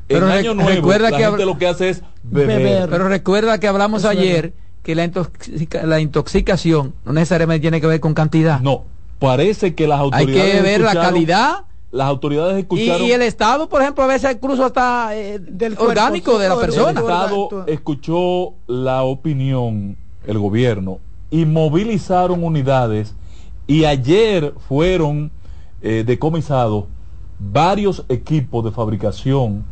Pero 0.09 0.27
en 0.27 0.33
Año 0.33 0.55
Nuevo 0.55 0.71
recuerda 0.71 1.11
la 1.11 1.17
que 1.19 1.25
gente 1.25 1.45
lo 1.45 1.59
que 1.59 1.67
hace 1.69 1.91
es 1.91 2.03
beber. 2.23 2.59
Beber. 2.63 2.89
Pero 2.91 3.09
recuerda 3.09 3.61
que 3.61 3.69
hablamos 3.69 4.01
Eso 4.03 4.09
ayer 4.09 4.55
que 4.83 4.95
la, 4.95 5.05
intoxica- 5.05 5.83
la 5.85 6.01
intoxicación 6.01 6.95
no 7.05 7.13
necesariamente 7.13 7.61
tiene 7.61 7.81
que 7.81 7.87
ver 7.87 8.01
con 8.01 8.15
cantidad. 8.15 8.59
No, 8.61 8.85
parece 9.19 9.75
que 9.75 9.87
las 9.87 9.99
Hay 10.01 10.05
autoridades 10.07 10.55
que 10.57 10.63
ver 10.63 10.81
la 10.81 10.95
calidad 10.95 11.65
Las 11.93 12.07
autoridades 12.09 12.57
y, 12.57 12.61
escucharon 12.61 13.03
y 13.07 13.11
el 13.11 13.23
Estado, 13.23 13.69
por 13.69 13.83
ejemplo, 13.83 14.05
a 14.05 14.07
veces 14.07 14.33
incluso 14.37 14.65
hasta 14.65 15.17
eh, 15.17 15.39
Del 15.41 15.75
cuerpo, 15.75 15.91
orgánico 15.91 16.39
de 16.39 16.49
la 16.49 16.55
el 16.55 16.61
el 16.61 16.67
persona. 16.67 17.01
cuerpo. 17.01 17.45
Estado 17.45 17.67
escuchó 17.67 18.55
la 18.69 19.03
opinión, 19.03 19.97
el 20.27 20.39
gobierno, 20.39 20.99
y 21.31 21.47
movilizaron 21.47 22.45
unidades 22.45 23.15
y 23.67 23.85
ayer 23.87 24.55
fueron 24.69 25.31
eh, 25.83 26.05
decomisados 26.07 26.85
varios 27.41 28.05
equipos 28.09 28.65
de 28.65 28.71
fabricación 28.71 29.65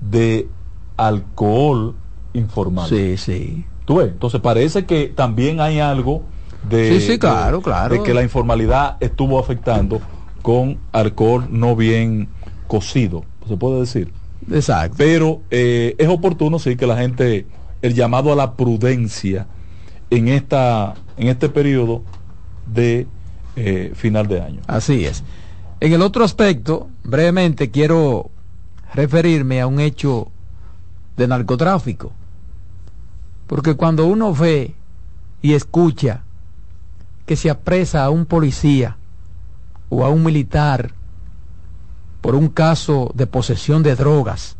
de 0.00 0.48
alcohol 0.96 1.94
informal. 2.32 2.88
Sí, 2.88 3.16
sí. 3.16 3.64
¿Tú 3.84 3.96
ves? 3.96 4.08
Entonces 4.08 4.40
parece 4.40 4.86
que 4.86 5.06
también 5.08 5.60
hay 5.60 5.80
algo 5.80 6.22
de, 6.68 6.98
Sí, 7.00 7.12
sí, 7.12 7.18
claro, 7.18 7.58
de- 7.58 7.62
claro. 7.62 7.94
de 7.94 8.02
que 8.02 8.14
la 8.14 8.22
informalidad 8.22 8.96
estuvo 9.00 9.38
afectando 9.38 10.00
con 10.42 10.78
alcohol 10.92 11.48
no 11.50 11.76
bien 11.76 12.28
cocido, 12.66 13.24
se 13.48 13.56
puede 13.56 13.80
decir. 13.80 14.12
Exacto. 14.50 14.96
Pero 14.98 15.42
eh, 15.50 15.94
es 15.98 16.08
oportuno, 16.08 16.58
sí, 16.58 16.76
que 16.76 16.86
la 16.86 16.96
gente, 16.96 17.46
el 17.82 17.94
llamado 17.94 18.32
a 18.32 18.36
la 18.36 18.54
prudencia 18.54 19.46
en, 20.10 20.28
esta, 20.28 20.94
en 21.16 21.28
este 21.28 21.48
periodo 21.48 22.02
de 22.66 23.06
eh, 23.56 23.92
final 23.94 24.26
de 24.28 24.40
año. 24.40 24.60
Así 24.66 25.04
es. 25.04 25.22
En 25.80 25.92
el 25.92 26.02
otro 26.02 26.24
aspecto, 26.24 26.88
brevemente 27.04 27.70
quiero 27.70 28.30
referirme 28.94 29.60
a 29.60 29.66
un 29.66 29.80
hecho 29.80 30.28
de 31.16 31.28
narcotráfico. 31.28 32.12
Porque 33.46 33.74
cuando 33.74 34.06
uno 34.06 34.32
ve 34.34 34.74
y 35.42 35.54
escucha 35.54 36.22
que 37.26 37.36
se 37.36 37.50
apresa 37.50 38.04
a 38.04 38.10
un 38.10 38.26
policía 38.26 38.96
o 39.90 40.04
a 40.04 40.08
un 40.08 40.24
militar 40.24 40.94
por 42.22 42.34
un 42.34 42.48
caso 42.48 43.10
de 43.14 43.26
posesión 43.26 43.82
de 43.82 43.96
drogas 43.96 44.56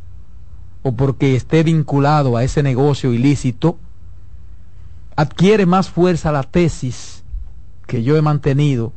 o 0.82 0.92
porque 0.92 1.36
esté 1.36 1.62
vinculado 1.62 2.36
a 2.36 2.44
ese 2.44 2.62
negocio 2.62 3.12
ilícito, 3.12 3.78
adquiere 5.16 5.66
más 5.66 5.90
fuerza 5.90 6.32
la 6.32 6.42
tesis 6.42 7.22
que 7.86 8.02
yo 8.02 8.16
he 8.16 8.22
mantenido 8.22 8.92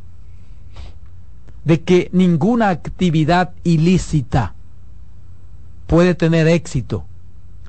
de 1.66 1.82
que 1.82 2.10
ninguna 2.14 2.70
actividad 2.70 3.52
ilícita 3.64 4.54
puede 5.88 6.16
tener 6.16 6.48
éxito 6.48 7.06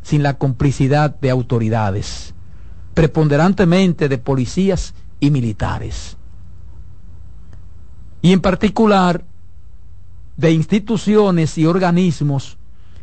sin 0.02 0.22
la 0.22 0.34
complicidad 0.34 1.18
de 1.18 1.30
autoridades, 1.30 2.34
preponderantemente 2.92 4.08
de 4.08 4.18
policías 4.18 4.94
y 5.18 5.30
militares, 5.30 6.16
y 8.24 8.32
en 8.32 8.40
particular 8.40 9.22
de 10.38 10.50
instituciones 10.50 11.58
y 11.58 11.66
organismos 11.66 12.56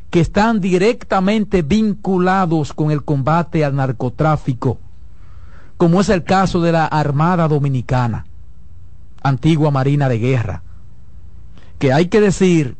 que 0.10 0.20
están 0.20 0.60
directamente 0.60 1.62
vinculados 1.62 2.74
con 2.74 2.90
el 2.90 3.04
combate 3.04 3.64
al 3.64 3.76
narcotráfico, 3.76 4.80
como 5.78 6.02
es 6.02 6.10
el 6.10 6.24
caso 6.24 6.60
de 6.60 6.72
la 6.72 6.88
Armada 6.88 7.48
Dominicana, 7.48 8.26
antigua 9.22 9.70
Marina 9.70 10.10
de 10.10 10.18
Guerra, 10.18 10.64
que 11.78 11.94
hay 11.94 12.08
que 12.08 12.20
decir 12.20 12.76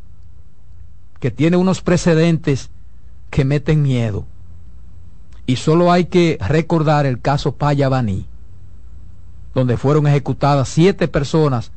que 1.20 1.30
tiene 1.30 1.56
unos 1.56 1.80
precedentes 1.80 2.70
que 3.30 3.44
meten 3.44 3.82
miedo. 3.82 4.26
Y 5.46 5.56
solo 5.56 5.92
hay 5.92 6.06
que 6.06 6.38
recordar 6.40 7.06
el 7.06 7.20
caso 7.20 7.54
Payabaní, 7.54 8.26
donde 9.54 9.76
fueron 9.76 10.08
ejecutadas 10.08 10.68
siete 10.68 11.06
personas 11.06 11.70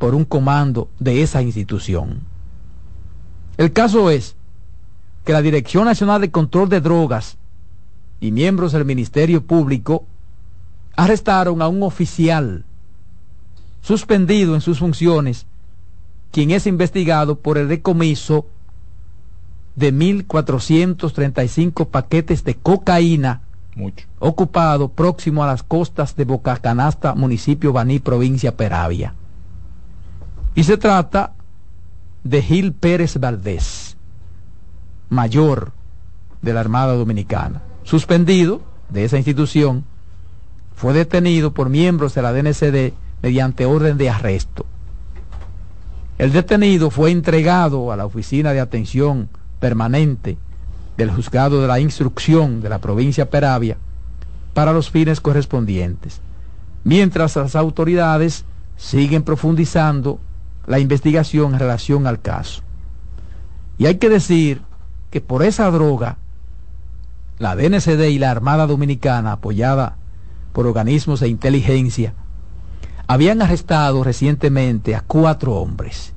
por 0.00 0.14
un 0.14 0.24
comando 0.24 0.88
de 0.98 1.22
esa 1.22 1.42
institución. 1.42 2.20
El 3.58 3.74
caso 3.74 4.08
es 4.08 4.34
que 5.26 5.34
la 5.34 5.42
Dirección 5.42 5.84
Nacional 5.84 6.22
de 6.22 6.30
Control 6.30 6.70
de 6.70 6.80
Drogas 6.80 7.36
y 8.18 8.32
miembros 8.32 8.72
del 8.72 8.86
Ministerio 8.86 9.44
Público 9.44 10.06
arrestaron 10.96 11.60
a 11.60 11.68
un 11.68 11.82
oficial 11.82 12.64
suspendido 13.82 14.54
en 14.54 14.62
sus 14.62 14.78
funciones, 14.78 15.44
quien 16.30 16.50
es 16.50 16.66
investigado 16.66 17.38
por 17.38 17.58
el 17.58 17.68
decomiso 17.68 18.46
de 19.76 19.92
1.435 19.92 21.88
paquetes 21.88 22.42
de 22.42 22.54
cocaína 22.54 23.42
Mucho. 23.74 24.06
ocupado 24.18 24.88
próximo 24.88 25.44
a 25.44 25.46
las 25.46 25.62
costas 25.62 26.16
de 26.16 26.24
Boca 26.24 26.56
Canasta, 26.56 27.14
municipio 27.14 27.74
Baní, 27.74 27.98
provincia 27.98 28.56
Peravia. 28.56 29.12
Y 30.60 30.64
se 30.64 30.76
trata 30.76 31.32
de 32.22 32.42
Gil 32.42 32.74
Pérez 32.74 33.16
Valdés, 33.18 33.96
mayor 35.08 35.72
de 36.42 36.52
la 36.52 36.60
Armada 36.60 36.92
Dominicana, 36.92 37.62
suspendido 37.82 38.60
de 38.90 39.06
esa 39.06 39.16
institución 39.16 39.86
fue 40.76 40.92
detenido 40.92 41.54
por 41.54 41.70
miembros 41.70 42.14
de 42.14 42.20
la 42.20 42.34
DNCD 42.34 42.92
mediante 43.22 43.64
orden 43.64 43.96
de 43.96 44.10
arresto. 44.10 44.66
El 46.18 46.30
detenido 46.30 46.90
fue 46.90 47.10
entregado 47.10 47.90
a 47.90 47.96
la 47.96 48.04
Oficina 48.04 48.52
de 48.52 48.60
Atención 48.60 49.30
Permanente 49.60 50.36
del 50.98 51.10
Juzgado 51.10 51.62
de 51.62 51.68
la 51.68 51.80
Instrucción 51.80 52.60
de 52.60 52.68
la 52.68 52.80
provincia 52.80 53.30
Peravia 53.30 53.78
para 54.52 54.74
los 54.74 54.90
fines 54.90 55.22
correspondientes, 55.22 56.20
mientras 56.84 57.34
las 57.36 57.56
autoridades 57.56 58.44
siguen 58.76 59.22
profundizando 59.22 60.20
la 60.66 60.78
investigación 60.78 61.54
en 61.54 61.60
relación 61.60 62.06
al 62.06 62.20
caso. 62.20 62.62
Y 63.78 63.86
hay 63.86 63.96
que 63.96 64.08
decir 64.08 64.62
que 65.10 65.20
por 65.20 65.42
esa 65.42 65.70
droga, 65.70 66.18
la 67.38 67.56
DNCD 67.56 68.08
y 68.10 68.18
la 68.18 68.30
Armada 68.30 68.66
Dominicana, 68.66 69.32
apoyada 69.32 69.96
por 70.52 70.66
organismos 70.66 71.20
de 71.20 71.28
inteligencia, 71.28 72.14
habían 73.06 73.42
arrestado 73.42 74.04
recientemente 74.04 74.94
a 74.94 75.00
cuatro 75.00 75.54
hombres. 75.54 76.12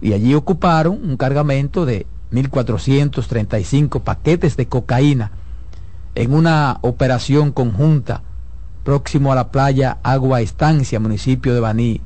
Y 0.00 0.12
allí 0.12 0.34
ocuparon 0.34 0.98
un 1.02 1.16
cargamento 1.16 1.84
de 1.84 2.06
1.435 2.32 4.00
paquetes 4.02 4.56
de 4.56 4.66
cocaína 4.66 5.32
en 6.14 6.32
una 6.32 6.78
operación 6.82 7.52
conjunta 7.52 8.22
próximo 8.84 9.32
a 9.32 9.34
la 9.34 9.50
playa 9.50 9.98
Agua 10.02 10.40
Estancia, 10.40 11.00
municipio 11.00 11.52
de 11.52 11.60
Baní, 11.60 12.00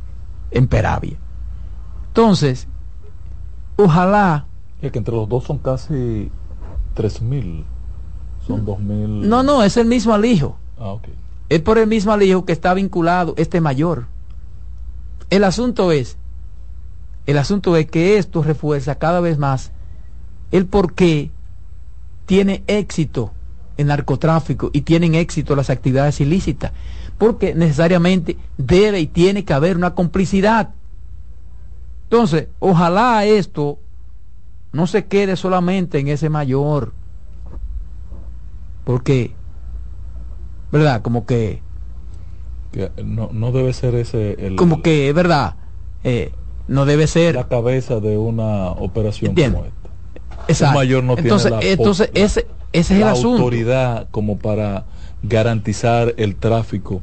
en 0.53 0.69
Peravia. 0.69 1.17
Entonces, 2.09 2.69
ojalá... 3.77 4.47
Es 4.81 4.93
que 4.93 4.99
entre 4.99 5.15
los 5.15 5.29
dos 5.29 5.45
son 5.45 5.59
casi 5.59 6.31
3.000, 6.97 7.65
son 8.47 8.67
2.000... 8.67 9.27
No, 9.27 9.43
no, 9.43 9.63
es 9.63 9.77
el 9.77 9.87
mismo 9.87 10.13
alijo. 10.13 10.57
Ah, 10.79 10.93
ok. 10.93 11.09
Es 11.49 11.61
por 11.61 11.79
el 11.79 11.87
mismo 11.87 12.13
alijo 12.13 12.45
que 12.45 12.53
está 12.53 12.75
vinculado 12.75 13.35
este 13.37 13.61
mayor. 13.61 14.07
El 15.31 15.45
asunto 15.45 15.93
es, 15.93 16.17
el 17.27 17.39
asunto 17.39 17.77
es 17.77 17.87
que 17.87 18.19
esto 18.19 18.43
refuerza 18.43 18.97
cada 18.97 19.21
vez 19.21 19.39
más 19.39 19.73
el 20.51 20.67
por 20.67 20.95
qué 20.95 21.31
tiene 22.27 22.63
éxito 22.67 23.33
el 23.77 23.87
narcotráfico 23.87 24.71
y 24.73 24.83
tienen 24.83 25.15
éxito 25.15 25.57
las 25.57 25.71
actividades 25.71 26.21
ilícitas, 26.21 26.73
porque 27.23 27.55
necesariamente 27.55 28.37
debe 28.59 28.99
y 28.99 29.07
tiene 29.07 29.45
que 29.45 29.53
haber 29.53 29.77
una 29.77 29.95
complicidad. 29.95 30.70
Entonces, 32.03 32.49
ojalá 32.59 33.25
esto 33.25 33.79
no 34.73 34.89
se 34.89 35.05
quede 35.05 35.37
solamente 35.37 36.01
en 36.01 36.09
ese 36.09 36.31
mayor, 36.31 36.93
porque, 38.83 39.37
¿verdad? 40.73 41.03
Como 41.03 41.25
que... 41.25 41.62
que 42.73 42.91
no, 43.05 43.31
no, 43.33 43.53
debe 43.53 43.73
ser 43.73 43.95
ese... 43.95 44.33
El, 44.45 44.57
como 44.57 44.83
que, 44.83 45.09
es 45.09 45.14
verdad, 45.14 45.55
eh, 46.03 46.33
no 46.66 46.87
debe 46.87 47.07
ser... 47.07 47.37
La 47.37 47.47
cabeza 47.47 48.01
de 48.01 48.18
una 48.18 48.73
operación 48.73 49.37
como 49.37 49.64
esta. 49.64 49.91
Exacto. 50.49 50.77
Un 50.77 50.85
mayor 50.85 51.05
no 51.05 51.16
entonces, 51.16 51.53
tiene 51.53 51.66
la, 51.66 51.70
entonces 51.70 52.11
ese, 52.14 52.49
ese 52.73 52.95
es 52.95 53.01
la 53.01 53.07
el 53.07 53.12
asunto. 53.12 53.43
autoridad 53.45 54.09
como 54.11 54.39
para 54.39 54.87
garantizar 55.23 56.14
el 56.16 56.35
tráfico 56.35 57.01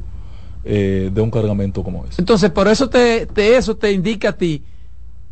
eh, 0.64 1.10
de 1.12 1.20
un 1.20 1.30
cargamento 1.30 1.82
como 1.82 2.04
ese. 2.06 2.20
Entonces, 2.20 2.50
por 2.50 2.68
eso 2.68 2.88
te, 2.88 3.26
te, 3.26 3.56
eso 3.56 3.76
te 3.76 3.92
indica 3.92 4.30
a 4.30 4.32
ti 4.32 4.62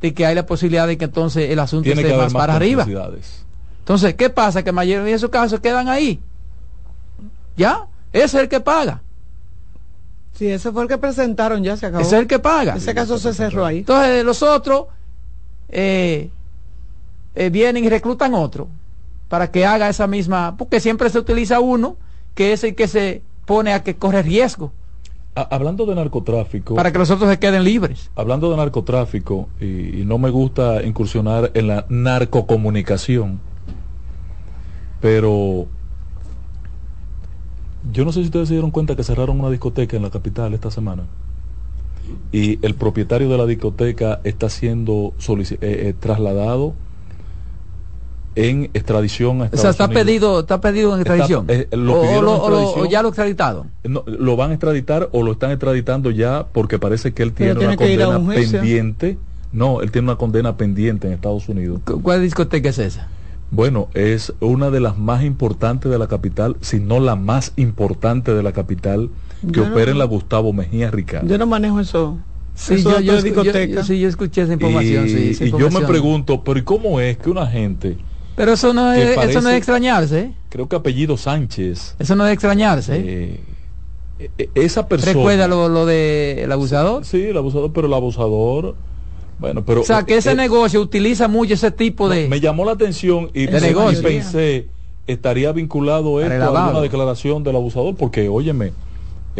de 0.01 0.14
que 0.14 0.24
hay 0.24 0.35
la 0.35 0.47
posibilidad 0.47 0.87
de 0.87 0.97
que 0.97 1.05
entonces 1.05 1.51
el 1.51 1.59
asunto 1.59 1.85
Tiene 1.85 2.03
esté 2.03 2.14
más, 2.14 2.33
más 2.33 2.41
para 2.41 2.55
arriba. 2.55 2.87
Entonces, 3.81 4.14
¿qué 4.14 4.31
pasa? 4.31 4.62
Que 4.62 4.72
mayor 4.72 5.07
en 5.07 5.14
esos 5.14 5.31
casos 5.31 5.61
quedan 5.61 5.89
ahí. 5.89 6.20
¿Ya? 7.57 7.87
Ese 8.12 8.24
es 8.24 8.43
el 8.43 8.49
que 8.49 8.61
paga. 8.61 9.03
Sí, 10.35 10.47
ese 10.47 10.70
fue 10.70 10.83
el 10.83 10.89
que 10.89 10.99
presentaron, 10.99 11.64
ya 11.64 11.76
se 11.76 11.87
acabó. 11.87 12.03
Ese 12.03 12.16
es 12.16 12.22
el 12.22 12.29
que 12.29 12.39
paga. 12.39 12.76
Ese 12.76 12.95
caso 12.95 13.18
se 13.18 13.35
cerró 13.35 13.66
ahí. 13.66 13.79
Entonces, 13.79 14.24
los 14.24 14.43
otros 14.43 14.87
eh, 15.68 16.31
eh, 17.35 17.51
vienen 17.51 17.85
y 17.85 17.89
reclutan 17.89 18.35
otro 18.35 18.68
para 19.29 19.51
que 19.51 19.66
haga 19.66 19.89
esa 19.89 20.07
misma, 20.07 20.57
porque 20.57 20.81
siempre 20.81 21.11
se 21.11 21.18
utiliza 21.18 21.61
uno 21.61 21.97
que 22.35 22.53
es 22.53 22.64
el 22.64 22.74
que 22.74 22.87
se 22.89 23.22
pone 23.47 23.72
a 23.72 23.83
que 23.83 23.97
corre 23.97 24.22
riesgo. 24.22 24.72
A- 25.35 25.43
hablando 25.55 25.87
de 25.87 25.95
narcotráfico. 25.95 26.74
Para 26.74 26.91
que 26.93 26.99
los 26.99 27.11
otros 27.11 27.31
se 27.31 27.39
queden 27.39 27.64
libres. 27.64 28.11
Hablando 28.16 28.51
de 28.51 28.57
narcotráfico, 28.57 29.49
y, 29.61 30.01
y 30.01 30.05
no 30.05 30.18
me 30.18 30.31
gusta 30.31 30.83
incursionar 30.85 31.51
en 31.55 31.68
la 31.68 31.87
narcocomunicación, 31.89 33.39
pero 35.01 35.66
yo 37.93 38.05
no 38.05 38.12
sé 38.12 38.20
si 38.20 38.26
ustedes 38.26 38.49
se 38.49 38.55
dieron 38.55 38.70
cuenta 38.70 38.97
que 38.97 39.05
cerraron 39.05 39.39
una 39.41 39.51
discoteca 39.51 39.97
en 39.97 40.03
la 40.03 40.11
capital 40.11 40.55
esta 40.55 40.70
semana. 40.70 41.05
Y 42.33 42.64
el 42.66 42.74
propietario 42.74 43.29
de 43.29 43.39
la 43.39 43.47
discoteca 43.47 44.20
está 44.24 44.49
siendo 44.49 45.14
eh, 45.29 45.57
eh, 45.61 45.95
trasladado 45.99 46.74
en 48.39 48.64
extradición 48.74 49.39
a 49.39 49.43
O 49.43 49.45
Estados 49.47 49.61
sea, 49.62 49.70
está 49.70 49.84
Unidos. 49.86 50.05
pedido, 50.05 50.41
está 50.41 50.61
pedido 50.61 50.95
en 50.95 51.01
Está- 51.01 51.16
extradición. 51.16 51.45
eh, 51.49 51.68
lo 51.76 51.95
o, 51.95 52.01
o 52.01 52.05
en 52.18 52.24
o 52.24 52.72
o 52.82 52.86
ya 52.89 53.03
lo 53.03 53.09
extraditaron. 53.09 53.70
No, 53.84 54.05
lo 54.07 54.36
van 54.36 54.51
a 54.51 54.55
extraditar 54.55 55.09
o 55.12 55.22
lo 55.22 55.32
están 55.32 55.51
extraditando 55.51 56.11
ya 56.11 56.47
porque 56.53 56.78
parece 56.78 57.12
que 57.12 57.22
él 57.22 57.32
tiene 57.32 57.53
una 57.53 57.76
condena 57.76 58.18
un 58.18 58.28
pendiente. 58.28 59.18
No, 59.53 59.80
él 59.80 59.91
tiene 59.91 60.09
una 60.09 60.16
condena 60.16 60.57
pendiente 60.57 61.07
en 61.07 61.14
Estados 61.14 61.49
Unidos. 61.49 61.80
¿Cu- 61.84 62.03
¿Cuál 62.03 62.22
discoteca 62.22 62.68
es 62.68 62.78
esa? 62.78 63.09
Bueno, 63.51 63.89
es 63.95 64.34
una 64.41 64.68
de 64.70 64.80
las 64.80 64.99
más 64.99 65.24
importantes 65.24 65.91
de 65.91 65.99
la 65.99 66.07
capital, 66.07 66.57
si 66.61 66.80
no 66.80 67.01
la 67.01 67.16
más 67.16 67.53
importante 67.57 68.34
de 68.34 68.43
la 68.43 68.53
capital, 68.53 69.09
que 69.41 69.53
Yo 69.53 69.64
no- 69.66 69.72
opera 69.72 69.91
en 69.93 69.99
la 69.99 70.05
Gustavo 70.05 70.53
Mejía 70.53 70.91
Ricardo. 70.91 71.26
Yo 71.26 71.39
no 71.39 71.47
manejo 71.47 71.80
eso. 71.80 72.18
Sí, 72.55 72.74
eso 72.74 72.91
yo, 72.91 73.01
yo, 73.01 73.43
yo- 73.45 73.84
sí, 73.84 74.01
yo 74.01 74.09
escuché 74.09 74.43
esa 74.43 74.53
información. 74.55 75.07
y 75.07 75.09
sí, 75.11 75.28
esa 75.30 75.45
y 75.47 75.51
yo 75.53 75.70
me 75.70 75.80
pregunto, 75.82 76.43
pero 76.45 76.59
¿y 76.59 76.62
cómo 76.62 77.01
es 77.01 77.16
que 77.16 77.30
una 77.30 77.47
gente, 77.47 77.97
Pero 78.39 78.53
eso 78.53 78.72
no 78.72 78.93
es, 78.93 79.18
eso 79.18 79.41
no 79.43 79.51
es 79.51 79.57
extrañarse. 79.57 80.20
¿eh? 80.20 80.32
creo 80.49 80.68
que 80.68 80.76
apellido 80.76 81.16
Sánchez, 81.16 81.97
Eso 81.99 82.14
no 82.14 82.26
es 82.26 82.32
extrañarse. 82.32 82.97
¿eh? 82.97 83.41
eh, 84.18 84.30
eh, 84.39 84.51
esa 84.55 84.86
persona... 84.86 85.12
¿Recuerda 85.12 85.49
lo, 85.49 85.68
lo 85.68 85.84
de 85.84 86.45
el 86.45 86.53
abusador? 86.53 87.05
Sí, 87.05 87.24
el 87.24 87.36
abusador, 87.36 87.72
pero 87.72 87.86
el 87.89 87.95
abusador... 87.95 88.76
Bueno, 89.39 89.64
pero... 89.64 89.82
o 89.82 89.84
sea, 89.84 90.05
que 90.05 90.16
ese 90.16 90.32
eh, 90.32 90.34
negocio 90.34 90.80
utiliza 90.80 91.28
mucho 91.28 91.55
ese 91.55 91.70
tipo 91.70 92.09
de... 92.09 92.28
Me 92.28 92.41
llamó 92.41 92.64
la 92.64 92.72
atención 92.72 93.30
y, 93.34 93.47
De 93.47 93.61
pensé, 94.03 94.68
estaría 95.07 95.53
vinculado 95.53 96.20
esto 96.20 96.57
a 96.57 96.64
alguna 96.64 96.80
declaración 96.80 97.45
del 97.45 97.57
abusador, 97.57 97.95
porque, 97.97 98.28
óyeme, 98.28 98.72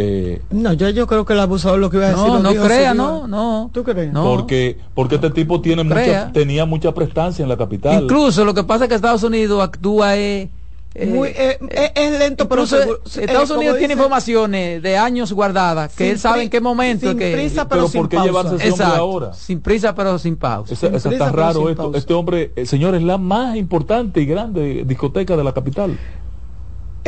eh, 0.01 0.43
No, 0.51 0.73
yo, 0.75 0.89
yo 0.91 1.07
creo 1.07 1.25
que 1.25 1.33
el 1.33 1.41
abusador 1.41 1.79
lo 1.79 1.91
que 1.91 1.97
iba 1.97 2.07
a 2.07 2.11
decir. 2.11 2.25
no, 2.27 2.35
lo 2.35 2.43
no 2.43 2.51
dijo 2.51 2.65
crea, 2.65 2.95
no, 2.95 3.27
no. 3.27 3.71
¿Tú 3.73 3.83
crees? 3.85 4.13
No. 4.13 4.23
porque 4.25 4.79
porque 4.95 5.17
este 5.17 5.31
tipo 5.31 5.61
tiene 5.61 5.83
No 5.85 5.95
mucha, 5.95 6.33
tenía 6.33 6.65
mucha 6.67 6.93
prestancia 6.95 7.43
en 7.43 7.49
la 7.49 7.57
capital. 7.57 8.03
Incluso 8.05 8.45
lo 8.45 8.55
que 8.55 8.65
pasa 8.65 8.85
es 8.85 8.89
que 8.89 8.95
Estados 8.95 9.23
Unidos 9.25 9.63
actúa 9.63 10.17
eh, 10.17 10.51
eh, 10.95 11.07
Muy, 11.07 11.29
eh, 11.29 11.59
eh, 11.71 11.93
es 11.95 12.19
lento, 12.19 12.49
pero 12.49 12.67
seguro. 12.67 13.01
Estados 13.05 13.51
Eh, 13.51 13.55
Unidos 13.55 13.77
tiene 13.79 13.95
dice, 13.95 14.03
informaciones 14.03 14.83
de 14.83 14.97
años 14.97 15.33
guardadas 15.33 15.95
que 15.95 16.11
él 16.11 16.19
sabe 16.19 16.43
en 16.45 16.51
qué 16.51 16.61
momento 16.61 17.09
sin 17.11 17.19
que 17.19 17.33
prisa, 17.35 17.69
pero 17.69 17.83
pero 17.83 17.89
sin 17.89 18.01
¿por 18.01 18.09
qué 18.09 18.17
pausa. 18.17 18.27
llevarse 18.29 18.55
ese 18.57 18.65
hombre 18.71 18.85
Exacto, 18.85 19.03
ahora? 19.03 19.33
sin 19.35 19.61
prisa 19.61 19.95
pero 19.95 20.19
sin 20.19 20.37
pausa. 20.37 20.75
Sin 20.75 20.91
prisa, 20.91 21.11
está 21.11 21.31
raro 21.31 21.69
esto. 21.69 21.83
pausa. 21.83 21.99
Este 21.99 22.15
hombre, 22.15 22.53
eh, 22.57 22.65
señor, 22.67 22.95
es 22.95 23.03
la 23.03 23.19
más 23.19 23.57
importante 23.57 24.21
y 24.23 24.27
grande 24.27 24.85
discoteca 24.87 25.37
de 25.37 25.45
la 25.45 25.53
capital. 25.53 25.99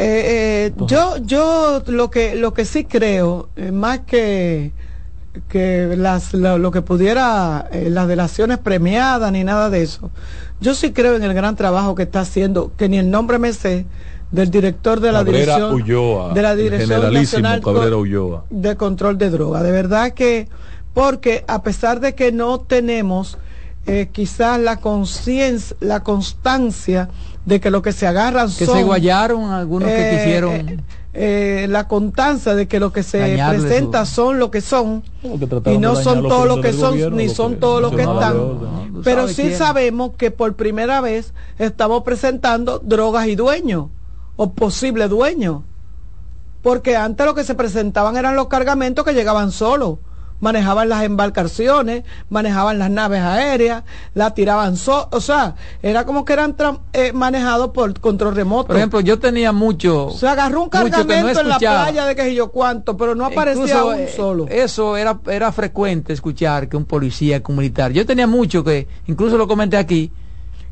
Eh, 0.02 0.72
eh, 0.72 0.72
yo, 0.86 1.18
yo 1.18 1.82
lo 1.86 2.10
que, 2.10 2.34
lo 2.34 2.54
que 2.54 2.64
sí 2.64 2.84
creo, 2.84 3.50
eh, 3.56 3.70
más 3.70 4.00
que 4.00 4.72
que 5.48 5.94
las, 5.96 6.34
lo, 6.34 6.58
lo 6.58 6.70
que 6.70 6.82
pudiera, 6.82 7.68
eh, 7.70 7.88
las 7.90 8.08
delaciones 8.08 8.58
premiadas 8.58 9.30
ni 9.30 9.44
nada 9.44 9.70
de 9.70 9.82
eso, 9.82 10.10
yo 10.60 10.74
sí 10.74 10.92
creo 10.92 11.14
en 11.16 11.22
el 11.22 11.34
gran 11.34 11.56
trabajo 11.56 11.94
que 11.94 12.02
está 12.02 12.20
haciendo, 12.20 12.72
que 12.76 12.88
ni 12.88 12.98
el 12.98 13.10
nombre 13.10 13.38
me 13.38 13.52
sé, 13.52 13.86
del 14.30 14.50
director 14.50 15.00
de 15.00 15.12
la 15.12 15.20
Cabrera 15.20 15.56
dirección 15.56 15.74
Ulloa, 15.74 16.34
de 16.34 16.42
la 16.42 16.54
dirección 16.56 17.12
nacional 17.12 17.60
Ulloa. 17.94 18.44
de 18.50 18.76
control 18.76 19.18
de 19.18 19.30
droga. 19.30 19.62
De 19.62 19.72
verdad 19.72 20.12
que, 20.12 20.48
porque 20.94 21.44
a 21.48 21.62
pesar 21.62 22.00
de 22.00 22.14
que 22.14 22.30
no 22.32 22.60
tenemos 22.60 23.38
eh, 23.86 24.08
quizás 24.12 24.60
la 24.60 24.76
conciencia, 24.76 25.76
la 25.80 26.00
constancia 26.04 27.08
de 27.50 27.60
que 27.60 27.70
lo 27.70 27.82
que 27.82 27.92
se 27.92 28.06
agarran 28.06 28.48
que 28.56 28.64
son 28.64 28.78
se 28.78 28.84
guayaron 28.84 29.50
algunos 29.50 29.88
que 29.88 30.08
eh, 30.12 30.16
quisieron 30.16 30.52
eh, 30.68 30.78
eh, 31.12 31.66
la 31.68 31.88
constancia 31.88 32.54
de 32.54 32.68
que 32.68 32.78
lo 32.80 32.92
que 32.92 33.02
se 33.02 33.18
presenta 33.48 34.06
su- 34.06 34.14
son 34.14 34.38
lo 34.38 34.50
que 34.50 34.60
son 34.60 35.02
que 35.64 35.74
y 35.74 35.78
no 35.78 35.96
son 35.96 36.22
todo 36.28 36.46
lo 36.46 36.60
que 36.60 36.72
son 36.72 36.92
gobierno, 36.92 37.16
ni 37.16 37.26
lo 37.28 37.34
son 37.34 37.54
que 37.54 37.60
todo 37.60 37.80
lo 37.80 37.90
que 37.90 38.02
están 38.02 39.02
pero 39.04 39.26
sí 39.28 39.42
quién. 39.42 39.58
sabemos 39.58 40.12
que 40.16 40.30
por 40.30 40.54
primera 40.54 41.00
vez 41.00 41.34
estamos 41.58 42.02
presentando 42.04 42.78
drogas 42.78 43.26
y 43.26 43.34
dueños 43.34 43.86
o 44.36 44.52
posible 44.52 45.08
dueños 45.08 45.62
porque 46.62 46.96
antes 46.96 47.26
lo 47.26 47.34
que 47.34 47.44
se 47.44 47.54
presentaban 47.54 48.16
eran 48.16 48.36
los 48.36 48.48
cargamentos 48.48 49.04
que 49.04 49.12
llegaban 49.14 49.50
solos 49.50 49.98
manejaban 50.40 50.88
las 50.88 51.04
embarcaciones, 51.04 52.04
manejaban 52.28 52.78
las 52.78 52.90
naves 52.90 53.20
aéreas, 53.20 53.84
la 54.14 54.34
tiraban, 54.34 54.76
so 54.76 55.08
o 55.12 55.20
sea, 55.20 55.54
era 55.82 56.04
como 56.04 56.24
que 56.24 56.32
eran 56.32 56.56
eh, 56.92 57.12
manejados 57.12 57.70
por 57.70 57.98
control 58.00 58.34
remoto. 58.34 58.68
Por 58.68 58.76
ejemplo, 58.76 59.00
yo 59.00 59.18
tenía 59.18 59.52
mucho... 59.52 60.10
Se 60.10 60.26
agarró 60.26 60.62
un 60.62 60.68
cargamento 60.68 61.40
en 61.40 61.48
la 61.48 61.58
playa 61.58 62.06
de 62.06 62.16
que 62.16 62.34
yo 62.34 62.50
cuánto, 62.50 62.96
pero 62.96 63.14
no 63.14 63.24
aparecía 63.26 63.84
un 63.84 64.00
eh, 64.00 64.08
solo. 64.08 64.46
Eso 64.48 64.96
era, 64.96 65.20
era 65.28 65.52
frecuente 65.52 66.12
escuchar 66.12 66.68
que 66.68 66.76
un 66.76 66.84
policía, 66.84 67.42
que 67.42 67.52
un 67.52 67.58
militar. 67.58 67.92
Yo 67.92 68.04
tenía 68.06 68.26
mucho 68.26 68.64
que, 68.64 68.88
incluso 69.06 69.36
lo 69.36 69.46
comenté 69.46 69.76
aquí, 69.76 70.10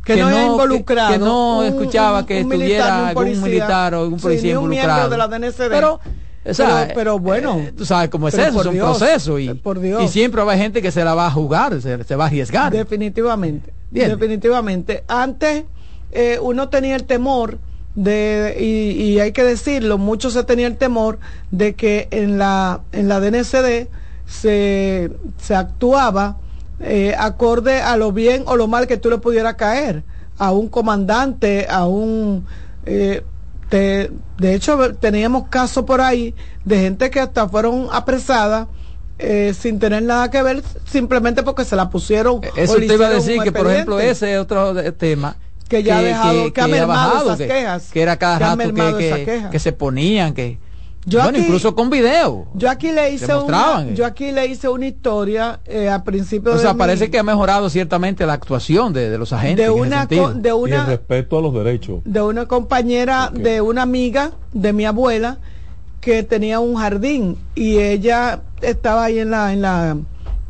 que, 0.05 0.17
no, 0.17 0.31
no 0.31 0.47
involucrado. 0.53 1.13
Que, 1.13 1.19
no 1.19 1.63
escuchaba 1.63 2.25
que 2.25 2.41
estuviera 2.41 3.09
algún 3.09 3.43
militar 3.43 3.95
o 3.95 4.03
algún 4.03 4.19
policía 4.19 4.53
sí, 4.53 4.57
un 4.57 4.73
involucrado. 4.73 5.11
de 5.11 5.17
la 5.19 5.29
DNCD. 5.29 5.69
Pero, 5.69 6.01
o 6.45 6.55
sea, 6.55 6.91
pero, 6.95 7.19
bueno, 7.19 7.59
eh, 7.59 7.73
tú 7.77 7.85
sabes 7.85 8.09
cómo 8.09 8.29
es 8.29 8.35
eso, 8.35 8.61
es 8.61 8.67
un 8.67 8.77
proceso 8.77 9.39
y, 9.39 9.53
por 9.55 9.81
Dios. 9.81 10.03
y 10.03 10.09
siempre 10.09 10.43
va 10.43 10.53
a 10.53 10.57
gente 10.57 10.81
que 10.81 10.91
se 10.91 11.05
la 11.05 11.15
va 11.15 11.27
a 11.27 11.31
jugar, 11.31 11.81
se, 11.81 12.05
se 12.05 12.17
va 12.17 12.25
a 12.25 12.27
arriesgar. 12.29 12.73
Definitivamente, 12.73 13.73
definitivamente. 13.91 15.05
Antes 15.09 15.65
eh, 16.13 16.39
uno 16.41 16.69
tenía 16.69 16.97
el 16.97 17.05
temor 17.05 17.59
de, 17.95 18.57
y, 18.59 19.03
y, 19.03 19.21
hay 19.21 19.33
que 19.33 19.43
decirlo, 19.43 19.99
mucho 19.99 20.31
se 20.31 20.45
tenía 20.45 20.67
el 20.67 20.77
temor 20.77 21.19
de 21.51 21.75
que 21.75 22.09
en 22.11 22.39
la, 22.39 22.81
en 22.93 23.09
la 23.09 23.21
DNCD 23.21 23.89
se, 24.27 25.11
se 25.39 25.55
actuaba 25.55 26.37
eh, 26.81 27.15
acorde 27.19 27.81
a 27.81 27.97
lo 27.97 28.13
bien 28.13 28.45
o 28.47 28.57
lo 28.57 28.69
mal 28.69 28.87
que 28.87 28.99
tú 28.99 29.11
le 29.11 29.19
pudieras 29.19 29.57
caer 29.57 30.05
a 30.39 30.53
un 30.53 30.69
comandante, 30.69 31.67
a 31.69 31.87
un... 31.87 32.47
Eh, 32.87 33.25
te, 33.69 34.11
de 34.39 34.55
hecho, 34.55 34.95
teníamos 34.95 35.49
casos 35.49 35.85
por 35.85 36.01
ahí 36.01 36.35
de 36.65 36.79
gente 36.81 37.11
que 37.11 37.21
hasta 37.21 37.49
fueron 37.49 37.89
apresadas 37.93 38.69
eh, 39.19 39.53
sin 39.59 39.79
tener 39.79 40.05
nada 40.05 40.31
que 40.31 40.43
ver, 40.43 40.63
simplemente 40.87 41.43
porque 41.43 41.65
se 41.65 41.77
la 41.77 41.91
pusieron. 41.91 42.41
Eso 42.57 42.77
te 42.77 42.87
iba 42.87 43.09
a 43.09 43.11
decir 43.11 43.43
que, 43.43 43.53
por 43.53 43.71
ejemplo, 43.71 43.99
ese 43.99 44.35
es 44.35 44.41
otro 44.41 44.75
tema. 44.95 45.37
Que 45.69 45.83
ya 45.83 45.99
ha 45.99 46.03
dejado, 46.03 46.53
que, 46.53 46.61
ha 46.61 46.69
mermado 46.69 47.35
esas 47.35 47.39
quejas. 47.47 47.91
Que 47.93 48.01
era 48.01 48.17
cada 48.17 48.39
rato 48.39 48.73
que, 48.97 49.49
que, 49.51 49.59
se 49.59 49.73
ponían, 49.73 50.33
que 50.33 50.59
yo 51.09 51.23
bueno, 51.23 51.39
incluso 51.39 51.75
con 51.75 51.91
video. 51.91 52.47
Yo 52.55 52.71
aquí 52.71 52.93
le 52.93 53.13
hice 53.13 53.35
una, 53.35 53.87
yo 53.95 54.05
aquí 54.05 54.31
le 54.33 54.47
hice 54.47 54.69
una 54.69 54.87
historia 54.87 55.61
eh, 55.65 55.89
al 55.89 56.03
principio. 56.03 56.53
O 56.53 56.59
sea, 56.59 56.75
parece 56.75 57.11
que 57.11 57.19
ha 57.19 57.23
mejorado 57.23 57.71
ciertamente 57.71 58.27
la 58.27 58.35
actuación 58.35 58.93
de, 58.93 59.17
los 59.17 59.33
agentes. 59.33 59.65
De 59.65 59.71
una, 59.71 60.07
de 60.07 60.53
una, 60.53 60.77
y 60.77 60.79
el 60.79 60.87
respeto 60.87 61.39
a 61.39 61.43
los 61.43 61.55
derechos. 61.55 62.01
De 62.05 62.23
una 62.23 62.47
compañera, 62.47 63.31
de 63.33 63.61
una 63.61 63.83
amiga 63.83 64.33
de 64.53 64.73
mi 64.73 64.85
abuela 64.85 65.39
que 66.01 66.23
tenía 66.23 66.61
un 66.61 66.77
jardín 66.77 67.37
y 67.55 67.79
ella 67.79 68.43
estaba 68.63 69.05
ahí 69.05 69.19
en 69.19 69.31
la, 69.31 69.53
en 69.53 69.63
la 69.63 69.97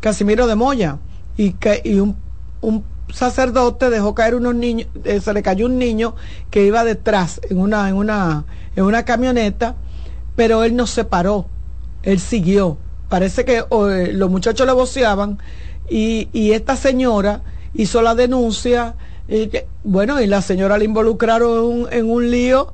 Casimiro 0.00 0.46
de 0.46 0.54
Moya 0.54 0.98
y 1.36 1.52
que 1.52 1.80
y 1.84 2.00
un, 2.00 2.16
un 2.60 2.84
sacerdote 3.12 3.90
dejó 3.90 4.14
caer 4.14 4.34
unos 4.34 4.54
niños, 4.54 4.88
eh, 5.04 5.20
se 5.20 5.32
le 5.32 5.42
cayó 5.42 5.66
un 5.66 5.78
niño 5.78 6.14
que 6.50 6.64
iba 6.64 6.84
detrás 6.84 7.40
en 7.48 7.58
una, 7.58 7.88
en 7.88 7.94
una, 7.94 8.44
en 8.76 8.84
una 8.84 9.04
camioneta 9.04 9.76
pero 10.38 10.62
él 10.62 10.76
no 10.76 10.86
se 10.86 11.02
paró, 11.02 11.46
él 12.04 12.20
siguió. 12.20 12.78
Parece 13.08 13.44
que 13.44 13.56
eh, 13.56 14.10
los 14.12 14.30
muchachos 14.30 14.68
le 14.68 14.72
voceaban 14.72 15.40
y, 15.90 16.28
esta 16.52 16.76
señora 16.76 17.42
hizo 17.74 18.02
la 18.02 18.14
denuncia 18.14 18.94
y 19.26 19.48
que, 19.48 19.66
bueno, 19.82 20.20
y 20.20 20.28
la 20.28 20.40
señora 20.40 20.78
le 20.78 20.84
involucraron 20.84 21.88
en 21.90 22.08
un, 22.08 22.30
lío 22.30 22.72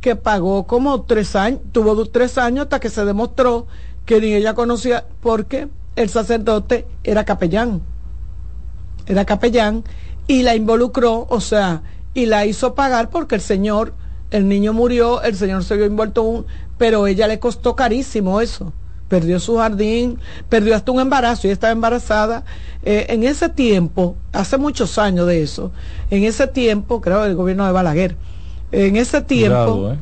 que 0.00 0.14
pagó 0.14 0.68
como 0.68 1.02
tres 1.02 1.34
años, 1.34 1.58
tuvo 1.72 2.06
tres 2.06 2.38
años 2.38 2.66
hasta 2.66 2.78
que 2.78 2.88
se 2.88 3.04
demostró 3.04 3.66
que 4.06 4.20
ni 4.20 4.34
ella 4.34 4.54
conocía, 4.54 5.04
porque 5.20 5.66
el 5.96 6.08
sacerdote 6.08 6.86
era 7.02 7.24
capellán, 7.24 7.82
era 9.06 9.24
capellán 9.24 9.82
y 10.28 10.44
la 10.44 10.54
involucró, 10.54 11.26
o 11.28 11.40
sea, 11.40 11.82
y 12.14 12.26
la 12.26 12.46
hizo 12.46 12.76
pagar 12.76 13.10
porque 13.10 13.34
el 13.34 13.40
señor, 13.40 13.92
el 14.32 14.48
niño 14.48 14.72
murió, 14.72 15.22
el 15.22 15.36
señor 15.36 15.62
se 15.62 15.76
vio 15.76 15.84
envuelto 15.84 16.22
un, 16.22 16.46
pero 16.78 17.06
ella 17.06 17.28
le 17.28 17.38
costó 17.38 17.76
carísimo 17.76 18.40
eso. 18.40 18.72
Perdió 19.08 19.38
su 19.38 19.58
jardín, 19.58 20.18
perdió 20.48 20.74
hasta 20.74 20.90
un 20.90 21.00
embarazo, 21.00 21.46
y 21.46 21.50
estaba 21.50 21.72
embarazada. 21.72 22.44
Eh, 22.82 23.06
en 23.10 23.24
ese 23.24 23.50
tiempo, 23.50 24.16
hace 24.32 24.56
muchos 24.56 24.98
años 24.98 25.26
de 25.26 25.42
eso, 25.42 25.70
en 26.10 26.24
ese 26.24 26.46
tiempo, 26.46 27.02
creo 27.02 27.24
el 27.26 27.36
gobierno 27.36 27.66
de 27.66 27.72
Balaguer, 27.72 28.16
en 28.72 28.96
ese 28.96 29.20
tiempo, 29.20 29.92
¿eh? 29.92 29.98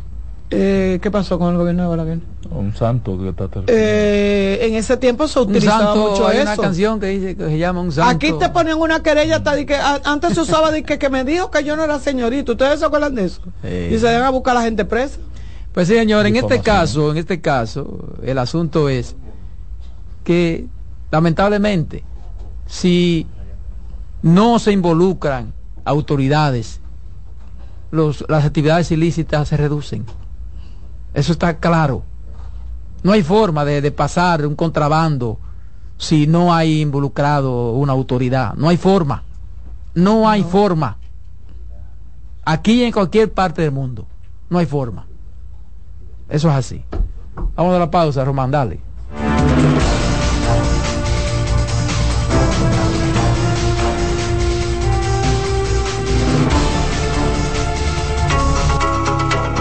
Eh, 0.52 0.98
¿qué 1.01 1.10
pasó 1.12 1.39
con 1.39 1.52
el 1.52 1.59
gobierno 1.59 1.85
de 1.85 1.89
Balaguer? 1.89 2.18
Un 2.51 2.74
santo 2.74 3.16
que 3.18 3.28
está 3.28 3.48
En 3.68 4.74
ese 4.74 4.97
tiempo 4.97 5.28
se 5.28 5.39
utilizaba 5.39 5.94
mucho 5.94 6.27
hay 6.27 6.39
eso. 6.39 6.52
una 6.52 6.56
canción 6.56 6.98
que 6.98 7.06
dice 7.06 7.36
que 7.36 7.44
se 7.44 7.59
llama 7.59 7.81
un 7.81 7.93
santo. 7.93 8.10
Aquí 8.10 8.32
te 8.39 8.48
ponen 8.48 8.77
una 8.77 9.01
querella 9.01 9.36
hasta 9.36 9.55
de 9.55 9.64
que 9.64 9.77
antes 9.77 10.35
se 10.35 10.40
usaba 10.40 10.72
de 10.72 10.82
que, 10.82 10.98
que 10.98 11.09
me 11.09 11.24
dijo 11.24 11.51
que 11.51 11.62
yo 11.62 11.77
no 11.77 11.85
era 11.85 12.01
señorito. 12.01 12.52
¿Ustedes 12.52 12.81
se 12.81 12.86
acuerdan 12.86 13.14
de 13.14 13.27
eso? 13.27 13.43
Y 13.62 13.97
se 13.98 14.12
van 14.12 14.24
a 14.24 14.31
buscar 14.31 14.56
a 14.56 14.60
la 14.60 14.64
gente 14.64 14.85
presa. 14.85 15.18
Pues 15.72 15.86
sí, 15.86 15.94
señor, 15.94 16.27
en 16.27 16.35
este 16.35 16.60
caso, 16.60 17.12
en 17.12 17.18
este 17.18 17.40
caso, 17.40 18.16
el 18.24 18.39
asunto 18.39 18.89
es 18.89 19.14
que 20.24 20.66
lamentablemente 21.12 22.05
si 22.66 23.27
no 24.22 24.59
se 24.59 24.72
involucran 24.72 25.52
autoridades, 25.85 26.81
los, 27.90 28.24
las 28.28 28.44
actividades 28.44 28.90
ilícitas 28.90 29.48
se 29.48 29.56
reducen. 29.56 30.05
Eso 31.15 31.32
está 31.32 31.59
claro. 31.59 32.03
No 33.03 33.12
hay 33.12 33.23
forma 33.23 33.65
de, 33.65 33.81
de 33.81 33.91
pasar 33.91 34.47
un 34.47 34.55
contrabando 34.55 35.39
si 35.97 36.27
no 36.27 36.53
hay 36.53 36.81
involucrado 36.81 37.73
una 37.73 37.93
autoridad. 37.93 38.55
No 38.55 38.69
hay 38.69 38.77
forma. 38.77 39.23
No 39.95 40.28
hay 40.28 40.43
forma. 40.43 40.97
Aquí 42.45 42.81
y 42.81 42.85
en 42.85 42.93
cualquier 42.93 43.32
parte 43.32 43.62
del 43.62 43.73
mundo. 43.73 44.07
No 44.49 44.59
hay 44.59 44.66
forma. 44.66 45.07
Eso 46.28 46.49
es 46.49 46.55
así. 46.55 46.85
Vamos 47.57 47.74
a 47.74 47.78
la 47.78 47.91
pausa, 47.91 48.24
Román, 48.24 48.51
dale. 48.51 48.81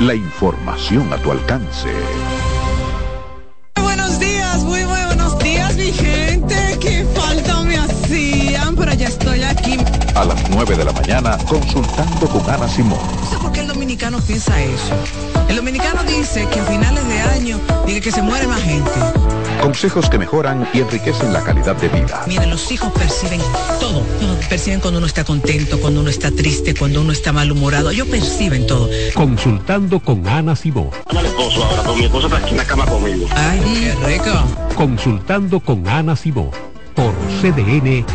la 0.00 0.14
información 0.14 1.10
a 1.12 1.16
tu 1.18 1.30
alcance. 1.30 1.88
Buenos 3.82 4.18
días, 4.18 4.62
muy, 4.64 4.84
muy 4.84 5.02
buenos 5.06 5.38
días, 5.38 5.74
mi 5.76 5.90
gente. 5.90 6.78
Qué 6.80 7.06
falta 7.14 7.62
me 7.62 7.78
hacían, 7.78 8.76
pero 8.76 8.92
ya 8.92 9.08
estoy 9.08 9.42
aquí. 9.42 9.78
A 10.14 10.24
las 10.24 10.50
9 10.50 10.76
de 10.76 10.84
la 10.84 10.92
mañana, 10.92 11.38
consultando 11.48 12.28
con 12.28 12.48
Ana 12.50 12.68
Simón. 12.68 12.98
No 13.20 13.30
sé 13.30 13.38
por 13.38 13.52
qué 13.52 13.60
el 13.60 13.68
dominicano 13.68 14.20
piensa 14.20 14.60
eso. 14.62 14.94
El 15.48 15.56
dominicano 15.56 16.02
dice 16.04 16.46
que 16.52 16.60
a 16.60 16.64
finales 16.64 17.06
de 17.08 17.20
año 17.20 17.60
dice 17.86 18.00
que 18.02 18.12
se 18.12 18.22
muere 18.22 18.46
más 18.46 18.60
gente. 18.60 18.90
Consejos 19.66 20.08
que 20.08 20.16
mejoran 20.16 20.68
y 20.72 20.78
enriquecen 20.78 21.32
la 21.32 21.42
calidad 21.42 21.74
de 21.74 21.88
vida. 21.88 22.22
Miren, 22.28 22.50
los 22.50 22.70
hijos 22.70 22.92
perciben 22.92 23.40
todo. 23.80 24.04
Perciben 24.48 24.78
cuando 24.78 24.98
uno 24.98 25.08
está 25.08 25.24
contento, 25.24 25.80
cuando 25.80 26.02
uno 26.02 26.08
está 26.08 26.30
triste, 26.30 26.72
cuando 26.72 27.00
uno 27.00 27.10
está 27.10 27.32
malhumorado. 27.32 27.90
Ellos 27.90 28.06
perciben 28.06 28.64
todo. 28.68 28.88
Consultando 29.12 29.98
con 29.98 30.24
Ana 30.28 30.54
Simón. 30.54 30.90
Ana 31.06 31.18
el 31.18 31.26
esposo 31.26 31.64
ahora, 31.64 31.82
pero 31.82 31.96
mi 31.96 32.04
esposo 32.04 32.28
está 32.28 32.38
aquí 32.38 32.50
en 32.50 32.56
la 32.58 32.64
cama 32.64 32.86
conmigo. 32.86 33.26
Ay, 33.34 33.60
qué 33.80 34.06
rico. 34.06 34.44
Consultando 34.76 35.58
con 35.58 35.88
Ana 35.88 36.14
Simón. 36.14 36.50
Por 36.94 37.12
CDN 37.42 38.06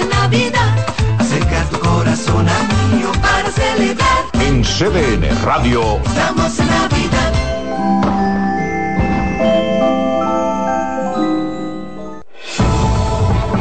en 0.00 0.08
Navidad. 0.08 0.74
Acerca 1.18 1.64
tu 1.64 1.78
corazón 1.78 2.48
a 2.48 2.62
mío 2.94 3.12
Para 3.20 3.50
celebrar, 3.50 4.24
En 4.40 4.62
CDN 4.62 5.28
Radio, 5.44 6.00
estamos 6.04 6.58
en 6.58 6.66
Navidad. 6.68 7.32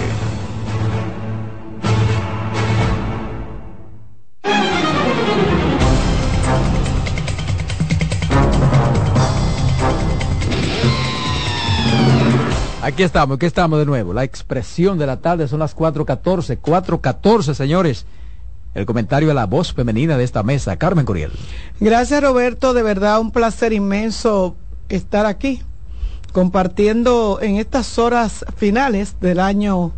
Aquí 12.84 13.02
estamos, 13.02 13.38
aquí 13.38 13.48
estamos 13.48 13.80
de 13.80 13.88
nuevo. 13.88 14.14
La 14.14 14.24
expresión 14.24 15.00
de 15.00 15.08
la 15.08 15.18
tarde 15.18 15.48
son 15.48 15.58
las 15.58 15.76
4.14. 15.76 16.60
4.14, 16.60 17.56
señores. 17.56 18.06
El 18.76 18.86
comentario 18.86 19.30
de 19.30 19.34
la 19.34 19.48
voz 19.48 19.74
femenina 19.74 20.18
de 20.18 20.24
esta 20.24 20.44
mesa, 20.44 20.78
Carmen 20.78 21.06
Curiel. 21.06 21.32
Gracias 21.80 22.22
Roberto, 22.22 22.74
de 22.74 22.84
verdad 22.84 23.20
un 23.20 23.32
placer 23.32 23.74
inmenso 23.74 24.56
estar 24.90 25.26
aquí, 25.26 25.62
compartiendo 26.34 27.40
en 27.42 27.56
estas 27.56 27.98
horas 27.98 28.46
finales 28.58 29.16
del 29.20 29.40
año 29.40 29.92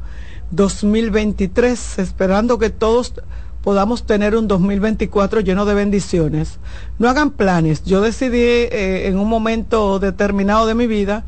2023, 0.52 2.00
esperando 2.00 2.60
que 2.60 2.70
todos 2.70 3.14
podamos 3.62 4.06
tener 4.06 4.36
un 4.36 4.48
2024 4.48 5.42
lleno 5.42 5.66
de 5.66 5.74
bendiciones. 5.74 6.60
No 6.98 7.10
hagan 7.10 7.32
planes. 7.32 7.84
Yo 7.84 8.02
decidí 8.02 8.40
eh, 8.40 9.08
en 9.08 9.20
un 9.20 9.28
momento 9.28 10.00
determinado 10.00 10.66
de 10.66 10.76
mi 10.76 10.88
vida 10.88 11.26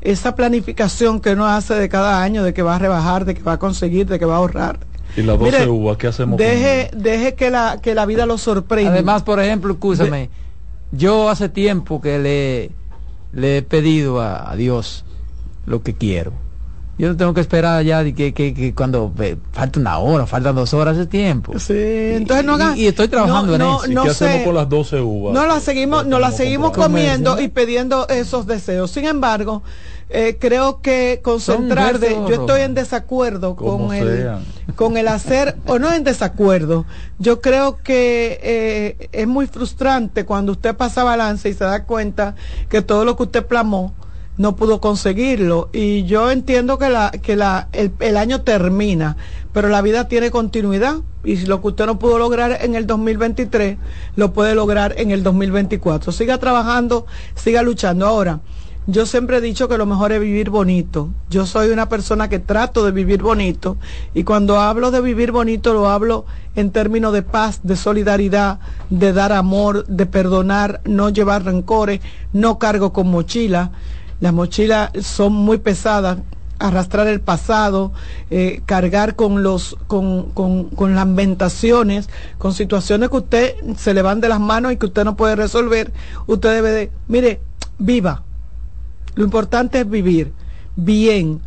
esa 0.00 0.36
planificación 0.36 1.20
que 1.20 1.32
uno 1.32 1.46
hace 1.46 1.74
de 1.74 1.88
cada 1.88 2.22
año, 2.22 2.44
de 2.44 2.54
que 2.54 2.62
va 2.62 2.76
a 2.76 2.78
rebajar, 2.78 3.24
de 3.24 3.34
que 3.34 3.42
va 3.42 3.54
a 3.54 3.58
conseguir, 3.58 4.06
de 4.06 4.18
que 4.18 4.26
va 4.26 4.34
a 4.34 4.38
ahorrar. 4.38 4.78
¿Y 5.16 5.22
las 5.22 5.38
12 5.38 5.58
Mire, 5.58 5.70
uvas 5.70 5.96
qué 5.96 6.06
hacemos 6.08 6.38
con 6.38 6.46
Deje, 6.46 6.90
deje 6.96 7.34
que 7.34 7.50
la, 7.50 7.78
que 7.80 7.94
la 7.94 8.06
vida 8.06 8.26
lo 8.26 8.38
sorprenda. 8.38 8.92
Además, 8.92 9.22
por 9.22 9.40
ejemplo, 9.40 9.72
escúchame, 9.74 10.30
yo 10.92 11.28
hace 11.28 11.48
tiempo 11.48 12.00
que 12.00 12.18
le, 12.18 12.70
le 13.32 13.58
he 13.58 13.62
pedido 13.62 14.20
a, 14.20 14.50
a 14.50 14.56
Dios 14.56 15.04
lo 15.66 15.82
que 15.82 15.94
quiero. 15.94 16.32
Yo 16.96 17.08
no 17.08 17.16
tengo 17.16 17.34
que 17.34 17.40
esperar 17.40 17.82
ya 17.84 18.04
que, 18.04 18.32
que, 18.32 18.54
que 18.54 18.72
cuando 18.72 19.12
eh, 19.18 19.36
falta 19.52 19.80
una 19.80 19.98
hora, 19.98 20.26
faltan 20.26 20.54
dos 20.54 20.72
horas 20.74 20.96
de 20.96 21.06
tiempo. 21.06 21.58
Sí, 21.58 21.72
entonces 21.76 22.44
no 22.44 22.54
haga- 22.54 22.76
Y, 22.76 22.82
y 22.82 22.86
estoy 22.86 23.08
trabajando 23.08 23.58
no, 23.58 23.84
en 23.84 23.94
no, 23.94 24.02
eso. 24.02 24.08
¿Qué 24.08 24.14
sé. 24.14 24.24
hacemos 24.26 24.46
con 24.46 24.54
las 24.54 24.68
12 24.68 25.00
uvas? 25.00 25.34
No 25.34 25.46
la 25.46 25.58
seguimos, 25.58 26.06
no 26.06 26.20
la 26.20 26.30
seguimos 26.30 26.70
comiendo 26.70 27.40
y 27.40 27.48
pidiendo 27.48 28.06
esos 28.08 28.46
deseos. 28.46 28.92
Sin 28.92 29.06
embargo, 29.06 29.64
eh, 30.08 30.36
creo 30.40 30.80
que 30.82 31.20
concentrarse, 31.24 31.98
verdes 31.98 32.16
yo 32.28 32.34
estoy 32.42 32.60
en 32.60 32.74
desacuerdo 32.74 33.56
con 33.56 33.92
el, 33.92 34.22
sean. 34.22 34.44
con 34.76 34.96
el 34.96 35.08
hacer, 35.08 35.56
o 35.66 35.80
no 35.80 35.92
en 35.92 36.04
desacuerdo. 36.04 36.84
Yo 37.18 37.40
creo 37.40 37.76
que 37.78 38.38
eh, 38.40 39.08
es 39.10 39.26
muy 39.26 39.48
frustrante 39.48 40.24
cuando 40.24 40.52
usted 40.52 40.76
pasa 40.76 41.02
balance 41.02 41.48
y 41.48 41.54
se 41.54 41.64
da 41.64 41.84
cuenta 41.84 42.36
que 42.68 42.82
todo 42.82 43.04
lo 43.04 43.16
que 43.16 43.24
usted 43.24 43.44
plamó 43.46 43.94
no 44.36 44.56
pudo 44.56 44.80
conseguirlo. 44.80 45.68
Y 45.72 46.04
yo 46.04 46.30
entiendo 46.30 46.78
que, 46.78 46.88
la, 46.90 47.10
que 47.10 47.36
la, 47.36 47.68
el, 47.72 48.16
año 48.16 48.42
termina, 48.42 49.16
pero 49.52 49.68
la 49.68 49.82
vida 49.82 50.08
tiene 50.08 50.30
continuidad. 50.30 50.96
Y 51.22 51.36
si 51.36 51.46
lo 51.46 51.60
que 51.60 51.68
usted 51.68 51.86
no 51.86 51.98
pudo 51.98 52.18
lograr 52.18 52.58
en 52.60 52.74
el 52.74 52.86
2023, 52.86 53.78
lo 54.16 54.32
puede 54.32 54.54
lograr 54.54 54.94
en 54.98 55.10
el 55.10 55.22
2024. 55.22 56.12
Siga 56.12 56.38
trabajando, 56.38 57.06
siga 57.34 57.62
luchando. 57.62 58.06
Ahora, 58.06 58.40
yo 58.86 59.06
siempre 59.06 59.38
he 59.38 59.40
dicho 59.40 59.66
que 59.66 59.78
lo 59.78 59.86
mejor 59.86 60.12
es 60.12 60.20
vivir 60.20 60.50
bonito. 60.50 61.08
Yo 61.30 61.46
soy 61.46 61.70
una 61.70 61.88
persona 61.88 62.28
que 62.28 62.38
trato 62.38 62.84
de 62.84 62.92
vivir 62.92 63.22
bonito 63.22 63.78
y 64.12 64.24
cuando 64.24 64.60
hablo 64.60 64.90
de 64.90 65.00
vivir 65.00 65.32
bonito 65.32 65.72
lo 65.72 65.88
hablo 65.88 66.26
en 66.54 66.70
términos 66.70 67.14
de 67.14 67.22
paz, 67.22 67.60
de 67.62 67.76
solidaridad, 67.76 68.58
de 68.90 69.14
dar 69.14 69.32
amor, 69.32 69.86
de 69.86 70.04
perdonar, 70.04 70.82
no 70.84 71.08
llevar 71.08 71.44
rencores, 71.44 72.00
no 72.34 72.58
cargo 72.58 72.92
con 72.92 73.08
mochila. 73.08 73.70
Las 74.24 74.32
mochilas 74.32 74.90
son 75.02 75.34
muy 75.34 75.58
pesadas, 75.58 76.16
arrastrar 76.58 77.08
el 77.08 77.20
pasado, 77.20 77.92
eh, 78.30 78.62
cargar 78.64 79.16
con 79.16 79.42
los 79.42 79.76
con, 79.86 80.30
con, 80.30 80.70
con 80.70 80.94
lamentaciones, 80.94 82.08
con 82.38 82.54
situaciones 82.54 83.10
que 83.10 83.16
usted 83.18 83.54
se 83.76 83.92
le 83.92 84.00
van 84.00 84.22
de 84.22 84.30
las 84.30 84.40
manos 84.40 84.72
y 84.72 84.78
que 84.78 84.86
usted 84.86 85.04
no 85.04 85.14
puede 85.14 85.36
resolver, 85.36 85.92
usted 86.26 86.54
debe 86.54 86.70
de, 86.70 86.90
mire, 87.06 87.42
viva. 87.78 88.22
Lo 89.14 89.24
importante 89.24 89.80
es 89.80 89.90
vivir 89.90 90.32
bien, 90.74 91.42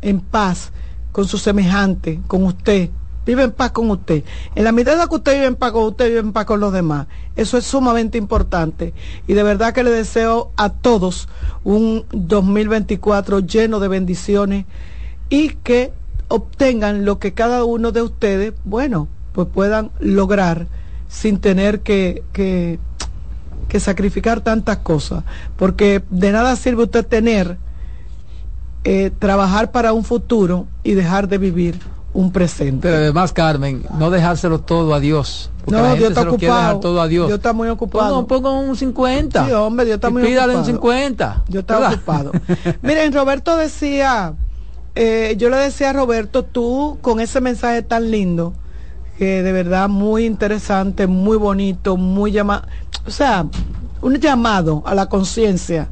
en 0.00 0.20
paz, 0.20 0.72
con 1.12 1.28
su 1.28 1.36
semejante, 1.36 2.18
con 2.28 2.44
usted. 2.44 2.88
Vive 3.26 3.42
en 3.42 3.50
paz 3.50 3.72
con 3.72 3.90
usted. 3.90 4.22
En 4.54 4.62
la 4.62 4.70
medida 4.70 5.08
que 5.08 5.16
usted 5.16 5.34
vive 5.34 5.46
en 5.46 5.56
paz 5.56 5.72
con 5.72 5.82
usted, 5.82 6.06
vive 6.06 6.20
en 6.20 6.32
paz 6.32 6.46
con 6.46 6.60
los 6.60 6.72
demás. 6.72 7.08
Eso 7.34 7.58
es 7.58 7.66
sumamente 7.66 8.16
importante. 8.16 8.94
Y 9.26 9.34
de 9.34 9.42
verdad 9.42 9.74
que 9.74 9.82
le 9.82 9.90
deseo 9.90 10.52
a 10.56 10.68
todos 10.70 11.28
un 11.64 12.04
2024 12.12 13.40
lleno 13.40 13.80
de 13.80 13.88
bendiciones 13.88 14.64
y 15.28 15.48
que 15.48 15.92
obtengan 16.28 17.04
lo 17.04 17.18
que 17.18 17.34
cada 17.34 17.64
uno 17.64 17.90
de 17.90 18.02
ustedes, 18.02 18.54
bueno, 18.64 19.08
pues 19.32 19.48
puedan 19.52 19.90
lograr 19.98 20.68
sin 21.08 21.38
tener 21.38 21.80
que, 21.80 22.22
que, 22.32 22.78
sacrificar 23.80 24.40
tantas 24.40 24.78
cosas. 24.78 25.24
Porque 25.56 26.02
de 26.08 26.32
nada 26.32 26.56
sirve 26.56 26.84
usted 26.84 27.04
tener, 27.04 27.58
eh, 28.84 29.10
trabajar 29.18 29.70
para 29.70 29.92
un 29.92 30.02
futuro 30.02 30.66
y 30.82 30.92
dejar 30.92 31.28
de 31.28 31.36
vivir 31.36 31.78
un 32.16 32.32
presente. 32.32 32.88
Pero 32.88 32.96
además, 32.96 33.32
Carmen, 33.32 33.84
no 33.98 34.10
dejárselo 34.10 34.60
todo 34.60 34.94
a 34.94 35.00
Dios. 35.00 35.50
No, 35.66 35.78
la 35.82 35.88
gente 35.90 35.98
Dios 35.98 36.10
está 36.10 36.20
se 36.22 36.26
lo 36.26 36.36
quiere 36.36 36.54
dejar 36.54 36.72
ocupado. 36.74 36.80
todo 36.80 37.00
a 37.02 37.08
Dios. 37.08 37.26
Dios 37.26 37.38
está 37.38 37.52
muy 37.52 37.68
ocupado. 37.68 38.26
Ponga, 38.26 38.50
ponga 38.50 38.58
un 38.68 38.76
50. 38.76 39.46
Sí, 39.46 39.52
hombre, 39.52 39.84
Dios 39.84 39.96
está 39.96 40.08
Y 40.08 40.12
muy 40.12 40.22
pídale 40.22 40.54
un 40.54 40.60
ocupado. 40.60 40.76
50. 40.76 41.44
Yo 41.48 41.60
estaba 41.60 41.80
¿verdad? 41.80 41.94
ocupado. 41.96 42.32
Miren, 42.82 43.12
Roberto 43.12 43.56
decía, 43.56 44.34
eh, 44.94 45.34
yo 45.36 45.50
le 45.50 45.56
decía 45.58 45.90
a 45.90 45.92
Roberto, 45.92 46.42
tú 46.44 46.98
con 47.02 47.20
ese 47.20 47.40
mensaje 47.40 47.82
tan 47.82 48.10
lindo, 48.10 48.54
que 49.18 49.42
de 49.42 49.52
verdad 49.52 49.88
muy 49.88 50.24
interesante, 50.24 51.06
muy 51.06 51.36
bonito, 51.36 51.96
muy 51.96 52.32
llamado, 52.32 52.62
o 53.06 53.10
sea, 53.10 53.46
un 54.02 54.14
llamado 54.16 54.82
a 54.86 54.94
la 54.94 55.06
conciencia 55.08 55.88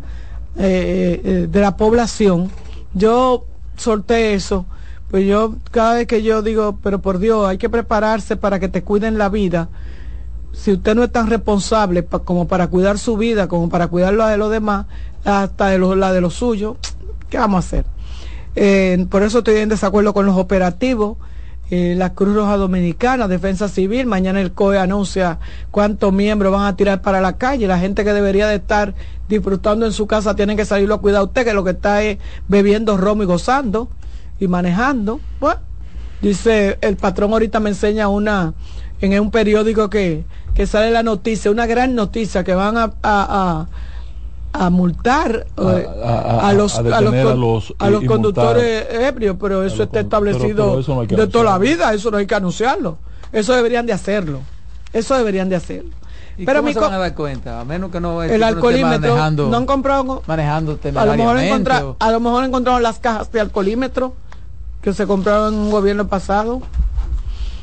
eh, 0.57 1.21
eh, 1.25 1.49
de 1.51 1.61
la 1.61 1.77
población. 1.77 2.51
Yo 2.95 3.45
solté 3.77 4.35
eso, 4.35 4.67
pues 5.15 5.27
yo 5.28 5.55
cada 5.70 5.95
vez 5.95 6.09
que 6.09 6.24
yo 6.24 6.43
digo, 6.43 6.81
pero 6.82 6.99
por 6.99 7.20
Dios, 7.20 7.47
hay 7.47 7.57
que 7.57 7.70
prepararse 7.70 8.35
para 8.35 8.59
que 8.59 8.66
te 8.66 8.82
cuiden 8.82 9.16
la 9.16 9.28
vida 9.28 9.69
si 10.53 10.73
usted 10.73 10.97
no 10.97 11.05
es 11.05 11.12
tan 11.12 11.31
responsable 11.31 12.05
como 12.05 12.49
para 12.49 12.66
cuidar 12.66 12.99
su 12.99 13.16
vida, 13.16 13.47
como 13.47 13.69
para 13.69 13.86
cuidar 13.86 14.15
la 14.15 14.28
de 14.28 14.39
los 14.39 14.51
demás, 14.51 14.86
hasta 15.24 15.69
de 15.69 15.78
lo- 15.78 15.95
la 15.95 16.12
de 16.12 16.20
los 16.20 16.35
suyos, 16.35 16.78
¿qué 17.31 17.39
vamos 17.39 17.59
a 17.59 17.59
hacer? 17.65 17.85
Eh, 18.57 19.07
por 19.09 19.23
eso 19.23 19.39
estoy 19.39 19.59
en 19.59 19.69
desacuerdo 19.69 20.12
con 20.15 20.27
los 20.27 20.36
operativos. 20.36 21.16
eh, 21.70 21.95
la 21.97 22.12
Cruz 22.12 22.35
Roja 22.35 22.57
Dominicana, 22.57 23.28
Defensa 23.28 23.69
Civil, 23.69 24.07
mañana 24.07 24.41
el 24.41 24.53
COE 24.53 24.78
anuncia 24.78 25.39
cuántos 25.70 26.12
miembros 26.12 26.53
van 26.53 26.66
a 26.66 26.74
tirar 26.77 27.03
para 27.03 27.20
la 27.20 27.36
calle. 27.39 27.69
La 27.69 27.78
gente 27.78 28.03
que 28.05 28.12
debería 28.12 28.49
de 28.49 28.57
estar 28.57 28.95
disfrutando 29.28 29.86
en 29.86 29.93
su 29.93 30.09
casa 30.09 30.35
tiene 30.35 30.57
que 30.57 30.65
salirlo 30.65 30.97
a 30.97 31.01
cuidar 31.01 31.20
a 31.20 31.24
usted, 31.24 31.45
que 31.45 31.55
lo 31.55 31.62
que 31.62 31.70
está 31.70 32.03
es 32.03 32.19
bebiendo 32.49 32.97
romo 32.97 33.23
y 33.23 33.27
gozando 33.27 33.89
y 34.45 34.49
manejando. 34.49 35.21
Bueno, 35.41 35.61
Dice, 36.21 36.79
el 36.81 36.97
patrón 36.97 37.33
ahorita 37.33 37.61
me 37.61 37.69
enseña 37.71 38.09
una, 38.09 38.55
en 39.01 39.21
un 39.21 39.31
periódico 39.31 39.91
que, 39.91 40.25
que 40.55 40.66
sale 40.66 40.91
la 40.91 41.03
noticia, 41.03 41.51
una 41.51 41.66
gran 41.66 41.95
noticia, 41.95 42.45
que 42.45 42.55
van 42.55 42.79
a, 42.79 42.85
a, 42.85 42.91
a- 43.03 43.66
a 44.57 44.71
multar 44.71 45.47
eh, 45.59 45.87
a- 46.03 46.49
a, 46.49 46.53
los, 46.55 46.77
a 46.77 46.79
a 46.79 46.83
los, 46.83 46.95
a 46.95 47.35
los- 47.35 47.75
a 47.79 47.91
los 47.91 48.03
y- 48.03 48.05
y 48.05 48.09
conductores 48.09 48.87
ebrios, 48.91 49.37
pero 49.39 49.65
eso 49.65 49.83
está 49.83 50.01
establecido 50.01 50.69
pero 50.69 50.79
eso 50.81 50.95
no 50.95 51.01
hay 51.03 51.07
que 51.09 51.16
de 51.16 51.27
toda 51.27 51.45
la 51.45 51.55
anunciarlo. 51.57 51.77
vida, 51.89 51.93
eso 51.95 52.11
no 52.11 52.16
hay 52.19 52.27
que 52.27 52.35
anunciarlo. 52.37 52.99
Eso 53.33 53.53
deberían 53.55 53.85
de 53.85 53.93
hacerlo. 53.93 54.41
Eso 54.95 55.16
deberían 55.16 55.49
de 55.51 55.57
hacerlo. 55.57 55.91
¿Y 56.39 56.45
Pero 56.47 56.61
cómo 56.61 56.69
mi 56.69 56.75
se 56.75 56.81
van 56.81 56.93
a 56.95 56.99
dar 56.99 57.15
cuenta? 57.15 57.61
A 57.61 57.65
menos 57.65 57.91
que 57.91 58.01
no 58.01 58.23
el 58.23 58.43
alcoholímetro 58.43 59.11
manejando, 59.11 59.49
no 59.49 59.57
han 59.57 59.66
comprado 59.66 60.23
manejando 60.27 60.79
a 60.97 61.05
lo 61.05 61.16
mejor 61.16 61.39
encontra- 61.39 61.85
a 61.99 62.11
lo 62.11 62.21
mejor 62.21 62.45
encontraron 62.45 62.83
las 62.83 62.99
cajas 62.99 63.31
de 63.31 63.41
alcoholímetro 63.41 64.15
que 64.85 64.93
se 64.93 65.06
compraron 65.06 65.55
en 65.55 65.61
un 65.61 65.70
gobierno 65.70 66.06
pasado. 66.09 66.61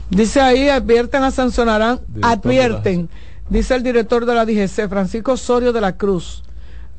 Dice 0.10 0.42
ahí, 0.42 0.68
advierten 0.70 1.22
a 1.24 1.30
sancionarán, 1.30 2.00
advierten, 2.24 3.10
dice 3.48 3.76
el 3.76 3.84
director 3.84 4.26
de 4.26 4.34
la 4.34 4.44
DGC, 4.44 4.90
Francisco 4.90 5.34
Osorio 5.34 5.72
de 5.72 5.82
la 5.82 5.96
Cruz. 5.96 6.44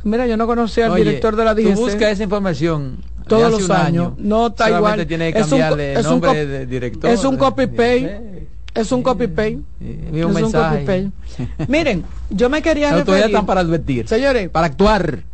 Mira, 0.05 0.27
yo 0.28 0.36
no 0.36 0.47
conocía 0.47 0.86
al 0.86 0.93
Oye, 0.93 1.05
director 1.05 1.35
de 1.35 1.44
la 1.44 1.55
tú 1.57 1.62
DGC. 1.62 1.74
busca 1.77 2.09
esa 2.09 2.23
información 2.23 2.99
todos 3.27 3.51
los 3.51 3.69
años. 3.69 3.86
año. 3.86 4.15
No 4.19 4.47
está 4.47 4.69
Solamente 4.69 4.89
igual. 4.93 5.07
tiene 5.09 5.32
que 5.32 5.39
Es 5.40 5.53
un 5.53 5.61
es 5.81 6.07
un 6.07 6.11
nombre 6.12 6.47
de 6.47 6.66
director. 6.66 7.11
Es 7.11 7.24
un 7.24 7.36
copy 7.36 7.66
paste. 7.66 8.49
Es 8.74 8.93
un 8.93 9.03
copy 9.03 9.27
paste. 9.27 9.59
Es 9.81 10.24
un 10.24 10.32
mensaje. 10.32 10.85
copy 10.85 10.86
paste. 10.86 11.66
Miren, 11.69 12.05
yo 12.31 12.49
me 12.49 12.62
quería 12.62 12.90
La 12.93 12.99
autoridad 12.99 13.16
referir. 13.24 13.35
están 13.35 13.47
para 13.47 13.61
advertir. 13.61 14.09
Señores, 14.09 14.49
para 14.51 14.66
actuar. 14.69 15.24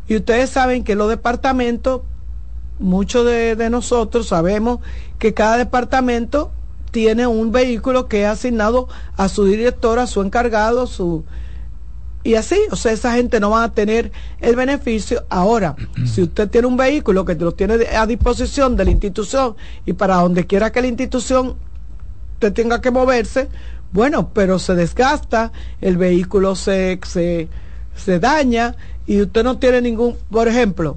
Y 0.08 0.18
ustedes 0.18 0.52
saben 0.52 0.84
que 0.84 0.94
los 0.94 1.10
departamentos, 1.10 2.02
muchos 2.78 3.26
de, 3.26 3.56
de 3.56 3.72
nosotros 3.72 4.28
sabemos 4.28 4.78
que 5.18 5.34
cada 5.34 5.58
departamento 5.58 6.52
tiene 6.92 7.26
un 7.26 7.52
vehículo 7.52 8.08
que 8.08 8.22
es 8.22 8.28
asignado 8.28 8.88
a 9.18 9.28
su 9.28 9.46
director, 9.46 9.98
a 9.98 10.06
su 10.06 10.22
encargado, 10.22 10.86
su 10.86 11.26
y 12.22 12.36
así, 12.36 12.60
o 12.70 12.76
sea, 12.76 12.92
esa 12.92 13.14
gente 13.14 13.40
no 13.40 13.50
va 13.50 13.64
a 13.64 13.72
tener 13.74 14.12
el 14.40 14.56
beneficio. 14.56 15.26
Ahora, 15.30 15.76
si 16.06 16.22
usted 16.22 16.48
tiene 16.48 16.68
un 16.68 16.78
vehículo 16.78 17.26
que 17.26 17.34
lo 17.34 17.54
tiene 17.54 17.88
a 17.88 18.06
disposición 18.06 18.76
de 18.76 18.86
la 18.86 18.92
institución 18.92 19.56
y 19.88 19.94
para 19.94 20.18
donde 20.18 20.46
quiera 20.46 20.72
que 20.72 20.82
la 20.82 20.88
institución 20.88 21.56
usted 22.40 22.54
tenga 22.54 22.80
que 22.80 22.90
moverse, 22.90 23.50
bueno, 23.92 24.30
pero 24.34 24.60
se 24.60 24.74
desgasta, 24.74 25.52
el 25.82 25.98
vehículo 25.98 26.56
se, 26.56 26.98
se, 27.06 27.50
se 27.96 28.20
daña 28.20 28.76
y 29.06 29.22
usted 29.22 29.44
no 29.44 29.58
tiene 29.58 29.82
ningún, 29.82 30.16
por 30.32 30.48
ejemplo, 30.48 30.96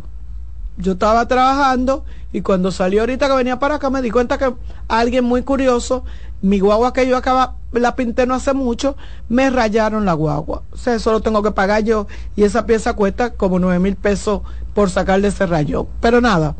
yo 0.77 0.93
estaba 0.93 1.27
trabajando 1.27 2.05
y 2.33 2.43
cuando 2.43 2.71
salió 2.71 3.01
ahorita 3.01 3.27
que 3.27 3.35
venía 3.35 3.59
para 3.59 3.75
acá 3.75 3.91
me 3.91 4.03
di 4.03 4.13
cuenta 4.13 4.39
que 4.39 4.55
alguien 4.87 5.25
muy 5.25 5.43
curioso, 5.43 6.05
mi 6.43 6.61
guagua 6.61 6.93
que 6.93 7.09
yo 7.09 7.17
acaba, 7.17 7.57
la 7.73 7.97
pinté 7.97 8.25
no 8.25 8.35
hace 8.35 8.53
mucho, 8.53 8.97
me 9.29 9.51
rayaron 9.51 10.05
la 10.05 10.13
guagua. 10.13 10.63
O 10.71 10.77
sea, 10.77 10.95
eso 10.95 11.11
lo 11.11 11.23
tengo 11.23 11.43
que 11.43 11.51
pagar 11.51 11.83
yo 11.83 12.07
y 12.37 12.45
esa 12.45 12.67
pieza 12.67 12.95
cuesta 12.95 13.31
como 13.31 13.59
nueve 13.59 13.81
mil 13.81 13.97
pesos 13.97 14.43
por 14.75 14.91
sacarle 14.91 15.29
ese 15.29 15.45
rayón. 15.47 15.89
Pero 16.01 16.21
nada, 16.21 16.55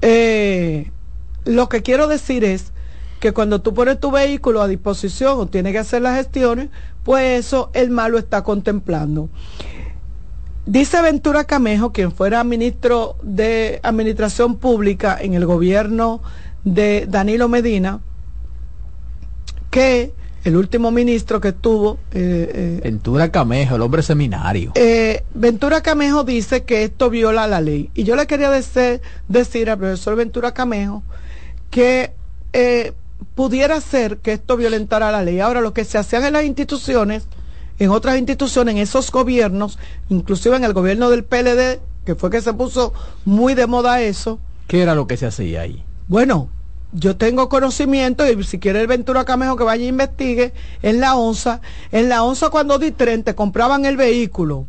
eh, 0.00 0.92
lo 1.44 1.68
que 1.68 1.82
quiero 1.82 2.06
decir 2.06 2.44
es 2.44 2.71
que 3.22 3.32
cuando 3.32 3.60
tú 3.62 3.72
pones 3.72 4.00
tu 4.00 4.10
vehículo 4.10 4.60
a 4.62 4.66
disposición 4.66 5.38
o 5.38 5.46
tienes 5.46 5.70
que 5.72 5.78
hacer 5.78 6.02
las 6.02 6.16
gestiones, 6.16 6.70
pues 7.04 7.46
eso 7.46 7.70
el 7.72 7.88
malo 7.90 8.18
está 8.18 8.42
contemplando. 8.42 9.28
Dice 10.66 11.00
Ventura 11.00 11.44
Camejo, 11.44 11.92
quien 11.92 12.10
fuera 12.10 12.42
ministro 12.42 13.14
de 13.22 13.78
Administración 13.84 14.56
Pública 14.56 15.16
en 15.20 15.34
el 15.34 15.46
gobierno 15.46 16.20
de 16.64 17.06
Danilo 17.08 17.48
Medina, 17.48 18.00
que 19.70 20.12
el 20.42 20.56
último 20.56 20.90
ministro 20.90 21.40
que 21.40 21.48
estuvo, 21.48 22.00
eh, 22.10 22.50
eh, 22.52 22.80
Ventura 22.82 23.30
Camejo, 23.30 23.76
el 23.76 23.82
hombre 23.82 24.02
seminario. 24.02 24.72
eh, 24.74 25.22
Ventura 25.32 25.80
Camejo 25.80 26.24
dice 26.24 26.64
que 26.64 26.82
esto 26.82 27.08
viola 27.08 27.46
la 27.46 27.60
ley. 27.60 27.88
Y 27.94 28.02
yo 28.02 28.16
le 28.16 28.26
quería 28.26 28.50
dese- 28.50 29.00
decir 29.28 29.70
al 29.70 29.78
profesor 29.78 30.16
Ventura 30.16 30.50
Camejo 30.52 31.04
que 31.70 32.12
pudiera 33.34 33.80
ser 33.80 34.18
que 34.18 34.32
esto 34.32 34.56
violentara 34.56 35.10
la 35.12 35.22
ley. 35.22 35.40
Ahora, 35.40 35.60
lo 35.60 35.72
que 35.72 35.84
se 35.84 35.98
hacían 35.98 36.24
en 36.24 36.32
las 36.34 36.44
instituciones, 36.44 37.24
en 37.78 37.90
otras 37.90 38.18
instituciones, 38.18 38.74
en 38.74 38.80
esos 38.80 39.10
gobiernos, 39.10 39.78
inclusive 40.08 40.56
en 40.56 40.64
el 40.64 40.72
gobierno 40.72 41.10
del 41.10 41.24
PLD, 41.24 41.80
que 42.04 42.14
fue 42.14 42.30
que 42.30 42.40
se 42.42 42.52
puso 42.52 42.92
muy 43.24 43.54
de 43.54 43.66
moda 43.66 44.00
eso, 44.00 44.38
¿Qué 44.68 44.82
era 44.82 44.94
lo 44.94 45.06
que 45.06 45.16
se 45.16 45.26
hacía 45.26 45.62
ahí? 45.62 45.84
bueno, 46.08 46.48
yo 46.94 47.16
tengo 47.16 47.48
conocimiento 47.48 48.30
y 48.30 48.44
si 48.44 48.58
quiere 48.58 48.80
el 48.82 48.86
Ventura 48.86 49.24
Camejo 49.24 49.56
que 49.56 49.64
vaya 49.64 49.82
e 49.84 49.88
investigue, 49.88 50.52
en 50.82 51.00
la 51.00 51.14
ONSA, 51.16 51.60
en 51.90 52.08
la 52.10 52.22
ONSA 52.22 52.50
cuando 52.50 52.78
Ditren 52.78 53.22
te 53.24 53.34
compraban 53.34 53.86
el 53.86 53.96
vehículo, 53.96 54.66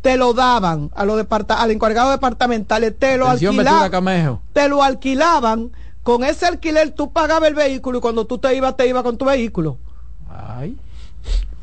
te 0.00 0.16
lo 0.16 0.32
daban 0.32 0.90
a 0.94 1.04
los 1.04 1.16
departa- 1.18 1.60
al 1.60 1.70
encargado 1.70 2.10
departamentales, 2.12 2.94
te 2.98 3.18
lo 3.18 3.26
Atención, 3.26 3.56
alquilaban, 3.58 3.90
Camejo. 3.90 4.40
te 4.54 4.68
lo 4.68 4.82
alquilaban, 4.82 5.70
con 6.06 6.22
ese 6.22 6.46
alquiler 6.46 6.92
tú 6.92 7.10
pagabas 7.12 7.48
el 7.48 7.56
vehículo 7.56 7.98
y 7.98 8.00
cuando 8.00 8.24
tú 8.26 8.38
te 8.38 8.54
ibas, 8.54 8.76
te 8.76 8.86
ibas 8.86 9.02
con 9.02 9.18
tu 9.18 9.24
vehículo. 9.24 9.76
Ay. 10.30 10.76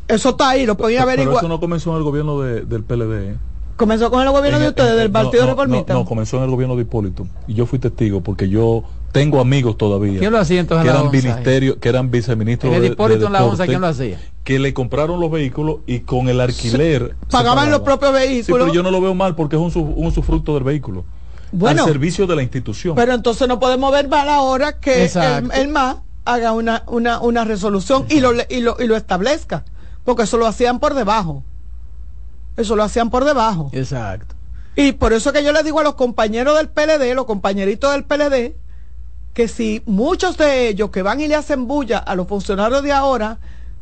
Eso 0.06 0.32
está 0.32 0.50
ahí, 0.50 0.66
lo 0.66 0.76
podía 0.76 1.00
Pero 1.06 1.12
averiguar. 1.14 1.38
eso 1.38 1.48
no 1.48 1.62
comenzó 1.62 1.92
en 1.92 1.98
el 2.00 2.04
gobierno 2.04 2.42
de- 2.42 2.62
del 2.66 2.84
PLD. 2.84 3.32
¿eh? 3.32 3.38
Comenzó 3.78 4.12
con 4.12 4.22
el 4.22 4.30
gobierno 4.32 4.60
de 4.60 4.68
ustedes, 4.68 4.92
en- 4.92 4.98
del 4.98 5.12
Partido 5.12 5.44
no, 5.46 5.52
Reformista. 5.52 5.94
No, 5.94 6.00
no, 6.02 6.06
comenzó 6.06 6.36
en 6.38 6.44
el 6.44 6.50
gobierno 6.50 6.76
de 6.76 6.82
Hipólito. 6.82 7.26
Y 7.48 7.54
yo 7.54 7.66
fui 7.66 7.80
testigo 7.80 8.20
porque 8.20 8.50
yo 8.50 8.84
tengo 9.14 9.40
amigos 9.40 9.78
todavía. 9.78 10.20
¿Quién 10.20 10.34
lo 10.34 10.40
hacía 10.40 10.60
entonces 10.60 10.84
que 10.84 10.90
en 10.90 10.94
la 10.96 11.00
eran 11.10 11.12
ministerio, 11.14 11.80
que 11.80 11.88
eran 11.88 12.12
viceministros 12.12 12.70
En 12.70 12.76
el 12.76 12.82
de- 12.82 12.88
de 12.90 12.94
Hipólito 12.96 13.28
en 13.28 13.32
la 13.34 13.46
ONSA, 13.46 13.66
¿quién 13.66 13.80
lo 13.80 13.88
hacía? 13.88 14.20
Que 14.44 14.60
le 14.60 14.74
compraron 14.74 15.22
los 15.22 15.32
vehículos 15.32 15.78
y 15.88 16.02
con 16.02 16.28
el 16.28 16.42
alquiler 16.42 17.16
se 17.22 17.28
Pagaban 17.32 17.72
los 17.72 17.80
propios 17.80 18.12
Sí, 18.12 18.18
vehículos. 18.28 18.66
pero 18.66 18.74
yo 18.74 18.84
no 18.84 18.92
lo 18.92 19.00
veo 19.00 19.16
mal 19.16 19.36
porque 19.36 19.56
es 19.56 19.62
un, 19.62 19.72
su- 19.72 19.80
un 19.82 20.08
usufructo 20.08 20.54
del 20.56 20.64
vehículo. 20.66 21.06
Bueno. 21.54 21.84
al 21.84 21.90
servicio 21.90 22.28
de 22.28 22.36
la 22.36 22.44
institución. 22.44 22.96
Pero 22.96 23.14
entonces 23.14 23.48
no 23.48 23.60
podemos 23.60 23.92
ver 23.92 24.08
mal 24.08 24.28
ahora 24.28 24.80
que 24.80 25.06
el, 25.06 25.52
el 25.54 25.68
MAS 25.70 25.98
haga 26.26 26.52
una, 26.54 26.84
una, 26.88 27.20
una 27.20 27.44
resolución 27.44 28.06
y 28.10 28.20
lo, 28.20 28.34
y, 28.50 28.62
lo, 28.62 28.76
y 28.80 28.88
lo 28.88 28.96
establezca. 28.96 29.64
Porque 30.04 30.24
eso 30.24 30.38
lo 30.38 30.48
hacían 30.48 30.80
por 30.80 30.94
debajo. 30.94 31.44
Eso 32.58 32.76
lo 32.76 32.84
hacían 32.84 33.10
por 33.10 33.24
debajo. 33.24 33.70
Exacto. 33.72 34.36
Y 34.76 34.94
por 34.94 35.14
eso 35.14 35.32
que 35.32 35.44
yo 35.44 35.52
le 35.52 35.64
digo 35.64 35.80
a 35.80 35.84
los 35.84 35.96
compañeros 35.96 36.58
del 36.58 36.70
PLD, 36.70 37.14
los 37.16 37.26
compañeritos 37.26 37.92
del 37.92 38.04
PLD, 38.04 38.56
que 39.34 39.48
si 39.48 39.82
muchos 39.86 40.38
de 40.38 40.68
ellos 40.70 40.90
que 40.90 41.02
van 41.02 41.22
y 41.22 41.28
le 41.28 41.36
hacen 41.36 41.68
bulla 41.68 42.00
a 42.00 42.16
los 42.16 42.28
funcionarios 42.28 42.84
de 42.84 42.92
ahora, 42.92 43.38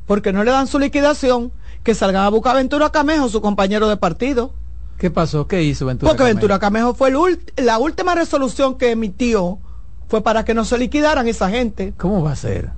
porque 0.06 0.34
no 0.34 0.44
le 0.44 0.52
dan 0.52 0.68
su 0.68 0.80
liquidación, 0.80 1.52
que 1.84 1.96
salgan 1.96 2.24
a 2.24 2.30
buscar 2.30 2.56
a 2.56 2.60
Ventura 2.60 2.90
Camejo, 2.90 3.30
su 3.30 3.42
compañero 3.42 3.88
de 3.88 3.98
partido. 3.98 4.54
¿Qué 5.02 5.10
pasó? 5.10 5.48
¿Qué 5.48 5.64
hizo 5.64 5.88
Ventura 5.88 6.12
Porque 6.12 6.20
Camejo? 6.20 6.36
Ventura 6.36 6.60
Camejo 6.60 6.94
fue 6.94 7.10
el 7.10 7.40
la 7.66 7.80
última 7.80 8.14
resolución 8.14 8.78
que 8.78 8.92
emitió 8.92 9.58
fue 10.08 10.22
para 10.22 10.46
que 10.46 10.54
no 10.54 10.64
se 10.64 10.78
liquidaran 10.78 11.28
esa 11.28 11.50
gente. 11.50 11.96
¿Cómo 11.98 12.22
va 12.22 12.34
a 12.34 12.36
ser? 12.36 12.70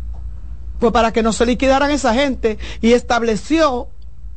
Fue 0.80 0.94
para 0.94 1.12
que 1.12 1.22
no 1.22 1.34
se 1.34 1.46
liquidaran 1.46 1.92
esa 1.92 2.14
gente 2.14 2.58
y 2.80 2.94
estableció 2.94 3.90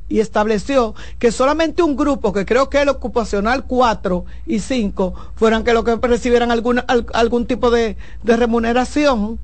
y 0.09 0.19
estableció 0.19 0.97
que 1.21 1.31
solamente 1.31 1.85
un 1.85 1.95
grupo, 1.95 2.33
que 2.33 2.45
creo 2.45 2.69
que 2.71 2.83
el 2.83 2.89
ocupacional 2.89 3.67
4 3.67 4.25
y 4.47 4.59
5, 4.59 5.15
fueran 5.37 5.63
que 5.63 5.73
lo 5.73 5.85
que 5.85 5.95
recibieran 5.95 6.51
alguna, 6.51 6.85
algún 7.13 7.47
tipo 7.47 7.71
de, 7.71 7.97
de 8.25 8.37
remuneración. 8.37 9.39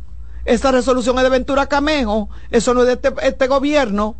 Esa 0.44 0.72
resolución 0.72 1.16
es 1.18 1.22
de 1.22 1.30
Ventura 1.30 1.66
Camejo, 1.66 2.28
eso 2.50 2.74
no 2.74 2.80
es 2.80 2.88
de 2.88 2.92
este, 2.94 3.14
este 3.22 3.46
gobierno. 3.46 4.16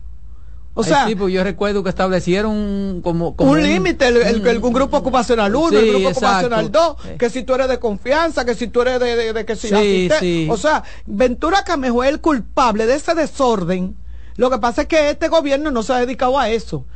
O 0.74 0.82
sea, 0.82 1.06
sí, 1.06 1.14
pues 1.14 1.34
yo 1.34 1.44
recuerdo 1.44 1.82
que 1.82 1.90
establecieron 1.90 3.00
como, 3.02 3.36
como 3.36 3.50
un 3.52 3.62
límite, 3.62 4.08
el, 4.08 4.16
el- 4.16 4.46
el- 4.46 4.58
un 4.64 4.72
grupo 4.72 4.96
ocupacional 4.96 5.54
1, 5.54 5.78
el 5.78 5.84
Sí, 5.84 5.90
grupo 5.90 6.08
exacto. 6.08 6.26
ocupacional 6.46 6.72
2, 6.72 6.96
que 7.18 7.28
si 7.28 7.42
tú 7.42 7.54
eres 7.54 7.68
de 7.68 7.78
confianza, 7.78 8.46
que 8.46 8.54
si 8.54 8.68
tú 8.68 8.80
eres 8.80 8.98
de, 8.98 9.14
de- 9.16 9.32
de 9.34 9.44
que 9.44 9.54
si 9.54 9.68
Sí, 9.68 9.74
asiste- 9.74 10.18
sí. 10.20 10.48
O 10.50 10.56
sea, 10.56 10.82
Ventura 11.04 11.62
Camejo 11.64 12.02
es 12.04 12.10
el 12.10 12.20
culpable 12.22 12.86
de 12.86 12.94
ese 12.94 13.14
desorden. 13.14 13.96
Lo 14.36 14.48
que 14.48 14.56
pasa 14.58 14.82
es 14.82 14.88
que 14.88 15.10
este 15.10 15.28
gobierno 15.28 15.70
no 15.70 15.82
se 15.82 15.92
ha 15.92 15.98
dedicado 15.98 16.38
a 16.38 16.48
eso. 16.48 16.86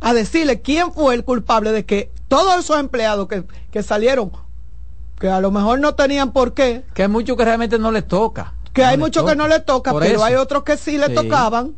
A 0.00 0.12
decirle 0.12 0.60
quién 0.60 0.92
fue 0.92 1.14
el 1.14 1.22
culpable 1.24 1.70
de 1.70 1.84
que 1.86 2.10
todos 2.26 2.58
esos 2.58 2.80
empleados 2.80 3.28
que, 3.28 3.44
que 3.70 3.84
salieron, 3.84 4.32
que 5.20 5.28
a 5.28 5.40
lo 5.40 5.52
mejor 5.52 5.78
no 5.78 5.94
tenían 5.94 6.32
por 6.32 6.52
qué, 6.52 6.82
Que 6.94 7.02
hay 7.02 7.08
muchos 7.08 7.36
que 7.36 7.44
realmente 7.44 7.78
no 7.78 7.92
les 7.92 8.08
toca. 8.08 8.54
que 8.72 8.82
No 8.82 8.88
hay 8.88 8.96
les 8.96 9.00
muchos 9.00 9.24
que 9.24 9.36
no 9.36 9.46
le 9.46 9.60
toca, 9.60 9.92
Por 9.92 10.02
pero 10.02 10.16
eso. 10.16 10.24
hay 10.24 10.34
otros 10.34 10.64
que 10.64 10.76
sí 10.76 10.98
le 10.98 11.10
tocaban 11.10 11.76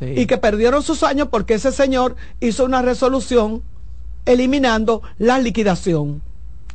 Y 0.00 0.26
que 0.26 0.38
perdieron 0.38 0.82
sus 0.82 1.02
años 1.02 1.28
porque 1.30 1.54
ese 1.54 1.72
señor 1.72 2.16
hizo 2.40 2.64
una 2.64 2.82
resolución 2.82 3.62
eliminando 4.26 5.02
la 5.18 5.38
liquidación. 5.38 6.22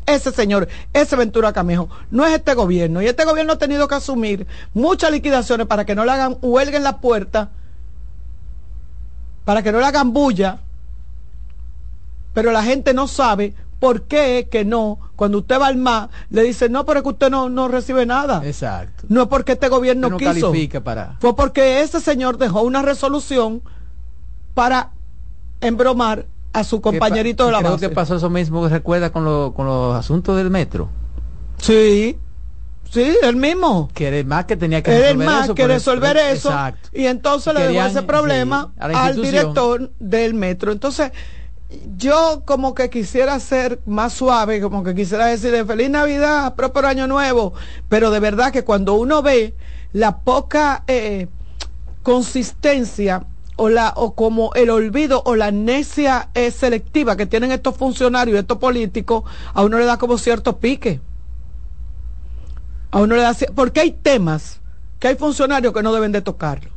ese 0.06 0.32
señor, 0.32 0.68
ese 0.91 1.16
Ventura 1.16 1.54
Camejo, 1.54 1.88
no 2.12 2.26
es 2.26 2.34
este 2.34 2.54
gobierno. 2.56 3.02
Y 3.02 3.08
este 3.08 3.24
gobierno 3.24 3.54
ha 3.54 3.58
tenido 3.58 3.88
que 3.88 3.95
asumir 3.95 4.45
muchas 4.74 5.12
liquidaciones 5.12 5.66
para 5.68 5.86
que 5.86 5.95
no 5.95 6.04
le 6.04 6.12
hagan 6.12 6.38
huelga 6.41 6.76
en 6.76 6.84
la 6.84 7.00
puerta, 7.00 7.52
para 9.45 9.64
que 9.64 9.72
no 9.72 9.80
le 9.80 9.86
hagan 9.86 10.12
bulla, 10.12 10.60
pero 12.34 12.52
la 12.52 12.64
gente 12.64 12.94
no 12.94 13.08
sabe 13.08 13.54
por 13.84 14.04
qué 14.04 14.48
que 14.50 14.64
no, 14.64 14.98
cuando 15.18 15.40
usted 15.40 15.60
va 15.60 15.68
al 15.68 15.76
MA, 15.76 16.10
le 16.30 16.44
dice, 16.44 16.70
no, 16.70 16.86
pero 16.86 17.00
es 17.00 17.04
que 17.04 17.10
usted 17.10 17.30
no, 17.30 17.50
no 17.50 17.68
recibe 17.68 18.06
nada. 18.06 18.42
Exacto. 18.46 19.04
No 19.10 19.24
es 19.24 19.28
porque 19.28 19.52
este 19.52 19.68
gobierno 19.68 20.08
no 20.08 20.16
quiso. 20.16 20.32
califica 20.32 20.82
para... 20.82 21.18
Fue 21.20 21.36
porque 21.36 21.82
ese 21.82 22.00
señor 22.00 22.38
dejó 22.38 22.62
una 22.62 22.82
resolución 22.82 23.62
para 24.54 24.92
embromar 25.60 26.28
a 26.54 26.64
su 26.64 26.80
compañerito 26.80 27.46
de 27.46 27.52
la 27.52 27.58
Creo 27.60 27.72
base. 27.72 27.90
que 27.90 27.94
pasó 27.94 28.16
eso 28.16 28.30
mismo, 28.30 28.66
recuerda, 28.70 29.12
con, 29.12 29.26
lo- 29.26 29.52
con 29.54 29.66
los 29.66 29.94
asuntos 29.98 30.38
del 30.38 30.50
metro. 30.50 30.88
Sí, 31.58 32.18
sí, 32.90 33.18
el 33.22 33.36
mismo. 33.36 33.90
Que 33.94 34.08
era 34.08 34.18
el 34.18 34.26
más 34.26 34.46
que 34.46 34.56
tenía 34.56 34.82
que 34.82 34.92
Era 34.92 35.10
el 35.10 35.18
resolver 35.18 35.26
más 35.28 35.44
eso. 35.44 35.56
que 35.56 35.68
resolver 35.68 36.16
eso. 36.16 36.50
Exacto. 36.52 36.90
Y 36.94 37.08
entonces 37.08 37.54
le 37.54 37.68
dejó 37.68 37.86
ese 37.86 38.04
problema 38.04 38.72
sí, 38.78 38.94
al 38.96 39.22
director 39.22 39.92
del 40.00 40.36
metro. 40.36 40.72
Entonces, 40.72 41.12
yo 41.98 42.44
como 42.45 42.74
que 42.74 42.90
quisiera 42.90 43.40
ser 43.40 43.80
más 43.86 44.14
suave, 44.14 44.62
como 44.62 44.84
que 44.84 44.95
quisiera 44.95 45.28
decirle 45.28 45.66
feliz 45.66 45.90
Navidad, 45.90 46.56
próspero 46.56 46.88
año 46.88 47.08
nuevo, 47.08 47.54
pero 47.90 48.12
de 48.12 48.20
verdad 48.20 48.52
que 48.52 48.64
cuando 48.64 48.94
uno 48.95 49.22
ve 49.22 49.56
la 49.91 50.20
poca 50.20 50.84
eh, 50.88 51.28
consistencia 52.02 53.26
o 53.56 53.70
la 53.70 53.94
o 53.95 54.16
como 54.16 54.52
el 54.56 54.70
olvido 54.70 55.22
o 55.26 55.36
la 55.36 55.52
necia 55.52 56.30
eh, 56.34 56.52
selectiva 56.52 57.16
que 57.16 57.26
tienen 57.26 57.52
estos 57.52 57.78
funcionarios, 57.78 58.38
estos 58.38 58.58
políticos, 58.58 59.24
a 59.54 59.64
uno 59.64 59.78
le 59.78 59.86
da 59.86 59.98
como 59.98 60.18
cierto 60.18 60.58
pique. 60.60 61.02
A 62.91 63.00
uno 63.00 63.16
le 63.16 63.22
da 63.22 63.36
porque 63.56 63.80
hay 63.80 63.91
temas 63.91 64.60
que 65.00 65.08
hay 65.08 65.16
funcionarios 65.16 65.74
que 65.74 65.84
no 65.84 65.94
deben 65.94 66.12
de 66.12 66.22
tocarlo. 66.22 66.72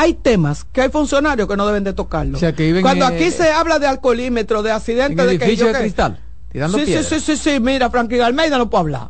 Hay 0.00 0.14
temas 0.14 0.64
que 0.72 0.80
hay 0.82 0.90
funcionarios 0.90 1.48
que 1.48 1.56
no 1.56 1.66
deben 1.66 1.82
de 1.82 1.92
tocarlo. 1.92 2.36
O 2.36 2.40
sea, 2.40 2.54
que 2.54 2.64
viven 2.66 2.82
Cuando 2.82 3.06
en- 3.08 3.14
aquí 3.14 3.30
se 3.32 3.50
habla 3.50 3.78
de 3.80 3.86
alcoholímetro, 3.88 4.62
de 4.62 4.70
En 4.70 4.76
accidentes, 4.76 5.26
de 5.26 5.38
que 5.38 5.56
yo 5.56 5.66
de 5.66 5.72
que- 5.72 5.78
cristal, 5.80 6.20
tirando 6.52 6.78
sí, 6.78 6.84
sí, 6.84 6.90
piedras. 6.92 7.06
sí, 7.08 7.20
sí, 7.20 7.36
sí, 7.36 7.58
mira, 7.60 7.90
Franklin 7.90 8.22
Almeida 8.22 8.58
no 8.58 8.70
puede 8.70 8.82
hablar. 8.82 9.08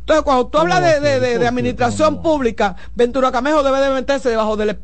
Entonces, 0.00 0.24
cuando 0.24 0.46
tú 0.48 0.58
hablas 0.58 0.82
de, 0.82 1.00
de- 1.00 1.20
de- 1.20 1.38
de 1.38 1.46
administración 1.46 2.20
pública, 2.22 2.74
Ventura 2.96 3.30
Camejo 3.30 3.62
debe 3.62 3.78
de 3.80 3.90
meterse 3.90 4.30
debajo 4.30 4.56
de 4.56 4.74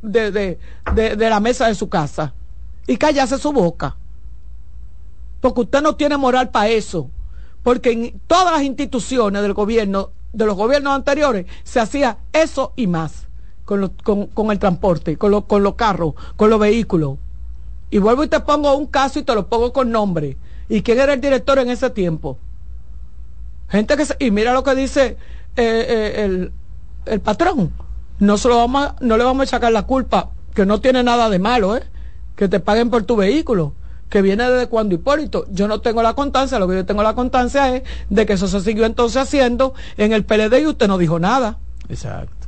la 1.30 1.40
mesa 1.40 1.66
de 1.66 1.74
su 1.74 1.88
casa 1.88 2.32
y 2.86 2.96
callarse 2.96 3.36
su 3.38 3.52
boca. 3.52 3.96
Porque 5.40 5.62
usted 5.62 5.82
no 5.82 5.96
tiene 5.96 6.16
moral 6.16 6.50
para 6.50 6.68
eso. 6.68 7.10
Porque 7.62 7.90
en 7.92 8.20
todas 8.26 8.52
las 8.52 8.62
instituciones 8.62 9.42
del 9.42 9.54
gobierno, 9.54 10.10
de 10.32 10.44
los 10.46 10.56
gobiernos 10.56 10.94
anteriores, 10.94 11.46
se 11.64 11.80
hacía 11.80 12.18
eso 12.32 12.72
y 12.76 12.86
más 12.86 13.26
con, 13.64 13.88
con, 14.02 14.26
con 14.26 14.50
el 14.50 14.58
transporte, 14.58 15.16
con, 15.16 15.30
los- 15.30 15.44
con 15.44 15.62
los 15.62 15.74
carros, 15.74 16.14
con 16.36 16.50
los 16.50 16.58
vehículos. 16.60 17.18
Y 17.90 17.98
vuelvo 17.98 18.24
y 18.24 18.28
te 18.28 18.40
pongo 18.40 18.74
un 18.76 18.86
caso 18.86 19.18
y 19.18 19.22
te 19.22 19.34
lo 19.34 19.46
pongo 19.48 19.72
con 19.72 19.90
nombre. 19.90 20.36
¿Y 20.68 20.82
quién 20.82 20.98
era 20.98 21.12
el 21.12 21.20
director 21.20 21.58
en 21.58 21.70
ese 21.70 21.90
tiempo? 21.90 22.38
Gente 23.68 23.96
que 23.96 24.06
se- 24.06 24.16
y 24.18 24.30
mira 24.30 24.52
lo 24.52 24.62
que 24.64 24.74
dice 24.74 25.16
eh, 25.56 25.86
eh, 25.88 26.24
el, 26.24 26.52
el 27.06 27.20
patrón. 27.20 27.72
No 28.18 28.36
se 28.38 28.48
lo 28.48 28.56
vamos 28.56 28.86
a- 28.86 28.96
no 29.00 29.16
le 29.16 29.24
vamos 29.24 29.44
a 29.48 29.50
sacar 29.50 29.72
la 29.72 29.84
culpa, 29.84 30.30
que 30.54 30.66
no 30.66 30.80
tiene 30.80 31.02
nada 31.02 31.28
de 31.30 31.38
malo, 31.38 31.76
¿eh? 31.76 31.82
Que 32.36 32.48
te 32.48 32.60
paguen 32.60 32.90
por 32.90 33.04
tu 33.04 33.16
vehículo, 33.16 33.72
que 34.08 34.22
viene 34.22 34.48
desde 34.48 34.68
cuando 34.68 34.94
Hipólito. 34.94 35.46
Yo 35.50 35.68
no 35.68 35.80
tengo 35.80 36.02
la 36.02 36.14
constancia, 36.14 36.58
lo 36.58 36.68
que 36.68 36.74
yo 36.76 36.86
tengo 36.86 37.02
la 37.02 37.14
constancia 37.14 37.74
es 37.74 37.82
de 38.10 38.26
que 38.26 38.34
eso 38.34 38.48
se 38.48 38.60
siguió 38.60 38.84
entonces 38.86 39.22
haciendo 39.22 39.74
en 39.96 40.12
el 40.12 40.24
PLD 40.24 40.60
y 40.62 40.66
usted 40.66 40.88
no 40.88 40.98
dijo 40.98 41.18
nada. 41.18 41.58
Exacto. 41.88 42.43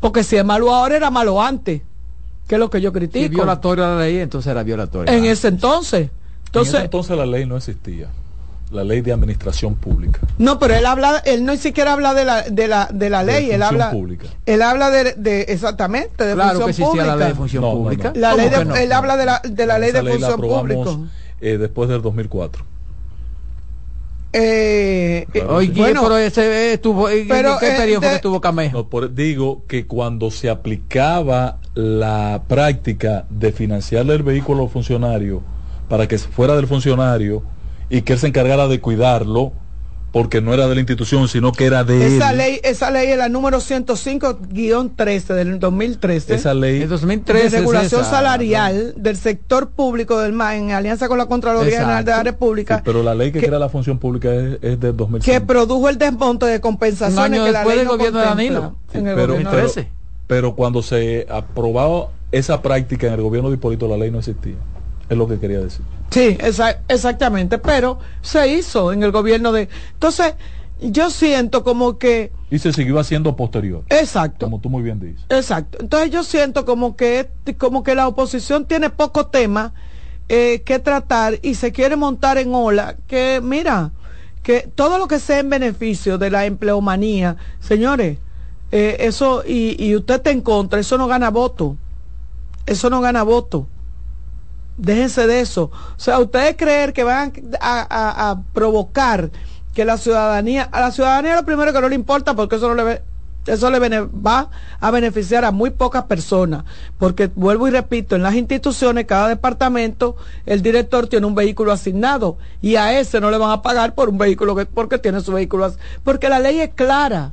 Porque 0.00 0.24
si 0.24 0.36
es 0.36 0.44
malo 0.44 0.74
ahora, 0.74 0.96
era 0.96 1.10
malo 1.10 1.40
antes, 1.42 1.82
que 2.48 2.54
es 2.54 2.58
lo 2.58 2.70
que 2.70 2.80
yo 2.80 2.90
Si 2.90 2.94
critico. 2.94 3.28
violatoria 3.36 3.84
a 3.92 3.94
la 3.96 4.00
ley, 4.02 4.18
entonces 4.18 4.50
era 4.50 4.62
violatoria. 4.62 5.14
en 5.14 5.24
ese 5.26 5.48
entonces. 5.48 6.10
Entonces, 6.46 6.74
Entonces, 6.74 6.84
entonces 6.84 7.16
la 7.16 7.26
ley 7.26 7.46
no 7.46 7.56
existía. 7.56 8.08
La 8.72 8.84
ley 8.84 9.00
de 9.00 9.12
administración 9.12 9.74
pública. 9.74 10.20
No, 10.38 10.60
pero 10.60 10.74
él 10.74 10.86
habla, 10.86 11.18
él 11.26 11.44
no 11.44 11.56
siquiera 11.56 11.92
habla 11.92 12.14
de 12.14 12.24
la, 12.24 12.42
de 12.42 12.68
la, 12.68 12.88
de 12.92 13.10
la 13.10 13.24
De 13.24 13.32
ley, 13.32 13.44
él 13.50 13.60
función 13.60 13.62
habla, 13.82 13.90
pública. 13.90 14.26
él 14.46 14.62
habla 14.62 14.90
de, 14.90 15.14
de 15.14 15.40
exactamente, 15.48 16.24
de 16.24 16.34
Claro 16.34 16.58
que 16.60 16.64
función 16.66 16.68
existía 16.70 16.86
pública. 16.88 17.06
la 17.06 17.16
ley 17.16 17.28
de 17.28 17.34
función 17.34 17.62
No, 17.62 17.72
pública. 17.72 18.12
no. 18.14 18.20
La 18.20 18.30
¿Cómo 18.30 18.42
ley 18.42 18.50
de- 18.50 18.82
él 18.84 18.92
habla 18.92 19.16
de 19.16 19.26
la, 19.26 19.40
de 19.44 19.66
la 19.66 19.78
ley 19.80 19.90
de 19.90 20.02
ley 20.04 20.18
la 20.20 20.28
función 20.30 20.40
pública. 20.60 20.90
eh, 21.40 21.58
después 21.58 21.88
del 21.88 22.00
2004. 22.00 22.64
Eh, 24.32 25.26
eh, 25.34 25.42
Oye, 25.48 25.72
bueno, 25.74 26.02
pero 26.02 26.16
ese 26.18 26.72
estuvo, 26.74 27.08
¿en 27.08 27.26
pero, 27.26 27.58
qué 27.58 27.68
eh, 27.70 27.74
periodo 27.76 28.00
de- 28.02 28.14
estuvo 28.16 28.40
Camejo? 28.40 28.78
No, 28.78 28.88
por- 28.88 29.12
digo 29.12 29.64
que 29.66 29.86
cuando 29.86 30.30
se 30.30 30.48
aplicaba 30.50 31.58
la 31.74 32.42
práctica 32.46 33.26
de 33.28 33.52
financiarle 33.52 34.14
el 34.14 34.22
vehículo 34.22 34.64
al 34.64 34.68
funcionario 34.70 35.42
para 35.88 36.06
que 36.06 36.18
fuera 36.18 36.54
del 36.54 36.68
funcionario 36.68 37.42
y 37.88 38.02
que 38.02 38.12
él 38.12 38.18
se 38.20 38.28
encargara 38.28 38.68
de 38.68 38.80
cuidarlo, 38.80 39.52
porque 40.12 40.40
no 40.40 40.52
era 40.52 40.66
de 40.66 40.74
la 40.74 40.80
institución, 40.80 41.28
sino 41.28 41.52
que 41.52 41.66
era 41.66 41.84
de 41.84 42.16
esa 42.16 42.32
él. 42.32 42.38
ley, 42.38 42.60
esa 42.64 42.90
ley 42.90 43.08
es 43.10 43.16
la 43.18 43.28
número 43.28 43.60
105-13 43.60 45.34
del 45.34 45.58
2013. 45.60 46.34
Esa 46.34 46.54
ley 46.54 46.82
En 46.82 46.88
2013 46.88 47.40
de 47.42 47.46
es 47.46 47.52
regulación 47.52 48.00
esa, 48.02 48.10
salarial 48.10 48.94
del 48.96 49.16
sector 49.16 49.70
público 49.70 50.18
del 50.18 50.32
MA 50.32 50.56
en 50.56 50.70
alianza 50.72 51.08
con 51.08 51.18
la 51.18 51.26
Contraloría 51.26 51.80
General 51.80 52.04
de 52.04 52.10
la. 52.10 52.22
República 52.22 52.76
Sí, 52.78 52.82
pero 52.84 53.02
la 53.02 53.14
ley 53.14 53.32
que, 53.32 53.40
que- 53.40 53.46
crea 53.46 53.58
la 53.58 53.68
función 53.68 53.98
pública 53.98 54.34
es, 54.34 54.58
es 54.62 54.80
del 54.80 54.96
2005. 54.96 55.24
que 55.32 55.40
produjo 55.46 55.88
el 55.88 55.98
desmonte 55.98 56.46
de 56.46 56.56
Un 56.56 56.60
compensaciones 56.60 57.18
año 57.40 57.44
que 57.44 57.52
la 57.52 57.58
después 57.60 57.76
ley 57.76 57.78
del 57.78 57.86
no 57.86 57.96
gobierno 57.96 58.18
de 58.20 58.24
Danilo. 58.26 58.76
en 58.92 59.06
el 59.06 59.14
pero, 59.14 59.26
gobierno 59.34 59.50
pero- 59.50 59.56
de- 59.62 59.62
2013. 59.68 59.88
pero 60.26 60.54
cuando 60.54 60.82
se 60.82 61.26
aprobaba 61.30 62.08
esa 62.32 62.62
práctica 62.62 63.06
en 63.08 63.14
el 63.14 63.22
gobierno 63.22 63.48
de 63.50 63.54
Hipólito, 63.56 63.88
la 63.88 63.96
ley 63.96 64.10
no 64.10 64.18
existía. 64.18 64.54
Es 65.08 65.16
lo 65.16 65.26
que 65.26 65.38
quería 65.38 65.58
decir. 65.60 65.82
Sí, 66.10 66.36
esa- 66.40 66.80
exactamente, 66.88 67.58
pero 67.58 67.98
se 68.20 68.48
hizo 68.48 68.92
en 68.92 69.02
el 69.02 69.12
gobierno 69.12 69.52
de... 69.52 69.68
Entonces, 69.92 70.34
yo 70.80 71.10
siento 71.10 71.62
como 71.62 71.98
que... 71.98 72.32
Y 72.50 72.58
se 72.58 72.72
siguió 72.72 72.98
haciendo 72.98 73.36
posterior, 73.36 73.84
Exacto. 73.90 74.46
como 74.46 74.60
tú 74.60 74.68
muy 74.70 74.82
bien 74.82 74.98
dices. 74.98 75.24
Exacto. 75.28 75.78
Entonces 75.80 76.10
yo 76.10 76.24
siento 76.24 76.64
como 76.64 76.96
que 76.96 77.30
como 77.58 77.84
que 77.84 77.94
la 77.94 78.08
oposición 78.08 78.64
tiene 78.64 78.90
poco 78.90 79.26
tema 79.26 79.72
eh, 80.28 80.62
que 80.64 80.78
tratar 80.80 81.38
y 81.42 81.54
se 81.54 81.70
quiere 81.70 81.94
montar 81.96 82.38
en 82.38 82.52
ola 82.54 82.96
que 83.06 83.40
mira 83.42 83.92
que 84.42 84.68
todo 84.74 84.98
lo 84.98 85.06
que 85.06 85.20
sea 85.20 85.38
en 85.38 85.50
beneficio 85.50 86.18
de 86.18 86.30
la 86.30 86.46
empleomanía, 86.46 87.36
señores, 87.60 88.18
eh, 88.72 88.96
eso 89.00 89.44
y, 89.46 89.76
y 89.84 89.94
usted 89.94 90.14
está 90.16 90.30
en 90.30 90.40
contra, 90.40 90.80
eso 90.80 90.96
no 90.98 91.06
gana 91.06 91.30
voto, 91.30 91.76
eso 92.66 92.90
no 92.90 93.00
gana 93.00 93.22
voto. 93.22 93.68
Déjense 94.80 95.26
de 95.26 95.40
eso. 95.40 95.64
O 95.64 96.00
sea, 96.00 96.18
ustedes 96.18 96.56
creer 96.56 96.94
que 96.94 97.04
van 97.04 97.32
a, 97.60 98.40
provocar 98.54 99.30
que 99.74 99.84
la 99.84 99.98
ciudadanía, 99.98 100.68
a 100.72 100.80
la 100.80 100.90
ciudadanía 100.90 101.36
lo 101.36 101.44
primero 101.44 101.70
que 101.72 101.80
no 101.82 101.88
le 101.88 101.94
importa 101.94 102.34
porque 102.34 102.56
eso 102.56 102.68
no 102.68 102.74
le 102.74 102.82
ve- 102.84 103.02
eso 103.46 103.70
le 103.70 103.78
va 103.78 104.50
a 104.80 104.90
beneficiar 104.90 105.44
a 105.44 105.50
muy 105.50 105.70
pocas 105.70 106.04
personas, 106.04 106.64
porque 106.98 107.30
vuelvo 107.34 107.68
y 107.68 107.70
repito, 107.70 108.16
en 108.16 108.22
las 108.22 108.34
instituciones, 108.34 109.06
cada 109.06 109.28
departamento, 109.28 110.16
el 110.46 110.62
director 110.62 111.06
tiene 111.08 111.26
un 111.26 111.34
vehículo 111.34 111.72
asignado 111.72 112.38
y 112.62 112.76
a 112.76 112.98
ese 112.98 113.20
no 113.20 113.30
le 113.30 113.38
van 113.38 113.50
a 113.50 113.62
pagar 113.62 113.94
por 113.94 114.08
un 114.08 114.18
vehículo 114.18 114.56
que, 114.56 114.66
porque 114.66 114.98
tiene 114.98 115.20
su 115.20 115.32
vehículo, 115.32 115.74
porque 116.04 116.28
la 116.28 116.38
ley 116.38 116.60
es 116.60 116.70
clara 116.74 117.32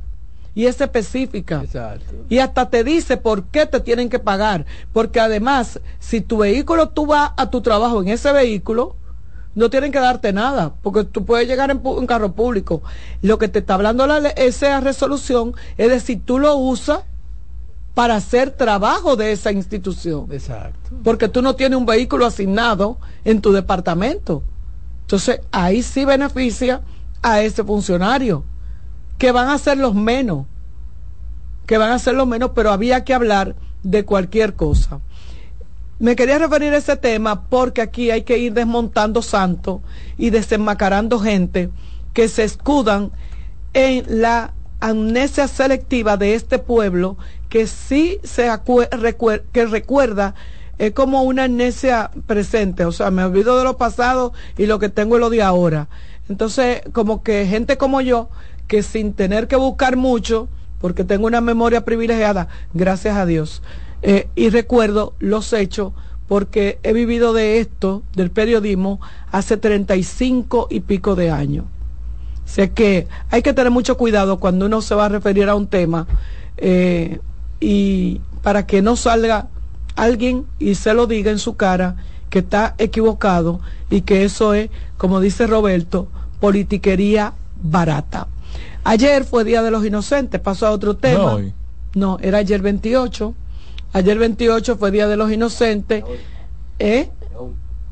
y 0.58 0.66
es 0.66 0.80
específica. 0.80 1.60
Exacto. 1.62 2.16
Y 2.28 2.40
hasta 2.40 2.68
te 2.68 2.82
dice 2.82 3.16
por 3.16 3.44
qué 3.44 3.64
te 3.64 3.78
tienen 3.78 4.08
que 4.08 4.18
pagar. 4.18 4.66
Porque 4.92 5.20
además, 5.20 5.78
si 6.00 6.20
tu 6.20 6.38
vehículo, 6.38 6.88
tú 6.88 7.06
vas 7.06 7.30
a 7.36 7.48
tu 7.48 7.60
trabajo 7.60 8.02
en 8.02 8.08
ese 8.08 8.32
vehículo, 8.32 8.96
no 9.54 9.70
tienen 9.70 9.92
que 9.92 10.00
darte 10.00 10.32
nada, 10.32 10.74
porque 10.82 11.04
tú 11.04 11.24
puedes 11.24 11.46
llegar 11.46 11.70
en 11.70 11.80
un 11.84 12.08
carro 12.08 12.32
público. 12.32 12.82
Lo 13.22 13.38
que 13.38 13.46
te 13.46 13.60
está 13.60 13.74
hablando 13.74 14.04
la, 14.08 14.18
esa 14.30 14.80
resolución 14.80 15.54
es 15.76 15.90
de 15.90 16.00
si 16.00 16.16
tú 16.16 16.40
lo 16.40 16.56
usas 16.56 17.02
para 17.94 18.16
hacer 18.16 18.50
trabajo 18.50 19.14
de 19.14 19.30
esa 19.30 19.52
institución. 19.52 20.26
Exacto. 20.32 20.90
Porque 21.04 21.28
tú 21.28 21.40
no 21.40 21.54
tienes 21.54 21.78
un 21.78 21.86
vehículo 21.86 22.26
asignado 22.26 22.98
en 23.24 23.40
tu 23.40 23.52
departamento. 23.52 24.42
Entonces, 25.02 25.40
ahí 25.52 25.84
sí 25.84 26.04
beneficia 26.04 26.80
a 27.22 27.42
ese 27.42 27.62
funcionario, 27.62 28.42
que 29.18 29.32
van 29.32 29.48
a 29.48 29.58
ser 29.58 29.78
los 29.78 29.94
menos, 29.94 30.46
que 31.66 31.76
van 31.76 31.90
a 31.92 31.98
ser 31.98 32.14
los 32.14 32.26
menos, 32.26 32.52
pero 32.54 32.70
había 32.70 33.04
que 33.04 33.14
hablar 33.14 33.56
de 33.82 34.04
cualquier 34.04 34.54
cosa. 34.54 35.00
Me 35.98 36.14
quería 36.14 36.38
referir 36.38 36.72
a 36.72 36.76
ese 36.78 36.96
tema 36.96 37.48
porque 37.48 37.82
aquí 37.82 38.10
hay 38.10 38.22
que 38.22 38.38
ir 38.38 38.52
desmontando 38.54 39.20
santos 39.20 39.80
y 40.16 40.30
desenmacarando 40.30 41.18
gente 41.18 41.70
que 42.12 42.28
se 42.28 42.44
escudan 42.44 43.10
en 43.74 44.04
la 44.22 44.54
amnesia 44.80 45.48
selectiva 45.48 46.16
de 46.16 46.34
este 46.34 46.60
pueblo 46.60 47.16
que 47.48 47.66
sí 47.66 48.20
se 48.22 48.48
recuer- 48.48 49.42
que 49.52 49.66
recuerda 49.66 50.34
es 50.78 50.92
como 50.92 51.22
una 51.22 51.44
amnesia 51.44 52.12
presente, 52.26 52.84
o 52.84 52.92
sea, 52.92 53.10
me 53.10 53.24
olvido 53.24 53.58
de 53.58 53.64
lo 53.64 53.76
pasado 53.76 54.32
y 54.56 54.66
lo 54.66 54.78
que 54.78 54.88
tengo 54.88 55.16
es 55.16 55.20
lo 55.20 55.30
de 55.30 55.42
ahora. 55.42 55.88
Entonces, 56.28 56.82
como 56.92 57.24
que 57.24 57.46
gente 57.46 57.76
como 57.76 58.00
yo, 58.00 58.30
que 58.68 58.82
sin 58.82 59.14
tener 59.14 59.48
que 59.48 59.56
buscar 59.56 59.96
mucho, 59.96 60.48
porque 60.80 61.04
tengo 61.04 61.26
una 61.26 61.40
memoria 61.40 61.84
privilegiada, 61.84 62.48
gracias 62.72 63.16
a 63.16 63.26
Dios, 63.26 63.62
eh, 64.02 64.28
y 64.36 64.50
recuerdo 64.50 65.14
los 65.18 65.52
hechos, 65.52 65.92
porque 66.28 66.78
he 66.82 66.92
vivido 66.92 67.32
de 67.32 67.58
esto, 67.58 68.02
del 68.14 68.30
periodismo, 68.30 69.00
hace 69.32 69.56
35 69.56 70.68
y 70.70 70.80
pico 70.80 71.16
de 71.16 71.30
años. 71.30 71.64
Sé 72.44 72.70
que 72.70 73.08
hay 73.30 73.42
que 73.42 73.52
tener 73.52 73.70
mucho 73.70 73.96
cuidado 73.96 74.38
cuando 74.38 74.66
uno 74.66 74.80
se 74.80 74.94
va 74.94 75.06
a 75.06 75.08
referir 75.08 75.48
a 75.48 75.54
un 75.54 75.66
tema 75.66 76.06
eh, 76.56 77.20
y 77.60 78.20
para 78.42 78.66
que 78.66 78.80
no 78.80 78.96
salga 78.96 79.48
alguien 79.96 80.46
y 80.58 80.74
se 80.74 80.94
lo 80.94 81.06
diga 81.06 81.30
en 81.30 81.38
su 81.38 81.56
cara 81.56 81.96
que 82.30 82.38
está 82.40 82.74
equivocado 82.78 83.60
y 83.90 84.02
que 84.02 84.24
eso 84.24 84.54
es, 84.54 84.70
como 84.96 85.20
dice 85.20 85.46
Roberto, 85.46 86.08
politiquería 86.40 87.34
barata. 87.62 88.28
Ayer 88.88 89.24
fue 89.24 89.44
Día 89.44 89.62
de 89.62 89.70
los 89.70 89.84
Inocentes, 89.84 90.40
pasó 90.40 90.66
a 90.66 90.70
otro 90.70 90.96
tema. 90.96 91.18
No, 91.18 91.32
hoy. 91.34 91.52
No, 91.94 92.18
era 92.22 92.38
ayer 92.38 92.62
28. 92.62 93.34
Ayer 93.92 94.18
28 94.18 94.76
fue 94.76 94.90
Día 94.90 95.06
de 95.08 95.16
los 95.16 95.30
Inocentes. 95.30 96.04
¿Eh? 96.78 97.10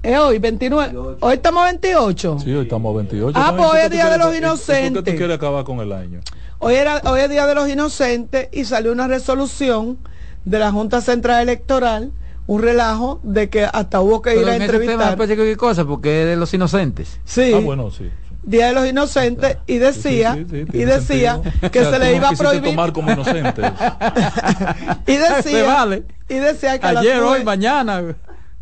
¿Es 0.02 0.18
hoy 0.18 0.38
29? 0.38 0.96
Hoy 1.20 1.34
estamos 1.34 1.64
28. 1.64 2.38
Sí, 2.42 2.52
hoy 2.54 2.62
estamos 2.62 2.94
a 2.94 2.96
28. 2.98 3.32
Ah, 3.38 3.50
No, 3.52 3.56
pues 3.58 3.68
¿y 3.68 3.72
hoy 3.72 3.78
es 3.78 3.82
qué 3.90 3.94
Día 3.96 4.10
de 4.10 4.18
los 4.18 4.26
y 4.26 4.30
¿Por 4.30 4.32
qué 4.32 4.38
Inocentes. 4.46 5.04
tú 5.04 5.18
quieres 5.18 5.36
acabar 5.36 5.64
con 5.64 5.80
el 5.80 5.92
año? 5.92 6.20
Hoy, 6.60 6.74
era, 6.76 7.02
hoy 7.04 7.20
es 7.20 7.28
Día 7.30 7.46
de 7.46 7.54
los 7.54 7.68
Inocentes 7.68 8.48
y 8.52 8.64
salió 8.64 8.92
una 8.92 9.06
resolución 9.08 9.98
de 10.44 10.58
la 10.58 10.70
Junta 10.72 11.00
Central 11.02 11.42
Electoral, 11.42 12.12
un 12.46 12.62
relajo 12.62 13.20
de 13.24 13.50
que 13.50 13.64
hasta 13.64 14.00
hubo 14.00 14.22
que 14.22 14.30
ir 14.30 14.36
Pero 14.38 14.50
a 14.52 14.56
en 14.56 14.62
ese 14.62 14.70
tema 14.72 14.82
entrevistar. 14.84 15.08
después 15.08 15.28
de 15.28 15.34
cualquier 15.36 15.56
cosa, 15.58 15.84
porque 15.84 16.22
es 16.22 16.28
de 16.28 16.36
los 16.36 16.54
inocentes. 16.54 17.18
Sí. 17.24 17.52
Ah, 17.52 17.58
bueno, 17.58 17.90
sí. 17.90 18.08
Día 18.46 18.68
de 18.68 18.72
los 18.74 18.86
Inocentes 18.86 19.58
y 19.66 19.78
decía, 19.78 20.34
Sí, 20.34 20.46
sí, 20.48 20.64
sí, 20.70 20.78
y 20.78 20.84
decía 20.84 21.34
sentido. 21.42 21.70
que 21.70 21.80
O 21.80 21.82
sea, 21.82 21.92
se 21.92 21.98
le 21.98 22.16
iba 22.16 22.28
a 22.28 22.32
prohibir 22.32 22.70
tomar 22.70 22.92
como 22.92 23.10
inocente. 23.12 23.60
y 25.06 25.16
decía, 25.16 25.64
vale. 25.64 26.04
y 26.28 26.34
decía 26.34 26.78
que 26.78 26.86
a 26.86 26.92
las 26.92 27.02
Ayer, 27.02 27.16
hoy, 27.18 27.24
mujeres- 27.40 27.44
mañana. 27.44 28.02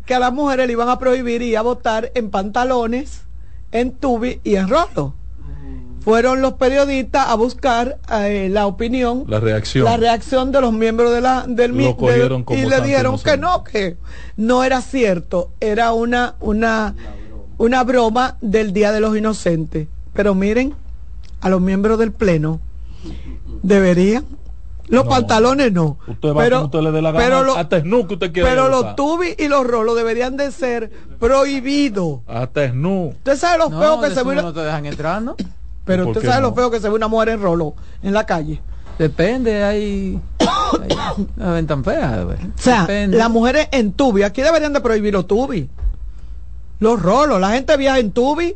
que 0.05 0.13
a 0.15 0.19
las 0.19 0.33
mujeres 0.33 0.67
le 0.67 0.73
iban 0.73 0.89
a 0.89 0.99
prohibir 0.99 1.41
ir 1.41 1.57
a 1.57 1.61
votar 1.61 2.11
en 2.15 2.29
pantalones, 2.29 3.21
en 3.71 3.91
tubi 3.91 4.39
y 4.43 4.55
en 4.55 4.67
rolo. 4.69 5.13
Fueron 6.01 6.39
los 6.41 6.53
periodistas 6.53 7.27
a 7.29 7.33
buscar 7.35 7.97
eh, 8.11 8.47
la 8.51 8.67
opinión, 8.67 9.23
La 9.27 9.39
reacción. 9.39 9.85
la 9.85 9.97
reacción 9.97 10.51
de 10.51 10.61
los 10.61 10.71
miembros 10.71 11.11
de 11.11 11.19
la, 11.21 11.45
del 11.47 11.71
Lo 11.71 11.77
mi- 11.77 11.85
de- 11.85 11.95
cogieron 11.95 12.43
como 12.43 12.59
y 12.59 12.65
le 12.65 12.79
dijeron 12.81 13.17
que 13.19 13.37
no, 13.37 13.63
que 13.63 13.97
no 14.37 14.63
era 14.63 14.81
cierto, 14.81 15.49
era 15.59 15.93
una, 15.93 16.35
una, 16.41 16.93
una 17.57 17.83
broma 17.83 18.37
del 18.41 18.73
Día 18.73 18.91
de 18.91 18.99
los 18.99 19.15
Inocentes. 19.17 19.87
Pero 20.13 20.33
miren, 20.35 20.73
a 21.41 21.49
los 21.49 21.61
miembros 21.61 21.99
del 21.99 22.11
Pleno 22.11 22.59
deberían. 23.63 24.25
Los 24.87 25.05
No. 25.05 25.09
pantalones 25.09 25.71
no. 25.73 25.97
Usted 26.07 26.29
va 26.29 26.35
pero, 26.43 26.55
como 26.57 26.65
usted 26.67 26.79
le 26.81 26.91
dé 26.91 27.01
la 27.01 27.11
gana. 27.11 27.25
pero 27.25 27.43
lo- 27.43 27.57
hasta 27.57 27.79
snu 27.79 28.05
que 28.07 28.13
usted 28.13 28.31
quiere 28.31 28.47
pero 28.47 28.69
los 28.69 28.95
tubis 28.95 29.35
y 29.39 29.47
los 29.47 29.65
rolos 29.65 29.95
deberían 29.95 30.37
de 30.37 30.51
ser 30.51 30.91
prohibidos. 31.19 32.19
Hasta 32.27 32.69
snu. 32.69 33.07
Usted 33.17 33.35
sabe 33.35 33.57
lo 33.57 33.69
No, 33.69 33.79
feo 33.79 34.01
que 34.01 34.09
se 34.11 34.23
ve 34.23 34.35
no 34.35 34.41
una- 34.43 34.53
te 34.53 34.59
dejan 34.59 34.85
entrar, 34.85 35.21
¿no? 35.23 35.35
pero 35.85 36.03
¿Por 36.05 36.15
usted 36.17 36.29
sabe 36.29 36.41
lo 36.43 36.49
no? 36.49 36.55
feo 36.55 36.69
que 36.69 36.79
se 36.79 36.87
ve 36.87 36.93
una 36.95 37.07
mujer 37.07 37.29
en 37.29 37.41
rolo 37.41 37.73
en 38.03 38.13
la 38.13 38.25
calle. 38.27 38.61
Depende, 38.99 39.63
hay. 39.63 40.19
hay 40.39 40.47
no 41.35 41.53
ven 41.53 41.65
tan 41.67 41.83
feas. 41.83 42.23
güey. 42.23 42.37
O 42.37 42.51
sea, 42.61 42.81
Depende. 42.81 43.17
las 43.17 43.29
mujeres 43.31 43.67
en 43.71 43.91
tubi, 43.91 44.21
aquí 44.21 44.43
deberían 44.43 44.71
de 44.73 44.81
prohibir 44.81 45.13
los 45.13 45.25
tubis. 45.25 45.65
Los 46.79 47.01
rolos, 47.01 47.39
la 47.39 47.51
gente 47.51 47.75
viaja 47.77 47.99
en 47.99 48.11
tubi. 48.11 48.55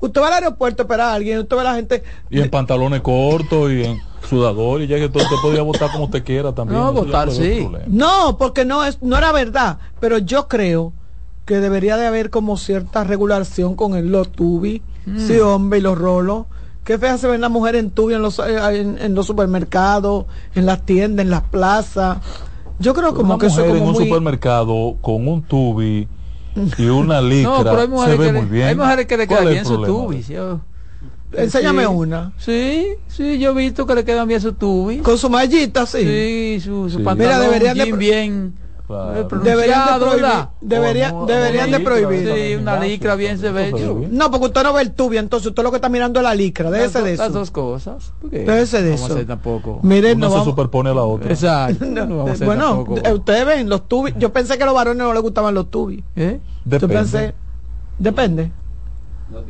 Usted 0.00 0.20
va 0.20 0.26
al 0.28 0.32
aeropuerto 0.34 0.82
a 0.82 0.84
esperar 0.84 1.08
a 1.10 1.14
alguien, 1.14 1.38
usted 1.38 1.54
ve 1.56 1.60
a 1.62 1.64
la 1.64 1.74
gente 1.74 2.02
Y 2.28 2.40
en 2.40 2.50
pantalones 2.50 3.00
cortos 3.02 3.70
y 3.70 3.84
en 3.84 3.98
sudador 4.28 4.82
y 4.82 4.86
ya 4.88 4.96
que 4.98 5.08
todo 5.08 5.22
usted 5.22 5.36
podía 5.42 5.62
votar 5.62 5.90
como 5.92 6.04
usted 6.04 6.24
quiera 6.24 6.52
también. 6.52 6.80
No, 6.80 6.90
Eso 6.90 7.04
votar, 7.04 7.30
sí. 7.30 7.68
No, 7.86 8.36
porque 8.36 8.64
no 8.64 8.84
es, 8.84 9.00
no 9.02 9.16
era 9.16 9.30
verdad. 9.32 9.78
Pero 10.00 10.18
yo 10.18 10.48
creo 10.48 10.92
que 11.44 11.60
debería 11.60 11.96
de 11.96 12.06
haber 12.06 12.30
como 12.30 12.56
cierta 12.56 13.04
regulación 13.04 13.74
con 13.76 13.94
el 13.94 14.10
los 14.10 14.30
tubi, 14.32 14.82
Mm. 15.04 15.18
sí 15.26 15.38
hombre, 15.40 15.80
y 15.80 15.82
los 15.82 15.98
rolos. 15.98 16.46
Qué 16.84 16.96
fea 16.98 17.16
se 17.18 17.26
ven 17.28 17.40
las 17.40 17.50
mujeres 17.50 17.80
en 17.80 17.90
tubi 17.90 18.14
en 18.14 18.22
los, 18.22 18.38
eh, 18.40 18.80
en, 18.80 18.98
en 19.00 19.14
los 19.14 19.26
supermercados, 19.26 20.26
en 20.54 20.66
las 20.66 20.82
tiendas, 20.86 21.24
en 21.24 21.30
las 21.30 21.42
plazas. 21.42 22.18
Yo 22.80 22.94
creo 22.94 23.14
como 23.14 23.34
Una 23.34 23.40
que 23.40 23.46
eso 23.46 23.60
mujer 23.60 23.76
en 23.76 23.82
un 23.82 23.92
muy... 23.92 24.04
supermercado 24.06 24.96
con 25.00 25.26
un 25.28 25.42
tubi 25.42 26.08
y 26.78 26.84
una 26.86 27.20
licra 27.20 27.50
No, 27.50 27.64
pero 27.64 27.76
hay 27.76 27.82
se 27.82 27.88
mujeres, 27.88 28.18
ve 28.18 28.26
que, 28.26 28.32
muy 28.32 28.42
le- 28.42 28.46
bien. 28.48 28.66
hay 28.68 28.74
mujeres 28.74 29.06
que 29.06 29.16
le 29.16 29.26
¿Cuál 29.26 29.40
quedan 29.40 29.52
bien 29.52 29.64
sus 29.66 29.86
tubis. 29.86 30.28
yo- 30.28 30.60
Enséñame 31.34 31.82
Sí. 31.82 31.88
una. 31.88 32.32
Sí, 32.36 32.86
sí, 33.06 33.38
yo 33.38 33.52
he 33.52 33.54
visto 33.54 33.86
que 33.86 33.94
le 33.94 34.04
quedan 34.04 34.28
bien 34.28 34.40
sus 34.40 34.58
tubis. 34.58 35.00
Con 35.02 35.16
su 35.16 35.30
mallita, 35.30 35.86
sí. 35.86 36.00
Sí, 36.02 36.60
su, 36.62 36.90
su 36.90 36.98
Sí. 36.98 37.04
pantalón 37.04 37.32
Mira, 37.36 37.40
deberían 37.40 37.78
de 37.78 37.96
bien. 37.96 38.54
Claro. 38.92 39.20
eh, 39.20 39.26
Deberían 39.42 39.84
de 39.86 39.98
pronunciado, 39.98 40.10
prohibir. 40.10 40.48
Debería- 40.60 41.12
no, 41.12 41.26
deberían 41.26 41.70
de 41.70 41.80
prohibir. 41.80 42.32
Sí, 42.34 42.54
una 42.56 42.78
licra 42.80 43.14
bien 43.14 43.38
se 43.38 43.50
ve. 43.50 43.72
No, 44.10 44.30
porque 44.30 44.46
usted 44.46 44.62
no 44.62 44.72
ve 44.74 44.82
el 44.82 44.92
tubi, 44.92 45.16
entonces 45.18 45.46
usted 45.48 45.62
lo 45.62 45.70
que 45.70 45.76
está 45.76 45.88
mirando 45.88 46.20
es 46.20 46.24
la 46.24 46.34
licra. 46.34 46.68
Las, 46.70 46.78
Déjese 46.92 47.02
de 47.02 47.16
las 47.16 47.28
eso. 47.30 47.38
dos 47.38 47.50
cosas. 47.50 48.12
Déjese 48.22 48.82
de 48.82 48.90
Vamos 48.90 49.02
a 49.02 49.04
eso. 49.06 49.14
hacer 49.14 49.26
tampoco. 49.26 49.80
Miren, 49.82 50.18
Una 50.18 50.26
no 50.26 50.30
se 50.32 50.38
vamos- 50.38 50.50
superpone 50.52 50.90
a 50.90 50.94
la 50.94 51.02
otra. 51.04 51.30
Exacto. 51.32 51.84
No, 51.92 52.06
no 52.06 52.16
vamos 52.18 52.30
a 52.30 52.32
hacer 52.34 52.46
bueno, 52.46 52.64
tampoco. 52.76 52.96
eh, 53.02 53.12
ustedes 53.14 53.46
ven 53.46 53.68
los 53.68 53.88
tubis. 53.88 54.14
Yo 54.18 54.32
pensé 54.32 54.56
que 54.56 54.62
a 54.62 54.66
los 54.66 54.74
varones 54.74 54.98
no 55.02 55.12
les 55.12 55.22
gustaban 55.22 55.54
los 55.54 55.70
tubis. 55.70 56.02
¿Eh? 56.16 56.40
Yo 56.64 56.70
Depende. 56.70 56.94
pensé, 56.96 57.34
depende. 57.98 58.52
No 59.30 59.40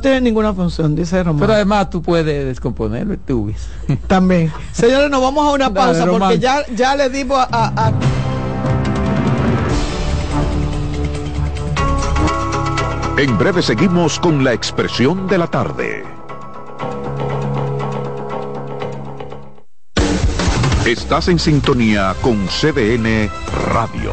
tiene 0.00 0.20
ninguna 0.22 0.52
función, 0.54 0.94
dice 0.96 1.22
Román. 1.22 1.40
Pero 1.40 1.52
además 1.52 1.90
tú 1.90 2.00
puedes 2.02 2.44
descomponer 2.46 3.06
los 3.06 3.18
tubis. 3.26 3.68
También. 4.06 4.52
Señores, 4.72 5.10
nos 5.10 5.20
vamos 5.20 5.46
a 5.46 5.50
una 5.52 5.68
Dale, 5.68 5.98
pausa 5.98 6.06
porque 6.18 6.38
ya, 6.38 6.64
ya 6.74 6.96
le 6.96 7.08
dimos 7.10 7.38
a, 7.38 7.46
a- 7.50 7.86
a- 7.88 7.92
En 13.18 13.38
breve 13.38 13.62
seguimos 13.62 14.18
con 14.20 14.44
la 14.44 14.52
expresión 14.52 15.26
de 15.26 15.38
la 15.38 15.46
tarde. 15.46 16.04
Estás 20.86 21.28
en 21.28 21.38
sintonía 21.38 22.14
con 22.20 22.46
CDN 22.46 23.28
Radio. 23.72 24.12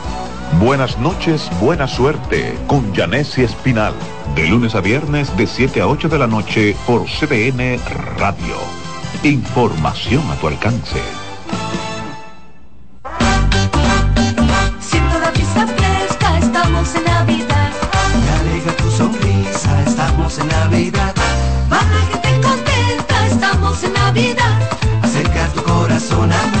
Buenas 0.59 0.97
noches, 0.99 1.49
buena 1.59 1.87
suerte 1.87 2.55
con 2.67 2.93
Janessi 2.93 3.41
Espinal. 3.43 3.93
De 4.35 4.47
lunes 4.47 4.75
a 4.75 4.81
viernes 4.81 5.35
de 5.35 5.47
7 5.47 5.81
a 5.81 5.87
8 5.87 6.09
de 6.09 6.19
la 6.19 6.27
noche 6.27 6.75
por 6.85 7.05
CDN 7.05 7.79
Radio. 8.17 8.57
Información 9.23 10.21
a 10.29 10.35
tu 10.35 10.47
alcance. 10.47 10.99
Siento 14.79 15.19
la 15.19 15.31
vista 15.31 15.65
fresca, 15.65 16.37
estamos 16.37 16.95
en 16.95 17.03
Navidad. 17.05 17.71
Me 18.23 18.49
alegra 18.49 18.75
tu 18.77 18.91
sonrisa, 18.91 19.83
estamos 19.83 20.37
en 20.37 20.47
Navidad. 20.47 21.15
Baja 21.69 21.99
gente 22.11 22.47
contenta, 22.47 23.27
estamos 23.27 23.83
en 23.83 23.93
Navidad. 23.93 24.59
Acerca 25.01 25.47
tu 25.53 25.63
corazón 25.63 26.31
a 26.31 26.60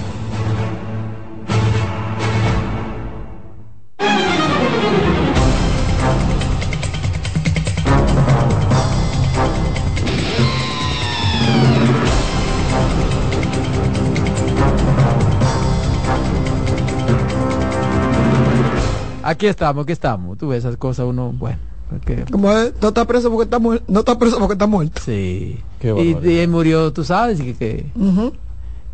Aquí 19.41 19.47
estamos, 19.47 19.81
aquí 19.85 19.93
estamos. 19.93 20.37
Tú 20.37 20.49
ves 20.49 20.59
esas 20.59 20.77
cosas, 20.77 21.07
uno, 21.07 21.31
bueno. 21.35 21.57
porque- 21.89 22.25
Como 22.31 22.51
es, 22.51 22.73
no 22.79 22.89
está 22.89 23.05
preso 23.05 23.31
porque 23.31 23.45
está 23.45 23.57
muerto. 23.57 23.83
No 23.87 24.01
está 24.01 24.19
preso 24.19 24.37
porque 24.37 24.53
está 24.53 24.67
muerto. 24.67 25.01
Sí. 25.03 25.57
Qué 25.79 26.15
Y, 26.23 26.37
él 26.37 26.47
murió, 26.47 26.93
tú 26.93 27.03
sabes, 27.03 27.41
que, 27.41 27.55
que, 27.55 27.87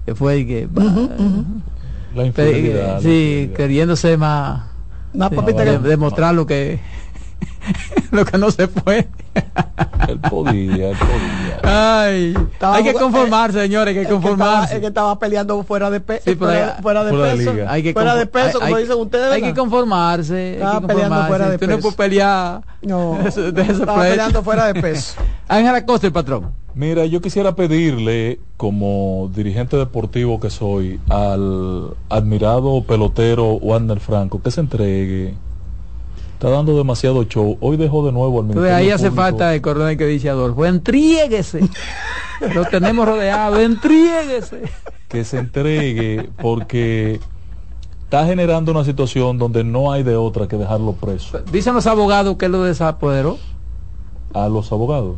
que 0.06 0.16
fue 0.16 0.40
y 0.40 0.48
que... 0.48 0.70
La 0.74 0.84
la 2.16 2.22
sí, 2.24 2.28
infidelidad. 2.28 3.54
queriéndose 3.58 4.16
más 4.16 4.68
Más 5.14 5.30
sí, 5.32 5.36
papita 5.36 5.66
de- 5.66 5.72
que- 5.82 5.88
demostrar 5.90 6.34
lo 6.34 6.46
que 6.48 6.80
lo 8.12 8.26
que 8.26 8.38
no 8.38 8.50
se 8.52 8.68
puede. 8.68 9.08
Él 10.08 10.20
podía, 10.20 10.90
él 10.92 10.98
podía. 10.98 11.60
Ay, 12.04 12.34
Estaba 12.54 12.78
hay 12.78 12.84
que 12.84 12.94
conformarse, 12.94 13.60
señores, 13.62 13.96
hay 13.96 14.04
que 14.04 14.10
conformarse. 14.10 14.76
Es 14.76 14.80
que 14.82 14.88
estaba 14.88 15.20
peleando 15.20 15.62
fuera 15.64 15.90
de, 15.90 16.00
pe- 16.00 16.22
Sí, 16.24 16.36
fuera, 16.36 16.76
hay- 16.78 16.82
fuera 16.82 17.04
de 17.04 17.10
fuera 17.12 17.34
peso. 17.34 17.54
liga. 17.54 17.72
Hay 17.72 17.84
que 17.84 17.94
fuera 17.94 18.16
de 18.16 18.26
peso, 18.26 18.46
hay- 18.48 18.54
como 18.64 18.76
hay- 18.78 18.84
dicen 18.84 18.98
ustedes. 19.00 19.32
Hay 19.34 19.42
que 19.42 19.54
conformarse. 19.54 20.34
hay 20.36 20.54
Estaba 20.54 20.82
que 20.82 20.88
peleando 20.88 21.16
conformarse. 21.16 21.28
fuera 21.28 21.50
de 21.50 21.58
Tú 21.58 21.66
no 21.68 21.76
peso. 21.76 21.82
puedes 21.82 21.96
pelear. 21.98 22.62
No, 22.82 23.18
de 23.24 23.30
ese- 23.30 23.52
de 23.52 23.62
ese 23.62 23.72
estaba 23.74 23.94
pleito. 24.00 24.10
peleando 24.12 24.44
fuera 24.44 24.66
de 24.74 24.74
peso. 24.82 25.16
Ángel 25.48 25.76
Acosta, 25.76 26.08
el 26.08 26.14
patrón. 26.14 26.52
Mira, 26.74 27.06
yo 27.06 27.22
quisiera 27.22 27.56
pedirle, 27.56 28.40
como 28.56 29.30
dirigente 29.36 29.78
deportivo 29.78 30.40
que 30.40 30.50
soy, 30.52 31.00
al 31.10 31.96
admirado 32.10 32.84
pelotero 32.84 33.54
Warner 33.56 34.00
Franco, 34.00 34.42
que 34.42 34.52
se 34.52 34.62
entregue. 34.62 35.34
Está 36.38 36.52
dando 36.52 36.78
demasiado 36.78 37.24
show. 37.24 37.58
Hoy 37.62 37.78
dejó 37.78 38.06
de 38.06 38.12
nuevo 38.12 38.40
al 38.42 38.46
Ministerio 38.46 38.76
ahí 38.76 38.92
hace 38.92 39.06
Público. 39.06 39.24
falta 39.24 39.56
el 39.56 39.62
coronel 39.64 39.98
que 39.98 40.06
dice 40.06 40.30
Adolfo. 40.30 40.68
Entriéguese. 40.68 41.62
Lo 42.54 42.64
tenemos 42.66 43.08
rodeado. 43.08 43.60
Entriéguese. 43.60 44.62
que 45.08 45.24
se 45.24 45.40
entregue 45.40 46.30
porque 46.40 47.20
está 48.04 48.24
generando 48.28 48.72
una 48.72 48.84
situación 48.84 49.40
donde 49.40 49.64
no 49.64 49.92
hay 49.92 50.04
de 50.04 50.16
otra 50.16 50.48
que 50.48 50.58
dejarlo 50.58 50.92
preso 50.94 51.40
Dicen 51.52 51.74
los 51.74 51.88
abogados 51.88 52.38
que 52.38 52.50
lo 52.50 52.62
desapoderó. 52.62 53.40
a 54.36 54.48
los 54.48 54.72
abogados. 54.72 55.16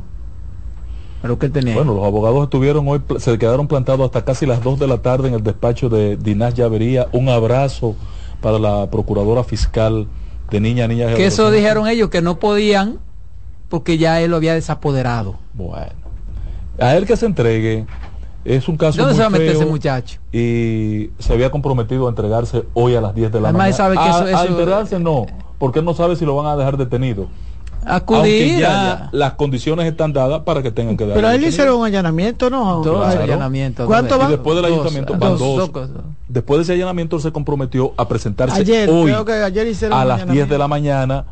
Pero 1.22 1.38
que 1.38 1.48
él 1.48 1.52
tenía. 1.52 1.76
Bueno, 1.76 1.96
los 1.96 2.06
abogados 2.06 2.44
estuvieron 2.46 2.88
hoy, 2.88 3.02
se 3.18 3.38
quedaron 3.38 3.68
plantados 3.68 4.06
hasta 4.06 4.24
casi 4.24 4.46
las 4.46 4.64
2 4.64 4.80
de 4.80 4.88
la 4.88 5.00
tarde 5.00 5.28
en 5.28 5.34
el 5.34 5.44
despacho 5.44 5.90
de 5.90 6.16
Dinás 6.16 6.54
Llavería. 6.54 7.10
Un 7.12 7.28
abrazo 7.28 7.96
para 8.40 8.58
la 8.58 8.90
procuradora 8.90 9.44
fiscal 9.44 10.08
de 10.52 10.60
Niña, 10.60 10.88
Niña. 10.88 11.14
que 11.14 11.26
eso 11.26 11.52
dijeron 11.52 11.88
ellos 11.88 12.10
que 12.10 12.22
no 12.22 12.40
podían 12.40 13.00
porque 13.70 13.98
ya 13.98 14.20
él 14.22 14.32
lo 14.32 14.38
había 14.38 14.54
desapoderado. 14.54 15.38
Bueno, 15.54 15.92
a 16.80 16.96
él 16.96 17.06
que 17.06 17.16
se 17.18 17.26
entregue. 17.26 17.86
Es 18.46 18.68
un 18.70 18.78
caso 18.78 18.98
¿Dónde 18.98 19.14
muy 19.14 19.18
se 19.18 19.22
va 19.22 19.28
a 19.28 19.30
meter 19.30 19.50
ese 19.50 19.66
muchacho? 19.66 20.20
Y 20.32 21.12
se 21.20 21.34
había 21.34 21.52
comprometido 21.52 22.08
a 22.08 22.10
entregarse 22.10 22.64
hoy 22.74 22.96
a 22.96 23.02
las 23.02 23.14
10 23.14 23.32
de 23.34 23.42
la 23.42 23.50
Además, 23.50 23.78
mañana. 23.78 23.78
sabe 23.78 23.96
que 23.96 24.02
a, 24.02 24.10
eso- 24.10 24.38
a 24.38 24.44
eso- 24.44 24.52
entregarse 24.52 25.00
no, 25.00 25.26
porque 25.60 25.80
él 25.80 25.86
no 25.86 25.94
sabe 25.94 26.16
si 26.16 26.26
lo 26.26 26.36
van 26.38 26.46
a 26.48 26.56
dejar 26.56 26.78
detenido. 26.78 27.28
Acudir. 27.86 28.20
Aunque 28.54 28.60
ya, 28.60 28.92
allá. 28.94 29.10
las 29.12 29.34
condiciones 29.34 29.86
están 29.86 30.14
dadas 30.14 30.42
para 30.44 30.62
que 30.62 30.72
tengan 30.72 30.98
que 30.98 31.06
dar. 31.06 31.16
Pero 31.16 31.28
a 31.28 31.36
él 31.36 31.42
le 31.42 31.48
hicieron 31.48 31.78
un 31.80 31.86
allanamiento, 31.86 32.50
¿no? 32.50 32.82
Dos 32.84 33.06
Claro. 33.06 33.24
allanamientos. 33.24 33.88
¿Cuánto 33.88 34.18
van? 34.18 34.28
Y 34.28 34.32
después 34.32 34.56
del 34.56 34.66
ayuntamiento 34.66 35.14
dos, 35.14 35.20
van 35.20 35.38
dos 35.38 35.58
dos. 35.58 35.70
cosas. 35.70 35.98
Después 36.28 36.58
de 36.60 36.64
ese 36.64 36.74
allanamiento 36.74 37.20
se 37.20 37.32
comprometió 37.32 37.94
a 37.98 38.08
presentarse 38.08 38.60
Ayer, 38.62 38.90
hoy 38.90 39.06
creo 39.12 39.26
que 39.26 39.34
ayer 39.34 39.68
hicieron 39.68 39.98
a 39.98 40.06
las 40.06 40.28
10 40.28 40.48
de 40.50 40.58
la 40.58 40.68
mañana 40.68 41.26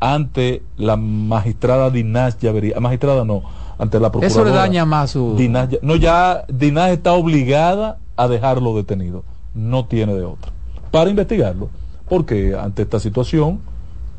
ante 0.00 0.62
la 0.76 0.96
magistrada 0.96 1.90
Dinás 1.90 2.38
Llavería. 2.38 2.78
Magistrada 2.80 3.24
no, 3.24 3.42
ante 3.78 3.98
la 3.98 4.10
procuradora. 4.12 4.42
Eso 4.42 4.44
le 4.44 4.56
daña 4.56 4.84
más 4.84 5.10
su. 5.10 5.34
Dinás 5.36 5.68
no, 5.82 5.96
ya 5.96 6.44
Dinás 6.48 6.90
está 6.90 7.12
obligada 7.14 7.98
a 8.16 8.28
dejarlo 8.28 8.76
detenido. 8.76 9.24
No 9.54 9.86
tiene 9.86 10.14
de 10.14 10.24
otra. 10.24 10.52
Para 10.90 11.10
investigarlo. 11.10 11.68
Porque 12.08 12.56
ante 12.58 12.82
esta 12.82 13.00
situación, 13.00 13.60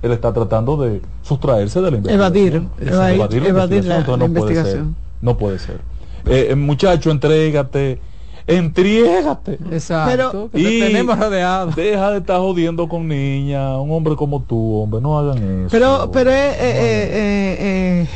él 0.02 0.12
está 0.12 0.32
tratando 0.34 0.78
de 0.78 1.02
sustraerse 1.24 1.82
de 1.82 1.92
la 1.92 1.98
investigación. 1.98 2.22
Evadir, 2.50 2.54
evadir- 2.80 3.44
Evadir 3.44 3.44
la 3.44 3.48
evadir 3.48 3.48
investigación. 3.48 3.88
la- 3.88 3.98
Entonces 4.00 4.20
la 4.20 4.28
no 4.28 4.34
puede 4.34 4.64
ser. 4.64 4.84
No 5.22 5.38
puede 5.38 5.60
ser. 5.60 5.76
Eh, 6.26 6.48
eh, 6.52 6.56
muchacho, 6.56 7.12
entrégate. 7.12 8.00
Entriégate. 8.48 9.60
Exacto. 9.72 10.50
que 10.52 10.60
Y 10.60 10.80
te 10.80 10.88
tenemos 10.88 11.20
rodeado. 11.20 11.72
Deja 11.72 12.12
de 12.12 12.18
estar 12.18 12.40
jodiendo 12.40 12.88
con 12.90 13.08
niñas. 13.08 13.78
Un 13.80 13.92
hombre 13.92 14.16
como 14.16 14.42
tú, 14.42 14.82
hombre. 14.82 15.00
No 15.02 15.20
hagan 15.20 15.38
eso. 15.38 15.68
Pero, 15.70 16.10
pero 16.12 16.32
eh, 16.32 16.50
eh, 16.50 16.56
eh, 16.60 17.58
eh, 17.60 18.08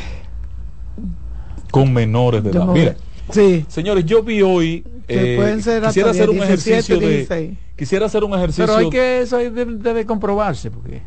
con 1.70 1.92
menores 1.92 2.42
de 2.42 2.50
edad. 2.50 2.66
Mira, 2.66 2.96
sí, 3.30 3.64
señores, 3.68 4.04
yo 4.04 4.22
vi 4.22 4.42
hoy. 4.42 4.84
Que 5.06 5.34
eh, 5.34 5.36
pueden 5.36 5.62
ser 5.62 5.76
hasta 5.84 5.88
quisiera 5.90 6.10
hacer 6.10 6.30
un 6.30 6.36
17, 6.36 6.70
ejercicio 6.72 6.98
de. 7.00 7.08
16. 7.16 7.58
Quisiera 7.76 8.06
hacer 8.06 8.24
un 8.24 8.32
ejercicio. 8.34 8.64
Pero 8.66 8.78
hay 8.78 8.90
que 8.90 9.20
eso 9.20 9.36
ahí 9.36 9.50
debe, 9.50 9.74
debe 9.74 10.06
comprobarse 10.06 10.70
porque. 10.70 11.02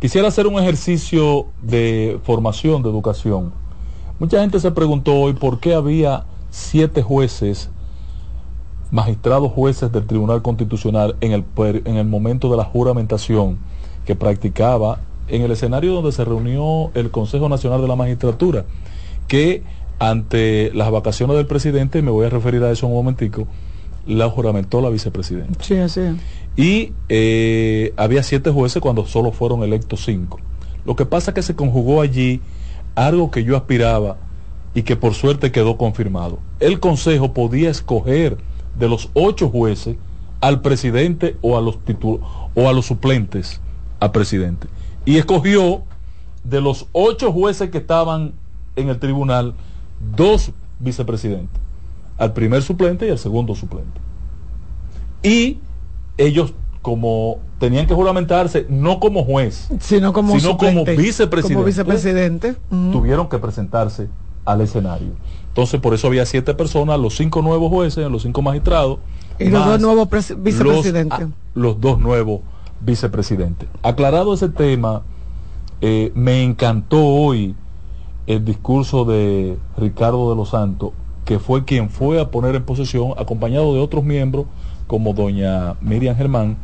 Quisiera 0.00 0.28
hacer 0.28 0.46
un 0.46 0.58
ejercicio 0.58 1.46
de 1.62 2.18
formación, 2.24 2.82
de 2.82 2.90
educación. 2.90 3.52
Mucha 4.18 4.40
gente 4.40 4.60
se 4.60 4.70
preguntó 4.70 5.14
hoy 5.14 5.32
por 5.32 5.58
qué 5.60 5.74
había 5.74 6.24
siete 6.50 7.02
jueces, 7.02 7.70
magistrados 8.90 9.52
jueces 9.52 9.90
del 9.90 10.06
Tribunal 10.06 10.42
Constitucional 10.42 11.16
en 11.20 11.32
el, 11.32 11.44
en 11.84 11.96
el 11.96 12.06
momento 12.06 12.50
de 12.50 12.56
la 12.56 12.64
juramentación 12.64 13.58
que 14.06 14.14
practicaba 14.14 15.00
en 15.28 15.42
el 15.42 15.50
escenario 15.50 15.94
donde 15.94 16.12
se 16.12 16.24
reunió 16.24 16.90
el 16.94 17.10
Consejo 17.10 17.48
Nacional 17.48 17.80
de 17.80 17.88
la 17.88 17.96
Magistratura, 17.96 18.64
que 19.26 19.62
ante 19.98 20.70
las 20.74 20.90
vacaciones 20.90 21.36
del 21.36 21.46
presidente, 21.46 22.02
me 22.02 22.10
voy 22.10 22.26
a 22.26 22.28
referir 22.28 22.62
a 22.62 22.70
eso 22.70 22.86
un 22.86 22.92
momentico, 22.92 23.46
la 24.06 24.28
juramentó 24.28 24.80
la 24.80 24.90
vicepresidenta. 24.90 25.62
sí, 25.64 25.76
así. 25.76 26.00
Y 26.56 26.92
eh, 27.08 27.92
había 27.96 28.22
siete 28.22 28.50
jueces 28.50 28.80
cuando 28.80 29.06
solo 29.06 29.32
fueron 29.32 29.62
electos 29.62 30.04
cinco. 30.04 30.38
Lo 30.84 30.96
que 30.96 31.06
pasa 31.06 31.30
es 31.30 31.34
que 31.34 31.42
se 31.42 31.56
conjugó 31.56 32.00
allí 32.00 32.40
algo 32.94 33.30
que 33.30 33.44
yo 33.44 33.56
aspiraba 33.56 34.18
y 34.74 34.82
que 34.82 34.96
por 34.96 35.14
suerte 35.14 35.52
quedó 35.52 35.76
confirmado. 35.76 36.38
El 36.60 36.80
Consejo 36.80 37.32
podía 37.32 37.70
escoger 37.70 38.36
de 38.78 38.88
los 38.88 39.10
ocho 39.14 39.48
jueces 39.48 39.96
al 40.40 40.60
presidente 40.60 41.36
o 41.40 41.56
a 41.56 41.60
los 41.60 41.78
o 42.54 42.68
a 42.68 42.72
los 42.72 42.86
suplentes 42.86 43.60
al 44.00 44.12
presidente. 44.12 44.68
Y 45.04 45.16
escogió 45.16 45.82
de 46.44 46.60
los 46.60 46.86
ocho 46.92 47.32
jueces 47.32 47.70
que 47.70 47.78
estaban 47.78 48.34
en 48.76 48.88
el 48.88 48.98
tribunal 48.98 49.54
dos 50.16 50.52
vicepresidentes, 50.78 51.60
al 52.18 52.32
primer 52.32 52.62
suplente 52.62 53.06
y 53.06 53.10
al 53.10 53.18
segundo 53.18 53.54
suplente. 53.54 54.00
Y 55.22 55.58
ellos 56.16 56.54
como 56.82 57.38
tenían 57.58 57.86
que 57.86 57.94
juramentarse 57.94 58.66
no 58.68 59.00
como 59.00 59.24
juez, 59.24 59.68
Sino 59.80 60.12
como 60.12 60.38
sino 60.38 60.56
como 60.58 60.80
suplente, 60.80 60.96
vicepresidente, 60.96 61.54
Como 61.54 61.64
vicepresidente. 61.66 62.56
Ujú. 62.70 62.90
tuvieron 62.92 63.28
que 63.28 63.38
presentarse 63.38 64.08
al 64.44 64.60
escenario. 64.60 65.08
Entonces, 65.48 65.80
por 65.80 65.94
eso 65.94 66.08
había 66.08 66.26
siete 66.26 66.52
personas, 66.54 66.98
los 67.00 67.16
cinco 67.16 67.40
nuevos 67.40 67.70
jueces, 67.70 68.10
los 68.10 68.22
cinco 68.22 68.42
magistrados. 68.42 68.98
Y 69.38 69.48
los 69.48 69.64
dos 69.64 69.80
nuevos 69.80 70.08
los- 70.10 70.42
vicepresidentes. 70.42 71.18
ah, 71.22 71.28
Los, 71.54 71.80
dos 71.80 71.98
nuevos 71.98 72.40
vicepresidentes. 72.80 73.68
Aclarado 73.82 74.34
ese 74.34 74.48
tema, 74.50 75.02
eh, 75.80 76.12
me 76.14 76.42
encantó 76.42 76.98
hoy 77.04 77.54
el 78.26 78.44
discurso 78.44 79.04
de 79.04 79.56
Ricardo 79.78 80.30
de 80.30 80.36
los 80.36 80.50
Santos, 80.50 80.90
que 81.24 81.38
fue 81.38 81.64
quien 81.64 81.88
fue 81.88 82.20
a 82.20 82.30
poner 82.30 82.54
en 82.54 82.64
posesión, 82.64 83.12
acompañado 83.16 83.72
de 83.74 83.80
otros 83.80 84.04
miembros, 84.04 84.46
como 84.86 85.12
doña 85.12 85.74
Miriam 85.80 86.16
Germán, 86.16 86.56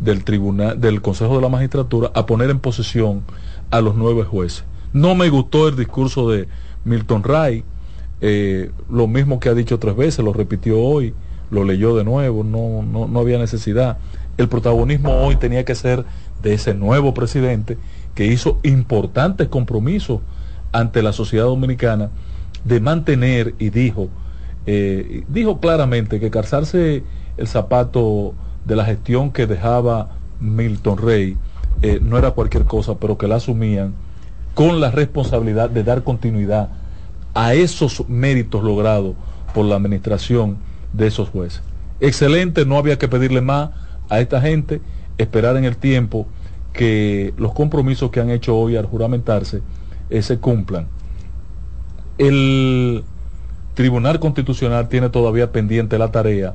del 0.00 0.24
tribunal, 0.24 0.80
del 0.80 1.02
Consejo 1.02 1.36
de 1.36 1.42
la 1.42 1.48
Magistratura, 1.48 2.10
a 2.14 2.26
poner 2.26 2.50
en 2.50 2.58
posesión 2.58 3.22
a 3.70 3.80
los 3.80 3.94
nueve 3.94 4.24
jueces. 4.24 4.64
No 4.92 5.14
me 5.14 5.28
gustó 5.28 5.68
el 5.68 5.76
discurso 5.76 6.30
de 6.30 6.48
Milton 6.84 7.22
Ray, 7.22 7.64
eh, 8.20 8.70
lo 8.90 9.06
mismo 9.06 9.40
que 9.40 9.48
ha 9.48 9.54
dicho 9.54 9.78
tres 9.78 9.96
veces, 9.96 10.24
lo 10.24 10.32
repitió 10.32 10.80
hoy, 10.80 11.14
lo 11.50 11.64
leyó 11.64 11.96
de 11.96 12.04
nuevo, 12.04 12.44
no, 12.44 12.82
no, 12.82 13.06
no 13.06 13.20
había 13.20 13.38
necesidad. 13.38 13.98
El 14.36 14.48
protagonismo 14.48 15.12
hoy 15.12 15.36
tenía 15.36 15.64
que 15.64 15.74
ser 15.74 16.04
de 16.42 16.54
ese 16.54 16.74
nuevo 16.74 17.12
presidente 17.14 17.76
que 18.14 18.26
hizo 18.26 18.58
importantes 18.62 19.48
compromisos 19.48 20.20
ante 20.72 21.02
la 21.02 21.12
sociedad 21.12 21.44
dominicana 21.44 22.10
de 22.64 22.80
mantener 22.80 23.54
y 23.58 23.70
dijo, 23.70 24.08
eh, 24.66 25.24
dijo 25.28 25.60
claramente 25.60 26.20
que 26.20 26.30
calzarse 26.30 27.02
el 27.40 27.48
zapato 27.48 28.34
de 28.66 28.76
la 28.76 28.84
gestión 28.84 29.32
que 29.32 29.46
dejaba 29.46 30.10
Milton 30.40 30.98
Rey 30.98 31.36
eh, 31.82 31.98
no 32.02 32.18
era 32.18 32.32
cualquier 32.32 32.64
cosa, 32.64 32.96
pero 32.96 33.16
que 33.16 33.26
la 33.26 33.36
asumían 33.36 33.94
con 34.54 34.80
la 34.80 34.90
responsabilidad 34.90 35.70
de 35.70 35.82
dar 35.82 36.04
continuidad 36.04 36.68
a 37.32 37.54
esos 37.54 38.06
méritos 38.08 38.62
logrados 38.62 39.14
por 39.54 39.64
la 39.64 39.76
administración 39.76 40.58
de 40.92 41.06
esos 41.06 41.30
jueces. 41.30 41.62
Excelente, 42.00 42.66
no 42.66 42.76
había 42.76 42.98
que 42.98 43.08
pedirle 43.08 43.40
más 43.40 43.70
a 44.10 44.20
esta 44.20 44.40
gente, 44.40 44.82
esperar 45.16 45.56
en 45.56 45.64
el 45.64 45.78
tiempo 45.78 46.26
que 46.74 47.32
los 47.38 47.52
compromisos 47.52 48.10
que 48.10 48.20
han 48.20 48.28
hecho 48.28 48.54
hoy 48.56 48.76
al 48.76 48.84
juramentarse 48.84 49.62
eh, 50.10 50.20
se 50.20 50.38
cumplan. 50.38 50.88
El 52.18 53.02
Tribunal 53.72 54.20
Constitucional 54.20 54.90
tiene 54.90 55.08
todavía 55.08 55.52
pendiente 55.52 55.96
la 55.96 56.12
tarea 56.12 56.54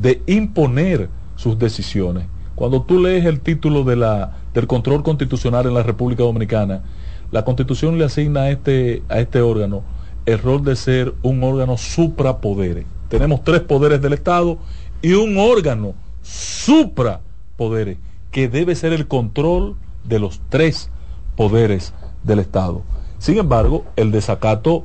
de 0.00 0.22
imponer 0.26 1.08
sus 1.36 1.58
decisiones. 1.58 2.26
Cuando 2.54 2.82
tú 2.82 3.00
lees 3.00 3.24
el 3.24 3.40
título 3.40 3.84
de 3.84 3.96
la, 3.96 4.38
del 4.54 4.66
control 4.66 5.02
constitucional 5.02 5.66
en 5.66 5.74
la 5.74 5.82
República 5.82 6.24
Dominicana, 6.24 6.82
la 7.30 7.44
Constitución 7.44 7.98
le 7.98 8.04
asigna 8.04 8.42
a 8.42 8.50
este, 8.50 9.02
a 9.08 9.20
este 9.20 9.40
órgano 9.40 9.82
el 10.26 10.38
rol 10.38 10.64
de 10.64 10.76
ser 10.76 11.14
un 11.22 11.42
órgano 11.42 11.78
suprapoderes. 11.78 12.84
Tenemos 13.08 13.44
tres 13.44 13.60
poderes 13.60 14.02
del 14.02 14.12
Estado 14.12 14.58
y 15.00 15.12
un 15.12 15.38
órgano 15.38 15.94
suprapoderes 16.22 17.98
que 18.30 18.48
debe 18.48 18.74
ser 18.74 18.92
el 18.92 19.08
control 19.08 19.76
de 20.04 20.18
los 20.18 20.40
tres 20.48 20.90
poderes 21.36 21.94
del 22.24 22.40
Estado. 22.40 22.82
Sin 23.18 23.38
embargo, 23.38 23.84
el 23.96 24.10
desacato 24.10 24.84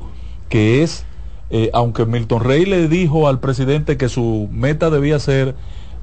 que 0.50 0.84
es, 0.84 1.06
eh, 1.56 1.70
aunque 1.72 2.08
Milton 2.08 2.44
Rey 2.44 2.66
le 2.66 2.88
dijo 2.88 3.28
al 3.28 3.40
presidente 3.40 3.96
que 3.96 4.10
su 4.10 4.50
meta 4.52 4.90
debía 4.90 5.20
ser 5.20 5.54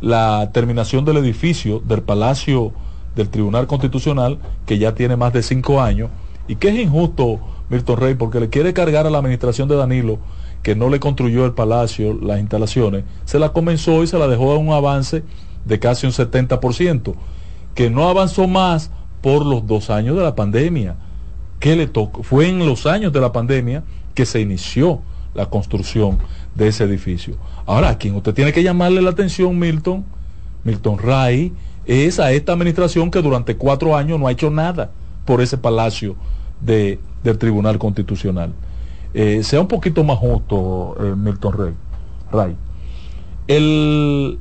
la 0.00 0.50
terminación 0.52 1.04
del 1.04 1.16
edificio 1.16 1.80
del 1.80 2.02
Palacio 2.02 2.72
del 3.16 3.30
Tribunal 3.30 3.66
Constitucional, 3.66 4.38
que 4.64 4.78
ya 4.78 4.94
tiene 4.94 5.16
más 5.16 5.32
de 5.32 5.42
cinco 5.42 5.82
años, 5.82 6.08
y 6.46 6.54
que 6.54 6.68
es 6.68 6.76
injusto 6.76 7.40
Milton 7.68 7.96
Rey 7.96 8.14
porque 8.14 8.38
le 8.38 8.48
quiere 8.48 8.72
cargar 8.72 9.08
a 9.08 9.10
la 9.10 9.18
administración 9.18 9.68
de 9.68 9.74
Danilo 9.74 10.20
que 10.62 10.76
no 10.76 10.88
le 10.88 11.00
construyó 11.00 11.44
el 11.44 11.52
palacio, 11.52 12.16
las 12.22 12.38
instalaciones, 12.38 13.02
se 13.24 13.40
la 13.40 13.52
comenzó 13.52 14.04
y 14.04 14.06
se 14.06 14.20
la 14.20 14.28
dejó 14.28 14.52
a 14.52 14.56
un 14.56 14.70
avance 14.70 15.24
de 15.64 15.78
casi 15.80 16.06
un 16.06 16.12
70%, 16.12 17.14
que 17.74 17.90
no 17.90 18.08
avanzó 18.08 18.46
más 18.46 18.92
por 19.20 19.44
los 19.44 19.66
dos 19.66 19.90
años 19.90 20.16
de 20.16 20.22
la 20.22 20.36
pandemia. 20.36 20.94
que 21.58 21.74
le 21.74 21.88
tocó? 21.88 22.22
Fue 22.22 22.48
en 22.48 22.60
los 22.60 22.86
años 22.86 23.12
de 23.12 23.20
la 23.20 23.32
pandemia 23.32 23.82
que 24.14 24.26
se 24.26 24.40
inició 24.40 25.02
la 25.34 25.46
construcción 25.46 26.18
de 26.54 26.68
ese 26.68 26.84
edificio. 26.84 27.36
Ahora, 27.66 27.96
quien 27.98 28.14
usted 28.14 28.34
tiene 28.34 28.52
que 28.52 28.62
llamarle 28.62 29.02
la 29.02 29.10
atención, 29.10 29.58
Milton, 29.58 30.04
Milton 30.64 30.98
Ray, 30.98 31.52
es 31.86 32.20
a 32.20 32.32
esta 32.32 32.52
administración 32.52 33.10
que 33.10 33.22
durante 33.22 33.56
cuatro 33.56 33.96
años 33.96 34.18
no 34.18 34.26
ha 34.26 34.32
hecho 34.32 34.50
nada 34.50 34.90
por 35.24 35.40
ese 35.40 35.58
palacio 35.58 36.16
de, 36.60 36.98
del 37.24 37.38
Tribunal 37.38 37.78
Constitucional. 37.78 38.52
Eh, 39.14 39.42
sea 39.42 39.60
un 39.60 39.68
poquito 39.68 40.04
más 40.04 40.18
justo, 40.18 40.96
eh, 41.00 41.14
Milton 41.16 41.74
Ray. 42.32 42.56
El, 43.48 44.38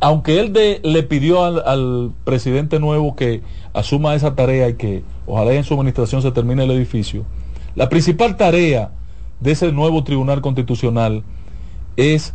aunque 0.00 0.40
él 0.40 0.52
le 0.82 1.02
pidió 1.04 1.44
al, 1.44 1.62
al, 1.64 2.12
presidente 2.24 2.78
nuevo 2.78 3.16
que 3.16 3.42
asuma 3.72 4.14
esa 4.14 4.34
tarea 4.34 4.68
y 4.68 4.74
que 4.74 5.02
ojalá 5.26 5.54
en 5.54 5.64
su 5.64 5.74
administración 5.74 6.20
se 6.20 6.32
termine 6.32 6.64
el 6.64 6.70
edificio, 6.70 7.24
la 7.74 7.88
principal 7.88 8.36
tarea 8.36 8.90
de 9.40 9.52
ese 9.52 9.72
nuevo 9.72 10.04
Tribunal 10.04 10.40
Constitucional 10.40 11.22
es 11.96 12.34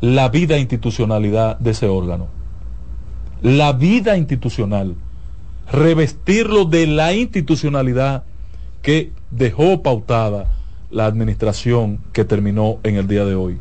la 0.00 0.28
vida 0.28 0.58
institucionalidad 0.58 1.58
de 1.58 1.70
ese 1.70 1.88
órgano. 1.88 2.28
La 3.42 3.72
vida 3.72 4.16
institucional. 4.16 4.96
Revestirlo 5.70 6.64
de 6.64 6.86
la 6.86 7.14
institucionalidad 7.14 8.24
que 8.82 9.12
dejó 9.30 9.82
pautada 9.82 10.52
la 10.90 11.06
administración 11.06 12.00
que 12.12 12.24
terminó 12.24 12.78
en 12.82 12.96
el 12.96 13.06
día 13.06 13.24
de 13.24 13.34
hoy. 13.34 13.58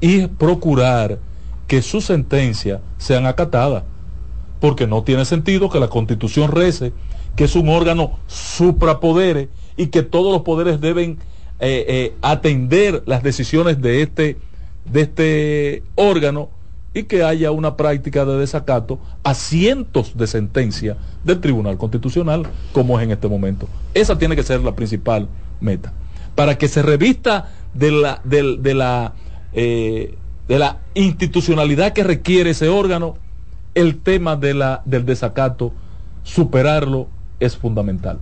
Y 0.00 0.26
procurar 0.26 1.18
que 1.66 1.82
sus 1.82 2.06
sentencias 2.06 2.80
sean 2.96 3.26
acatadas. 3.26 3.84
Porque 4.60 4.86
no 4.86 5.02
tiene 5.02 5.24
sentido 5.24 5.70
que 5.70 5.78
la 5.78 5.88
constitución 5.88 6.50
rece 6.50 6.92
que 7.36 7.44
es 7.44 7.54
un 7.54 7.68
órgano 7.68 8.18
suprapoderes 8.26 9.48
y 9.76 9.86
que 9.88 10.02
todos 10.02 10.32
los 10.32 10.42
poderes 10.42 10.80
deben 10.80 11.18
eh, 11.60 11.84
eh, 11.88 12.14
atender 12.22 13.02
las 13.06 13.22
decisiones 13.22 13.80
de 13.82 14.02
este, 14.02 14.36
de 14.84 15.00
este 15.00 15.82
órgano 15.96 16.50
y 16.94 17.04
que 17.04 17.22
haya 17.22 17.50
una 17.50 17.76
práctica 17.76 18.24
de 18.24 18.38
desacato 18.38 18.98
a 19.22 19.34
cientos 19.34 20.16
de 20.16 20.26
sentencias 20.26 20.96
del 21.24 21.40
Tribunal 21.40 21.76
Constitucional, 21.76 22.44
como 22.72 22.98
es 22.98 23.04
en 23.04 23.10
este 23.10 23.28
momento. 23.28 23.68
Esa 23.94 24.16
tiene 24.18 24.36
que 24.36 24.42
ser 24.42 24.60
la 24.60 24.74
principal 24.74 25.28
meta. 25.60 25.92
Para 26.34 26.56
que 26.56 26.68
se 26.68 26.82
revista 26.82 27.50
de 27.74 27.90
la, 27.90 28.20
de, 28.24 28.74
la, 28.74 29.14
eh, 29.52 30.14
de 30.46 30.58
la 30.58 30.78
institucionalidad 30.94 31.92
que 31.92 32.04
requiere 32.04 32.50
ese 32.50 32.68
órgano, 32.68 33.16
el 33.74 33.98
tema 33.98 34.36
de 34.36 34.54
la, 34.54 34.82
del 34.84 35.04
desacato, 35.04 35.72
superarlo 36.22 37.08
es 37.40 37.56
fundamental. 37.56 38.18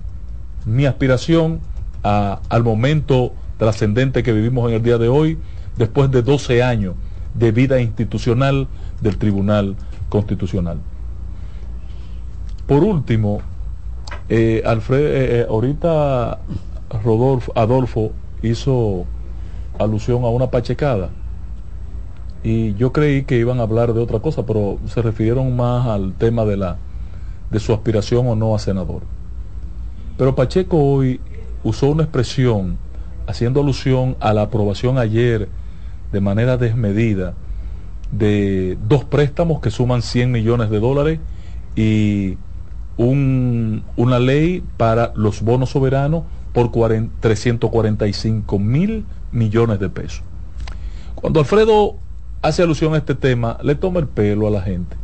Mi 0.65 0.87
aspiración 0.87 1.61
al 2.07 2.63
momento 2.63 3.33
trascendente 3.59 4.23
que 4.23 4.33
vivimos 4.33 4.69
en 4.69 4.77
el 4.77 4.83
día 4.83 4.99
de 4.99 5.09
hoy, 5.09 5.39
después 5.77 6.11
de 6.11 6.23
12 6.23 6.63
años 6.63 6.95
de 7.35 7.53
vida 7.53 7.81
institucional 7.81 8.69
del 9.01 9.17
Tribunal 9.19 9.77
Constitucional. 10.09 10.79
Por 12.67 12.83
último, 12.83 13.41
eh, 14.29 14.63
eh, 14.65 14.81
eh, 14.91 15.47
ahorita 15.49 16.39
Rodolfo, 17.05 17.53
Adolfo 17.55 18.13
hizo 18.43 19.05
alusión 19.79 20.25
a 20.25 20.29
una 20.29 20.51
pachecada 20.51 21.11
y 22.43 22.75
yo 22.75 22.93
creí 22.93 23.25
que 23.25 23.39
iban 23.39 23.61
a 23.61 23.63
hablar 23.63 23.93
de 23.93 24.01
otra 24.01 24.21
cosa, 24.21 24.47
pero 24.47 24.79
se 24.87 25.03
refirieron 25.03 25.55
más 25.57 25.87
al 25.87 26.15
tema 26.15 26.45
de 26.45 26.57
la 26.57 26.79
de 27.51 27.61
su 27.61 27.73
aspiración 27.73 28.27
o 28.27 28.35
no 28.35 28.55
a 28.55 28.59
senador. 28.59 29.03
Pero 30.17 30.35
Pacheco 30.35 30.79
hoy 30.79 31.21
usó 31.67 31.89
una 31.89 32.05
expresión 32.05 32.79
haciendo 33.27 33.61
alusión 33.61 34.17
a 34.21 34.33
la 34.33 34.43
aprobación 34.43 34.99
ayer 34.99 35.49
de 36.13 36.21
manera 36.21 36.57
desmedida 36.57 37.35
de 38.13 38.79
dos 38.87 39.05
préstamos 39.05 39.61
que 39.61 39.73
suman 39.73 40.03
100 40.03 40.31
millones 40.31 40.71
de 40.71 40.79
dólares 40.79 41.19
y 41.75 42.39
un, 42.97 43.83
una 43.97 44.21
ley 44.21 44.63
para 44.77 45.13
los 45.17 45.43
bonos 45.43 45.71
soberanos 45.71 46.23
por 46.53 46.71
40, 46.71 47.13
345 47.19 48.59
mil 48.61 49.05
millones 49.33 49.81
de 49.81 49.89
pesos. 49.89 50.23
Cuando 51.17 51.41
Alfredo 51.41 51.97
hace 52.43 52.63
alusión 52.63 52.95
a 52.95 52.99
este 52.99 53.17
tema, 53.17 53.59
le 53.65 53.75
toma 53.75 53.99
el 53.99 54.07
pelo 54.07 54.47
a 54.47 54.51
la 54.53 54.63
gente, 54.63 54.97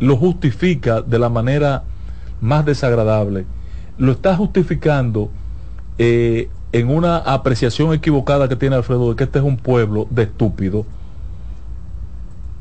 lo 0.00 0.16
justifica 0.16 1.00
de 1.00 1.18
la 1.20 1.28
manera 1.28 1.84
más 2.40 2.66
desagradable, 2.66 3.46
lo 3.98 4.10
está 4.10 4.34
justificando 4.34 5.30
eh, 6.02 6.48
en 6.72 6.88
una 6.88 7.18
apreciación 7.18 7.92
equivocada 7.92 8.48
que 8.48 8.56
tiene 8.56 8.74
Alfredo 8.74 9.10
de 9.10 9.16
que 9.16 9.24
este 9.24 9.38
es 9.38 9.44
un 9.44 9.58
pueblo 9.58 10.06
de 10.08 10.22
estúpidos. 10.22 10.86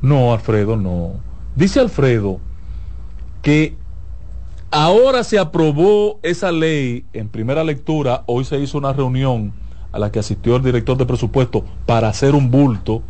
No, 0.01 0.33
Alfredo, 0.33 0.75
no. 0.75 1.13
Dice 1.55 1.79
Alfredo 1.79 2.41
que 3.41 3.77
ahora 4.71 5.23
se 5.23 5.39
aprobó 5.39 6.19
esa 6.21 6.51
ley 6.51 7.05
en 7.13 7.29
primera 7.29 7.63
lectura, 7.63 8.23
hoy 8.25 8.43
se 8.43 8.59
hizo 8.59 8.77
una 8.77 8.91
reunión 8.91 9.53
a 9.93 9.99
la 9.99 10.11
que 10.11 10.19
asistió 10.19 10.57
el 10.57 10.63
director 10.63 10.97
de 10.97 11.05
presupuesto 11.05 11.63
para 11.85 12.09
hacer 12.09 12.35
un 12.35 12.51
bulto. 12.51 13.03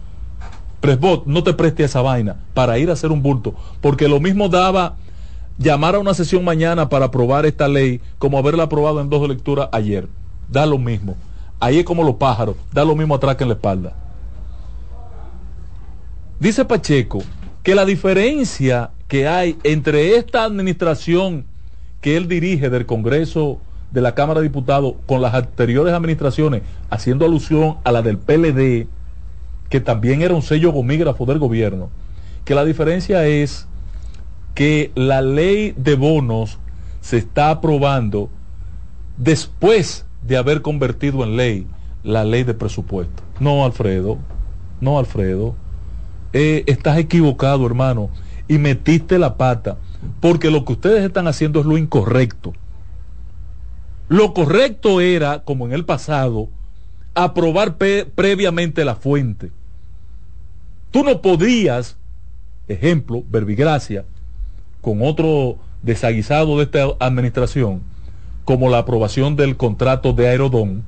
Presbot, 0.79 1.25
no 1.25 1.41
te 1.41 1.55
preste 1.55 1.85
esa 1.85 2.03
vaina 2.03 2.35
para 2.53 2.77
ir 2.77 2.91
a 2.91 2.93
hacer 2.93 3.11
un 3.11 3.23
bulto, 3.23 3.55
porque 3.81 4.07
lo 4.07 4.19
mismo 4.19 4.47
daba 4.47 4.95
llamar 5.57 5.95
a 5.95 5.99
una 5.99 6.13
sesión 6.13 6.43
mañana 6.43 6.87
para 6.87 7.05
aprobar 7.05 7.47
esta 7.47 7.67
ley 7.67 7.99
como 8.19 8.37
haberla 8.37 8.65
aprobado 8.65 9.01
en 9.01 9.09
dos 9.09 9.27
lecturas 9.27 9.69
ayer 9.71 10.07
da 10.51 10.65
lo 10.65 10.77
mismo. 10.77 11.15
Ahí 11.59 11.79
es 11.79 11.85
como 11.85 12.03
los 12.03 12.15
pájaros, 12.15 12.55
da 12.71 12.85
lo 12.85 12.95
mismo 12.95 13.15
atraque 13.15 13.43
en 13.43 13.49
la 13.49 13.55
espalda. 13.55 13.93
Dice 16.39 16.63
Pacheco 16.65 17.19
que 17.63 17.75
la 17.75 17.85
diferencia 17.85 18.91
que 19.07 19.27
hay 19.27 19.57
entre 19.63 20.15
esta 20.15 20.43
administración 20.43 21.45
que 22.01 22.15
él 22.15 22.27
dirige 22.27 22.69
del 22.69 22.85
Congreso 22.85 23.59
de 23.91 24.01
la 24.01 24.15
Cámara 24.15 24.39
de 24.39 24.47
Diputados 24.47 24.93
con 25.05 25.21
las 25.21 25.33
anteriores 25.33 25.93
administraciones, 25.93 26.61
haciendo 26.89 27.25
alusión 27.25 27.77
a 27.83 27.91
la 27.91 28.01
del 28.01 28.17
PLD, 28.17 28.87
que 29.69 29.81
también 29.81 30.21
era 30.21 30.35
un 30.35 30.41
sello 30.41 30.71
gomígrafo 30.71 31.25
del 31.25 31.39
gobierno, 31.39 31.89
que 32.45 32.55
la 32.55 32.65
diferencia 32.65 33.25
es 33.27 33.67
que 34.53 34.91
la 34.95 35.21
ley 35.21 35.73
de 35.75 35.95
bonos 35.95 36.57
se 37.01 37.17
está 37.17 37.49
aprobando 37.49 38.29
después 39.17 40.05
de 40.21 40.37
haber 40.37 40.61
convertido 40.61 41.23
en 41.23 41.37
ley 41.37 41.67
la 42.03 42.23
ley 42.23 42.43
de 42.43 42.53
presupuesto. 42.53 43.23
No, 43.39 43.65
Alfredo, 43.65 44.17
no, 44.81 44.99
Alfredo, 44.99 45.55
eh, 46.33 46.63
estás 46.67 46.97
equivocado, 46.97 47.65
hermano, 47.65 48.09
y 48.47 48.57
metiste 48.57 49.19
la 49.19 49.37
pata, 49.37 49.77
porque 50.19 50.49
lo 50.49 50.65
que 50.65 50.73
ustedes 50.73 51.03
están 51.03 51.27
haciendo 51.27 51.59
es 51.59 51.65
lo 51.65 51.77
incorrecto. 51.77 52.53
Lo 54.07 54.33
correcto 54.33 55.01
era, 55.01 55.43
como 55.43 55.65
en 55.65 55.73
el 55.73 55.85
pasado, 55.85 56.49
aprobar 57.13 57.77
previamente 57.77 58.85
la 58.85 58.95
fuente. 58.95 59.51
Tú 60.91 61.03
no 61.03 61.21
podías, 61.21 61.97
ejemplo, 62.67 63.23
Verbigracia, 63.29 64.05
con 64.81 65.01
otro 65.03 65.57
desaguisado 65.83 66.57
de 66.57 66.63
esta 66.63 66.87
administración, 66.99 67.81
como 68.49 68.67
la 68.71 68.79
aprobación 68.79 69.35
del 69.35 69.57
contrato 69.57 70.11
de 70.11 70.27
Aerodón, 70.27 70.83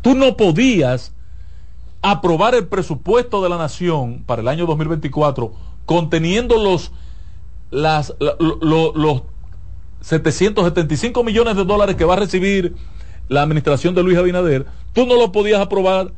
tú 0.00 0.14
no 0.14 0.34
podías 0.38 1.12
aprobar 2.00 2.54
el 2.54 2.68
presupuesto 2.68 3.42
de 3.42 3.50
la 3.50 3.58
nación 3.58 4.22
para 4.24 4.40
el 4.40 4.48
año 4.48 4.64
2024 4.64 5.52
conteniendo 5.84 6.56
los 6.56 6.90
las, 7.70 8.14
la- 8.18 8.34
lo- 8.40 8.56
lo- 8.62 8.92
los 8.94 9.22
775 10.00 11.22
millones 11.22 11.54
de 11.54 11.66
dólares 11.66 11.96
que 11.96 12.06
va 12.06 12.14
a 12.14 12.20
recibir 12.20 12.74
la 13.28 13.42
administración 13.42 13.94
de 13.94 14.02
Luis 14.02 14.16
Abinader, 14.16 14.64
tú 14.94 15.04
no 15.04 15.16
lo 15.18 15.32
podías 15.32 15.60
aprobar 15.60 16.14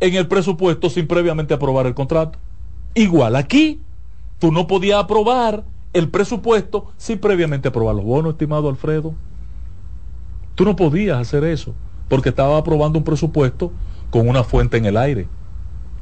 en 0.00 0.14
el 0.16 0.26
presupuesto 0.26 0.90
sin 0.90 1.06
previamente 1.06 1.54
aprobar 1.54 1.86
el 1.86 1.94
contrato. 1.94 2.40
Igual 2.96 3.36
aquí, 3.36 3.80
tú 4.40 4.50
no 4.50 4.66
podías 4.66 4.98
aprobar 4.98 5.62
el 5.92 6.10
presupuesto 6.10 6.86
sin 6.96 7.20
previamente 7.20 7.68
aprobar 7.68 7.94
los 7.94 8.04
bonos, 8.04 8.32
estimado 8.32 8.68
Alfredo. 8.68 9.14
Tú 10.56 10.64
no 10.64 10.74
podías 10.74 11.18
hacer 11.18 11.44
eso, 11.44 11.74
porque 12.08 12.30
estaba 12.30 12.58
aprobando 12.58 12.98
un 12.98 13.04
presupuesto 13.04 13.72
con 14.10 14.28
una 14.28 14.42
fuente 14.42 14.78
en 14.78 14.86
el 14.86 14.96
aire. 14.96 15.28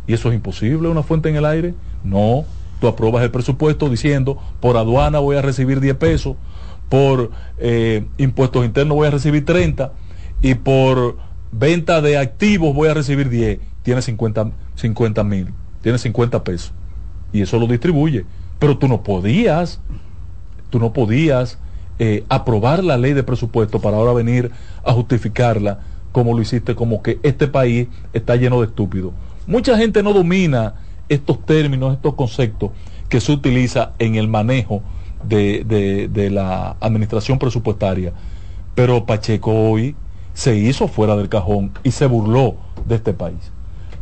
¿Y 0.07 0.15
eso 0.15 0.29
es 0.29 0.35
imposible, 0.35 0.89
una 0.89 1.03
fuente 1.03 1.29
en 1.29 1.37
el 1.37 1.45
aire? 1.45 1.75
No, 2.05 2.45
tú 2.81 2.87
apruebas 2.87 3.25
el 3.25 3.31
presupuesto 3.31 3.89
diciendo, 3.89 4.39
por 4.61 4.77
aduana 4.77 5.19
voy 5.19 5.37
a 5.37 5.43
recibir 5.43 5.81
10 5.81 5.97
pesos, 5.97 6.37
por 6.89 7.31
eh, 7.59 8.07
impuestos 8.17 8.65
internos 8.65 8.97
voy 8.97 9.09
a 9.09 9.11
recibir 9.11 9.45
30 9.45 9.93
y 10.41 10.55
por 10.55 11.17
venta 11.51 12.01
de 12.01 12.17
activos 12.19 12.75
voy 12.75 12.89
a 12.89 12.95
recibir 12.95 13.29
10. 13.29 13.59
Tiene 13.83 14.03
50 14.03 15.25
mil, 15.25 15.53
tiene 15.83 15.99
50 15.99 16.45
pesos. 16.45 16.73
Y 17.33 17.43
eso 17.43 17.59
lo 17.59 17.67
distribuye. 17.67 18.25
Pero 18.61 18.79
tú 18.79 18.87
no 18.87 19.03
podías, 19.03 19.81
tú 20.71 20.79
no 20.79 20.93
podías 20.93 21.59
eh, 21.99 22.25
aprobar 22.29 22.83
la 22.85 22.97
ley 22.97 23.13
de 23.13 23.23
presupuesto 23.23 23.81
para 23.81 23.97
ahora 23.97 24.13
venir 24.13 24.51
a 24.85 24.93
justificarla 24.93 25.81
como 26.13 26.35
lo 26.35 26.43
hiciste, 26.43 26.75
como 26.75 27.03
que 27.03 27.19
este 27.23 27.49
país 27.49 27.89
está 28.13 28.37
lleno 28.37 28.61
de 28.61 28.67
estúpidos. 28.67 29.13
Mucha 29.47 29.77
gente 29.77 30.03
no 30.03 30.13
domina 30.13 30.75
estos 31.09 31.45
términos, 31.45 31.93
estos 31.95 32.15
conceptos 32.15 32.71
que 33.09 33.21
se 33.21 33.33
utiliza 33.33 33.93
en 33.99 34.15
el 34.15 34.29
manejo 34.29 34.83
de, 35.23 35.65
de- 35.65 36.09
de 36.09 36.31
la 36.31 36.77
administración 36.81 37.39
presupuestaria. 37.39 38.13
Pero 38.75 39.07
Pacheco 39.07 39.53
hoy 39.53 39.97
se 40.33 40.57
hizo 40.57 40.89
fuera 40.89 41.17
del 41.17 41.29
cajón 41.29 41.73
y 41.85 41.91
se 41.93 42.07
burló 42.07 42.57
de 42.87 42.97
este 42.97 43.13
país. 43.15 43.53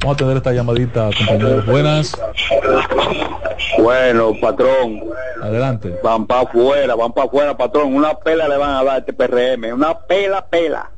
Vamos 0.02 0.14
a 0.14 0.16
tener 0.16 0.36
esta 0.36 0.52
llamadita, 0.52 1.10
compañeros. 1.16 1.66
Buenas. 1.66 2.18
Bueno, 3.78 4.32
patrón. 4.40 5.00
Adelante. 5.40 5.94
Van 6.02 6.26
para 6.26 6.42
afuera, 6.42 6.94
van 6.94 7.12
para 7.12 7.26
afuera, 7.28 7.56
patrón. 7.56 7.94
Una 7.94 8.14
pela 8.14 8.48
le 8.48 8.56
van 8.56 8.70
a 8.70 8.84
dar 8.84 8.88
a 8.96 8.98
este 8.98 9.12
PRM. 9.12 9.72
Una 9.72 9.96
pela, 9.98 10.44
pela. 10.46 10.90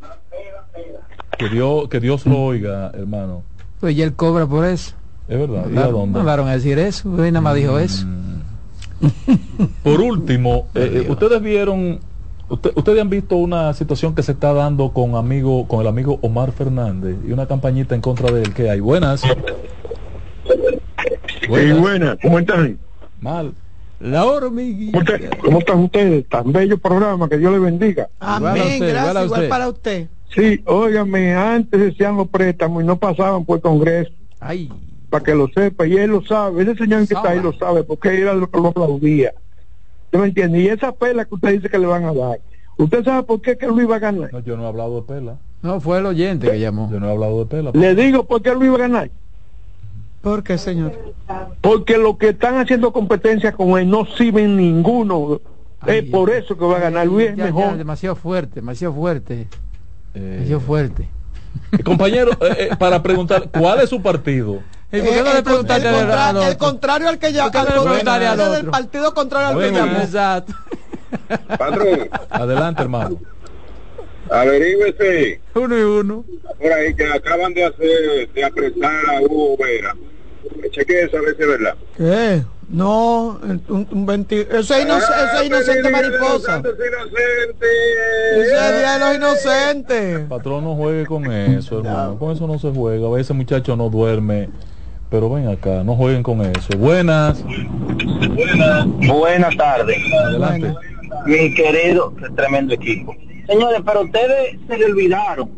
Que 1.38 1.48
Dios, 1.48 1.88
que 1.88 2.00
Dios 2.00 2.24
lo 2.26 2.40
oiga, 2.40 2.90
hermano. 2.94 3.42
Pues 3.80 3.94
ya 3.96 4.04
él 4.04 4.14
cobra 4.14 4.46
por 4.46 4.64
eso. 4.64 4.94
Es 5.28 5.38
verdad. 5.38 5.64
¿Y 5.66 5.72
a 5.72 5.74
Mandaron, 5.74 5.92
dónde? 5.92 6.18
mandaron 6.18 6.48
a 6.48 6.52
decir 6.52 6.78
eso, 6.78 7.08
él 7.24 7.32
nada 7.32 7.40
más 7.42 7.54
dijo 7.56 7.78
eso. 7.78 8.06
Por 9.82 10.00
último, 10.00 10.68
eh, 10.74 11.04
eh, 11.04 11.06
ustedes 11.10 11.42
vieron, 11.42 12.00
usted- 12.54 12.72
ustedes 12.74 13.00
han 13.00 13.10
visto 13.10 13.36
una 13.36 13.72
situación 13.74 14.14
que 14.14 14.22
se 14.22 14.32
está 14.32 14.52
dando 14.52 14.92
con 14.92 15.14
amigo, 15.14 15.66
con 15.68 15.80
el 15.80 15.86
amigo 15.86 16.18
Omar 16.22 16.52
Fernández 16.52 17.16
y 17.26 17.32
una 17.32 17.46
campañita 17.46 17.94
en 17.94 18.00
contra 18.00 18.30
de 18.32 18.42
él 18.42 18.54
que 18.54 18.70
hay. 18.70 18.80
Buenas. 18.80 19.22
Sí, 21.40 21.72
buena, 21.78 22.16
¿cómo 22.22 22.38
están? 22.38 22.78
Mal. 23.20 23.52
La 24.00 24.24
hormiguita. 24.24 24.98
¿Cómo, 25.04 25.14
está- 25.16 25.36
cómo 25.38 25.58
están 25.58 25.78
ustedes? 25.80 26.28
Tan 26.28 26.52
bello 26.52 26.78
programa, 26.78 27.28
que 27.28 27.38
Dios 27.38 27.52
les 27.52 27.60
bendiga. 27.60 28.08
Amén, 28.18 28.78
gracias, 28.80 29.24
igual 29.26 29.48
para 29.48 29.68
usted. 29.68 30.08
Sí, 30.34 30.60
óigame, 30.66 31.32
antes 31.34 31.80
decían 31.80 32.16
los 32.16 32.28
préstamos 32.28 32.82
y 32.82 32.86
no 32.86 32.96
pasaban 32.96 33.44
por 33.44 33.56
el 33.58 33.62
Congreso. 33.62 34.10
Ay. 34.40 34.70
Para 35.08 35.22
que 35.22 35.34
lo 35.34 35.48
sepa, 35.48 35.86
y 35.86 35.96
él 35.96 36.10
lo 36.10 36.24
sabe, 36.24 36.62
ese 36.64 36.74
señor 36.74 37.06
que 37.06 37.14
está 37.14 37.30
ahí 37.30 37.40
lo 37.40 37.52
sabe, 37.56 37.84
porque 37.84 38.08
él 38.08 38.22
era 38.22 38.34
lo 38.34 38.50
que 38.50 38.58
lo 38.60 38.68
aplaudía. 38.68 39.32
¿Usted 40.14 40.22
me 40.22 40.28
entiende? 40.28 40.60
Y 40.60 40.68
esa 40.68 40.92
pela 40.92 41.24
que 41.24 41.34
usted 41.34 41.50
dice 41.54 41.68
que 41.68 41.76
le 41.76 41.86
van 41.86 42.04
a 42.04 42.14
dar, 42.14 42.38
¿usted 42.76 43.02
sabe 43.04 43.24
por 43.24 43.40
qué 43.42 43.58
que 43.58 43.66
Luis 43.66 43.90
va 43.90 43.96
a 43.96 43.98
ganar? 43.98 44.32
No, 44.32 44.38
yo 44.38 44.56
no 44.56 44.62
he 44.62 44.68
hablado 44.68 44.94
de 45.00 45.02
pela. 45.02 45.38
No, 45.60 45.80
fue 45.80 45.98
el 45.98 46.06
oyente 46.06 46.48
que 46.48 46.60
llamó. 46.60 46.88
Yo 46.92 47.00
no 47.00 47.08
he 47.08 47.10
hablado 47.10 47.40
de 47.40 47.46
pela. 47.46 47.72
Le 47.74 47.96
digo 47.96 48.22
por 48.24 48.40
qué 48.40 48.54
Luis 48.54 48.70
va 48.70 48.74
a 48.76 48.78
ganar. 48.78 49.10
¿Por 50.22 50.44
qué, 50.44 50.56
señor? 50.56 50.92
Porque 51.60 51.98
los 51.98 52.16
que 52.16 52.28
están 52.28 52.58
haciendo 52.58 52.92
competencia 52.92 53.50
con 53.54 53.76
él 53.76 53.90
no 53.90 54.06
sirven 54.06 54.56
ninguno. 54.56 55.40
es 55.84 56.04
por 56.04 56.30
eso 56.30 56.56
que 56.56 56.64
va 56.64 56.76
a 56.76 56.80
ganar. 56.80 57.08
Luis 57.08 57.30
es 57.30 57.36
Ya, 57.36 57.74
demasiado 57.74 58.14
fuerte, 58.14 58.54
demasiado 58.60 58.94
fuerte. 58.94 59.48
demasiado 60.14 60.60
fuerte. 60.60 61.08
Compañero, 61.84 62.30
eh, 62.40 62.68
eh, 62.70 62.76
para 62.78 63.02
preguntar, 63.02 63.50
¿cuál 63.50 63.80
es 63.80 63.90
su 63.90 64.00
partido? 64.00 64.60
¿Y 64.96 65.00
por 65.00 65.10
qué 65.10 65.22
no 65.22 65.28
Eh, 65.28 65.32
le 65.32 65.38
el, 65.38 65.44
preguntaste 65.44 65.88
el 65.88 65.94
al- 65.94 66.00
contra- 66.00 66.28
al 66.28 66.36
el 66.36 66.42
otro? 66.42 66.58
contrario 66.58 67.08
al 67.08 67.18
que 67.18 67.32
ya 67.32 67.42
¿Por 67.44 67.52
qué 67.52 67.58
no 67.58 67.64
al 67.64 67.74
le 67.74 68.28
otro? 68.30 68.52
del 68.52 68.66
partido 68.66 69.14
contrario 69.14 69.48
al 69.48 69.54
Bueno, 69.54 69.72
que 69.72 69.78
llamó. 69.78 69.98
Exacto. 70.00 70.52
Patrón, 71.58 72.08
Adelante, 72.30 72.82
hermano. 72.82 73.20
averígüese 74.30 75.40
Uno 75.54 75.78
y 75.78 75.82
uno. 75.82 76.24
por 76.60 76.72
ahí 76.72 76.94
que 76.94 77.06
acaban 77.06 77.54
de 77.54 77.64
hacer, 77.64 78.28
de 78.34 78.44
apresar 78.44 78.92
a 79.16 79.20
Hugo 79.20 79.56
Vera. 79.58 79.94
Cheque 80.72 81.02
eso 81.04 81.16
a 81.16 81.20
ver 81.20 81.36
si 81.36 81.42
es 81.42 81.48
verdad. 81.48 81.74
¿Qué? 81.96 82.42
No, 82.68 83.38
un, 83.42 83.86
un 83.90 84.06
20 84.06 84.48
eso 84.58 84.74
es, 84.74 84.84
inoc- 84.86 84.98
eso 84.98 85.40
es 85.40 85.46
inocente 85.46 85.90
mariposa. 85.90 86.62
Ese 88.34 88.42
es 88.54 88.62
el 88.62 88.78
día 88.78 88.92
de 88.92 88.98
los 89.00 89.14
inocentes. 89.16 90.20
Patrón, 90.28 90.64
no 90.64 90.74
juegue 90.74 91.06
con 91.06 91.30
eso, 91.30 91.78
hermano. 91.78 92.18
Con 92.18 92.32
eso 92.32 92.46
no 92.46 92.58
se 92.58 92.70
juega. 92.70 93.06
A 93.06 93.10
veces 93.10 93.26
ese 93.26 93.34
muchacho 93.34 93.76
no 93.76 93.88
duerme. 93.90 94.48
Pero 95.10 95.30
ven 95.30 95.48
acá, 95.48 95.84
no 95.84 95.94
jueguen 95.94 96.22
con 96.22 96.40
eso. 96.42 96.76
Buenas. 96.78 97.44
Buenas 99.06 99.56
tardes. 99.56 99.98
Adelante. 100.12 100.74
Mi 101.26 101.54
querido, 101.54 102.12
tremendo 102.34 102.74
equipo. 102.74 103.14
Señores, 103.46 103.80
pero 103.84 104.02
ustedes 104.02 104.58
se 104.66 104.78
le 104.78 104.86
olvidaron 104.86 105.50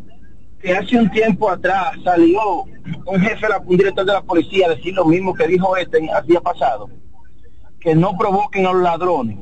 que 0.60 0.74
hace 0.74 0.98
un 0.98 1.10
tiempo 1.10 1.48
atrás 1.50 1.92
salió 2.04 2.64
un 3.06 3.20
jefe, 3.20 3.46
de 3.46 3.48
la- 3.48 3.58
un 3.64 3.76
director 3.76 4.04
de 4.04 4.12
la 4.12 4.22
policía 4.22 4.66
a 4.66 4.70
decir 4.74 4.94
lo 4.94 5.04
mismo 5.04 5.32
que 5.34 5.46
dijo 5.46 5.76
este 5.76 5.98
el 5.98 6.26
día 6.26 6.40
pasado, 6.40 6.88
que 7.80 7.94
no 7.94 8.16
provoquen 8.18 8.66
a 8.66 8.72
los 8.72 8.82
ladrones, 8.82 9.38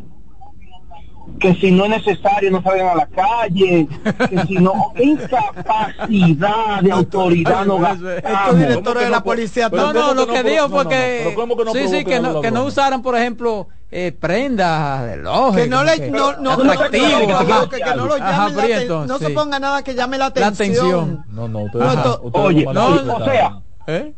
que 1.40 1.54
si 1.54 1.70
no 1.70 1.84
es 1.84 1.90
necesario 1.90 2.50
no 2.50 2.62
salgan 2.62 2.88
a 2.88 2.94
la 2.94 3.06
calle, 3.06 3.88
que 4.30 4.38
si 4.46 4.54
no, 4.54 4.92
qué 4.94 5.04
incapacidad 5.04 6.80
de 6.80 6.92
autoridad 6.92 7.64
no 7.64 7.84
Estos 7.86 8.58
directores 8.58 9.04
de 9.04 9.10
la 9.10 9.22
policía 9.22 9.68
No, 9.70 9.92
no, 9.92 10.14
lo 10.14 10.26
que 10.26 10.42
dijo 10.42 10.68
fue 10.68 10.88
que, 10.88 11.34
no 11.64 11.72
sí, 11.72 11.88
sí, 11.88 12.04
que 12.04 12.20
no, 12.20 12.40
que 12.40 12.50
no 12.50 12.64
usaran, 12.64 13.02
por 13.02 13.16
ejemplo, 13.16 13.68
eh, 13.90 14.12
prendas, 14.12 15.02
relojes. 15.02 15.64
Que 15.64 15.70
no 15.70 15.84
le 15.84 16.10
no, 16.10 16.32
no, 16.38 16.56
no, 16.56 16.72
ajá. 16.72 16.88
que, 16.90 17.78
que 17.78 17.94
no 17.94 18.06
lo 18.06 18.16
aten- 18.16 18.80
entonces, 18.82 19.08
no 19.08 19.18
se 19.18 19.30
ponga 19.34 19.58
nada 19.58 19.82
que 19.82 19.94
llame 19.94 20.18
la 20.18 20.32
La 20.34 20.46
atención. 20.48 20.86
atención. 20.86 21.24
No, 21.30 21.48
no, 21.48 21.60
ustedes, 21.64 21.86
Ajá. 21.86 22.10
ustedes 22.22 22.46
Oye, 22.46 22.64
lo 22.64 22.72
no, 22.72 23.14
o 23.16 23.24
sea, 23.24 23.58
¿Eh? 23.86 24.12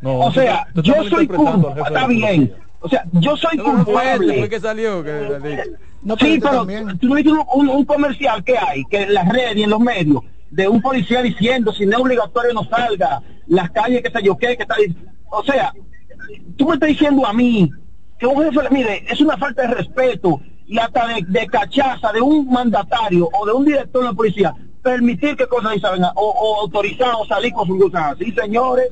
No, 0.00 0.18
o 0.20 0.32
sea, 0.32 0.66
yo 0.74 0.94
soy 1.08 1.20
al 1.20 1.28
culpable, 1.28 1.74
de 1.74 1.80
está 1.82 2.06
bien. 2.06 2.54
O 2.80 2.88
sea, 2.88 3.04
yo 3.12 3.36
soy 3.36 3.56
No, 3.58 3.72
no 3.74 3.84
fue 3.84 4.02
este, 4.04 4.16
culpable. 4.18 4.48
que 4.48 4.60
salió. 4.60 5.04
Sí, 6.18 6.38
pero 6.40 6.58
también. 6.58 6.98
tú 6.98 7.08
no 7.08 7.14
viste 7.14 7.30
un, 7.32 7.42
un- 7.54 7.68
un 7.68 7.84
comercial 7.84 8.42
que 8.44 8.56
hay, 8.58 8.84
que 8.86 9.02
en 9.02 9.14
las 9.14 9.28
redes 9.28 9.56
y 9.56 9.62
en 9.62 9.70
los 9.70 9.80
medios, 9.80 10.22
de 10.50 10.68
un 10.68 10.82
policía 10.82 11.22
diciendo 11.22 11.72
si 11.72 11.86
no 11.86 11.92
es 11.96 12.02
obligatorio 12.02 12.52
no 12.52 12.64
salga, 12.64 13.22
las 13.46 13.70
calles 13.70 14.02
que 14.02 14.10
sé 14.10 14.22
yo 14.22 14.36
qué, 14.36 14.56
que 14.56 14.62
está 14.64 14.74
O 15.30 15.42
sea, 15.44 15.72
tú 16.56 16.66
me 16.68 16.74
estás 16.74 16.88
diciendo 16.88 17.26
a 17.26 17.32
mí 17.32 17.70
que 18.18 18.26
un 18.26 18.42
jefe, 18.44 18.60
mire, 18.70 19.04
es 19.08 19.20
una 19.20 19.36
falta 19.36 19.62
de 19.62 19.74
respeto 19.74 20.40
y 20.66 20.78
hasta 20.78 21.06
de, 21.08 21.24
de 21.26 21.46
cachaza 21.48 22.12
de 22.12 22.20
un 22.20 22.48
mandatario 22.50 23.28
o 23.32 23.46
de 23.46 23.52
un 23.52 23.64
director 23.64 24.02
de 24.02 24.08
la 24.08 24.14
policía 24.14 24.54
permitir 24.82 25.36
que 25.36 25.46
cosas 25.46 25.72
así 25.72 25.80
salgan 25.80 26.10
o, 26.16 26.20
o 26.28 26.60
autorizar 26.62 27.14
o 27.18 27.24
salir 27.26 27.52
con 27.52 27.66
sus 27.66 27.80
cosas 27.80 28.12
así, 28.14 28.32
señores. 28.32 28.88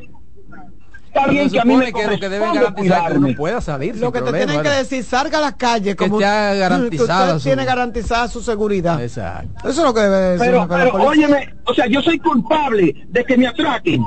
Está 1.13 1.27
bien 1.27 1.51
que 1.51 1.59
a 1.61 1.65
mí 1.65 1.77
me 1.77 1.93
que 1.93 2.07
lo 2.07 2.19
que 2.21 2.29
deben 2.29 2.55
garantizar 2.55 3.11
que 3.13 3.19
uno 3.19 3.29
pueda 3.37 3.61
salir 3.61 3.97
Lo 3.97 4.13
que 4.13 4.19
te 4.21 4.25
problema, 4.27 4.47
tienen 4.53 4.63
que 4.63 4.71
decir, 4.79 5.03
salga 5.05 5.39
a 5.39 5.41
la 5.41 5.57
calle 5.57 5.97
como 5.97 6.21
esté 6.21 6.31
que 6.53 6.59
garantizada 6.59 7.25
usted 7.27 7.39
su- 7.39 7.45
tiene 7.49 7.65
garantizada 7.65 8.29
su 8.29 8.41
seguridad. 8.43 9.03
Exacto. 9.03 9.69
Eso 9.69 9.81
es 9.81 9.87
lo 9.87 9.93
que 9.93 10.01
debe 10.01 10.17
decir 10.17 10.47
Pero, 10.47 10.69
pero 10.69 10.93
óyeme, 11.05 11.55
o 11.67 11.75
sea, 11.75 11.87
yo 11.89 12.01
soy 12.01 12.19
culpable 12.21 12.95
de 13.09 13.25
que 13.25 13.37
me 13.37 13.49
atraquen. 13.49 14.05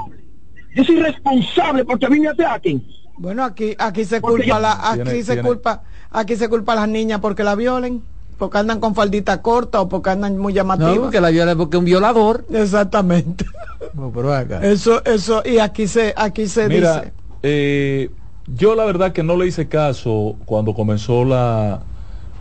Yo 0.76 0.84
soy 0.86 0.96
responsable 1.02 1.84
porque 1.84 2.06
a 2.06 2.10
mí 2.10 2.20
me 2.22 2.30
atraquen. 2.30 2.82
Bueno, 3.18 3.44
aquí 3.44 3.76
aquí 3.78 4.06
se 4.06 4.22
Porque 4.22 4.44
culpa 4.44 4.56
ya- 4.56 4.60
la 4.60 4.72
aquí 4.92 5.04
Tiene- 5.04 5.24
se 5.24 5.34
tiene- 5.34 5.42
culpa 5.48 5.84
aquí 6.10 6.36
se 6.38 6.48
culpa 6.50 6.72
a 6.74 6.76
las 6.78 6.88
niñas 6.88 7.20
porque 7.20 7.44
la 7.44 7.56
violen, 7.56 8.04
porque 8.38 8.58
andan 8.58 8.80
con 8.80 8.96
faldita 8.96 9.42
corta 9.42 9.82
o 9.82 9.90
porque 9.90 10.10
andan 10.10 10.38
muy 10.38 10.54
llamativas. 10.54 10.96
No, 10.96 11.02
porque 11.02 11.22
la 11.22 11.30
viola 11.30 11.56
porque 11.56 11.78
un 11.78 11.86
violador. 11.86 12.46
Exactamente. 12.52 13.46
No, 13.94 14.12
pero 14.12 14.34
acá. 14.34 14.64
Eso 14.64 15.04
eso 15.06 15.42
y 15.46 15.60
aquí 15.60 15.88
se 15.88 16.14
aquí 16.16 16.48
se 16.48 16.68
Mira, 16.68 16.96
dice. 17.02 17.14
eh, 17.44 18.10
yo 18.48 18.76
la 18.76 18.86
verdad 18.86 19.12
que 19.14 19.24
no 19.24 19.38
le 19.38 19.48
hice 19.48 19.68
caso 19.68 20.36
cuando 20.46 20.74
comenzó 20.74 21.24
la, 21.26 21.82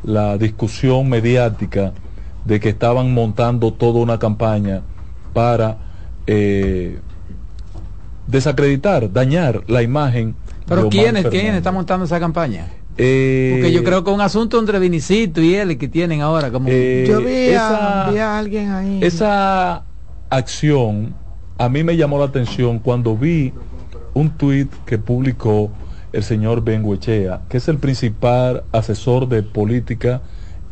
la 0.03 0.39
discusión 0.39 1.09
mediática 1.09 1.93
de 2.45 2.59
que 2.59 2.71
estaban 2.71 3.13
montando 3.15 3.73
toda 3.73 4.01
una 4.01 4.19
campaña 4.19 4.83
para 5.33 5.79
eh, 6.27 6.99
desacreditar, 8.27 9.13
dañar 9.13 9.63
la 9.69 9.83
imagen. 9.83 10.35
Pero 10.67 10.83
de 10.83 10.87
Omar 10.89 10.91
¿quién 10.91 11.17
es, 11.17 11.27
quién 11.27 11.55
está 11.55 11.73
montando 11.73 12.05
esa 12.05 12.19
campaña? 12.21 12.67
Eh, 12.99 13.51
Porque 13.55 13.73
yo 13.73 13.83
creo 13.85 14.05
que 14.05 14.11
un 14.11 14.21
asunto 14.21 14.59
entre 14.59 14.79
Vinicito 14.79 15.41
y 15.41 15.55
él 15.55 15.79
que 15.79 15.89
tienen 15.89 16.21
ahora 16.21 16.51
como 16.51 16.69
Eh, 16.71 17.07
Yo 17.09 17.21
vi, 17.21 17.33
esa- 17.33 18.09
a, 18.09 18.11
vi 18.11 18.19
a 18.19 18.39
alguien 18.39 18.71
ahí. 18.71 19.01
Esa 19.03 19.85
acción 20.31 21.15
a 21.59 21.69
mí 21.69 21.85
me 21.85 21.97
llamó 21.97 22.19
la 22.19 22.25
atención 22.27 22.79
cuando 22.79 23.17
vi 23.17 23.53
un 24.15 24.31
tuit 24.31 24.71
que 24.85 24.99
publicó 24.99 25.71
el 26.13 26.23
señor 26.23 26.63
Benguechea, 26.63 27.43
que 27.49 27.57
es 27.59 27.69
el 27.69 27.79
principal 27.79 28.65
asesor 28.73 29.29
de 29.29 29.43
política 29.43 30.21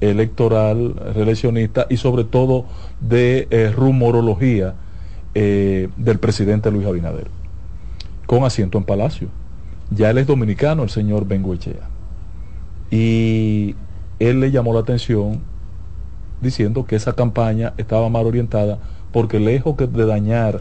electoral, 0.00 0.94
reeleccionista 1.14 1.86
y 1.88 1.96
sobre 1.98 2.24
todo 2.24 2.66
de 3.00 3.46
eh, 3.50 3.70
rumorología 3.74 4.74
eh, 5.34 5.88
del 5.96 6.18
presidente 6.18 6.70
Luis 6.70 6.86
Abinader, 6.86 7.28
con 8.26 8.44
asiento 8.44 8.76
en 8.78 8.84
Palacio. 8.84 9.28
Ya 9.90 10.10
él 10.10 10.18
es 10.18 10.26
dominicano, 10.26 10.82
el 10.82 10.90
señor 10.90 11.26
Benguechea. 11.26 11.88
Y 12.90 13.76
él 14.18 14.40
le 14.40 14.50
llamó 14.50 14.72
la 14.74 14.80
atención 14.80 15.40
diciendo 16.40 16.84
que 16.86 16.96
esa 16.96 17.12
campaña 17.12 17.74
estaba 17.76 18.08
mal 18.08 18.26
orientada 18.26 18.78
porque 19.12 19.38
lejos 19.40 19.76
que 19.76 19.86
de 19.86 20.06
dañar 20.06 20.60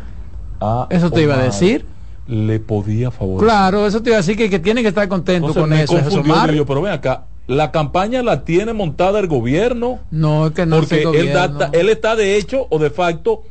a 0.60 0.88
Eso 0.90 1.10
te 1.12 1.24
iba 1.24 1.36
a 1.40 1.44
decir. 1.44 1.86
le 2.28 2.60
podía 2.60 3.12
favorecer. 3.12 3.46
Claro, 3.48 3.88
eso 3.88 4.02
te 4.04 4.10
iba 4.10 4.18
a 4.18 4.22
decir 4.22 4.38
que, 4.38 4.50
que 4.50 4.60
tienen 4.60 4.84
que 4.84 4.90
estar 4.90 5.08
contentos 5.08 5.56
Entonces 5.56 5.62
con 5.62 5.70
me 5.70 5.84
eso. 5.84 5.94
Confundió, 5.94 6.52
yo, 6.54 6.66
pero 6.66 6.82
ven 6.82 6.94
acá, 6.94 7.26
la 7.48 7.72
campaña 7.72 8.22
la 8.22 8.44
tiene 8.44 8.74
montada 8.74 9.20
el 9.20 9.28
gobierno. 9.28 10.00
No, 10.12 10.48
es 10.48 10.54
que 10.54 10.66
no 10.66 10.78
porque 10.78 10.96
es 11.02 11.06
el 11.06 11.16
él, 11.16 11.28
gobierno. 11.34 11.58
da- 11.60 11.70
él 11.74 11.90
está 11.90 12.16
de 12.16 12.36
hecho 12.38 12.68
o 12.70 12.78
de 12.78 12.90
facto 12.92 13.44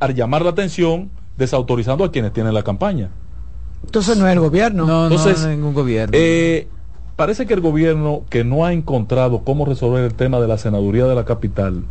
al 0.00 0.14
llamar 0.14 0.42
la 0.42 0.50
atención 0.50 1.10
desautorizando 1.36 2.04
a 2.04 2.10
quienes 2.12 2.32
tienen 2.32 2.54
la 2.54 2.62
campaña. 2.62 3.10
Entonces 3.84 4.16
no 4.16 4.26
es 4.26 4.32
el 4.32 4.40
gobierno. 4.40 4.86
No, 4.86 5.04
Entonces, 5.08 5.42
no, 5.42 5.48
ningún 5.50 5.74
gobierno. 5.74 6.12
Eh, 6.16 6.68
parece 7.16 7.46
que 7.46 7.54
el 7.54 7.60
gobierno 7.60 8.22
que 8.30 8.44
no 8.44 8.64
ha 8.64 8.72
encontrado 8.72 9.42
cómo 9.44 9.64
resolver 9.64 10.04
el 10.04 10.14
tema 10.14 10.40
de 10.40 10.48
la 10.48 10.58
senaduría 10.58 11.06
de 11.06 11.14
la 11.14 11.24
capital 11.24 11.84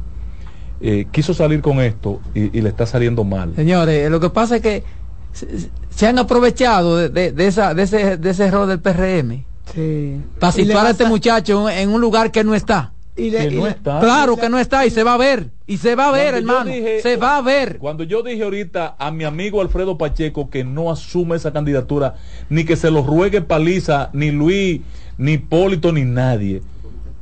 eh, 0.82 1.06
quiso 1.12 1.34
salir 1.34 1.62
con 1.62 1.80
esto 1.80 2.20
y, 2.34 2.58
y 2.58 2.62
le 2.62 2.70
está 2.70 2.86
saliendo 2.86 3.24
mal. 3.24 3.54
Señores, 3.56 4.10
lo 4.10 4.20
que 4.20 4.30
pasa 4.30 4.56
es 4.58 4.62
que 4.62 4.84
se, 5.32 5.48
se 5.90 6.08
han 6.08 6.18
aprovechado 6.20 6.98
de, 6.98 7.10
de- 7.10 7.32
de 7.32 7.48
esa, 7.48 7.74
de, 7.74 7.84
ese, 7.84 8.18
de 8.18 8.30
ese 8.32 8.46
error 8.46 8.68
del 8.68 8.80
PRM 8.80 9.44
Sí. 9.74 10.20
para 10.40 10.52
situar 10.52 10.86
a 10.88 10.90
este 10.90 11.06
muchacho 11.06 11.70
en 11.70 11.90
un 11.90 12.02
lugar 12.02 12.32
que 12.32 12.44
no 12.44 12.56
está. 12.56 12.92
y 13.16 13.30
le- 13.30 13.48
Que 13.48 13.54
y 13.54 13.58
no 13.58 13.68
está. 13.68 14.00
Claro 14.00 14.36
que 14.36 14.50
no 14.50 14.58
está 14.60 14.86
y 14.86 14.90
se 14.90 15.04
va 15.04 15.14
a 15.14 15.18
ver. 15.18 15.50
Y 15.68 15.78
se 15.78 15.96
va 15.96 16.10
a 16.10 16.12
ver, 16.12 16.32
Cuando 16.34 16.52
hermano. 16.54 16.72
dije- 16.72 17.02
se 17.02 17.16
va 17.16 17.38
a 17.38 17.42
ver. 17.42 17.78
Cuando 17.78 18.04
yo 18.04 18.24
dije 18.24 18.44
ahorita 18.44 18.96
a 18.98 19.12
mi 19.12 19.24
amigo 19.24 19.62
Alfredo 19.62 19.98
Pacheco 19.98 20.50
que 20.50 20.64
no 20.66 20.92
asume 20.92 21.36
esa 21.38 21.54
candidatura, 21.54 22.16
ni 22.50 22.66
que 22.66 22.76
se 22.76 22.90
lo 22.92 23.04
ruegue 23.04 23.42
Paliza, 23.42 24.10
ni 24.14 24.32
Luis, 24.32 24.82
ni 25.22 25.34
Hipólito, 25.34 25.92
ni 25.92 26.04
nadie. 26.04 26.62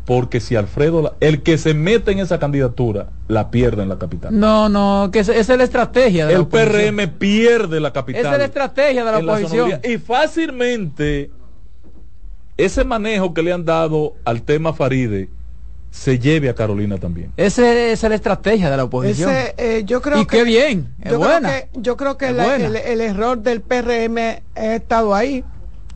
Porque 0.05 0.39
si 0.39 0.55
Alfredo, 0.55 1.03
la- 1.03 1.13
el 1.19 1.43
que 1.43 1.59
se 1.59 1.75
mete 1.75 2.11
en 2.11 2.17
esa 2.19 2.39
candidatura, 2.39 3.09
la 3.27 3.51
pierde 3.51 3.83
en 3.83 3.89
la 3.89 3.99
capital. 3.99 4.39
No, 4.39 4.67
no, 4.67 5.09
que 5.11 5.19
esa 5.19 5.35
esa 5.35 5.51
es 5.53 5.57
la 5.59 5.65
estrategia 5.65 6.25
de 6.25 6.33
la 6.33 6.39
el 6.39 6.45
oposición. 6.45 6.95
PRM 6.95 7.07
pierde 7.19 7.79
la 7.79 7.93
capital. 7.93 8.21
Esa 8.21 8.31
es 8.33 8.37
la 8.39 8.45
estrategia 8.45 9.05
de 9.05 9.11
la 9.11 9.21
la 9.21 9.33
oposición. 9.33 9.79
y 9.83 9.97
fácilmente 9.99 11.29
ese 12.57 12.83
manejo 12.83 13.33
que 13.33 13.43
le 13.43 13.53
han 13.53 13.65
dado 13.65 14.15
al 14.25 14.41
tema 14.41 14.73
Faride 14.73 15.29
se 15.91 16.19
lleve 16.19 16.49
a 16.49 16.55
Carolina 16.55 16.97
también. 16.97 17.31
Ese- 17.37 17.91
esa 17.91 18.07
es 18.07 18.09
la 18.09 18.15
estrategia 18.15 18.69
de 18.69 18.77
la 18.77 18.83
oposición. 18.85 19.29
Ese, 19.29 19.53
eh, 19.57 19.83
yo 19.85 20.01
creo 20.01 20.21
y 20.21 20.25
que 20.25 20.37
qué 20.37 20.43
bien, 20.43 20.87
es 21.03 21.11
yo 21.11 21.17
buena. 21.19 21.49
Creo 21.49 21.61
que, 21.71 21.79
yo 21.81 21.97
creo 21.97 22.17
que 22.17 22.31
la- 22.31 22.55
el, 22.55 22.75
el 22.75 23.01
error 23.01 23.39
del 23.39 23.61
PRM 23.61 24.41
ha 24.55 24.75
estado 24.75 25.13
ahí, 25.15 25.43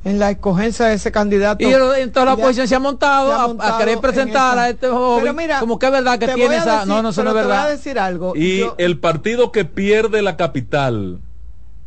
en 0.05 0.19
la 0.19 0.31
escogencia 0.31 0.87
de 0.87 0.95
ese 0.95 1.11
candidato. 1.11 1.63
Y 1.63 1.71
el- 1.71 1.81
entonces 1.97 2.25
la 2.25 2.33
oposición 2.33 2.67
se 2.67 2.75
ha 2.75 2.79
montado, 2.79 3.27
se 3.27 3.33
ha 3.63 3.67
a- 3.67 3.75
a, 3.75 3.77
querer 3.79 3.95
en 3.95 4.01
presentar 4.01 4.57
a 4.59 4.69
este 4.69 4.87
joven 4.89 5.21
Pero 5.23 5.33
mira, 5.33 5.59
como 5.59 5.79
que 5.79 5.85
es 5.85 5.91
verdad 5.91 6.19
que 6.19 6.27
tiene 6.27 6.55
a 6.55 6.57
esa... 6.59 6.73
decir- 6.81 6.87
no, 6.87 7.01
no, 7.01 7.09
eso 7.09 7.23
no 7.23 7.29
es 7.31 7.35
te 7.37 7.41
voy 7.43 7.51
a 7.51 7.55
verdad. 7.55 7.69
decir 7.69 7.99
algo. 7.99 8.33
Y 8.35 8.59
Yo- 8.59 8.75
el 8.77 8.99
partido 8.99 9.51
que 9.51 9.63
pierde 9.65 10.21
la 10.21 10.35
capital 10.35 11.19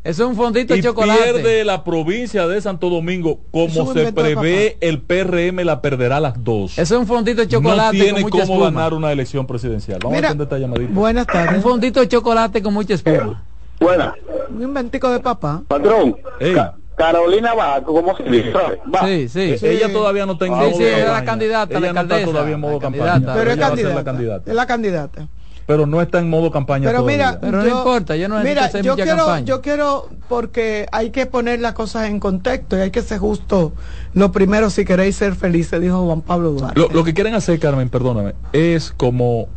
Eso 0.04 0.22
es 0.24 0.30
un 0.30 0.36
fondito 0.36 0.72
de 0.72 0.80
y 0.80 0.82
chocolate. 0.84 1.20
pierde 1.24 1.64
la 1.64 1.82
provincia 1.84 2.46
de 2.46 2.60
Santo 2.62 2.88
Domingo, 2.90 3.40
como 3.50 3.82
un 3.82 3.92
se 3.94 4.12
prevé, 4.12 4.78
el 4.80 5.02
PRM 5.02 5.64
la 5.64 5.82
perderá 5.82 6.20
las 6.20 6.42
dos. 6.44 6.78
Eso 6.78 6.94
es 6.94 7.00
un 7.00 7.06
fondito 7.08 7.40
de 7.42 7.48
chocolate 7.48 7.98
no 7.98 8.04
tiene 8.04 8.22
con 8.22 8.30
mucha 8.30 8.46
cómo 8.46 8.54
espuma. 8.64 8.70
ganar 8.70 8.94
una 8.94 9.10
elección 9.12 9.46
presidencial. 9.48 9.98
Vamos 10.02 10.16
Mira, 10.16 10.28
a 10.28 10.30
atender 10.30 10.44
esta 10.46 10.58
llamadita. 10.58 10.92
Buenas 10.94 11.26
Un 11.26 11.32
tardes. 11.32 11.62
fondito 11.62 12.00
de 12.00 12.08
chocolate 12.08 12.62
con 12.62 12.72
mucha 12.72 12.94
espuma. 12.94 13.42
Buena. 13.80 14.14
Un 14.48 14.62
inventico 14.62 15.10
de 15.10 15.18
papá. 15.20 15.62
Patrón, 15.68 16.16
Ey. 16.40 16.54
Ca- 16.96 17.12
Carolina 17.12 17.54
va, 17.54 17.82
¿cómo 17.82 18.16
se 18.16 18.22
dice? 18.24 18.52
Va. 18.52 19.06
Sí, 19.06 19.28
sí. 19.28 19.54
Ella 19.66 19.92
todavía 19.92 20.26
no 20.26 20.32
está 20.32 20.46
en 20.46 20.52
Sí, 20.54 20.58
modo 20.58 20.76
sí, 20.78 20.84
es 20.84 20.90
la 20.98 21.04
campaña. 21.04 21.24
candidata, 21.24 21.72
la 21.74 21.78
Ella 21.78 21.92
no 21.92 22.00
está 22.00 22.24
todavía 22.24 22.54
en 22.54 22.60
modo 22.60 22.78
campaña. 22.78 23.04
candidata. 23.12 23.38
Pero 23.38 23.50
es 23.50 23.56
candidata. 23.58 23.94
la 23.94 24.04
candidata. 24.04 24.50
Es 24.50 24.56
la 24.56 24.66
candidata. 24.66 25.28
Pero 25.66 25.84
no 25.84 26.00
está 26.00 26.20
en 26.20 26.30
modo 26.30 26.52
campaña 26.52 26.86
Pero 26.86 27.00
todavía. 27.00 27.16
mira, 27.32 27.40
Pero 27.40 27.58
no 27.62 27.68
importa, 27.68 28.14
yo 28.14 28.28
no 28.28 28.38
mira, 28.40 28.66
hacer 28.66 28.84
yo 28.84 28.94
quiero, 28.94 29.16
campaña. 29.16 29.44
yo 29.46 29.60
quiero, 29.62 30.08
porque 30.28 30.86
hay 30.92 31.10
que 31.10 31.26
poner 31.26 31.60
las 31.60 31.72
cosas 31.72 32.08
en 32.08 32.20
contexto 32.20 32.76
y 32.78 32.82
hay 32.82 32.90
que 32.92 33.02
ser 33.02 33.18
justo. 33.18 33.72
Lo 34.14 34.30
primero, 34.30 34.70
si 34.70 34.84
queréis 34.84 35.16
ser 35.16 35.34
felices, 35.34 35.80
dijo 35.80 36.04
Juan 36.06 36.20
Pablo 36.22 36.52
Duarte. 36.52 36.78
Lo, 36.78 36.88
lo 36.88 37.02
que 37.02 37.14
quieren 37.14 37.34
hacer, 37.34 37.58
Carmen, 37.58 37.88
perdóname, 37.88 38.34
es 38.52 38.92
como 38.96 39.48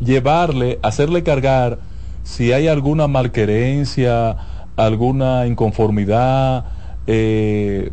llevarle, 0.00 0.78
hacerle 0.82 1.22
cargar 1.22 1.78
si 2.22 2.52
hay 2.52 2.66
alguna 2.68 3.06
malquerencia, 3.06 4.36
alguna 4.76 5.46
inconformidad, 5.46 6.64
eh, 7.06 7.90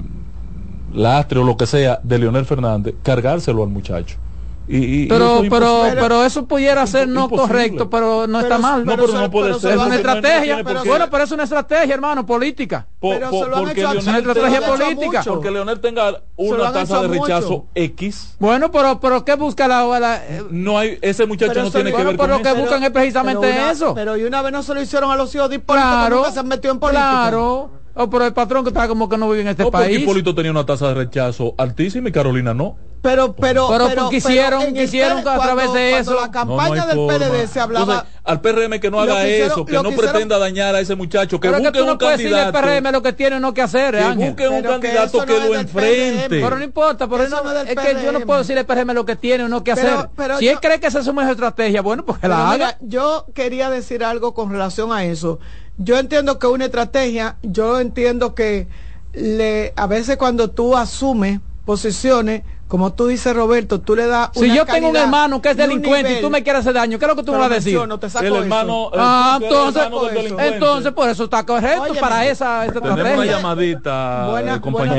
lastre 0.94 1.40
o 1.40 1.44
lo 1.44 1.58
que 1.58 1.66
sea 1.66 2.00
de 2.04 2.20
Leonel 2.20 2.46
Fernández, 2.46 2.96
cargárselo 3.04 3.64
al 3.64 3.70
muchacho. 3.70 4.23
Y, 4.66 4.78
y- 4.78 5.04
y 5.04 5.06
Pero, 5.08 5.26
eso 5.26 5.44
es 5.44 5.50
pero, 5.50 5.84
pero 6.00 6.24
eso 6.26 6.46
pudiera 6.48 6.88
ser 6.88 7.08
no 7.10 7.26
imposible. 7.26 7.48
correcto, 7.48 7.90
pero 7.90 8.28
no 8.28 8.40
está 8.40 8.56
Pero- 8.56 8.62
mal. 8.62 8.86
no, 8.86 8.92
pero 8.96 9.06
pero 9.08 9.20
no 9.20 9.30
puede 9.32 9.46
pero 9.48 9.56
se 9.60 9.62
ser. 9.68 9.72
es 9.72 9.78
una 9.78 9.88
no- 9.90 9.94
estrategia. 9.96 10.64
bueno, 10.86 11.08
pero 11.12 11.24
es 11.26 11.32
una 11.32 11.44
estrategia, 11.44 11.94
hermano, 11.94 12.26
política. 12.26 12.88
Po- 13.00 13.10
Pero 13.10 13.30
po- 13.30 13.44
se 13.44 13.50
lo 13.50 13.56
han 13.58 13.64
porque 13.66 13.82
hecho 13.82 13.94
Leonel 13.94 14.04
se 14.04 14.12
lo 14.22 14.48
hecho 14.48 14.66
política. 14.66 15.18
mucho. 15.20 15.34
porque 15.34 15.52
Leonel 15.52 15.80
tenga 15.82 16.22
una 16.38 16.72
tasa 16.72 16.94
hecho 16.94 17.02
de 17.02 17.08
mucho. 17.10 17.24
rechazo 17.26 17.66
X, 17.76 18.36
Bueno, 18.40 18.72
pero, 18.72 19.00
pero 19.02 19.26
¿qué 19.26 19.36
busca 19.36 19.68
la... 19.68 20.00
la- 20.00 20.16
eh, 20.26 20.44
no 20.50 20.78
hay, 20.80 20.98
ese 21.02 21.26
muchacho 21.26 21.52
Pero 21.54 21.66
no 21.66 21.72
tiene 21.72 21.92
no- 21.92 21.98
que 21.98 22.04
bueno, 22.04 22.10
ver 22.12 22.18
pero 22.18 22.34
con 22.34 22.38
lo 22.38 22.44
que 22.44 22.50
eso. 22.52 22.62
buscan 22.62 22.84
es 22.84 22.90
precisamente 22.92 23.42
pero 23.42 23.54
una- 23.64 23.72
eso. 23.72 23.94
Pero 23.94 24.18
y 24.18 24.24
una 24.24 24.42
vez 24.42 24.52
no 24.54 24.64
se 24.64 24.74
lo 24.74 24.82
hicieron 24.82 25.12
a 25.12 25.18
los 25.18 25.36
hijos 25.36 25.50
de 25.50 25.60
claro, 25.62 26.32
se 26.32 26.40
han 26.40 26.48
metido 26.48 26.74
en 26.74 26.80
política. 26.80 27.10
claro. 27.10 27.70
Oh, 27.96 28.10
pero 28.10 28.26
el 28.26 28.34
patrón 28.34 28.64
que 28.64 28.70
está 28.70 28.88
como 28.88 29.08
que 29.10 29.18
no 29.18 29.30
vive 29.30 29.42
en 29.42 29.50
este 29.50 29.64
No, 29.64 29.72
país. 29.72 30.00
Hipólito 30.00 30.34
tenía 30.34 30.50
una 30.52 30.66
tasa 30.66 30.88
de 30.88 30.94
rechazo 30.96 31.54
altísima 31.58 32.10
y 32.10 32.12
Carolina 32.12 32.54
no. 32.54 32.76
Pero, 33.04 33.36
pero, 33.36 33.68
Pero 33.68 34.10
quisieron- 34.10 34.62
el 34.62 34.74
quisieron 34.74 35.24
PL, 35.24 35.30
a 35.30 35.40
través 35.44 35.66
cuando- 35.66 35.74
de 35.74 35.90
cuando 35.92 36.12
eso. 36.14 36.22
la 36.22 36.32
campaña 36.32 36.70
No, 36.70 36.76
no 36.76 36.88
del 36.88 36.96
forma. 36.96 37.14
PLD 37.18 37.48
se 37.48 37.60
hablaba. 37.60 37.84
Entonces, 37.96 38.14
al 38.24 38.40
PRM 38.42 38.80
que 38.80 38.90
no 38.90 39.02
haga 39.02 39.16
que 39.22 39.28
hicieron- 39.30 39.52
eso, 39.52 39.66
que 39.66 39.74
no 39.74 39.82
que 39.84 39.90
hicieron- 39.90 40.12
pretenda 40.12 40.38
dañar 40.40 40.74
a 40.74 40.80
ese 40.80 40.96
muchacho, 40.96 41.38
que 41.38 41.50
pero 41.50 41.58
es 41.58 41.62
que 41.64 41.68
busque 41.68 41.80
tú 41.80 41.86
no 41.86 41.92
un 41.92 41.98
puedes 41.98 42.18
decirle 42.18 42.38
al 42.40 42.44
candidato, 42.54 42.66
PRM 42.66 42.92
lo 42.94 43.02
que 43.04 43.12
tiene 43.12 43.36
o 43.36 43.40
no 43.42 43.54
que 43.54 43.62
hacer, 43.62 43.94
que 43.96 44.00
Ángel. 44.00 44.28
busque 44.30 44.48
un 44.48 44.62
Pero 44.62 44.80
que 44.80 44.88
candidato 44.88 45.26
que 45.26 45.34
no 45.40 45.46
lo 45.48 45.56
enfrente. 45.60 46.30
PRM. 46.30 46.42
Pero 46.46 46.58
no 46.58 46.64
importa, 46.64 47.08
pero 47.10 47.28
no- 47.28 47.44
no 47.44 47.52
es 47.52 47.70
es 47.70 47.76
que 47.76 48.04
yo 48.06 48.12
no 48.14 48.20
puedo 48.22 48.40
decirle 48.40 48.62
al 48.62 48.66
PRM 48.66 48.94
lo 48.94 49.06
que 49.06 49.16
tiene 49.18 49.44
o 49.44 49.50
no 49.50 49.66
que 49.66 49.76
Pero- 49.76 49.98
hacer. 50.00 50.10
pero 50.16 50.38
si 50.38 50.46
yo- 50.46 50.52
él 50.52 50.60
cree 50.62 50.80
que 50.80 50.88
esa 50.88 51.00
es 51.00 51.06
su 51.06 51.14
mejor 51.14 51.32
estrategia, 51.34 51.82
bueno, 51.82 52.06
pues 52.06 52.20
que 52.20 52.22
Pero 52.22 52.36
la 52.36 52.44
haga. 52.46 52.54
mira, 52.54 52.78
yo 52.80 53.26
quería 53.36 53.70
decir 53.70 54.06
algo 54.06 54.34
con 54.34 54.50
relación 54.50 54.94
a 54.94 55.04
eso. 55.04 55.40
Yo 55.78 55.98
entiendo 56.00 56.40
que 56.40 56.48
una 56.48 56.64
estrategia, 56.66 57.36
yo 57.44 57.82
entiendo 57.82 58.34
que 58.34 58.70
le, 59.12 59.74
a 59.76 59.88
veces 59.88 60.16
cuando 60.16 60.52
tú 60.52 60.78
asumes 60.78 61.42
posiciones, 61.66 62.44
como 62.68 62.92
tú 62.94 63.06
dices, 63.08 63.36
Roberto, 63.36 63.80
tú 63.82 63.96
le 63.96 64.08
das 64.08 64.30
Si 64.34 64.46
una 64.46 64.56
yo 64.56 64.66
tengo 64.66 64.90
un 64.90 64.96
hermano 64.96 65.42
que 65.42 65.50
es 65.50 65.56
y 65.56 65.60
delincuente 65.60 66.00
y 66.00 66.14
nivel. 66.16 66.22
tú 66.24 66.30
me 66.32 66.42
quieres 66.42 66.62
hacer 66.62 66.74
daño, 66.74 66.98
¿qué 66.98 67.06
es 67.06 67.10
lo 67.10 67.16
que 67.16 67.24
tú 67.24 67.32
me 67.32 67.38
vas 67.38 67.52
a 67.52 67.54
decir? 67.56 67.74
menciono, 67.74 68.00
te 68.00 68.10
saco 68.10 68.26
El 68.26 68.34
eso. 68.34 68.42
hermano- 68.44 68.90
el- 68.94 69.00
Ah, 69.02 69.40
entonces, 69.42 69.84
hermano 69.84 70.04
del 70.06 70.16
delincuente. 70.16 70.54
entonces 70.56 70.92
por 70.94 71.10
eso 71.10 71.24
está 71.26 71.46
correcto 71.46 71.84
Óyeme. 71.84 72.00
para 72.00 72.26
esa, 72.26 72.66
esa 72.66 72.74
Tenemos 72.74 72.94
una 73.00 73.02
estrategia. 73.10 73.38
llamadita, 73.38 74.28
Buena- 74.32 74.56
eh, 74.56 74.62
compañero. 74.62 74.96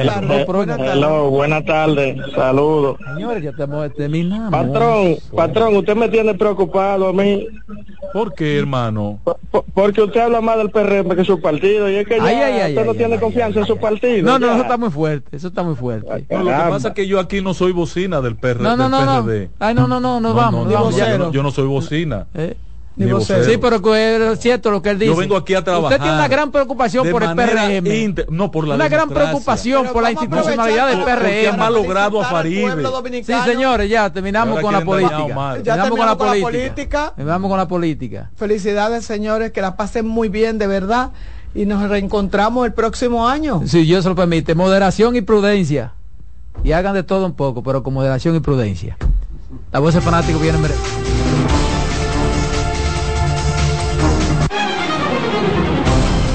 buenas 0.47 0.77
tardes. 0.79 0.93
Hello, 0.95 1.31
buenas 1.31 1.65
tardes, 1.65 2.17
saludos. 2.35 2.97
Señores, 3.15 3.43
ya 3.43 3.51
estamos 3.51 3.95
terminando. 3.95 4.51
Patrón, 4.51 5.17
patrón, 5.35 5.77
usted 5.77 5.97
me 5.97 6.09
tiene 6.09 6.35
preocupado 6.35 7.09
a 7.09 7.13
mí, 7.13 7.49
¿Por 8.13 8.35
qué, 8.35 8.59
hermano? 8.59 9.19
po- 9.51 9.65
porque 9.75 10.03
usted 10.03 10.21
habla 10.21 10.41
más 10.41 10.59
del 10.59 10.71
PRM 10.71 11.17
que 11.17 11.25
su 11.25 11.41
partido, 11.41 11.91
y 11.91 11.97
es 11.97 12.07
que 12.07 12.19
ya 12.19 12.25
Ay, 12.25 12.37
ay, 12.37 12.61
ay, 12.61 12.73
usted 12.73 12.85
no 12.85 12.93
ay, 12.93 12.99
tiene 12.99 13.15
ay, 13.15 13.21
confianza 13.21 13.61
en 13.61 13.67
su 13.67 13.77
partido. 13.79 14.25
No, 14.25 14.39
no, 14.39 14.47
ya. 14.47 14.53
eso 14.55 14.63
está 14.63 14.77
muy 14.77 14.91
fuerte, 14.91 15.37
eso 15.37 15.49
está 15.49 15.63
muy 15.65 15.75
fuerte. 15.75 16.25
No, 16.31 16.39
lo 16.45 16.51
que 16.51 16.71
pasa 16.71 16.89
es 16.89 16.95
que 16.95 17.07
yo 17.09 17.19
aquí 17.19 17.41
no 17.41 17.54
soy 17.55 17.73
bocina 17.73 18.21
del, 18.21 18.37
PR, 18.37 18.61
No, 18.61 18.77
no, 18.77 18.89
no, 18.89 19.05
no. 19.05 19.25
PRD. 19.25 19.51
Ay, 19.59 19.75
no, 19.75 19.87
no, 19.89 20.01
no, 20.01 20.21
nos 20.21 20.35
vamos, 20.35 20.71
yo, 20.71 20.91
ya. 20.91 21.17
no, 21.19 21.33
yo 21.33 21.43
no 21.43 21.51
soy 21.51 21.67
bocina. 21.67 22.27
Eh, 22.35 22.57
Ni 22.97 23.07
Ni 23.07 23.13
vocero. 23.13 23.39
vocero. 23.41 23.53
Sí, 23.53 23.59
pero 23.61 23.83
que 23.83 24.33
es 24.33 24.39
cierto 24.39 24.71
lo 24.71 24.81
que 24.81 24.91
él 24.91 24.99
dice. 25.01 25.11
Yo 25.13 25.17
vengo 25.19 25.37
aquí 25.37 25.55
a 25.55 25.65
trabajar. 25.65 25.93
Usted 25.93 26.03
tiene 26.03 26.17
una 26.17 26.29
gran 26.29 26.53
preocupación 26.53 27.11
por 27.11 27.23
el 27.25 27.35
PRM. 27.35 28.15
no, 28.31 28.51
por 28.53 28.69
la 28.69 28.77
una 28.77 28.89
gran 28.89 29.09
preocupación 29.09 29.83
Pero 29.83 29.93
por 29.93 30.03
la 30.03 30.09
a 30.09 30.13
institucionalidad 30.13 30.89
del 30.89 31.03
PRM. 31.03 31.57
malogrado 31.59 32.21
a 32.23 32.25
felicitar 32.25 32.37
al 32.37 32.43
Faribe. 32.45 32.83
pueblo 33.03 33.23
Sí, 33.25 33.51
señores, 33.51 33.91
ya 33.91 34.13
terminamos 34.13 34.61
con 34.61 34.73
la 34.73 34.85
política. 34.85 35.19
Ya 35.19 35.25
Terminamos 35.27 35.65
con 35.65 35.67
la 35.67 35.83
terminamos 35.83 35.99
con 35.99 36.07
la 36.07 36.17
política. 36.17 36.51
política. 36.51 37.13
Terminamos 37.17 37.49
con 37.51 37.59
la 37.59 37.69
política. 37.69 38.31
Felicidades, 38.37 39.05
señores, 39.05 39.51
que 39.51 39.61
la 39.61 39.77
pasen 39.77 40.07
muy 40.07 40.29
bien, 40.29 40.59
de 40.59 40.67
verdad. 40.69 41.11
Y 41.57 41.67
nos 41.67 41.89
reencontramos 41.89 42.67
el 42.67 42.73
próximo 42.75 43.29
año. 43.29 43.63
Si 43.67 43.83
Dios 43.83 44.03
se 44.05 44.09
lo 44.09 44.15
permite, 44.17 44.55
moderación 44.55 45.17
y 45.17 45.21
prudencia. 45.23 45.93
Y 46.63 46.73
hagan 46.73 46.95
de 46.95 47.03
todo 47.03 47.27
un 47.27 47.35
poco, 47.35 47.63
pero 47.63 47.83
con 47.83 47.95
moderación 47.95 48.37
y 48.37 48.41
prudencia. 48.41 48.97
La 49.73 49.81
voz 49.81 49.95
del 49.95 50.03
fanático 50.03 50.39
viene 50.39 50.59
en. 50.59 50.75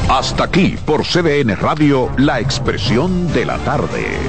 Hasta 0.09 0.43
aquí 0.43 0.75
por 0.85 1.05
CDN 1.05 1.55
Radio, 1.55 2.09
la 2.17 2.39
expresión 2.39 3.31
de 3.31 3.45
la 3.45 3.57
tarde. 3.59 4.28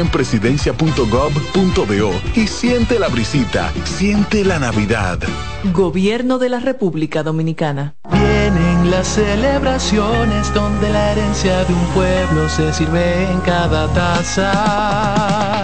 en 0.01 0.09
presidencia.gov.do 0.09 2.11
y 2.35 2.47
siente 2.47 2.99
la 2.99 3.07
brisita, 3.07 3.71
siente 3.85 4.43
la 4.43 4.59
Navidad. 4.59 5.19
Gobierno 5.71 6.39
de 6.39 6.49
la 6.49 6.59
República 6.59 7.23
Dominicana. 7.23 7.95
Vienen 8.11 8.91
las 8.91 9.07
celebraciones 9.07 10.53
donde 10.53 10.89
la 10.89 11.11
herencia 11.11 11.63
de 11.63 11.73
un 11.73 11.85
pueblo 11.93 12.49
se 12.49 12.73
sirve 12.73 13.31
en 13.31 13.39
cada 13.41 13.87
taza. 13.93 15.63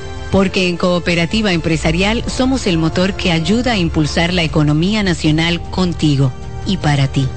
Porque 0.31 0.69
en 0.69 0.77
Cooperativa 0.77 1.51
Empresarial 1.51 2.23
somos 2.27 2.65
el 2.65 2.77
motor 2.77 3.15
que 3.15 3.31
ayuda 3.31 3.73
a 3.73 3.77
impulsar 3.77 4.33
la 4.33 4.43
economía 4.43 5.03
nacional 5.03 5.61
contigo 5.61 6.31
y 6.65 6.77
para 6.77 7.07
ti. 7.07 7.27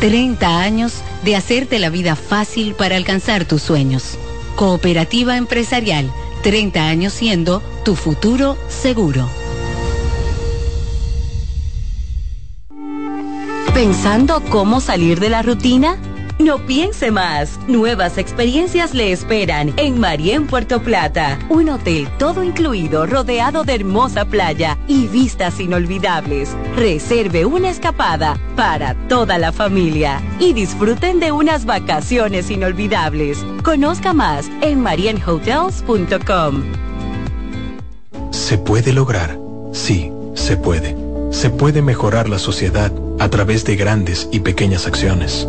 30 0.00 0.60
años 0.60 0.94
de 1.24 1.36
hacerte 1.36 1.78
la 1.78 1.90
vida 1.90 2.16
fácil 2.16 2.74
para 2.74 2.96
alcanzar 2.96 3.46
tus 3.46 3.62
sueños. 3.62 4.18
Cooperativa 4.54 5.36
Empresarial, 5.36 6.10
30 6.42 6.86
años 6.86 7.12
siendo 7.12 7.62
tu 7.84 7.96
futuro 7.96 8.56
seguro. 8.68 9.28
¿Pensando 13.74 14.42
cómo 14.48 14.80
salir 14.80 15.20
de 15.20 15.28
la 15.30 15.42
rutina? 15.42 15.98
No 16.38 16.58
piense 16.58 17.10
más. 17.10 17.58
Nuevas 17.66 18.18
experiencias 18.18 18.92
le 18.92 19.10
esperan 19.10 19.72
en 19.78 19.98
Marien 19.98 20.46
Puerto 20.46 20.82
Plata. 20.82 21.38
Un 21.48 21.70
hotel 21.70 22.08
todo 22.18 22.44
incluido 22.44 23.06
rodeado 23.06 23.64
de 23.64 23.76
hermosa 23.76 24.26
playa 24.26 24.76
y 24.86 25.06
vistas 25.06 25.58
inolvidables. 25.60 26.54
Reserve 26.76 27.46
una 27.46 27.70
escapada 27.70 28.38
para 28.54 28.94
toda 29.08 29.38
la 29.38 29.50
familia 29.50 30.20
y 30.38 30.52
disfruten 30.52 31.20
de 31.20 31.32
unas 31.32 31.64
vacaciones 31.64 32.50
inolvidables. 32.50 33.44
Conozca 33.62 34.12
más 34.12 34.50
en 34.60 34.82
marienhotels.com. 34.82 36.64
¿Se 38.30 38.58
puede 38.58 38.92
lograr? 38.92 39.38
Sí, 39.72 40.12
se 40.34 40.58
puede. 40.58 40.94
Se 41.30 41.48
puede 41.48 41.80
mejorar 41.80 42.28
la 42.28 42.38
sociedad 42.38 42.92
a 43.18 43.28
través 43.30 43.64
de 43.64 43.76
grandes 43.76 44.28
y 44.30 44.40
pequeñas 44.40 44.86
acciones. 44.86 45.48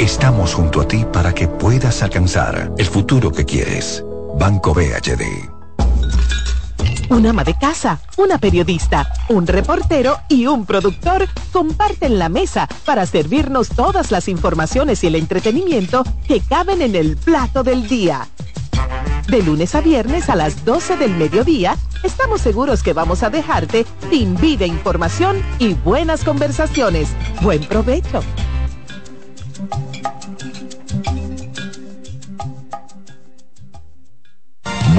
Estamos 0.00 0.54
junto 0.54 0.80
a 0.80 0.88
ti 0.88 1.04
para 1.12 1.34
que 1.34 1.46
puedas 1.46 2.02
alcanzar 2.02 2.72
el 2.78 2.86
futuro 2.86 3.30
que 3.30 3.44
quieres. 3.44 4.02
Banco 4.38 4.72
BHD. 4.72 5.50
Un 7.10 7.26
ama 7.26 7.44
de 7.44 7.58
casa, 7.58 8.00
una 8.16 8.38
periodista, 8.38 9.12
un 9.28 9.46
reportero 9.46 10.18
y 10.28 10.46
un 10.46 10.64
productor 10.64 11.28
comparten 11.52 12.18
la 12.18 12.30
mesa 12.30 12.66
para 12.86 13.04
servirnos 13.04 13.68
todas 13.68 14.10
las 14.10 14.28
informaciones 14.28 15.04
y 15.04 15.08
el 15.08 15.16
entretenimiento 15.16 16.02
que 16.26 16.40
caben 16.40 16.80
en 16.80 16.94
el 16.94 17.18
plato 17.18 17.62
del 17.62 17.86
día. 17.86 18.26
De 19.28 19.42
lunes 19.42 19.74
a 19.74 19.82
viernes 19.82 20.30
a 20.30 20.36
las 20.36 20.64
12 20.64 20.96
del 20.96 21.14
mediodía, 21.14 21.76
estamos 22.02 22.40
seguros 22.40 22.82
que 22.82 22.94
vamos 22.94 23.22
a 23.22 23.28
dejarte 23.28 23.84
sin 24.08 24.34
vida 24.36 24.64
información 24.64 25.42
y 25.58 25.74
buenas 25.74 26.24
conversaciones. 26.24 27.08
Buen 27.42 27.64
provecho. 27.64 28.22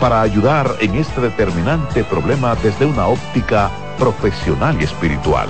para 0.00 0.22
ayudar 0.22 0.76
en 0.80 0.94
este 0.94 1.20
determinante 1.20 2.04
problema 2.04 2.54
desde 2.56 2.86
una 2.86 3.06
óptica 3.06 3.70
profesional 3.98 4.76
y 4.80 4.84
espiritual. 4.84 5.48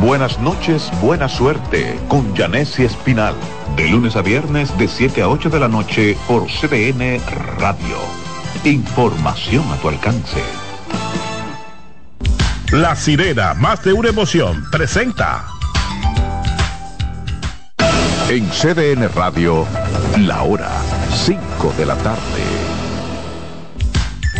Buenas 0.00 0.38
noches, 0.40 0.90
buena 1.00 1.28
suerte 1.28 1.98
con 2.08 2.34
Janessi 2.34 2.84
Espinal. 2.84 3.34
De 3.76 3.88
lunes 3.88 4.16
a 4.16 4.22
viernes 4.22 4.76
de 4.78 4.88
7 4.88 5.22
a 5.22 5.28
8 5.28 5.48
de 5.50 5.60
la 5.60 5.68
noche 5.68 6.16
por 6.28 6.46
CDN 6.46 7.20
Radio. 7.58 7.96
Información 8.64 9.64
a 9.72 9.76
tu 9.76 9.88
alcance. 9.88 10.42
La 12.72 12.96
sirena, 12.96 13.54
más 13.54 13.82
de 13.84 13.92
una 13.92 14.08
emoción, 14.08 14.64
presenta. 14.70 15.46
En 18.28 18.48
CDN 18.50 19.08
Radio, 19.14 19.64
la 20.18 20.42
hora 20.42 20.72
5 21.24 21.74
de 21.78 21.86
la 21.86 21.94
tarde. 21.96 22.55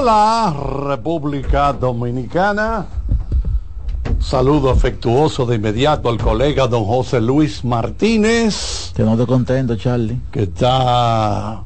Hola, 0.00 0.54
República 0.86 1.72
Dominicana. 1.72 2.86
Saludo 4.20 4.70
afectuoso 4.70 5.44
de 5.44 5.56
inmediato 5.56 6.08
al 6.08 6.18
colega 6.18 6.68
don 6.68 6.84
José 6.84 7.20
Luis 7.20 7.64
Martínez. 7.64 8.92
Que 8.94 9.02
no 9.02 9.12
estoy 9.12 9.26
contento, 9.26 9.74
Charlie. 9.74 10.20
Que 10.30 10.44
está. 10.44 11.64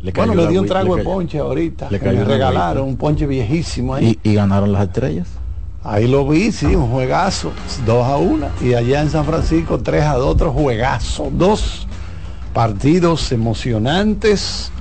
Le 0.00 0.12
bueno, 0.12 0.32
me 0.32 0.46
dio 0.46 0.62
un 0.62 0.66
trago 0.66 0.96
de 0.96 1.04
ponche 1.04 1.38
ahorita. 1.38 1.90
le 1.90 2.00
que 2.00 2.10
me 2.10 2.24
regalaron 2.24 2.68
agüita. 2.68 2.82
un 2.84 2.96
ponche 2.96 3.26
viejísimo 3.26 3.92
ahí. 3.92 4.18
Y, 4.22 4.30
y 4.30 4.34
ganaron 4.34 4.72
las 4.72 4.84
estrellas. 4.84 5.28
Ahí 5.82 6.08
lo 6.08 6.26
vi, 6.26 6.52
sí, 6.52 6.74
un 6.74 6.90
juegazo, 6.90 7.52
2 7.84 8.06
a 8.06 8.16
1. 8.16 8.46
Y 8.62 8.72
allá 8.72 9.02
en 9.02 9.10
San 9.10 9.26
Francisco, 9.26 9.78
3 9.80 10.04
a 10.04 10.14
2, 10.14 10.26
otro 10.26 10.52
juegazo. 10.52 11.30
Dos 11.30 11.86
partidos 12.54 13.30
emocionantes. 13.30 14.72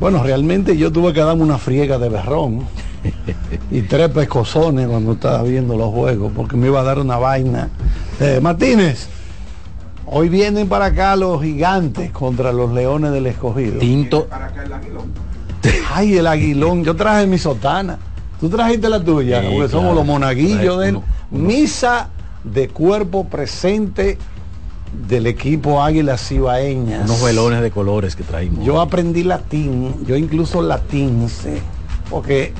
Bueno, 0.00 0.22
realmente 0.22 0.78
yo 0.78 0.90
tuve 0.90 1.12
que 1.12 1.20
darme 1.20 1.42
una 1.42 1.58
friega 1.58 1.98
de 1.98 2.08
berrón 2.08 2.66
y 3.70 3.82
tres 3.82 4.08
pescozones 4.08 4.88
cuando 4.88 5.12
estaba 5.12 5.42
viendo 5.42 5.76
los 5.76 5.90
juegos, 5.90 6.32
porque 6.34 6.56
me 6.56 6.68
iba 6.68 6.80
a 6.80 6.82
dar 6.82 6.98
una 6.98 7.18
vaina. 7.18 7.68
Eh, 8.18 8.40
Martínez, 8.40 9.08
hoy 10.06 10.30
vienen 10.30 10.68
para 10.68 10.86
acá 10.86 11.16
los 11.16 11.42
gigantes 11.42 12.10
contra 12.12 12.50
los 12.50 12.72
leones 12.72 13.12
del 13.12 13.26
escogido. 13.26 13.78
Tinto. 13.78 14.26
Ay, 15.92 16.16
el 16.16 16.26
aguilón. 16.26 16.82
Yo 16.82 16.96
traje 16.96 17.26
mi 17.26 17.36
sotana. 17.36 17.98
Tú 18.40 18.48
trajiste 18.48 18.88
la 18.88 19.04
tuya, 19.04 19.42
Sí, 19.42 19.48
porque 19.52 19.68
somos 19.68 19.94
los 19.94 20.06
monaguillos 20.06 20.80
de 20.80 20.98
misa 21.30 22.08
de 22.42 22.68
cuerpo 22.68 23.24
presente 23.24 24.16
del 24.92 25.26
equipo 25.26 25.82
Águilas 25.82 26.26
Cibaeñas. 26.28 27.04
Unos 27.08 27.22
velones 27.22 27.60
de 27.62 27.70
colores 27.70 28.16
que 28.16 28.22
traímos. 28.24 28.64
Yo 28.64 28.80
aprendí 28.80 29.22
latín, 29.22 30.04
yo 30.06 30.16
incluso 30.16 30.62
latín 30.62 31.28
sé, 31.28 31.60
porque 32.10 32.52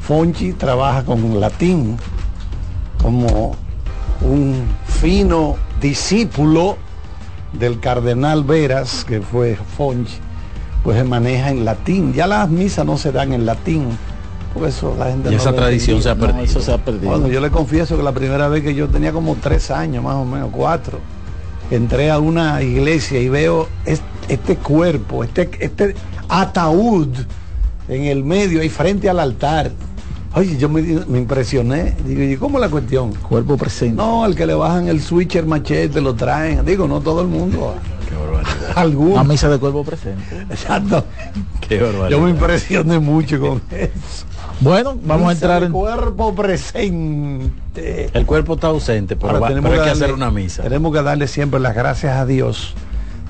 Fonchi 0.00 0.52
trabaja 0.52 1.04
con 1.04 1.40
latín 1.40 1.96
como 3.02 3.54
un 4.22 4.62
fino 4.86 5.56
discípulo 5.80 6.76
del 7.52 7.78
cardenal 7.80 8.44
Veras, 8.44 9.04
que 9.04 9.20
fue 9.20 9.56
Fonchi, 9.76 10.14
pues 10.82 10.96
se 10.96 11.04
maneja 11.04 11.50
en 11.50 11.64
latín. 11.64 12.12
Ya 12.14 12.26
las 12.26 12.48
misas 12.48 12.84
no 12.86 12.96
se 12.96 13.12
dan 13.12 13.32
en 13.32 13.44
latín. 13.46 13.88
Por 14.54 14.68
eso 14.68 14.94
la 14.98 15.06
gente 15.06 15.28
Y 15.28 15.32
no 15.32 15.36
esa 15.38 15.52
tradición 15.52 16.00
se 16.00 16.08
ha 16.10 16.14
No, 16.14 16.20
perdido. 16.20 16.44
eso 16.44 16.60
se 16.60 16.72
ha 16.72 16.78
perdido. 16.78 17.10
bueno, 17.10 17.28
yo 17.28 17.40
le 17.40 17.50
confieso 17.50 17.96
que 17.96 18.02
la 18.04 18.12
primera 18.12 18.48
vez 18.48 18.62
que 18.62 18.74
yo 18.74 18.88
tenía 18.88 19.12
como 19.12 19.34
tres 19.34 19.70
años, 19.70 20.02
más 20.04 20.14
o 20.14 20.24
menos, 20.24 20.48
cuatro, 20.52 21.00
entré 21.70 22.10
a 22.10 22.18
una 22.18 22.62
iglesia 22.62 23.20
y 23.20 23.28
veo 23.28 23.68
es- 23.84 24.02
este 24.28 24.56
cuerpo, 24.56 25.22
este, 25.24 25.50
este 25.60 25.94
ataúd 26.28 27.08
en 27.88 28.04
el 28.04 28.24
medio, 28.24 28.60
ahí 28.60 28.68
frente 28.68 29.08
al 29.10 29.20
altar. 29.20 29.70
Oye, 30.36 30.56
yo 30.56 30.68
me, 30.68 30.82
me 30.82 31.18
impresioné. 31.18 31.94
Digo, 32.04 32.22
¿y 32.22 32.36
cómo 32.36 32.58
es 32.58 32.62
la 32.62 32.68
cuestión? 32.68 33.12
Cuerpo 33.14 33.56
presente. 33.56 33.94
No, 33.94 34.26
el 34.26 34.34
que 34.34 34.46
le 34.46 34.54
bajan 34.54 34.88
el 34.88 35.00
switcher 35.00 35.46
machete 35.46 36.00
lo 36.00 36.14
traen. 36.14 36.64
Digo, 36.64 36.88
no 36.88 37.00
todo 37.00 37.20
el 37.20 37.28
mundo. 37.28 37.74
Qué 38.08 38.14
barbaridad. 38.16 38.72
Algunos. 38.74 39.12
Una 39.14 39.24
misa 39.24 39.48
de 39.48 39.58
cuerpo 39.58 39.84
presente. 39.84 40.42
Exacto. 40.50 41.04
Qué 41.68 41.78
barbaridad. 41.80 42.08
Yo 42.10 42.20
me 42.20 42.30
impresioné 42.30 42.98
mucho 42.98 43.38
con 43.40 43.62
eso. 43.70 44.26
Bueno, 44.60 44.96
vamos 45.04 45.28
a 45.28 45.32
entrar 45.32 45.62
en... 45.64 45.72
cuerpo 45.72 46.34
presente. 46.34 48.10
El 48.12 48.24
cuerpo 48.26 48.54
está 48.54 48.68
ausente, 48.68 49.16
pero, 49.16 49.28
Ahora 49.28 49.40
va- 49.40 49.48
tenemos 49.48 49.70
pero 49.70 49.82
hay 49.82 49.88
que 49.88 49.94
darle- 49.94 50.04
hacer 50.04 50.14
una 50.14 50.30
misa. 50.30 50.62
Tenemos 50.62 50.92
que 50.92 51.02
darle 51.02 51.26
siempre 51.28 51.60
las 51.60 51.74
gracias 51.74 52.16
a 52.16 52.24
Dios 52.24 52.74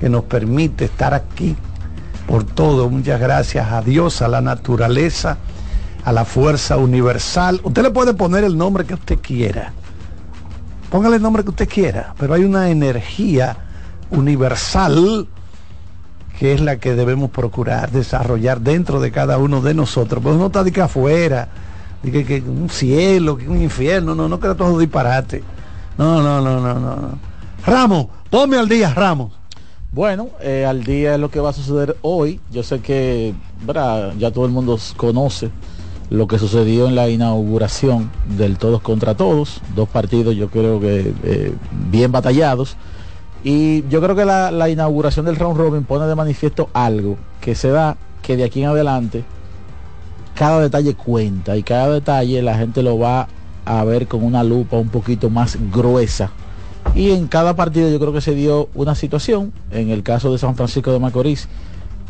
que 0.00 0.08
nos 0.08 0.24
permite 0.24 0.84
estar 0.84 1.14
aquí 1.14 1.56
por 2.26 2.44
todo. 2.44 2.88
Muchas 2.90 3.20
gracias 3.20 3.70
a 3.72 3.82
Dios, 3.82 4.22
a 4.22 4.28
la 4.28 4.40
naturaleza, 4.40 5.38
a 6.04 6.12
la 6.12 6.24
fuerza 6.24 6.76
universal. 6.76 7.60
Usted 7.64 7.82
le 7.82 7.90
puede 7.90 8.14
poner 8.14 8.44
el 8.44 8.56
nombre 8.56 8.84
que 8.84 8.94
usted 8.94 9.18
quiera. 9.20 9.72
Póngale 10.90 11.16
el 11.16 11.22
nombre 11.22 11.42
que 11.42 11.50
usted 11.50 11.68
quiera, 11.68 12.14
pero 12.18 12.34
hay 12.34 12.44
una 12.44 12.70
energía 12.70 13.56
universal 14.10 15.26
que 16.38 16.52
es 16.52 16.60
la 16.60 16.78
que 16.78 16.94
debemos 16.94 17.30
procurar 17.30 17.90
desarrollar 17.90 18.60
dentro 18.60 19.00
de 19.00 19.10
cada 19.10 19.38
uno 19.38 19.60
de 19.60 19.74
nosotros. 19.74 20.22
Pues 20.22 20.36
no 20.36 20.46
está 20.46 20.64
de 20.64 20.72
que 20.72 20.80
afuera, 20.80 21.48
y 22.02 22.10
que, 22.10 22.24
que 22.24 22.40
un 22.40 22.68
cielo, 22.68 23.36
que 23.36 23.48
un 23.48 23.62
infierno, 23.62 24.14
no, 24.14 24.28
no 24.28 24.38
crea 24.38 24.54
todos 24.54 24.78
disparate. 24.78 25.42
No, 25.96 26.22
no, 26.22 26.40
no, 26.40 26.60
no, 26.60 26.74
no. 26.74 27.18
Ramos, 27.64 28.08
ponme 28.30 28.58
al 28.58 28.68
día, 28.68 28.92
Ramos. 28.92 29.32
Bueno, 29.92 30.30
eh, 30.40 30.66
al 30.66 30.82
día 30.82 31.14
es 31.14 31.20
lo 31.20 31.30
que 31.30 31.38
va 31.38 31.50
a 31.50 31.52
suceder 31.52 31.96
hoy. 32.02 32.40
Yo 32.50 32.64
sé 32.64 32.80
que 32.80 33.32
¿verdad? 33.64 34.12
ya 34.18 34.32
todo 34.32 34.44
el 34.44 34.50
mundo 34.50 34.76
conoce 34.96 35.50
lo 36.10 36.26
que 36.26 36.38
sucedió 36.38 36.88
en 36.88 36.96
la 36.96 37.08
inauguración 37.08 38.10
del 38.36 38.58
Todos 38.58 38.82
contra 38.82 39.14
Todos. 39.14 39.60
Dos 39.76 39.88
partidos 39.88 40.34
yo 40.34 40.48
creo 40.48 40.80
que 40.80 41.14
eh, 41.22 41.54
bien 41.90 42.10
batallados. 42.10 42.76
Y 43.44 43.86
yo 43.88 44.00
creo 44.00 44.16
que 44.16 44.24
la, 44.24 44.50
la 44.50 44.70
inauguración 44.70 45.26
del 45.26 45.36
round 45.36 45.58
robin 45.58 45.84
pone 45.84 46.06
de 46.06 46.14
manifiesto 46.14 46.70
algo 46.72 47.16
que 47.40 47.54
se 47.54 47.68
da 47.68 47.96
que 48.22 48.36
de 48.36 48.44
aquí 48.44 48.62
en 48.62 48.70
adelante 48.70 49.22
cada 50.34 50.60
detalle 50.60 50.94
cuenta 50.94 51.56
y 51.56 51.62
cada 51.62 51.90
detalle 51.90 52.42
la 52.42 52.56
gente 52.56 52.82
lo 52.82 52.98
va 52.98 53.28
a 53.66 53.84
ver 53.84 54.08
con 54.08 54.24
una 54.24 54.42
lupa 54.42 54.76
un 54.76 54.88
poquito 54.88 55.30
más 55.30 55.58
gruesa. 55.70 56.30
Y 56.94 57.10
en 57.10 57.28
cada 57.28 57.54
partido 57.54 57.90
yo 57.90 58.00
creo 58.00 58.12
que 58.12 58.20
se 58.20 58.34
dio 58.34 58.68
una 58.74 58.94
situación. 58.94 59.52
En 59.70 59.90
el 59.90 60.02
caso 60.02 60.32
de 60.32 60.38
San 60.38 60.56
Francisco 60.56 60.92
de 60.92 60.98
Macorís, 60.98 61.48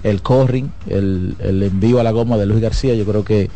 el 0.03 0.23
corring, 0.23 0.71
el, 0.89 1.37
el 1.39 1.63
envío 1.63 2.01
a 2.01 2.03
la 2.03 2.11
goma 2.11 2.37
de 2.37 2.47
Luis 2.47 2.61
García, 2.61 2.95
yo 2.95 3.05
creo 3.05 3.25
que 3.25 3.51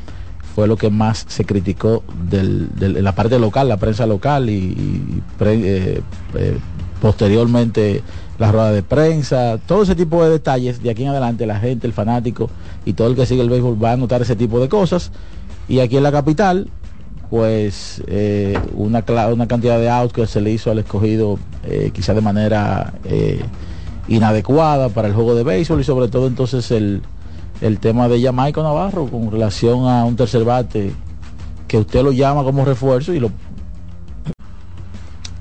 fue 0.58 0.66
lo 0.66 0.76
que 0.76 0.90
más 0.90 1.24
se 1.28 1.44
criticó 1.44 2.02
en 2.32 3.04
la 3.04 3.14
parte 3.14 3.38
local, 3.38 3.68
la 3.68 3.76
prensa 3.76 4.06
local 4.06 4.50
y, 4.50 5.22
eh, 5.38 6.00
eh, 6.34 6.58
posteriormente 7.00 8.02
la 8.38 8.52
rueda 8.52 8.72
de 8.72 8.82
prensa, 8.82 9.58
todo 9.66 9.82
ese 9.82 9.94
tipo 9.94 10.22
de 10.24 10.30
detalles, 10.30 10.82
de 10.82 10.90
aquí 10.90 11.02
en 11.02 11.10
adelante 11.10 11.46
la 11.46 11.58
gente, 11.58 11.86
el 11.86 11.92
fanático 11.92 12.50
y 12.84 12.92
todo 12.92 13.08
el 13.08 13.16
que 13.16 13.26
sigue 13.26 13.42
el 13.42 13.50
béisbol 13.50 13.82
va 13.82 13.92
a 13.92 13.96
notar 13.96 14.22
ese 14.22 14.36
tipo 14.36 14.60
de 14.60 14.68
cosas. 14.68 15.10
Y 15.68 15.80
aquí 15.80 15.96
en 15.96 16.02
la 16.02 16.12
capital, 16.12 16.68
pues 17.30 18.02
eh, 18.06 18.58
una, 18.74 19.04
una 19.30 19.48
cantidad 19.48 19.78
de 19.78 19.90
outs 19.90 20.12
que 20.12 20.26
se 20.26 20.40
le 20.40 20.50
hizo 20.50 20.70
al 20.70 20.78
escogido 20.78 21.38
eh, 21.64 21.90
quizá 21.92 22.14
de 22.14 22.20
manera 22.20 22.94
eh, 23.04 23.40
inadecuada 24.06 24.88
para 24.88 25.08
el 25.08 25.14
juego 25.14 25.34
de 25.34 25.44
béisbol 25.44 25.80
y 25.80 25.84
sobre 25.84 26.08
todo 26.08 26.26
entonces 26.26 26.70
el, 26.70 27.02
el 27.60 27.78
tema 27.78 28.08
de 28.08 28.22
Jamaica 28.22 28.62
Navarro 28.62 29.06
con 29.06 29.30
relación 29.30 29.86
a 29.86 30.04
un 30.04 30.16
tercer 30.16 30.44
bate 30.44 30.92
que 31.66 31.76
usted 31.76 32.02
lo 32.02 32.12
llama 32.12 32.44
como 32.44 32.64
refuerzo 32.64 33.12
y 33.12 33.20
lo 33.20 33.30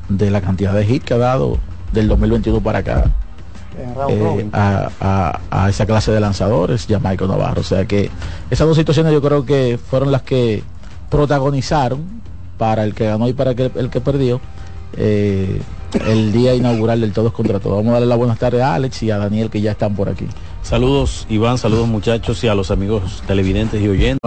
de 0.09 0.31
la 0.31 0.41
cantidad 0.41 0.73
de 0.73 0.85
hits 0.85 1.05
que 1.05 1.13
ha 1.13 1.17
dado 1.17 1.57
del 1.91 2.07
2021 2.07 2.61
para 2.61 2.79
acá 2.79 3.11
eh, 4.09 4.49
a, 4.53 4.89
a- 4.99 5.39
a 5.65 5.69
esa 5.69 5.85
clase 5.85 6.11
de 6.11 6.19
lanzadores, 6.19 6.85
Jamaica 6.89 7.25
Navarro. 7.27 7.61
O 7.61 7.63
sea 7.63 7.85
que 7.85 8.09
esas 8.49 8.67
dos 8.67 8.75
situaciones 8.77 9.13
yo 9.13 9.21
creo 9.21 9.45
que 9.45 9.77
fueron 9.89 10.11
las 10.11 10.21
que 10.23 10.63
protagonizaron 11.09 12.03
para 12.57 12.83
el 12.83 12.93
que 12.93 13.05
ganó 13.05 13.27
y 13.27 13.33
para 13.33 13.51
el 13.51 13.55
que, 13.55 13.71
el 13.75 13.89
que 13.89 14.01
perdió 14.01 14.39
eh, 14.95 15.61
el 16.07 16.31
día 16.31 16.53
inaugural 16.55 17.01
del 17.01 17.11
Todos 17.13 17.31
contra 17.33 17.59
Todos. 17.59 17.77
Vamos 17.77 17.89
a 17.91 17.93
darle 17.93 18.07
las 18.07 18.17
buenas 18.17 18.37
tardes 18.39 18.61
a 18.61 18.75
Alex 18.75 19.03
y 19.03 19.11
a 19.11 19.17
Daniel 19.17 19.49
que 19.49 19.61
ya 19.61 19.71
están 19.71 19.95
por 19.95 20.09
aquí. 20.09 20.25
Saludos 20.63 21.25
Iván, 21.29 21.57
saludos 21.57 21.87
muchachos 21.87 22.43
y 22.43 22.47
a 22.47 22.55
los 22.55 22.71
amigos 22.71 23.23
televidentes 23.25 23.81
y 23.81 23.87
oyentes. 23.87 24.19